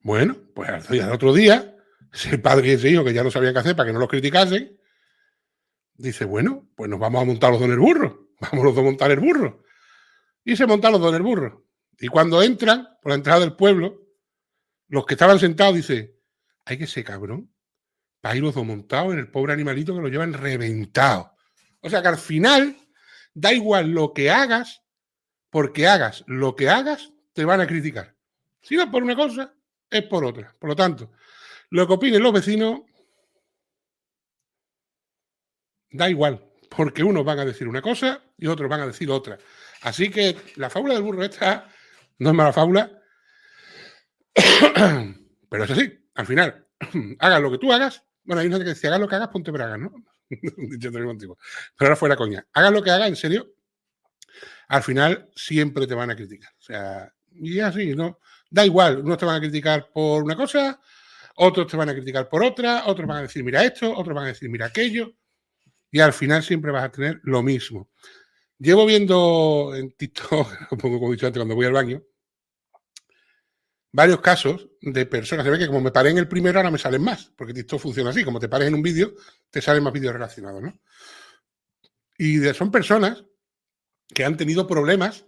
Bueno, 0.00 0.36
pues 0.54 0.68
al 0.68 1.12
otro 1.12 1.32
día, 1.32 1.75
ese 2.12 2.38
padre 2.38 2.68
y 2.68 2.70
ese 2.72 2.90
hijo 2.90 3.04
que 3.04 3.12
ya 3.12 3.24
no 3.24 3.30
sabían 3.30 3.52
qué 3.52 3.60
hacer 3.60 3.76
para 3.76 3.88
que 3.88 3.92
no 3.92 3.98
los 3.98 4.08
criticasen, 4.08 4.78
dice, 5.94 6.24
bueno, 6.24 6.68
pues 6.74 6.90
nos 6.90 6.98
vamos 6.98 7.22
a 7.22 7.24
montar 7.24 7.50
los 7.50 7.60
dos 7.60 7.66
en 7.66 7.72
el 7.74 7.80
burro, 7.80 8.30
vamos 8.40 8.64
los 8.64 8.74
dos 8.74 8.82
a 8.82 8.86
montar 8.86 9.10
el 9.10 9.20
burro. 9.20 9.62
Y 10.44 10.56
se 10.56 10.66
montan 10.66 10.92
los 10.92 11.00
dos 11.00 11.10
en 11.10 11.16
el 11.16 11.22
burro. 11.22 11.66
Y 11.98 12.08
cuando 12.08 12.42
entran 12.42 12.88
por 13.02 13.10
la 13.10 13.16
entrada 13.16 13.40
del 13.40 13.54
pueblo, 13.54 14.02
los 14.88 15.06
que 15.06 15.14
estaban 15.14 15.38
sentados 15.38 15.74
dicen, 15.74 16.14
hay 16.64 16.78
que 16.78 16.86
ser 16.86 17.04
cabrón 17.04 17.50
para 18.20 18.36
ir 18.36 18.42
los 18.42 18.54
dos 18.54 18.64
montados 18.64 19.12
en 19.12 19.18
el 19.18 19.30
pobre 19.30 19.52
animalito 19.52 19.94
que 19.94 20.02
lo 20.02 20.08
llevan 20.08 20.32
reventado. 20.32 21.32
O 21.80 21.90
sea 21.90 22.02
que 22.02 22.08
al 22.08 22.18
final, 22.18 22.76
da 23.34 23.52
igual 23.52 23.90
lo 23.90 24.12
que 24.12 24.30
hagas, 24.30 24.82
porque 25.50 25.86
hagas 25.86 26.24
lo 26.26 26.56
que 26.56 26.68
hagas, 26.68 27.12
te 27.32 27.44
van 27.44 27.60
a 27.60 27.66
criticar. 27.66 28.14
Si 28.60 28.76
es 28.76 28.86
por 28.86 29.02
una 29.02 29.14
cosa, 29.14 29.54
es 29.90 30.02
por 30.02 30.24
otra. 30.24 30.54
Por 30.58 30.70
lo 30.70 30.76
tanto, 30.76 31.12
lo 31.70 31.86
que 31.86 31.92
opinen 31.92 32.22
los 32.22 32.32
vecinos, 32.32 32.80
da 35.90 36.08
igual. 36.10 36.42
porque 36.68 37.02
unos 37.02 37.24
van 37.24 37.38
a 37.38 37.44
decir 37.44 37.68
una 37.68 37.80
cosa 37.80 38.22
y 38.36 38.46
otros 38.48 38.68
van 38.68 38.80
a 38.80 38.86
decir 38.86 39.10
otra. 39.10 39.38
Así 39.82 40.10
que 40.10 40.36
la 40.56 40.68
fábula 40.68 40.94
del 40.94 41.02
burro 41.02 41.24
esta 41.24 41.68
no 42.18 42.30
es 42.30 42.34
mala 42.34 42.52
fábula, 42.52 42.90
pero 45.48 45.64
es 45.64 45.70
así. 45.70 45.98
Al 46.14 46.26
final, 46.26 46.66
hagas 47.18 47.40
lo 47.40 47.50
que 47.50 47.58
tú 47.58 47.72
hagas. 47.72 48.02
Bueno, 48.24 48.40
hay 48.40 48.48
una 48.48 48.58
que 48.58 48.64
decía, 48.64 48.90
hagas 48.90 49.00
lo 49.00 49.08
que 49.08 49.14
hagas, 49.14 49.28
ponte 49.28 49.50
bragas, 49.50 49.78
¿no? 49.78 49.92
Dicho 50.28 50.90
Pero 50.90 51.36
ahora 51.80 51.96
fuera 51.96 52.16
coña. 52.16 52.46
Hagas 52.52 52.72
lo 52.72 52.82
que 52.82 52.90
hagas, 52.90 53.08
en 53.08 53.16
serio, 53.16 53.54
al 54.68 54.82
final 54.82 55.30
siempre 55.34 55.86
te 55.86 55.94
van 55.94 56.10
a 56.10 56.16
criticar. 56.16 56.52
O 56.58 56.62
sea, 56.62 57.12
y 57.32 57.60
así, 57.60 57.94
¿no? 57.94 58.18
Da 58.50 58.64
igual, 58.64 58.98
unos 58.98 59.18
te 59.18 59.26
van 59.26 59.36
a 59.36 59.40
criticar 59.40 59.90
por 59.92 60.22
una 60.22 60.36
cosa, 60.36 60.80
otros 61.36 61.66
te 61.66 61.76
van 61.76 61.88
a 61.88 61.94
criticar 61.94 62.28
por 62.28 62.44
otra, 62.44 62.84
otros 62.86 63.06
van 63.06 63.18
a 63.18 63.22
decir, 63.22 63.44
mira 63.44 63.64
esto, 63.64 63.92
otros 63.96 64.14
van 64.14 64.24
a 64.24 64.28
decir, 64.28 64.50
mira 64.50 64.66
aquello, 64.66 65.14
y 65.90 66.00
al 66.00 66.12
final 66.12 66.42
siempre 66.42 66.72
vas 66.72 66.84
a 66.84 66.90
tener 66.90 67.20
lo 67.22 67.42
mismo. 67.42 67.90
Llevo 68.58 68.86
viendo 68.86 69.72
en 69.74 69.92
TikTok, 69.92 70.68
como 70.80 71.08
he 71.08 71.12
dicho 71.12 71.26
antes, 71.26 71.40
cuando 71.40 71.54
voy 71.54 71.66
al 71.66 71.72
baño, 71.72 72.02
varios 73.92 74.20
casos 74.20 74.68
de 74.80 75.06
personas. 75.06 75.44
Se 75.44 75.50
ve 75.50 75.58
que 75.58 75.66
como 75.66 75.80
me 75.80 75.90
paré 75.90 76.10
en 76.10 76.18
el 76.18 76.28
primero, 76.28 76.58
ahora 76.58 76.70
me 76.70 76.78
salen 76.78 77.02
más, 77.02 77.32
porque 77.36 77.54
TikTok 77.54 77.80
funciona 77.80 78.10
así. 78.10 78.24
Como 78.24 78.38
te 78.38 78.48
pares 78.48 78.68
en 78.68 78.74
un 78.74 78.82
vídeo, 78.82 79.14
te 79.50 79.62
salen 79.62 79.82
más 79.82 79.92
vídeos 79.92 80.12
relacionados, 80.12 80.62
¿no? 80.62 80.78
Y 82.18 82.38
son 82.54 82.70
personas 82.70 83.24
que 84.14 84.24
han 84.24 84.36
tenido 84.36 84.66
problemas 84.66 85.26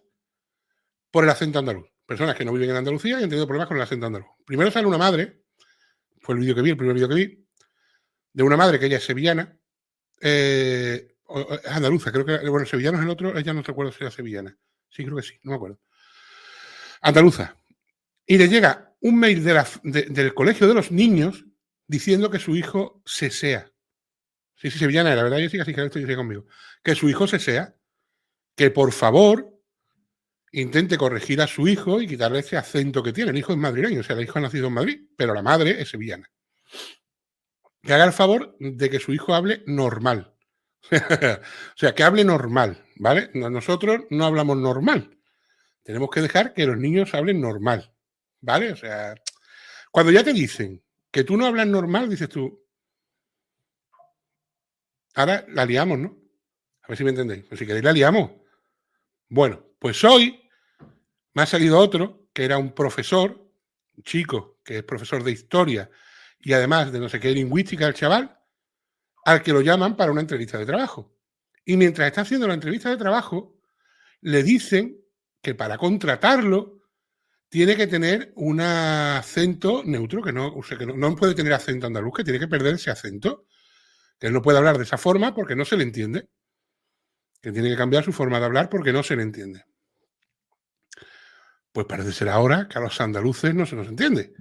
por 1.11 1.25
el 1.25 1.31
acento 1.31 1.59
andaluz. 1.59 1.87
Personas 2.07 2.35
que 2.35 2.45
no 2.45 2.53
viven 2.53 2.71
en 2.71 2.77
Andalucía 2.77 3.21
y 3.21 3.23
han 3.23 3.29
tenido 3.29 3.47
problemas 3.47 3.69
con 3.69 3.77
el 3.77 3.83
acento 3.83 4.07
andaluz. 4.07 4.29
Primero 4.45 4.71
sale 4.71 4.87
una 4.87 4.99
madre, 4.99 5.38
fue 6.29 6.35
el 6.35 6.43
vídeo 6.43 6.55
que 6.57 6.61
vi, 6.61 6.71
el 6.73 6.77
primer 6.77 6.95
vídeo 6.95 7.09
que 7.09 7.15
vi, 7.15 7.49
de 8.35 8.43
una 8.43 8.59
madre 8.59 8.79
que 8.79 8.85
ella 8.85 8.99
es 8.99 9.05
sevillana, 9.05 9.59
eh, 10.21 11.17
andaluza, 11.71 12.13
creo 12.13 12.27
que, 12.27 12.47
bueno, 12.51 12.67
sevillano 12.67 12.99
es 12.99 13.05
el 13.05 13.09
otro, 13.09 13.35
ella 13.35 13.55
no 13.55 13.63
recuerdo 13.63 13.93
si 13.93 14.05
era 14.05 14.11
sevillana. 14.11 14.55
Sí, 14.91 15.05
creo 15.05 15.17
que 15.17 15.23
sí, 15.23 15.41
no 15.43 15.53
me 15.53 15.57
acuerdo. 15.57 15.81
Andaluza. 17.01 17.57
Y 18.27 18.37
le 18.37 18.47
llega 18.47 18.95
un 19.01 19.19
mail 19.19 19.43
del 19.43 20.35
colegio 20.35 20.69
de 20.69 20.75
los 20.75 20.93
niños 20.93 21.47
diciendo 21.87 22.31
que 22.31 22.39
su 22.39 22.55
hijo 22.57 23.01
se 23.07 23.31
sea. 23.31 23.73
Sí, 24.55 24.71
sí, 24.71 24.79
sevillana, 24.79 25.15
la 25.15 25.23
verdad, 25.23 25.39
yo 25.39 25.49
sí, 25.49 25.59
así 25.59 25.73
que 25.73 25.83
esto 25.83 25.99
conmigo. 26.15 26.45
Que 26.83 26.95
su 26.95 27.09
hijo 27.09 27.27
se 27.27 27.39
sea. 27.39 27.75
Que 28.55 28.71
por 28.71 28.93
favor 28.93 29.58
intente 30.53 30.97
corregir 30.97 31.41
a 31.41 31.47
su 31.47 31.69
hijo 31.69 32.01
y 32.01 32.07
quitarle 32.07 32.41
ese 32.41 32.57
acento 32.57 33.03
que 33.03 33.13
tiene. 33.13 33.31
El 33.31 33.39
hijo 33.39 33.53
es 33.53 33.59
madrileño, 33.59 34.01
o 34.01 34.03
sea, 34.03 34.17
el 34.17 34.23
hijo 34.23 34.39
ha 34.39 34.43
nacido 34.43 34.69
en 34.69 34.75
Madrid, 34.75 35.01
pero 35.17 35.35
la 35.35 35.43
madre 35.43 35.81
es 35.81 35.91
sevillana. 35.91 36.31
Que 37.83 37.93
haga 37.93 38.05
el 38.05 38.13
favor 38.13 38.57
de 38.59 38.91
que 38.91 39.01
su 39.01 39.13
hijo 39.13 39.35
hable 39.35 39.63
normal. 39.67 40.35
o 40.93 41.77
sea, 41.77 41.95
que 41.95 42.03
hable 42.03 42.25
normal, 42.25 42.85
¿vale? 42.97 43.31
Nosotros 43.35 44.03
no 44.11 44.25
hablamos 44.25 44.57
normal. 44.57 45.19
Tenemos 45.83 46.11
que 46.11 46.21
dejar 46.21 46.55
que 46.55 46.67
los 46.67 46.77
niños 46.77 47.15
hablen 47.15 47.41
normal, 47.41 47.95
¿vale? 48.41 48.73
O 48.73 48.77
sea, 48.77 49.15
cuando 49.91 50.13
ya 50.13 50.23
te 50.23 50.33
dicen 50.33 50.83
que 51.11 51.25
tú 51.25 51.37
no 51.37 51.47
hablas 51.47 51.67
normal, 51.67 52.11
dices 52.11 52.29
tú, 52.29 52.63
ahora 55.15 55.45
la 55.49 55.65
liamos, 55.65 55.99
¿no? 55.99 56.19
A 56.83 56.89
ver 56.89 56.99
si 56.99 57.05
me 57.05 57.11
entendéis. 57.11 57.45
Pues 57.45 57.59
si 57.59 57.67
queréis 57.67 57.85
la 57.85 57.93
liamos. 57.93 58.33
Bueno, 59.29 59.68
pues 59.79 60.03
hoy 60.05 60.41
me 61.35 61.43
ha 61.43 61.47
salido 61.47 61.79
otro 61.79 62.29
que 62.33 62.45
era 62.45 62.59
un 62.59 62.73
profesor, 62.73 63.51
un 63.97 64.03
chico 64.03 64.59
que 64.65 64.79
es 64.79 64.85
profesor 64.85 65.23
de 65.23 65.33
historia 65.33 65.91
y 66.41 66.53
además 66.53 66.93
de 66.93 67.01
no 67.01 67.09
sé 67.09 67.21
qué 67.21 67.31
lingüística 67.31 67.87
el 67.87 67.95
chaval, 67.95 68.39
al 69.25 69.43
que 69.43 69.53
lo 69.53 69.61
llaman 69.61 69.97
para 69.97 70.13
una 70.13 70.21
entrevista 70.21 70.59
de 70.59 70.67
trabajo. 70.67 71.15
Y 71.65 71.77
mientras 71.77 72.07
está 72.07 72.23
haciendo 72.23 72.47
la 72.47 72.55
entrevista 72.55 72.91
de 72.91 72.97
trabajo, 72.97 73.59
le 74.21 74.43
dicen 74.43 75.01
que 75.43 75.55
para 75.55 75.79
contratarlo 75.79 76.79
tiene 77.49 77.77
que 77.77 77.87
tener 77.87 78.33
un 78.37 78.61
acento 78.61 79.83
neutro, 79.85 80.23
que 80.23 80.33
no, 80.33 80.61
que 80.61 80.87
no, 80.87 81.17
puede 81.17 81.35
tener 81.35 81.53
acento 81.53 81.87
andaluz, 81.87 82.15
que 82.17 82.25
tiene 82.25 82.39
que 82.39 82.49
perder 82.49 82.75
ese 82.75 82.91
acento, 82.91 83.47
que 84.19 84.31
no 84.31 84.43
puede 84.43 84.59
hablar 84.59 84.77
de 84.77 84.85
esa 84.85 84.99
forma 84.99 85.35
porque 85.35 85.57
no 85.57 85.65
se 85.65 85.77
le 85.77 85.85
entiende, 85.85 86.29
que 87.41 87.53
tiene 87.53 87.71
que 87.71 87.77
cambiar 87.77 88.05
su 88.05 88.13
forma 88.13 88.39
de 88.39 88.47
hablar 88.47 88.69
porque 88.69 88.93
no 88.93 89.03
se 89.03 89.17
le 89.17 89.23
entiende. 89.23 89.65
Pues 91.79 91.87
parece 91.87 92.11
ser 92.11 92.29
ahora 92.29 92.67
que 92.69 92.77
a 92.77 92.81
los 92.81 93.01
andaluces 93.01 93.55
no 93.55 93.65
se 93.65 93.77
nos 93.77 93.87
entiende. 93.87 94.33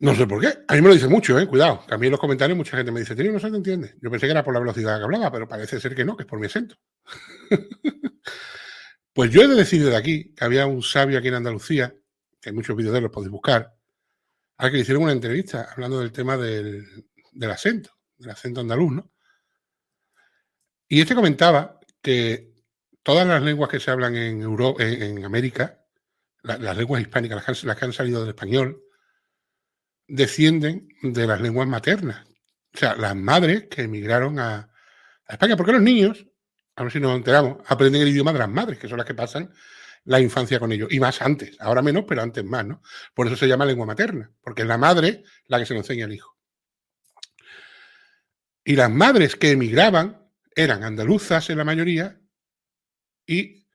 No 0.00 0.14
sé 0.14 0.26
por 0.26 0.38
qué. 0.38 0.48
A 0.68 0.74
mí 0.74 0.82
me 0.82 0.88
lo 0.88 0.92
dice 0.92 1.08
mucho, 1.08 1.38
¿eh? 1.38 1.46
Cuidado. 1.46 1.86
Que 1.86 1.94
a 1.94 1.96
mí 1.96 2.08
en 2.08 2.10
los 2.10 2.20
comentarios 2.20 2.58
mucha 2.58 2.76
gente 2.76 2.92
me 2.92 3.00
dice, 3.00 3.16
tío, 3.16 3.32
no 3.32 3.40
se 3.40 3.50
te 3.50 3.56
entiende. 3.56 3.94
Yo 4.02 4.10
pensé 4.10 4.26
que 4.26 4.32
era 4.32 4.44
por 4.44 4.52
la 4.52 4.60
velocidad 4.60 4.98
que 4.98 5.04
hablaba, 5.04 5.32
pero 5.32 5.48
parece 5.48 5.80
ser 5.80 5.94
que 5.94 6.04
no, 6.04 6.14
que 6.14 6.24
es 6.24 6.28
por 6.28 6.38
mi 6.38 6.44
acento. 6.44 6.76
pues 9.14 9.30
yo 9.30 9.40
he 9.40 9.48
decidido 9.48 9.88
de 9.88 9.96
aquí 9.96 10.34
que 10.34 10.44
había 10.44 10.66
un 10.66 10.82
sabio 10.82 11.18
aquí 11.18 11.28
en 11.28 11.36
Andalucía, 11.36 11.96
que 12.38 12.50
hay 12.50 12.54
muchos 12.54 12.76
vídeos 12.76 12.92
de 12.92 12.98
él, 12.98 13.04
los 13.04 13.12
podéis 13.12 13.30
buscar, 13.30 13.74
al 14.58 14.70
que 14.70 14.76
le 14.76 14.82
hicieron 14.82 15.04
una 15.04 15.12
entrevista 15.12 15.70
hablando 15.72 16.00
del 16.00 16.12
tema 16.12 16.36
del, 16.36 16.84
acento, 17.50 17.92
del 18.18 18.28
acento 18.28 18.60
andaluz, 18.60 18.92
¿no? 18.92 19.10
Y 20.86 21.00
este 21.00 21.14
comentaba 21.14 21.80
que 22.02 22.51
todas 23.02 23.26
las 23.26 23.42
lenguas 23.42 23.70
que 23.70 23.80
se 23.80 23.90
hablan 23.90 24.16
en, 24.16 24.42
Europa, 24.42 24.82
en, 24.84 25.24
América, 25.24 25.84
las 26.42 26.76
lenguas 26.76 27.02
hispánicas, 27.02 27.64
las 27.64 27.76
que 27.76 27.84
han 27.84 27.92
salido 27.92 28.20
del 28.20 28.30
español, 28.30 28.82
descienden 30.06 30.88
de 31.02 31.26
las 31.26 31.40
lenguas 31.40 31.68
maternas. 31.68 32.26
O 32.74 32.78
sea, 32.78 32.94
las 32.96 33.14
madres 33.14 33.66
que 33.70 33.82
emigraron 33.82 34.38
a, 34.38 34.68
España. 35.28 35.56
Porque 35.56 35.72
los 35.72 35.80
niños, 35.80 36.26
a 36.76 36.82
ver 36.82 36.92
si 36.92 37.00
nos 37.00 37.16
enteramos, 37.16 37.58
aprenden 37.66 38.02
el 38.02 38.08
idioma 38.08 38.32
de 38.32 38.40
las 38.40 38.48
madres, 38.48 38.78
que 38.78 38.88
son 38.88 38.98
las 38.98 39.06
que 39.06 39.14
pasan 39.14 39.50
la 40.04 40.20
infancia 40.20 40.58
con 40.58 40.72
ellos. 40.72 40.92
Y 40.92 41.00
más 41.00 41.22
antes, 41.22 41.56
ahora 41.60 41.80
menos, 41.80 42.04
pero 42.06 42.22
antes 42.22 42.44
más, 42.44 42.66
¿no? 42.66 42.82
Por 43.14 43.26
eso 43.26 43.36
se 43.36 43.46
llama 43.46 43.64
lengua 43.64 43.86
materna, 43.86 44.30
porque 44.42 44.62
es 44.62 44.68
la 44.68 44.76
madre 44.78 45.22
la 45.46 45.58
que 45.58 45.66
se 45.66 45.74
lo 45.74 45.80
enseña 45.80 46.04
al 46.04 46.12
hijo. 46.12 46.36
Y 48.64 48.76
las 48.76 48.90
madres 48.90 49.36
que 49.36 49.52
emigraban 49.52 50.28
eran 50.54 50.84
andaluzas 50.84 51.48
en 51.50 51.58
la 51.58 51.64
mayoría 51.64 52.20
y 53.32 53.66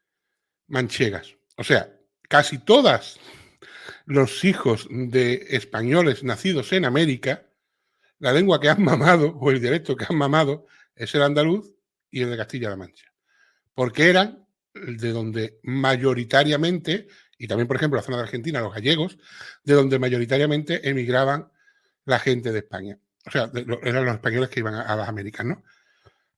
manchegas. 0.68 1.36
O 1.58 1.64
sea, 1.64 1.92
casi 2.30 2.60
todas 2.60 3.20
los 4.06 4.46
hijos 4.46 4.88
de 4.90 5.48
españoles 5.50 6.24
nacidos 6.24 6.72
en 6.74 6.86
América, 6.86 7.48
la 8.20 8.34
lengua 8.34 8.60
que 8.60 8.70
han 8.70 8.84
mamado 8.84 9.36
o 9.40 9.52
el 9.52 9.60
dialecto 9.60 9.96
que 9.96 10.06
han 10.08 10.18
mamado 10.18 10.68
es 10.96 11.14
el 11.16 11.24
andaluz 11.24 11.74
y 12.12 12.22
el 12.22 12.30
de 12.30 12.38
Castilla-La 12.38 12.76
Mancha. 12.76 13.12
Porque 13.74 14.10
eran 14.10 14.48
de 14.74 15.12
donde 15.12 15.60
mayoritariamente, 15.64 17.08
y 17.38 17.48
también 17.48 17.68
por 17.68 17.78
ejemplo 17.78 17.98
la 17.98 18.04
zona 18.04 18.18
de 18.18 18.24
Argentina, 18.24 18.62
los 18.62 18.74
gallegos, 18.74 19.18
de 19.64 19.74
donde 19.74 19.98
mayoritariamente 19.98 20.88
emigraban 20.88 21.52
la 22.06 22.20
gente 22.20 22.52
de 22.52 22.60
España. 22.60 23.00
O 23.26 23.32
sea, 23.32 23.52
eran 23.84 24.06
los 24.06 24.16
españoles 24.16 24.50
que 24.50 24.62
iban 24.62 24.76
a, 24.76 24.96
las 24.96 25.10
Américas, 25.10 25.46
¿no? 25.46 25.64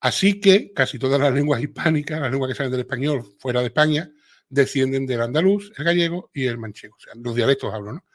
Así 0.02 0.40
que 0.40 0.72
casi 0.74 0.98
todas 0.98 1.20
las 1.20 1.34
lenguas 1.34 1.62
hispánicas, 1.62 2.20
las 2.22 2.32
lenguas 2.32 2.50
que 2.50 2.56
salen 2.56 2.72
del 2.72 2.82
español 2.82 3.36
fuera 3.40 3.60
de 3.60 3.68
España, 3.68 4.10
descienden 4.48 5.06
del 5.06 5.22
andaluz, 5.22 5.72
el 5.78 5.84
gallego 5.84 6.32
y 6.34 6.46
el 6.46 6.58
manchego. 6.58 6.96
O 6.96 7.00
sea, 7.00 7.14
los 7.16 7.36
dialectos 7.36 7.74
hablo, 7.74 7.94
¿no? 7.94 8.06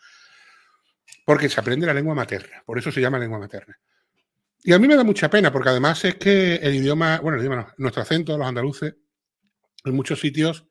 Porque 1.25 1.49
se 1.49 1.61
aprende 1.61 1.87
la 1.87 1.95
lengua 1.95 2.15
materna, 2.15 2.63
por 2.65 2.79
eso 2.79 2.91
se 2.91 3.01
llama 3.01 3.19
lengua 3.19 3.39
materna. 3.39 3.79
Y 4.63 4.73
a 4.73 4.79
mí 4.79 4.89
me 4.89 4.97
da 4.97 5.05
mucha 5.05 5.29
pena, 5.29 5.53
porque 5.53 5.69
además 5.69 6.05
es 6.05 6.17
que 6.17 6.57
el 6.57 6.75
idioma, 6.75 7.21
bueno, 7.21 7.37
el 7.37 7.43
idioma 7.43 7.57
no, 7.57 7.75
nuestro 7.79 8.03
acento, 8.03 8.37
los 8.37 8.47
andaluces, 8.47 8.97
en 9.85 9.95
muchos 9.95 10.21
sitios, 10.21 10.67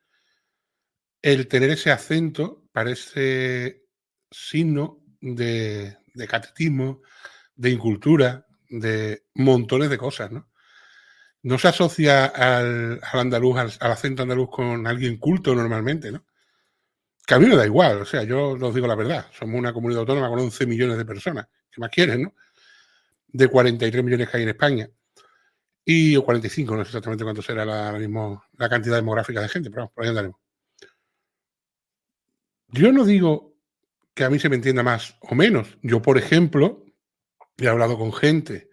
el 1.22 1.48
tener 1.48 1.70
ese 1.70 1.92
acento 1.92 2.68
parece 2.72 3.84
signo 4.32 5.04
de, 5.22 5.96
de 6.14 6.28
catetismo, 6.28 7.02
de 7.56 7.70
incultura, 7.70 8.48
de 8.68 9.26
montones 9.36 9.92
de 9.92 9.98
cosas, 9.98 10.32
¿no? 10.32 10.50
No 11.44 11.58
se 11.60 11.68
asocia 11.68 12.26
al, 12.26 13.02
andaluz, 13.12 13.58
al, 13.58 13.92
acento 13.92 14.24
andaluz 14.24 14.50
con 14.50 14.88
alguien 14.88 15.18
culto 15.18 15.54
normalmente, 15.54 16.12
¿no? 16.12 16.26
Que 17.26 17.36
a 17.36 17.40
mí 17.40 17.48
me 17.48 17.56
da 17.56 17.66
igual, 17.66 18.02
o 18.02 18.06
sea, 18.06 18.24
yo 18.24 18.52
os 18.52 18.76
digo 18.76 18.88
la 18.88 18.96
verdad, 18.96 19.28
somos 19.32 19.58
una 19.58 19.74
comunidad 19.74 20.02
autónoma 20.02 20.30
con 20.30 20.40
11 20.40 20.66
millones 20.66 20.98
de 20.98 21.06
personas, 21.06 21.48
¿qué 21.70 21.80
más 21.80 21.90
quieren, 21.90 22.24
no? 22.24 22.34
De 23.28 23.48
43 23.48 24.04
millones 24.04 24.30
que 24.30 24.38
hay 24.38 24.44
en 24.44 24.50
España. 24.50 24.90
Y 25.86 26.16
o 26.16 26.24
45, 26.24 26.76
no 26.76 26.84
sé 26.84 26.90
exactamente 26.90 27.24
cuánto 27.26 27.42
será 27.42 27.66
la, 27.66 27.92
mismo, 27.94 28.44
la 28.58 28.70
cantidad 28.70 28.96
demográfica 28.96 29.42
de 29.42 29.50
gente, 29.50 29.70
pero 29.70 29.82
vamos, 29.82 29.94
por 29.94 30.04
ahí 30.04 30.10
andaremos. 30.10 30.40
Yo 32.70 32.92
no 32.92 33.04
digo 33.04 33.54
que 34.14 34.24
a 34.24 34.30
mí 34.30 34.40
se 34.40 34.50
me 34.50 34.56
entienda 34.56 34.82
más 34.82 35.18
o 35.22 35.36
menos. 35.36 35.78
Yo, 35.82 36.02
por 36.02 36.18
ejemplo, 36.18 36.86
he 37.58 37.68
hablado 37.68 37.98
con 37.98 38.14
gente 38.14 38.70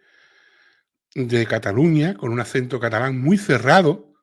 de 1.14 1.46
Cataluña 1.46 2.14
con 2.14 2.32
un 2.32 2.40
acento 2.40 2.78
catalán 2.80 3.20
muy 3.20 3.38
cerrado. 3.38 4.14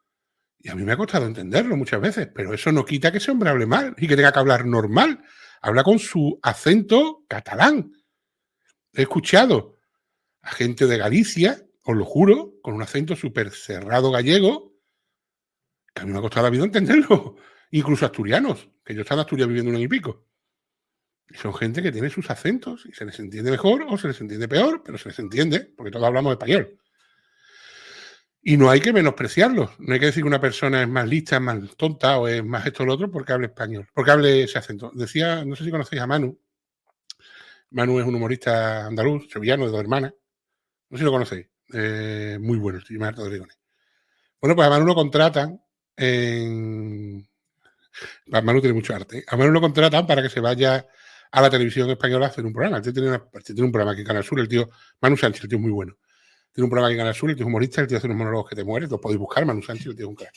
Y 0.60 0.70
a 0.70 0.76
mí 0.76 0.84
me 0.84 0.94
ha 0.94 0.98
costado 0.98 1.26
entenderlo 1.26 1.78
muchas 1.78 2.02
veces, 2.02 2.30
pero 2.34 2.54
eso 2.54 2.72
no 2.72 2.86
quita 2.86 3.12
que 3.12 3.20
ese 3.20 3.32
hombre 3.32 3.50
hable 3.50 3.66
mal 3.66 3.96
y 3.98 4.08
que 4.08 4.16
tenga 4.16 4.32
que 4.32 4.40
hablar 4.40 4.66
normal. 4.66 5.24
Habla 5.62 5.84
con 5.84 6.00
su 6.00 6.40
acento 6.42 7.26
catalán. 7.28 7.92
He 8.94 9.04
escuchado 9.04 9.78
a 10.42 10.52
gente 10.52 10.88
de 10.88 10.98
Galicia 10.98 11.68
os 11.88 11.96
lo 11.96 12.04
juro, 12.04 12.60
con 12.62 12.74
un 12.74 12.82
acento 12.82 13.16
súper 13.16 13.50
cerrado 13.50 14.12
gallego, 14.12 14.74
que 15.96 16.02
a 16.02 16.06
mí 16.06 16.12
me 16.12 16.20
ha 16.20 16.22
costado 16.22 16.46
la 16.46 16.50
vida 16.50 16.66
entenderlo. 16.66 17.38
Incluso 17.72 18.06
asturianos, 18.06 18.70
que 18.84 18.94
yo 18.94 19.02
estaba 19.02 19.22
en 19.22 19.26
Asturias 19.26 19.48
viviendo 19.48 19.70
un 19.70 19.78
año 19.78 19.86
y 19.86 19.90
pico. 19.90 20.27
Son 21.34 21.54
gente 21.54 21.82
que 21.82 21.92
tiene 21.92 22.10
sus 22.10 22.30
acentos 22.30 22.86
y 22.86 22.94
se 22.94 23.06
les 23.06 23.20
entiende 23.20 23.52
mejor 23.52 23.86
o 23.90 23.98
se 23.98 24.08
les 24.08 24.20
entiende 24.22 24.48
peor, 24.48 24.82
pero 24.84 24.98
se 24.98 25.10
les 25.10 25.20
entiende, 25.20 25.72
porque 25.76 25.92
todos 25.92 26.06
hablamos 26.06 26.32
español. 26.32 26.80
Y 28.42 28.56
no 28.56 28.70
hay 28.70 28.80
que 28.80 28.94
menospreciarlos. 28.94 29.72
No 29.80 29.94
hay 29.94 30.00
que 30.00 30.06
decir 30.06 30.24
que 30.24 30.28
una 30.28 30.40
persona 30.40 30.82
es 30.82 30.88
más 30.88 31.06
lista, 31.08 31.36
es 31.36 31.42
más 31.42 31.76
tonta 31.76 32.18
o 32.18 32.30
es 32.30 32.44
más 32.46 32.66
esto 32.66 32.84
o 32.84 32.86
lo 32.86 32.94
otro 32.94 33.12
porque 33.12 33.34
hable 33.34 33.48
español, 33.48 33.88
porque 33.94 34.12
hable 34.12 34.44
ese 34.44 34.58
acento. 34.58 34.90
Decía, 34.94 35.44
no 35.44 35.56
sé 35.56 35.66
si 35.66 35.72
conocéis 35.72 36.02
a 36.02 36.08
Manu. 36.08 36.40
Manu 37.72 38.00
es 38.00 38.06
un 38.06 38.16
humorista 38.16 38.86
andaluz, 38.86 39.30
sevillano, 39.30 39.66
de 39.66 39.72
dos 39.72 39.82
hermanas. 39.82 40.14
No 40.90 40.98
sé 40.98 41.02
si 41.02 41.06
lo 41.06 41.12
conocéis. 41.12 41.48
Eh, 41.74 42.38
muy 42.40 42.58
bueno, 42.58 42.80
estoy 42.80 42.98
harto 43.04 43.26
de 43.26 43.32
Rigones. 43.32 43.58
Bueno, 44.40 44.56
pues 44.56 44.66
a 44.66 44.70
Manu 44.70 44.86
lo 44.86 44.96
contratan. 44.96 45.62
Manu 48.28 48.62
tiene 48.62 48.74
mucho 48.74 48.96
arte. 48.96 49.26
A 49.28 49.36
Manu 49.36 49.52
lo 49.52 49.60
contratan 49.60 50.08
para 50.08 50.22
que 50.22 50.30
se 50.30 50.40
vaya 50.40 50.88
a 51.32 51.42
la 51.42 51.50
televisión 51.50 51.90
española 51.90 52.28
hacer 52.28 52.46
un 52.46 52.54
programa. 52.54 52.78
Él 52.78 52.94
tiene, 52.94 53.20
tiene 53.44 53.64
un 53.64 53.72
programa 53.72 53.92
aquí 53.92 54.02
en 54.02 54.08
Canal 54.08 54.24
Sur, 54.24 54.40
el 54.40 54.48
tío 54.48 54.70
Manu 55.02 55.18
Sánchez, 55.18 55.44
el 55.44 55.50
tío 55.50 55.58
es 55.58 55.62
muy 55.62 55.72
bueno. 55.72 55.98
Tiene 56.52 56.66
un 56.66 56.70
programa 56.70 56.88
aquí 56.88 56.94
en 56.94 57.00
Canal 57.00 57.16
Sur, 57.16 57.30
el 57.30 57.36
tío 57.36 57.46
es 57.46 57.48
humorista, 57.48 57.82
el 57.82 57.88
tío 57.88 57.98
hace 57.98 58.08
unos 58.08 58.18
monólogos 58.18 58.50
que 58.50 58.56
te 58.56 58.64
mueres, 58.64 58.90
lo 58.90 59.00
podéis 59.00 59.20
buscar, 59.20 59.46
Manu 59.46 59.62
Sánchez, 59.62 59.88
el 59.88 59.96
tío 59.96 60.06
es 60.06 60.10
un 60.10 60.16
crack. 60.16 60.34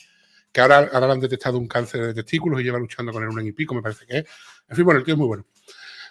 Que 0.51 0.61
ahora, 0.61 0.89
ahora 0.91 1.07
le 1.07 1.13
han 1.13 1.19
detectado 1.19 1.57
un 1.57 1.67
cáncer 1.67 2.07
de 2.07 2.13
testículos 2.13 2.59
y 2.61 2.63
lleva 2.63 2.79
luchando 2.79 3.11
con 3.11 3.23
él 3.23 3.29
un 3.29 3.39
año 3.39 3.49
y 3.49 3.53
pico, 3.53 3.73
me 3.73 3.81
parece 3.81 4.05
que 4.05 4.19
es. 4.19 4.25
En 4.67 4.75
fin, 4.75 4.85
bueno, 4.85 4.99
el 4.99 5.05
tío 5.05 5.13
es 5.13 5.17
muy 5.17 5.27
bueno. 5.27 5.45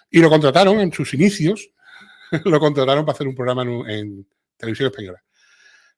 Y 0.09 0.19
lo 0.19 0.29
contrataron 0.29 0.79
en 0.79 0.91
sus 0.91 1.13
inicios, 1.13 1.71
lo 2.45 2.59
contrataron 2.59 3.05
para 3.05 3.15
hacer 3.15 3.27
un 3.27 3.35
programa 3.35 3.63
en 3.63 4.27
televisión 4.57 4.87
española 4.87 5.21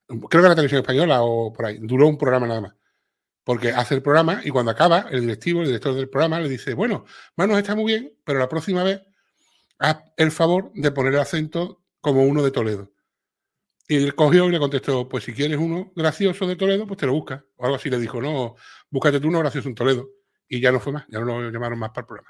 creo 0.08 0.44
que 0.44 0.50
la 0.50 0.56
televisión 0.56 0.82
española 0.82 1.22
o 1.22 1.52
por 1.54 1.66
ahí, 1.66 1.78
duró 1.82 2.08
un 2.08 2.18
programa 2.18 2.48
nada 2.48 2.62
más. 2.62 2.74
Porque 3.44 3.72
hace 3.72 3.96
el 3.96 4.02
programa 4.02 4.42
y 4.44 4.50
cuando 4.50 4.72
acaba, 4.72 5.08
el 5.12 5.22
directivo, 5.22 5.62
el 5.62 5.68
director 5.68 5.94
del 5.94 6.10
programa 6.10 6.40
le 6.40 6.50
dice, 6.50 6.74
bueno, 6.74 7.06
Manos 7.36 7.58
está 7.58 7.76
muy 7.76 7.86
bien, 7.92 8.14
pero 8.24 8.40
la 8.40 8.48
próxima 8.48 8.84
vez 8.84 9.02
haz 9.80 9.98
el 10.18 10.32
favor 10.32 10.72
de 10.74 10.92
poner 10.92 11.14
el 11.14 11.20
acento 11.20 11.84
como 12.00 12.24
uno 12.24 12.42
de 12.42 12.52
Toledo. 12.52 12.92
Y 13.88 13.98
él 13.98 14.16
cogió 14.16 14.48
y 14.48 14.52
le 14.52 14.60
contestó, 14.60 15.10
pues 15.10 15.26
si 15.26 15.34
quieres 15.34 15.58
uno 15.58 15.92
gracioso 15.96 16.48
de 16.48 16.56
Toledo, 16.56 16.88
pues 16.88 16.98
te 17.00 17.06
lo 17.06 17.14
buscas. 17.14 17.44
O 17.58 17.66
algo 17.66 17.76
así 17.76 17.90
le 17.90 18.00
dijo, 18.00 18.22
no, 18.22 18.56
búscate 18.90 19.20
tú 19.20 19.28
uno 19.28 19.40
gracioso 19.40 19.68
en 19.68 19.76
Toledo. 19.76 20.10
Y 20.48 20.62
ya 20.62 20.72
no 20.72 20.80
fue 20.80 20.94
más, 20.94 21.06
ya 21.10 21.20
no 21.20 21.26
lo 21.26 21.50
llamaron 21.52 21.78
más 21.80 21.90
para 21.90 22.04
el 22.04 22.08
programa. 22.08 22.30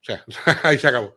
O 0.00 0.04
sea, 0.04 0.24
ahí 0.62 0.78
se 0.78 0.88
acabó. 0.88 1.16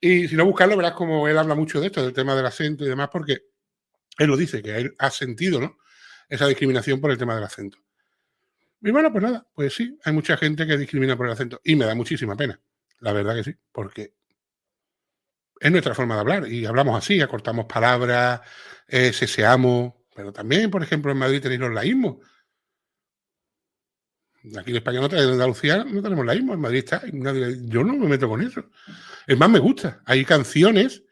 Y 0.00 0.28
si 0.28 0.36
no 0.36 0.46
buscarlo, 0.46 0.76
verás 0.76 0.92
como 0.92 1.28
él 1.28 1.36
habla 1.36 1.54
mucho 1.54 1.80
de 1.80 1.88
esto, 1.88 2.02
del 2.02 2.12
tema 2.12 2.34
del 2.34 2.46
acento 2.46 2.84
y 2.84 2.88
demás, 2.88 3.08
porque 3.12 3.42
él 4.18 4.28
lo 4.28 4.36
dice, 4.36 4.62
que 4.62 4.76
él 4.76 4.94
ha 4.98 5.10
sentido 5.10 5.60
¿no? 5.60 5.78
esa 6.28 6.46
discriminación 6.46 7.00
por 7.00 7.10
el 7.10 7.18
tema 7.18 7.34
del 7.34 7.44
acento. 7.44 7.78
Y 8.80 8.90
bueno, 8.90 9.10
pues 9.10 9.24
nada, 9.24 9.46
pues 9.54 9.74
sí, 9.74 9.98
hay 10.04 10.12
mucha 10.12 10.36
gente 10.36 10.66
que 10.66 10.76
discrimina 10.76 11.16
por 11.16 11.26
el 11.26 11.32
acento 11.32 11.60
y 11.64 11.74
me 11.74 11.84
da 11.84 11.94
muchísima 11.94 12.36
pena, 12.36 12.60
la 13.00 13.12
verdad 13.12 13.34
que 13.34 13.44
sí, 13.44 13.54
porque 13.72 14.14
es 15.60 15.70
nuestra 15.72 15.94
forma 15.94 16.14
de 16.14 16.20
hablar 16.20 16.48
y 16.48 16.64
hablamos 16.64 16.96
así, 16.96 17.20
acortamos 17.20 17.66
palabras, 17.66 18.40
eh, 18.86 19.12
seseamos, 19.12 19.94
pero 20.14 20.32
también, 20.32 20.70
por 20.70 20.82
ejemplo, 20.82 21.12
en 21.12 21.18
Madrid 21.18 21.42
tenéis 21.42 21.60
los 21.60 21.72
laísmos. 21.72 22.18
Aquí 24.56 24.70
en 24.70 24.76
España, 24.76 25.00
no, 25.00 25.06
en 25.06 25.30
Andalucía 25.30 25.84
no 25.84 26.00
tenemos 26.00 26.24
laísmos, 26.24 26.54
en 26.54 26.60
Madrid 26.60 26.78
está, 26.78 27.02
yo 27.06 27.84
no 27.84 27.94
me 27.94 28.06
meto 28.06 28.28
con 28.28 28.40
eso. 28.40 28.64
Es 29.26 29.36
más, 29.36 29.50
me 29.50 29.58
gusta. 29.58 30.00
Hay 30.06 30.24
canciones 30.24 31.02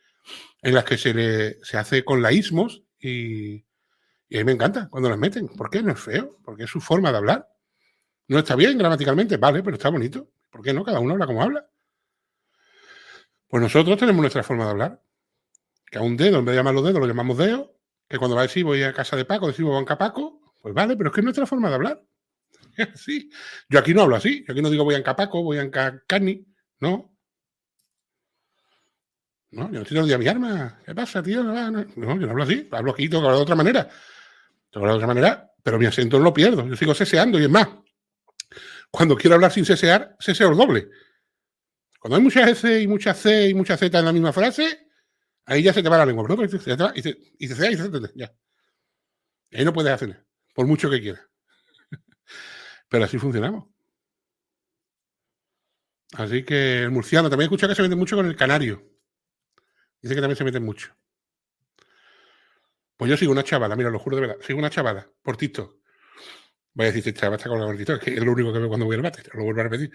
en 0.62 0.74
las 0.74 0.84
que 0.84 0.96
se, 0.96 1.12
le, 1.12 1.64
se 1.64 1.76
hace 1.76 2.04
con 2.04 2.22
laísmos 2.22 2.82
y, 2.98 3.58
a 3.58 4.38
mí 4.38 4.44
me 4.44 4.52
encanta 4.52 4.88
cuando 4.88 5.08
las 5.08 5.18
meten. 5.18 5.48
¿Por 5.48 5.70
qué? 5.70 5.82
No 5.82 5.92
es 5.92 6.00
feo, 6.00 6.38
porque 6.44 6.64
es 6.64 6.70
su 6.70 6.80
forma 6.80 7.10
de 7.10 7.18
hablar. 7.18 7.48
No 8.28 8.38
está 8.38 8.56
bien 8.56 8.76
gramaticalmente, 8.78 9.36
vale, 9.36 9.62
pero 9.62 9.76
está 9.76 9.88
bonito. 9.88 10.28
¿Por 10.50 10.62
qué 10.62 10.72
no? 10.72 10.84
Cada 10.84 11.00
uno 11.00 11.12
habla 11.12 11.26
como 11.26 11.42
habla. 11.42 11.68
Pues 13.48 13.62
nosotros 13.62 13.96
tenemos 13.96 14.20
nuestra 14.20 14.42
forma 14.42 14.64
de 14.64 14.70
hablar. 14.70 15.02
Que 15.90 15.98
a 15.98 16.02
un 16.02 16.16
dedo, 16.16 16.38
en 16.38 16.44
vez 16.44 16.52
de 16.52 16.58
llamarlo 16.58 16.82
dedo, 16.82 16.98
lo 16.98 17.06
llamamos 17.06 17.38
dedo. 17.38 17.76
Que 18.08 18.18
cuando 18.18 18.36
va 18.36 18.42
a 18.42 18.46
decir 18.46 18.64
voy 18.64 18.82
a 18.82 18.92
casa 18.92 19.16
de 19.16 19.24
Paco, 19.24 19.46
decimos 19.46 19.74
banca 19.74 19.96
Paco. 19.96 20.40
Pues 20.60 20.74
vale, 20.74 20.96
pero 20.96 21.10
es 21.10 21.14
que 21.14 21.20
es 21.20 21.24
nuestra 21.24 21.46
forma 21.46 21.68
de 21.68 21.74
hablar. 21.74 22.02
Sí. 22.94 23.30
Yo 23.70 23.78
aquí 23.78 23.94
no 23.94 24.02
hablo 24.02 24.16
así. 24.16 24.44
Yo 24.46 24.52
aquí 24.52 24.60
no 24.60 24.68
digo 24.68 24.84
voy 24.84 24.96
a 24.96 25.02
Paco, 25.02 25.42
voy 25.42 25.58
a 25.58 25.70
Cani. 26.06 26.46
No. 26.80 27.16
No, 29.50 29.66
yo 29.68 29.72
no 29.72 29.82
estoy 29.82 30.06
día 30.06 30.18
mi 30.18 30.28
arma. 30.28 30.80
¿Qué 30.84 30.94
pasa, 30.94 31.22
tío? 31.22 31.42
No, 31.42 31.86
yo 31.96 32.14
no 32.14 32.30
hablo 32.30 32.42
así. 32.42 32.68
Hablo 32.70 32.92
aquí, 32.92 33.08
tengo 33.08 33.22
que 33.22 33.26
hablar 33.28 33.38
de 33.38 33.42
otra 33.42 33.54
manera. 33.54 33.84
Tengo 33.84 33.94
que 34.70 34.78
hablar 34.78 34.92
de 34.92 34.96
otra 34.96 35.06
manera, 35.06 35.52
pero 35.62 35.78
mi 35.78 35.86
acento 35.86 36.18
no 36.18 36.24
lo 36.24 36.34
pierdo. 36.34 36.66
Yo 36.68 36.76
sigo 36.76 36.94
seseando 36.94 37.40
y 37.40 37.44
es 37.44 37.50
más. 37.50 37.66
Cuando 38.90 39.16
quiero 39.16 39.34
hablar 39.34 39.52
sin 39.52 39.64
sesear, 39.64 40.16
seseo 40.18 40.50
el 40.50 40.56
doble. 40.56 40.88
Cuando 42.00 42.16
hay 42.16 42.22
muchas 42.22 42.48
S 42.48 42.80
y 42.80 42.86
muchas 42.86 43.18
C 43.18 43.48
y 43.48 43.54
muchas 43.54 43.80
Z 43.80 43.98
en 43.98 44.04
la 44.04 44.12
misma 44.12 44.32
frase, 44.32 44.88
ahí 45.44 45.62
ya 45.62 45.72
se 45.72 45.82
te 45.82 45.88
va 45.88 45.98
la 45.98 46.06
lengua. 46.06 46.26
Se, 46.28 46.46
y 46.94 47.02
se, 47.02 47.18
y 47.38 47.48
se, 47.48 47.72
y 47.72 47.76
se, 47.76 48.36
ahí 49.52 49.64
no 49.64 49.72
puedes 49.72 49.92
hacer 49.92 50.24
por 50.54 50.66
mucho 50.66 50.90
que 50.90 51.00
quieras. 51.00 51.22
Pero 52.88 53.04
así 53.04 53.18
funcionamos. 53.18 53.68
Así 56.14 56.44
que 56.44 56.82
el 56.84 56.90
murciano 56.90 57.28
también 57.28 57.46
escucha 57.46 57.68
que 57.68 57.74
se 57.74 57.82
vende 57.82 57.96
mucho 57.96 58.16
con 58.16 58.26
el 58.26 58.36
canario. 58.36 58.82
Dice 60.00 60.14
que 60.14 60.20
también 60.20 60.36
se 60.36 60.44
meten 60.44 60.64
mucho. 60.64 60.96
Pues 62.96 63.10
yo 63.10 63.16
sigo 63.16 63.32
una 63.32 63.44
chavala, 63.44 63.76
mira, 63.76 63.90
lo 63.90 63.98
juro 63.98 64.16
de 64.16 64.22
verdad. 64.22 64.36
Sigo 64.40 64.58
una 64.58 64.70
chavala 64.70 65.10
por 65.22 65.36
TikTok. 65.36 65.75
Voy 66.76 66.84
a 66.84 66.86
decir, 66.88 67.08
este 67.08 67.18
chaval 67.18 67.38
está 67.38 67.48
con 67.48 67.58
la 67.58 67.74
TikTok, 67.74 68.02
que 68.02 68.12
es 68.12 68.22
lo 68.22 68.32
único 68.32 68.52
que 68.52 68.58
veo 68.58 68.68
cuando 68.68 68.84
voy 68.84 68.96
al 68.96 69.02
bate, 69.02 69.22
lo 69.32 69.44
vuelvo 69.44 69.60
a 69.60 69.64
repetir. 69.64 69.90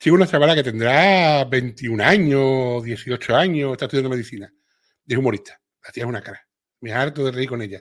Sigo 0.00 0.16
una 0.16 0.26
chavala 0.26 0.56
que 0.56 0.64
tendrá 0.64 1.44
21 1.44 2.02
años, 2.02 2.82
18 2.82 3.36
años, 3.36 3.70
está 3.70 3.84
estudiando 3.84 4.10
medicina. 4.10 4.52
Es 5.06 5.16
humorista. 5.16 5.60
La 5.84 5.92
tía 5.92 6.02
es 6.02 6.08
una 6.08 6.20
cara. 6.20 6.44
Me 6.80 6.92
harto 6.92 7.24
de 7.24 7.30
reír 7.30 7.48
con 7.48 7.62
ella. 7.62 7.80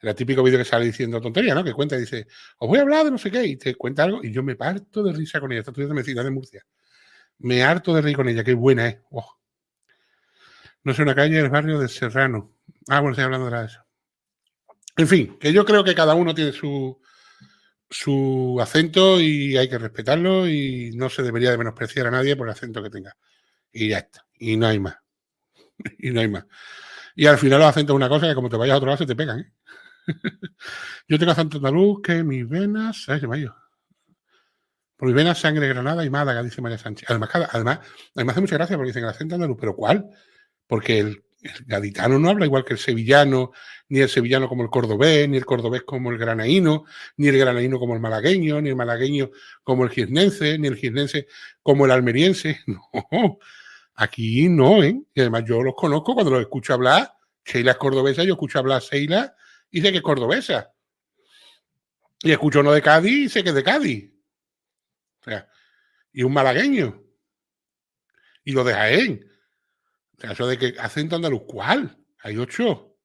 El 0.00 0.14
típico 0.14 0.42
vídeo 0.42 0.58
que 0.58 0.66
sale 0.66 0.84
diciendo 0.84 1.18
tontería, 1.18 1.54
¿no? 1.54 1.64
Que 1.64 1.72
cuenta 1.72 1.96
y 1.96 2.00
dice, 2.00 2.26
os 2.58 2.68
voy 2.68 2.78
a 2.78 2.82
hablar 2.82 3.06
de 3.06 3.10
no 3.10 3.16
sé 3.16 3.30
qué, 3.30 3.42
y 3.42 3.56
te 3.56 3.74
cuenta 3.74 4.02
algo, 4.02 4.22
y 4.22 4.30
yo 4.30 4.42
me 4.42 4.54
parto 4.54 5.02
de 5.02 5.14
risa 5.14 5.40
con 5.40 5.50
ella. 5.52 5.60
Está 5.60 5.70
estudiando 5.70 5.94
medicina 5.94 6.22
de 6.22 6.30
Murcia. 6.30 6.62
Me 7.38 7.64
harto 7.64 7.94
de 7.94 8.02
reír 8.02 8.16
con 8.16 8.28
ella, 8.28 8.44
qué 8.44 8.52
buena 8.52 8.86
es. 8.86 8.98
Oh. 9.12 9.38
No 10.82 10.92
sé, 10.92 11.00
una 11.00 11.14
calle 11.14 11.36
del 11.36 11.48
barrio 11.48 11.78
de 11.78 11.88
Serrano. 11.88 12.54
Ah, 12.86 13.00
bueno, 13.00 13.12
estoy 13.12 13.24
hablando 13.24 13.48
de 13.48 13.64
eso. 13.64 13.80
En 14.94 15.08
fin, 15.08 15.38
que 15.40 15.54
yo 15.54 15.64
creo 15.64 15.82
que 15.82 15.94
cada 15.94 16.14
uno 16.14 16.34
tiene 16.34 16.52
su, 16.52 17.00
su 17.94 18.58
acento 18.60 19.20
y 19.20 19.56
hay 19.56 19.68
que 19.68 19.78
respetarlo 19.78 20.48
y 20.48 20.90
no 20.96 21.08
se 21.08 21.22
debería 21.22 21.52
de 21.52 21.58
menospreciar 21.58 22.08
a 22.08 22.10
nadie 22.10 22.34
por 22.34 22.48
el 22.48 22.52
acento 22.52 22.82
que 22.82 22.90
tenga. 22.90 23.16
Y 23.70 23.90
ya 23.90 23.98
está. 23.98 24.26
Y 24.36 24.56
no 24.56 24.66
hay 24.66 24.80
más. 24.80 24.96
y 26.00 26.10
no 26.10 26.20
hay 26.20 26.26
más. 26.26 26.44
Y 27.14 27.26
al 27.26 27.38
final 27.38 27.60
los 27.60 27.68
acentos 27.68 27.94
es 27.94 27.96
una 27.96 28.08
cosa 28.08 28.26
que 28.26 28.34
como 28.34 28.48
te 28.48 28.56
vayas 28.56 28.74
a 28.74 28.76
otro 28.78 28.88
lado 28.88 28.98
se 28.98 29.06
te 29.06 29.14
pegan. 29.14 29.38
¿eh? 29.38 29.52
yo 31.08 31.18
tengo 31.20 31.30
acento 31.30 31.58
andaluz 31.58 32.02
que 32.02 32.24
mis 32.24 32.48
venas... 32.48 33.04
¿Sabes 33.04 33.22
me 33.22 33.48
Por 34.96 35.06
mis 35.06 35.14
venas 35.14 35.38
sangre 35.38 35.68
granada 35.68 36.04
y 36.04 36.10
Málaga, 36.10 36.42
dice 36.42 36.60
María 36.60 36.78
Sánchez. 36.78 37.08
Además, 37.08 37.30
además, 37.52 37.78
me 38.16 38.24
hace 38.24 38.40
mucha 38.40 38.56
gracia 38.56 38.76
porque 38.76 38.88
dicen 38.88 39.04
el 39.04 39.10
acento 39.10 39.36
andaluz, 39.36 39.56
pero 39.60 39.76
¿cuál? 39.76 40.10
porque 40.66 40.98
el, 40.98 41.24
gaditano 41.66 42.18
no 42.18 42.30
habla 42.30 42.46
igual 42.46 42.64
que 42.64 42.74
el 42.74 42.78
sevillano, 42.78 43.52
ni 43.88 44.00
el 44.00 44.08
sevillano 44.08 44.48
como 44.48 44.62
el 44.62 44.70
cordobés, 44.70 45.28
ni 45.28 45.36
el 45.36 45.44
cordobés 45.44 45.82
como 45.82 46.10
el 46.10 46.18
granaíno, 46.18 46.84
ni 47.16 47.28
el 47.28 47.38
granaíno 47.38 47.78
como 47.78 47.94
el 47.94 48.00
malagueño, 48.00 48.60
ni 48.60 48.70
el 48.70 48.76
malagueño 48.76 49.30
como 49.62 49.84
el 49.84 49.90
gisnense, 49.90 50.58
ni 50.58 50.68
el 50.68 50.76
gisnense 50.76 51.26
como 51.62 51.84
el 51.84 51.90
almeriense. 51.90 52.60
No, 52.66 53.38
aquí 53.94 54.48
no, 54.48 54.82
¿eh? 54.82 55.00
Y 55.14 55.20
además 55.20 55.44
yo 55.46 55.62
los 55.62 55.74
conozco 55.74 56.14
cuando 56.14 56.32
los 56.32 56.40
escucho 56.40 56.74
hablar. 56.74 57.12
Sheila 57.44 57.72
es 57.72 57.76
cordobesa, 57.76 58.24
yo 58.24 58.32
escucho 58.32 58.58
hablar 58.58 58.78
a 58.78 58.80
Sheila 58.80 59.36
y 59.70 59.80
sé 59.80 59.92
que 59.92 59.98
es 59.98 60.02
cordobesa. 60.02 60.72
Y 62.22 62.32
escucho 62.32 62.60
uno 62.60 62.72
de 62.72 62.80
Cádiz 62.80 63.26
y 63.26 63.28
sé 63.28 63.42
que 63.42 63.50
es 63.50 63.54
de 63.54 63.62
Cádiz. 63.62 64.10
O 65.20 65.24
sea, 65.24 65.48
y 66.12 66.22
un 66.22 66.32
malagueño. 66.32 67.02
Y 68.44 68.52
lo 68.52 68.64
de 68.64 68.72
Jaén 68.72 69.33
eso 70.32 70.46
de 70.46 70.58
que 70.58 70.74
acento 70.78 71.16
andaluz, 71.16 71.42
¿cuál? 71.46 71.96
Hay 72.20 72.36
ocho 72.38 72.96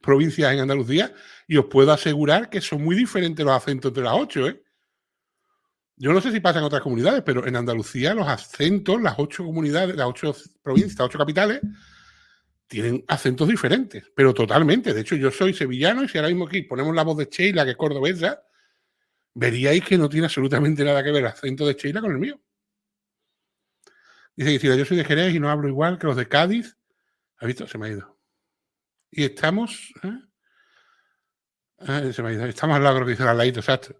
provincias 0.00 0.52
en 0.52 0.60
Andalucía 0.60 1.14
y 1.46 1.56
os 1.56 1.66
puedo 1.66 1.92
asegurar 1.92 2.50
que 2.50 2.60
son 2.60 2.82
muy 2.82 2.96
diferentes 2.96 3.44
los 3.44 3.54
acentos 3.54 3.92
de 3.92 4.02
las 4.02 4.14
ocho, 4.14 4.48
¿eh? 4.48 4.62
Yo 5.98 6.12
no 6.12 6.20
sé 6.20 6.30
si 6.30 6.40
pasa 6.40 6.58
en 6.58 6.66
otras 6.66 6.82
comunidades, 6.82 7.22
pero 7.24 7.46
en 7.46 7.56
Andalucía 7.56 8.12
los 8.12 8.28
acentos, 8.28 9.00
las 9.00 9.14
ocho 9.18 9.44
comunidades, 9.44 9.96
las 9.96 10.06
ocho 10.06 10.36
provincias, 10.62 10.98
las 10.98 11.06
ocho 11.06 11.18
capitales, 11.18 11.60
tienen 12.66 13.02
acentos 13.08 13.48
diferentes, 13.48 14.04
pero 14.14 14.34
totalmente. 14.34 14.92
De 14.92 15.00
hecho, 15.00 15.16
yo 15.16 15.30
soy 15.30 15.54
sevillano 15.54 16.04
y 16.04 16.08
si 16.08 16.18
ahora 16.18 16.28
mismo 16.28 16.46
aquí 16.46 16.62
ponemos 16.62 16.94
la 16.94 17.02
voz 17.02 17.16
de 17.16 17.28
Sheila, 17.30 17.64
que 17.64 17.70
es 17.70 17.76
cordobesa, 17.76 18.42
veríais 19.32 19.84
que 19.84 19.96
no 19.96 20.08
tiene 20.08 20.26
absolutamente 20.26 20.84
nada 20.84 21.02
que 21.02 21.12
ver 21.12 21.22
el 21.22 21.28
acento 21.28 21.66
de 21.66 21.74
Sheila 21.74 22.02
con 22.02 22.10
el 22.10 22.18
mío. 22.18 22.38
Dice 24.36 24.58
que 24.58 24.76
yo 24.78 24.84
soy 24.84 24.98
de 24.98 25.04
Jerez 25.04 25.34
y 25.34 25.40
no 25.40 25.50
hablo 25.50 25.66
igual 25.68 25.98
que 25.98 26.06
los 26.06 26.16
de 26.16 26.28
Cádiz, 26.28 26.76
ha 27.38 27.46
visto, 27.46 27.66
se 27.66 27.78
me 27.78 27.86
ha 27.86 27.90
ido. 27.90 28.18
Y 29.10 29.24
estamos. 29.24 29.92
¿eh? 30.02 30.12
Ah, 31.78 32.02
se 32.12 32.22
me 32.22 32.48
Estamos 32.48 32.76
al 32.76 32.84
lado, 32.84 33.04
que 33.04 33.10
dice 33.10 33.22
al 33.22 33.36
ladito, 33.36 33.60
exacto. 33.60 33.96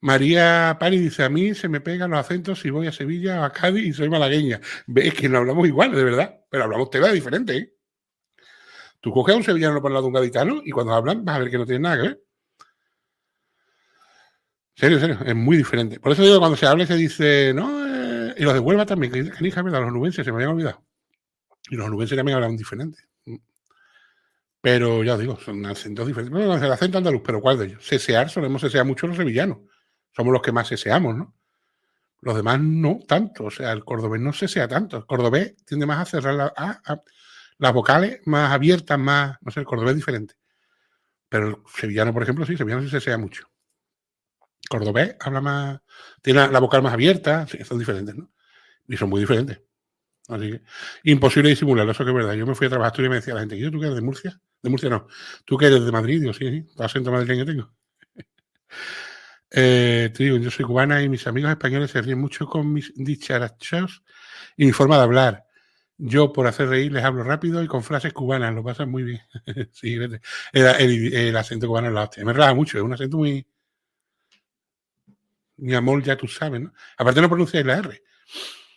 María 0.00 0.76
Pari 0.80 0.98
dice, 0.98 1.24
a 1.24 1.28
mí 1.28 1.54
se 1.54 1.68
me 1.68 1.80
pegan 1.80 2.10
los 2.10 2.20
acentos 2.20 2.60
si 2.60 2.70
voy 2.70 2.86
a 2.86 2.92
Sevilla 2.92 3.40
o 3.40 3.44
a 3.44 3.52
Cádiz 3.52 3.84
y 3.84 3.92
soy 3.92 4.08
malagueña. 4.08 4.60
Es 4.96 5.14
que 5.14 5.28
no 5.28 5.38
hablamos 5.38 5.66
igual, 5.66 5.92
de 5.92 6.04
verdad, 6.04 6.40
pero 6.48 6.64
hablamos 6.64 6.88
temas 6.90 7.12
diferentes. 7.12 7.56
¿eh? 7.56 7.74
Tú 9.00 9.12
coges 9.12 9.34
a 9.34 9.38
un 9.38 9.44
sevillano 9.44 9.82
por 9.82 9.90
el 9.90 9.94
lado 9.94 10.04
de 10.04 10.08
un 10.08 10.14
gaditano 10.14 10.60
y 10.64 10.70
cuando 10.70 10.94
hablan 10.94 11.24
vas 11.24 11.36
a 11.36 11.38
ver 11.40 11.50
que 11.50 11.58
no 11.58 11.66
tiene 11.66 11.80
nada 11.80 11.96
que 11.96 12.02
ver. 12.02 12.22
Serio, 14.74 14.98
serio, 14.98 15.18
es 15.26 15.34
muy 15.34 15.56
diferente. 15.58 16.00
Por 16.00 16.12
eso 16.12 16.22
digo, 16.22 16.38
cuando 16.38 16.56
se 16.56 16.66
habla 16.66 16.86
se 16.86 16.96
dice, 16.96 17.52
no, 17.54 17.86
eh", 17.86 17.89
y 18.40 18.42
los 18.42 18.54
de 18.54 18.60
Huelva 18.60 18.86
también, 18.86 19.12
que 19.12 19.22
dicen, 19.22 19.66
los 19.66 19.92
nubenses, 19.92 20.24
se 20.24 20.32
me 20.32 20.36
habían 20.36 20.52
olvidado. 20.52 20.82
Y 21.68 21.76
los 21.76 21.90
nubenses 21.90 22.16
también 22.16 22.36
hablan 22.36 22.56
diferente. 22.56 22.98
Pero 24.62 25.04
ya 25.04 25.12
os 25.12 25.20
digo, 25.20 25.38
son 25.38 25.66
acentos 25.66 26.06
diferentes. 26.06 26.32
Bueno, 26.32 26.54
el 26.54 26.72
acento 26.72 26.96
andaluz, 26.96 27.20
pero 27.22 27.42
¿cuál 27.42 27.58
de 27.58 27.66
ellos? 27.66 27.86
Sesear, 27.86 28.30
solemos 28.30 28.62
sesear 28.62 28.86
mucho 28.86 29.06
los 29.06 29.18
sevillanos. 29.18 29.58
Somos 30.16 30.32
los 30.32 30.40
que 30.40 30.52
más 30.52 30.68
seseamos, 30.68 31.14
¿no? 31.14 31.34
Los 32.22 32.34
demás 32.34 32.58
no 32.62 33.00
tanto. 33.06 33.44
O 33.44 33.50
sea, 33.50 33.72
el 33.72 33.84
cordobés 33.84 34.22
no 34.22 34.32
sesea 34.32 34.66
tanto. 34.66 34.96
El 34.96 35.04
cordobés 35.04 35.54
tiende 35.66 35.84
más 35.84 35.98
a 35.98 36.06
cerrar 36.06 36.54
las 37.58 37.72
vocales 37.74 38.20
más 38.24 38.52
abiertas, 38.52 38.98
más. 38.98 39.36
No 39.42 39.50
sé, 39.50 39.60
el 39.60 39.66
cordobés 39.66 39.96
diferente. 39.96 40.36
Pero 41.28 41.46
el 41.46 41.56
sevillano, 41.76 42.14
por 42.14 42.22
ejemplo, 42.22 42.46
sí, 42.46 42.52
el 42.52 42.58
sevillano 42.58 42.80
sí 42.84 42.88
sesea 42.88 43.18
mucho. 43.18 43.49
Cordobés 44.70 45.16
habla 45.18 45.40
más. 45.40 45.80
Tiene 46.22 46.46
la 46.48 46.60
vocal 46.60 46.80
más 46.80 46.92
abierta, 46.92 47.44
son 47.64 47.78
diferentes, 47.78 48.14
¿no? 48.14 48.30
Y 48.86 48.96
son 48.96 49.10
muy 49.10 49.20
diferentes. 49.20 49.60
Así 50.28 50.52
que 50.52 50.62
imposible 51.04 51.48
disimularlo, 51.50 51.90
eso 51.90 52.04
que 52.04 52.10
es 52.10 52.16
verdad. 52.16 52.34
Yo 52.34 52.46
me 52.46 52.54
fui 52.54 52.68
a 52.68 52.70
trabajar 52.70 53.04
y 53.04 53.08
me 53.08 53.16
decía 53.16 53.34
la 53.34 53.40
gente, 53.40 53.56
¿y 53.56 53.68
tú 53.68 53.80
que 53.80 53.86
eres 53.86 53.96
de 53.96 54.02
Murcia? 54.02 54.40
De 54.62 54.70
Murcia 54.70 54.88
no. 54.88 55.08
¿Tú 55.44 55.56
que 55.56 55.66
eres 55.66 55.84
de 55.84 55.90
Madrid? 55.90 56.20
Digo, 56.20 56.32
sí, 56.32 56.48
sí, 56.48 56.62
todo 56.72 56.84
acento 56.84 57.10
madrileño 57.10 57.44
tengo. 57.44 57.72
eh, 59.50 60.12
te 60.14 60.22
digo, 60.22 60.36
yo 60.36 60.52
soy 60.52 60.64
cubana 60.64 61.02
y 61.02 61.08
mis 61.08 61.26
amigos 61.26 61.50
españoles 61.50 61.90
se 61.90 62.00
ríen 62.00 62.20
mucho 62.20 62.46
con 62.46 62.72
mis 62.72 62.92
dicharachos 62.94 64.04
y 64.56 64.66
mi 64.66 64.72
forma 64.72 64.98
de 64.98 65.02
hablar. 65.02 65.46
Yo, 65.98 66.32
por 66.32 66.46
hacer 66.46 66.68
reír, 66.68 66.92
les 66.92 67.02
hablo 67.04 67.24
rápido 67.24 67.60
y 67.62 67.66
con 67.66 67.82
frases 67.82 68.12
cubanas, 68.12 68.54
lo 68.54 68.62
pasan 68.62 68.88
muy 68.88 69.02
bien. 69.02 69.20
sí, 69.72 69.94
el, 69.94 70.20
el, 70.52 71.36
acento 71.36 71.66
cubano 71.66 71.88
es 71.88 71.94
la 71.94 72.04
hostia. 72.04 72.24
Me 72.24 72.32
relaja 72.32 72.54
mucho, 72.54 72.78
es 72.78 72.84
un 72.84 72.92
acento 72.92 73.16
muy. 73.16 73.44
Mi 75.60 75.74
amor, 75.74 76.02
ya 76.02 76.16
tú 76.16 76.26
sabes, 76.26 76.60
¿no? 76.60 76.72
Aparte, 76.96 77.20
no 77.20 77.28
pronunciáis 77.28 77.66
la 77.66 77.78
R. 77.78 78.02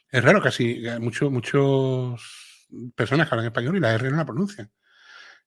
Es 0.10 0.24
raro, 0.24 0.42
casi 0.42 0.82
muchos 1.00 1.32
muchos 1.32 2.68
personas 2.96 3.28
que 3.28 3.36
hablan 3.36 3.48
español 3.48 3.78
y 3.78 3.80
la 3.80 3.94
R 3.94 4.10
no 4.10 4.18
la 4.18 4.26
pronuncian. 4.26 4.72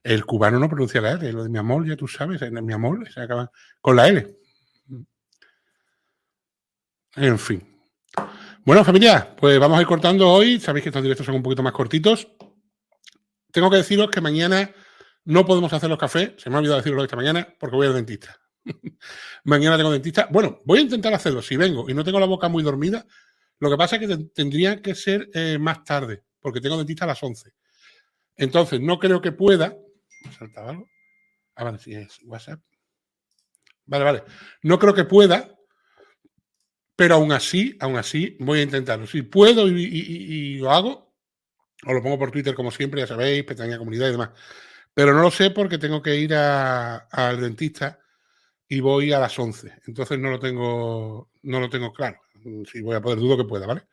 El 0.02 0.24
cubano 0.24 0.58
no 0.58 0.68
pronuncia 0.68 1.00
la 1.00 1.12
R, 1.12 1.32
lo 1.32 1.42
de 1.42 1.48
mi 1.48 1.58
amor, 1.58 1.86
ya 1.86 1.96
tú 1.96 2.08
sabes, 2.08 2.40
mi 2.50 2.72
amor 2.72 3.08
se 3.10 3.20
acaba 3.20 3.50
con 3.80 3.96
la 3.96 4.08
L. 4.08 4.36
En 7.16 7.38
fin. 7.38 7.76
Bueno, 8.64 8.84
familia, 8.84 9.34
pues 9.36 9.58
vamos 9.58 9.78
a 9.78 9.80
ir 9.80 9.86
cortando 9.86 10.28
hoy. 10.28 10.60
Sabéis 10.60 10.82
que 10.82 10.88
estos 10.90 11.02
directos 11.02 11.26
son 11.26 11.36
un 11.36 11.42
poquito 11.42 11.62
más 11.62 11.72
cortitos. 11.72 12.28
Tengo 13.52 13.70
que 13.70 13.78
deciros 13.78 14.10
que 14.10 14.20
mañana 14.20 14.70
no 15.24 15.46
podemos 15.46 15.72
hacer 15.72 15.88
los 15.88 15.98
cafés. 15.98 16.32
Se 16.36 16.50
me 16.50 16.56
ha 16.56 16.58
olvidado 16.58 16.78
decirlo 16.78 17.02
esta 17.02 17.16
mañana 17.16 17.48
porque 17.58 17.76
voy 17.76 17.86
al 17.86 17.94
dentista. 17.94 18.36
Mañana 19.44 19.76
tengo 19.76 19.92
dentista. 19.92 20.28
Bueno, 20.30 20.60
voy 20.64 20.78
a 20.78 20.82
intentar 20.82 21.12
hacerlo. 21.14 21.42
Si 21.42 21.56
vengo 21.56 21.88
y 21.88 21.94
no 21.94 22.04
tengo 22.04 22.20
la 22.20 22.26
boca 22.26 22.48
muy 22.48 22.62
dormida, 22.62 23.06
lo 23.58 23.70
que 23.70 23.76
pasa 23.76 23.96
es 23.96 24.06
que 24.06 24.16
tendría 24.34 24.82
que 24.82 24.94
ser 24.94 25.30
eh, 25.32 25.58
más 25.58 25.84
tarde, 25.84 26.24
porque 26.40 26.60
tengo 26.60 26.76
dentista 26.76 27.04
a 27.04 27.08
las 27.08 27.22
11. 27.22 27.52
Entonces, 28.36 28.80
no 28.80 28.98
creo 28.98 29.20
que 29.20 29.32
pueda. 29.32 29.76
¿Saltaba 30.38 30.70
algo? 30.70 30.88
Ah, 31.54 31.64
vale, 31.64 31.78
sí, 31.78 31.94
es 31.94 32.18
WhatsApp. 32.24 32.60
Vale, 33.86 34.04
vale. 34.04 34.22
No 34.62 34.78
creo 34.78 34.92
que 34.92 35.04
pueda, 35.04 35.48
pero 36.94 37.14
aún 37.14 37.32
así, 37.32 37.76
aún 37.80 37.96
así, 37.96 38.36
voy 38.40 38.60
a 38.60 38.62
intentarlo. 38.62 39.06
Si 39.06 39.22
puedo 39.22 39.68
y, 39.68 40.58
lo 40.58 40.70
hago, 40.70 41.14
os 41.86 41.94
lo 41.94 42.02
pongo 42.02 42.18
por 42.18 42.30
Twitter 42.30 42.54
como 42.54 42.70
siempre, 42.70 43.00
ya 43.00 43.06
sabéis, 43.06 43.44
pestaña 43.44 43.78
comunidad 43.78 44.08
y 44.08 44.12
demás. 44.12 44.30
Pero 44.92 45.14
no 45.14 45.22
lo 45.22 45.30
sé 45.30 45.50
porque 45.50 45.78
tengo 45.78 46.02
que 46.02 46.16
ir 46.16 46.34
al 46.34 47.40
dentista 47.40 48.00
y 48.68 48.80
voy 48.80 49.12
a 49.12 49.20
las 49.20 49.38
11. 49.38 49.80
Entonces 49.86 50.18
no 50.18 50.30
lo 50.30 50.38
tengo, 50.38 51.30
no 51.42 51.60
lo 51.60 51.68
tengo 51.68 51.92
claro. 51.92 52.20
Mm, 52.44 52.64
si 52.64 52.80
voy 52.80 52.96
a 52.96 53.00
poder, 53.00 53.18
dudo 53.18 53.36
que 53.36 53.44
pueda, 53.44 53.66
¿vale? 53.66 53.86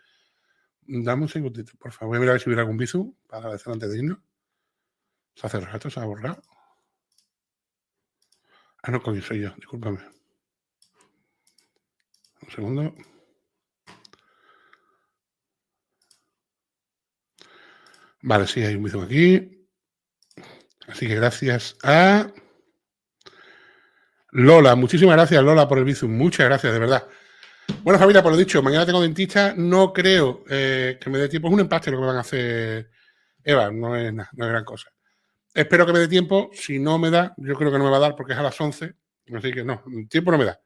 Dame 0.81 1.23
un 1.23 1.29
segundito, 1.29 1.73
por 1.77 1.91
favor. 1.91 2.09
Voy 2.09 2.17
a 2.17 2.21
mirar 2.21 2.39
si 2.39 2.49
hubiera 2.49 2.61
algún 2.61 2.77
bizu 2.77 3.15
para 3.27 3.39
agradecer 3.43 3.73
antes 3.73 3.91
de 3.91 3.97
irnos. 3.99 4.19
Se 5.35 5.47
hace 5.47 5.59
rato, 5.59 5.89
se 5.89 5.99
ha 5.99 6.05
borrado. 6.05 6.41
Ah, 8.83 8.91
no, 8.91 9.01
coño, 9.01 9.21
soy 9.21 9.41
yo, 9.41 9.53
discúlpame. 9.55 9.99
Un 12.41 12.51
segundo. 12.51 12.95
Vale, 18.21 18.47
sí, 18.47 18.61
hay 18.61 18.75
un 18.75 18.83
bizu 18.83 19.01
aquí. 19.01 19.67
Así 20.87 21.07
que 21.07 21.15
gracias 21.15 21.77
a 21.83 22.31
Lola. 24.33 24.75
Muchísimas 24.75 25.15
gracias, 25.15 25.43
Lola, 25.43 25.67
por 25.67 25.77
el 25.77 25.83
bizu. 25.83 26.07
Muchas 26.07 26.47
gracias, 26.47 26.73
de 26.73 26.79
verdad. 26.79 27.07
Bueno, 27.83 27.99
familia, 27.99 28.23
por 28.23 28.31
lo 28.31 28.37
dicho, 28.37 28.63
mañana 28.63 28.85
tengo 28.85 29.01
dentista. 29.01 29.53
No 29.55 29.93
creo 29.93 30.43
eh, 30.49 30.97
que 30.99 31.09
me 31.11 31.19
dé 31.19 31.29
tiempo. 31.29 31.47
Es 31.47 31.53
un 31.53 31.59
empaste 31.59 31.91
lo 31.91 31.97
que 31.97 32.01
me 32.01 32.07
van 32.07 32.17
a 32.17 32.21
hacer 32.21 32.89
Eva, 33.43 33.69
no 33.69 33.95
es 33.95 34.11
nada, 34.11 34.29
no 34.33 34.45
es 34.45 34.51
gran 34.51 34.65
cosa. 34.65 34.89
Espero 35.53 35.85
que 35.85 35.93
me 35.93 35.99
dé 35.99 36.07
tiempo. 36.07 36.49
Si 36.53 36.79
no 36.79 36.97
me 36.97 37.11
da, 37.11 37.35
yo 37.37 37.55
creo 37.55 37.71
que 37.71 37.77
no 37.77 37.83
me 37.83 37.91
va 37.91 37.97
a 37.97 38.01
dar 38.01 38.15
porque 38.15 38.33
es 38.33 38.39
a 38.39 38.43
las 38.43 38.59
11. 38.59 38.95
Así 39.35 39.51
que 39.51 39.63
no, 39.63 39.83
tiempo 40.09 40.31
no 40.31 40.39
me 40.39 40.45
da. 40.45 40.59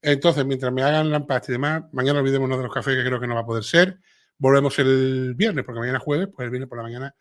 Entonces, 0.00 0.46
mientras 0.46 0.72
me 0.72 0.82
hagan 0.82 1.10
la 1.10 1.18
empaste 1.18 1.52
y 1.52 1.54
demás, 1.54 1.82
mañana 1.92 2.20
olvidémonos 2.20 2.56
de 2.56 2.64
los 2.64 2.72
cafés 2.72 2.96
que 2.96 3.04
creo 3.04 3.20
que 3.20 3.26
no 3.26 3.34
va 3.34 3.42
a 3.42 3.46
poder 3.46 3.62
ser. 3.62 3.98
Volvemos 4.38 4.78
el 4.78 5.34
viernes, 5.36 5.66
porque 5.66 5.80
mañana 5.80 5.98
es 5.98 6.04
jueves, 6.04 6.28
pues 6.34 6.46
el 6.46 6.50
viernes 6.50 6.68
por 6.68 6.78
la 6.78 6.84
mañana 6.84 7.14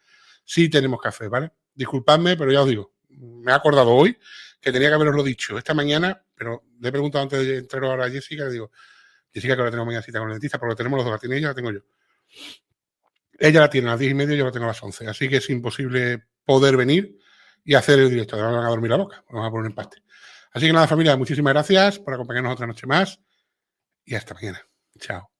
sí 0.45 0.69
tenemos 0.69 1.01
café, 1.01 1.27
¿vale? 1.27 1.51
Disculpadme, 1.73 2.37
pero 2.37 2.51
ya 2.51 2.61
os 2.61 2.67
digo, 2.67 2.93
me 3.09 3.51
he 3.51 3.55
acordado 3.55 3.91
hoy 3.91 4.17
que 4.65 4.71
tenía 4.71 4.89
que 4.89 4.95
haberoslo 4.95 5.21
dicho 5.21 5.59
esta 5.59 5.75
mañana, 5.75 6.19
pero 6.33 6.63
le 6.79 6.89
he 6.89 6.91
preguntado 6.91 7.21
antes 7.21 7.45
de 7.45 7.57
entrar 7.59 7.83
ahora 7.83 8.05
a 8.05 8.09
Jessica, 8.09 8.49
digo, 8.49 8.71
Jessica 9.31 9.53
que 9.53 9.61
ahora 9.61 9.69
tengo 9.69 9.85
mañana 9.85 10.01
cita 10.01 10.17
con 10.17 10.29
el 10.29 10.33
dentista, 10.33 10.57
porque 10.57 10.73
tenemos 10.73 10.97
los 10.97 11.05
dos, 11.05 11.11
la 11.13 11.19
tiene 11.19 11.37
ella, 11.37 11.49
la 11.49 11.53
tengo 11.53 11.71
yo. 11.71 11.81
Ella 13.37 13.59
la 13.59 13.69
tiene 13.69 13.89
a 13.89 13.91
las 13.91 13.99
10 13.99 14.11
y 14.11 14.15
media, 14.15 14.35
yo 14.35 14.45
la 14.45 14.51
tengo 14.51 14.65
a 14.65 14.69
las 14.69 14.81
11, 14.81 15.07
así 15.07 15.29
que 15.29 15.37
es 15.37 15.47
imposible 15.51 16.29
poder 16.43 16.77
venir 16.77 17.19
y 17.63 17.75
hacer 17.75 17.99
el 17.99 18.09
directo, 18.09 18.37
además 18.37 18.55
van 18.55 18.65
a 18.65 18.69
dormir 18.69 18.89
la 18.89 18.97
boca, 18.97 19.23
vamos 19.29 19.47
a 19.47 19.51
poner 19.51 19.65
un 19.65 19.67
empate. 19.67 20.01
Así 20.51 20.65
que 20.65 20.73
nada, 20.73 20.87
familia, 20.87 21.15
muchísimas 21.15 21.53
gracias 21.53 21.99
por 21.99 22.15
acompañarnos 22.15 22.53
otra 22.53 22.65
noche 22.65 22.87
más 22.87 23.19
y 24.03 24.15
hasta 24.15 24.33
mañana. 24.33 24.65
Chao. 24.97 25.34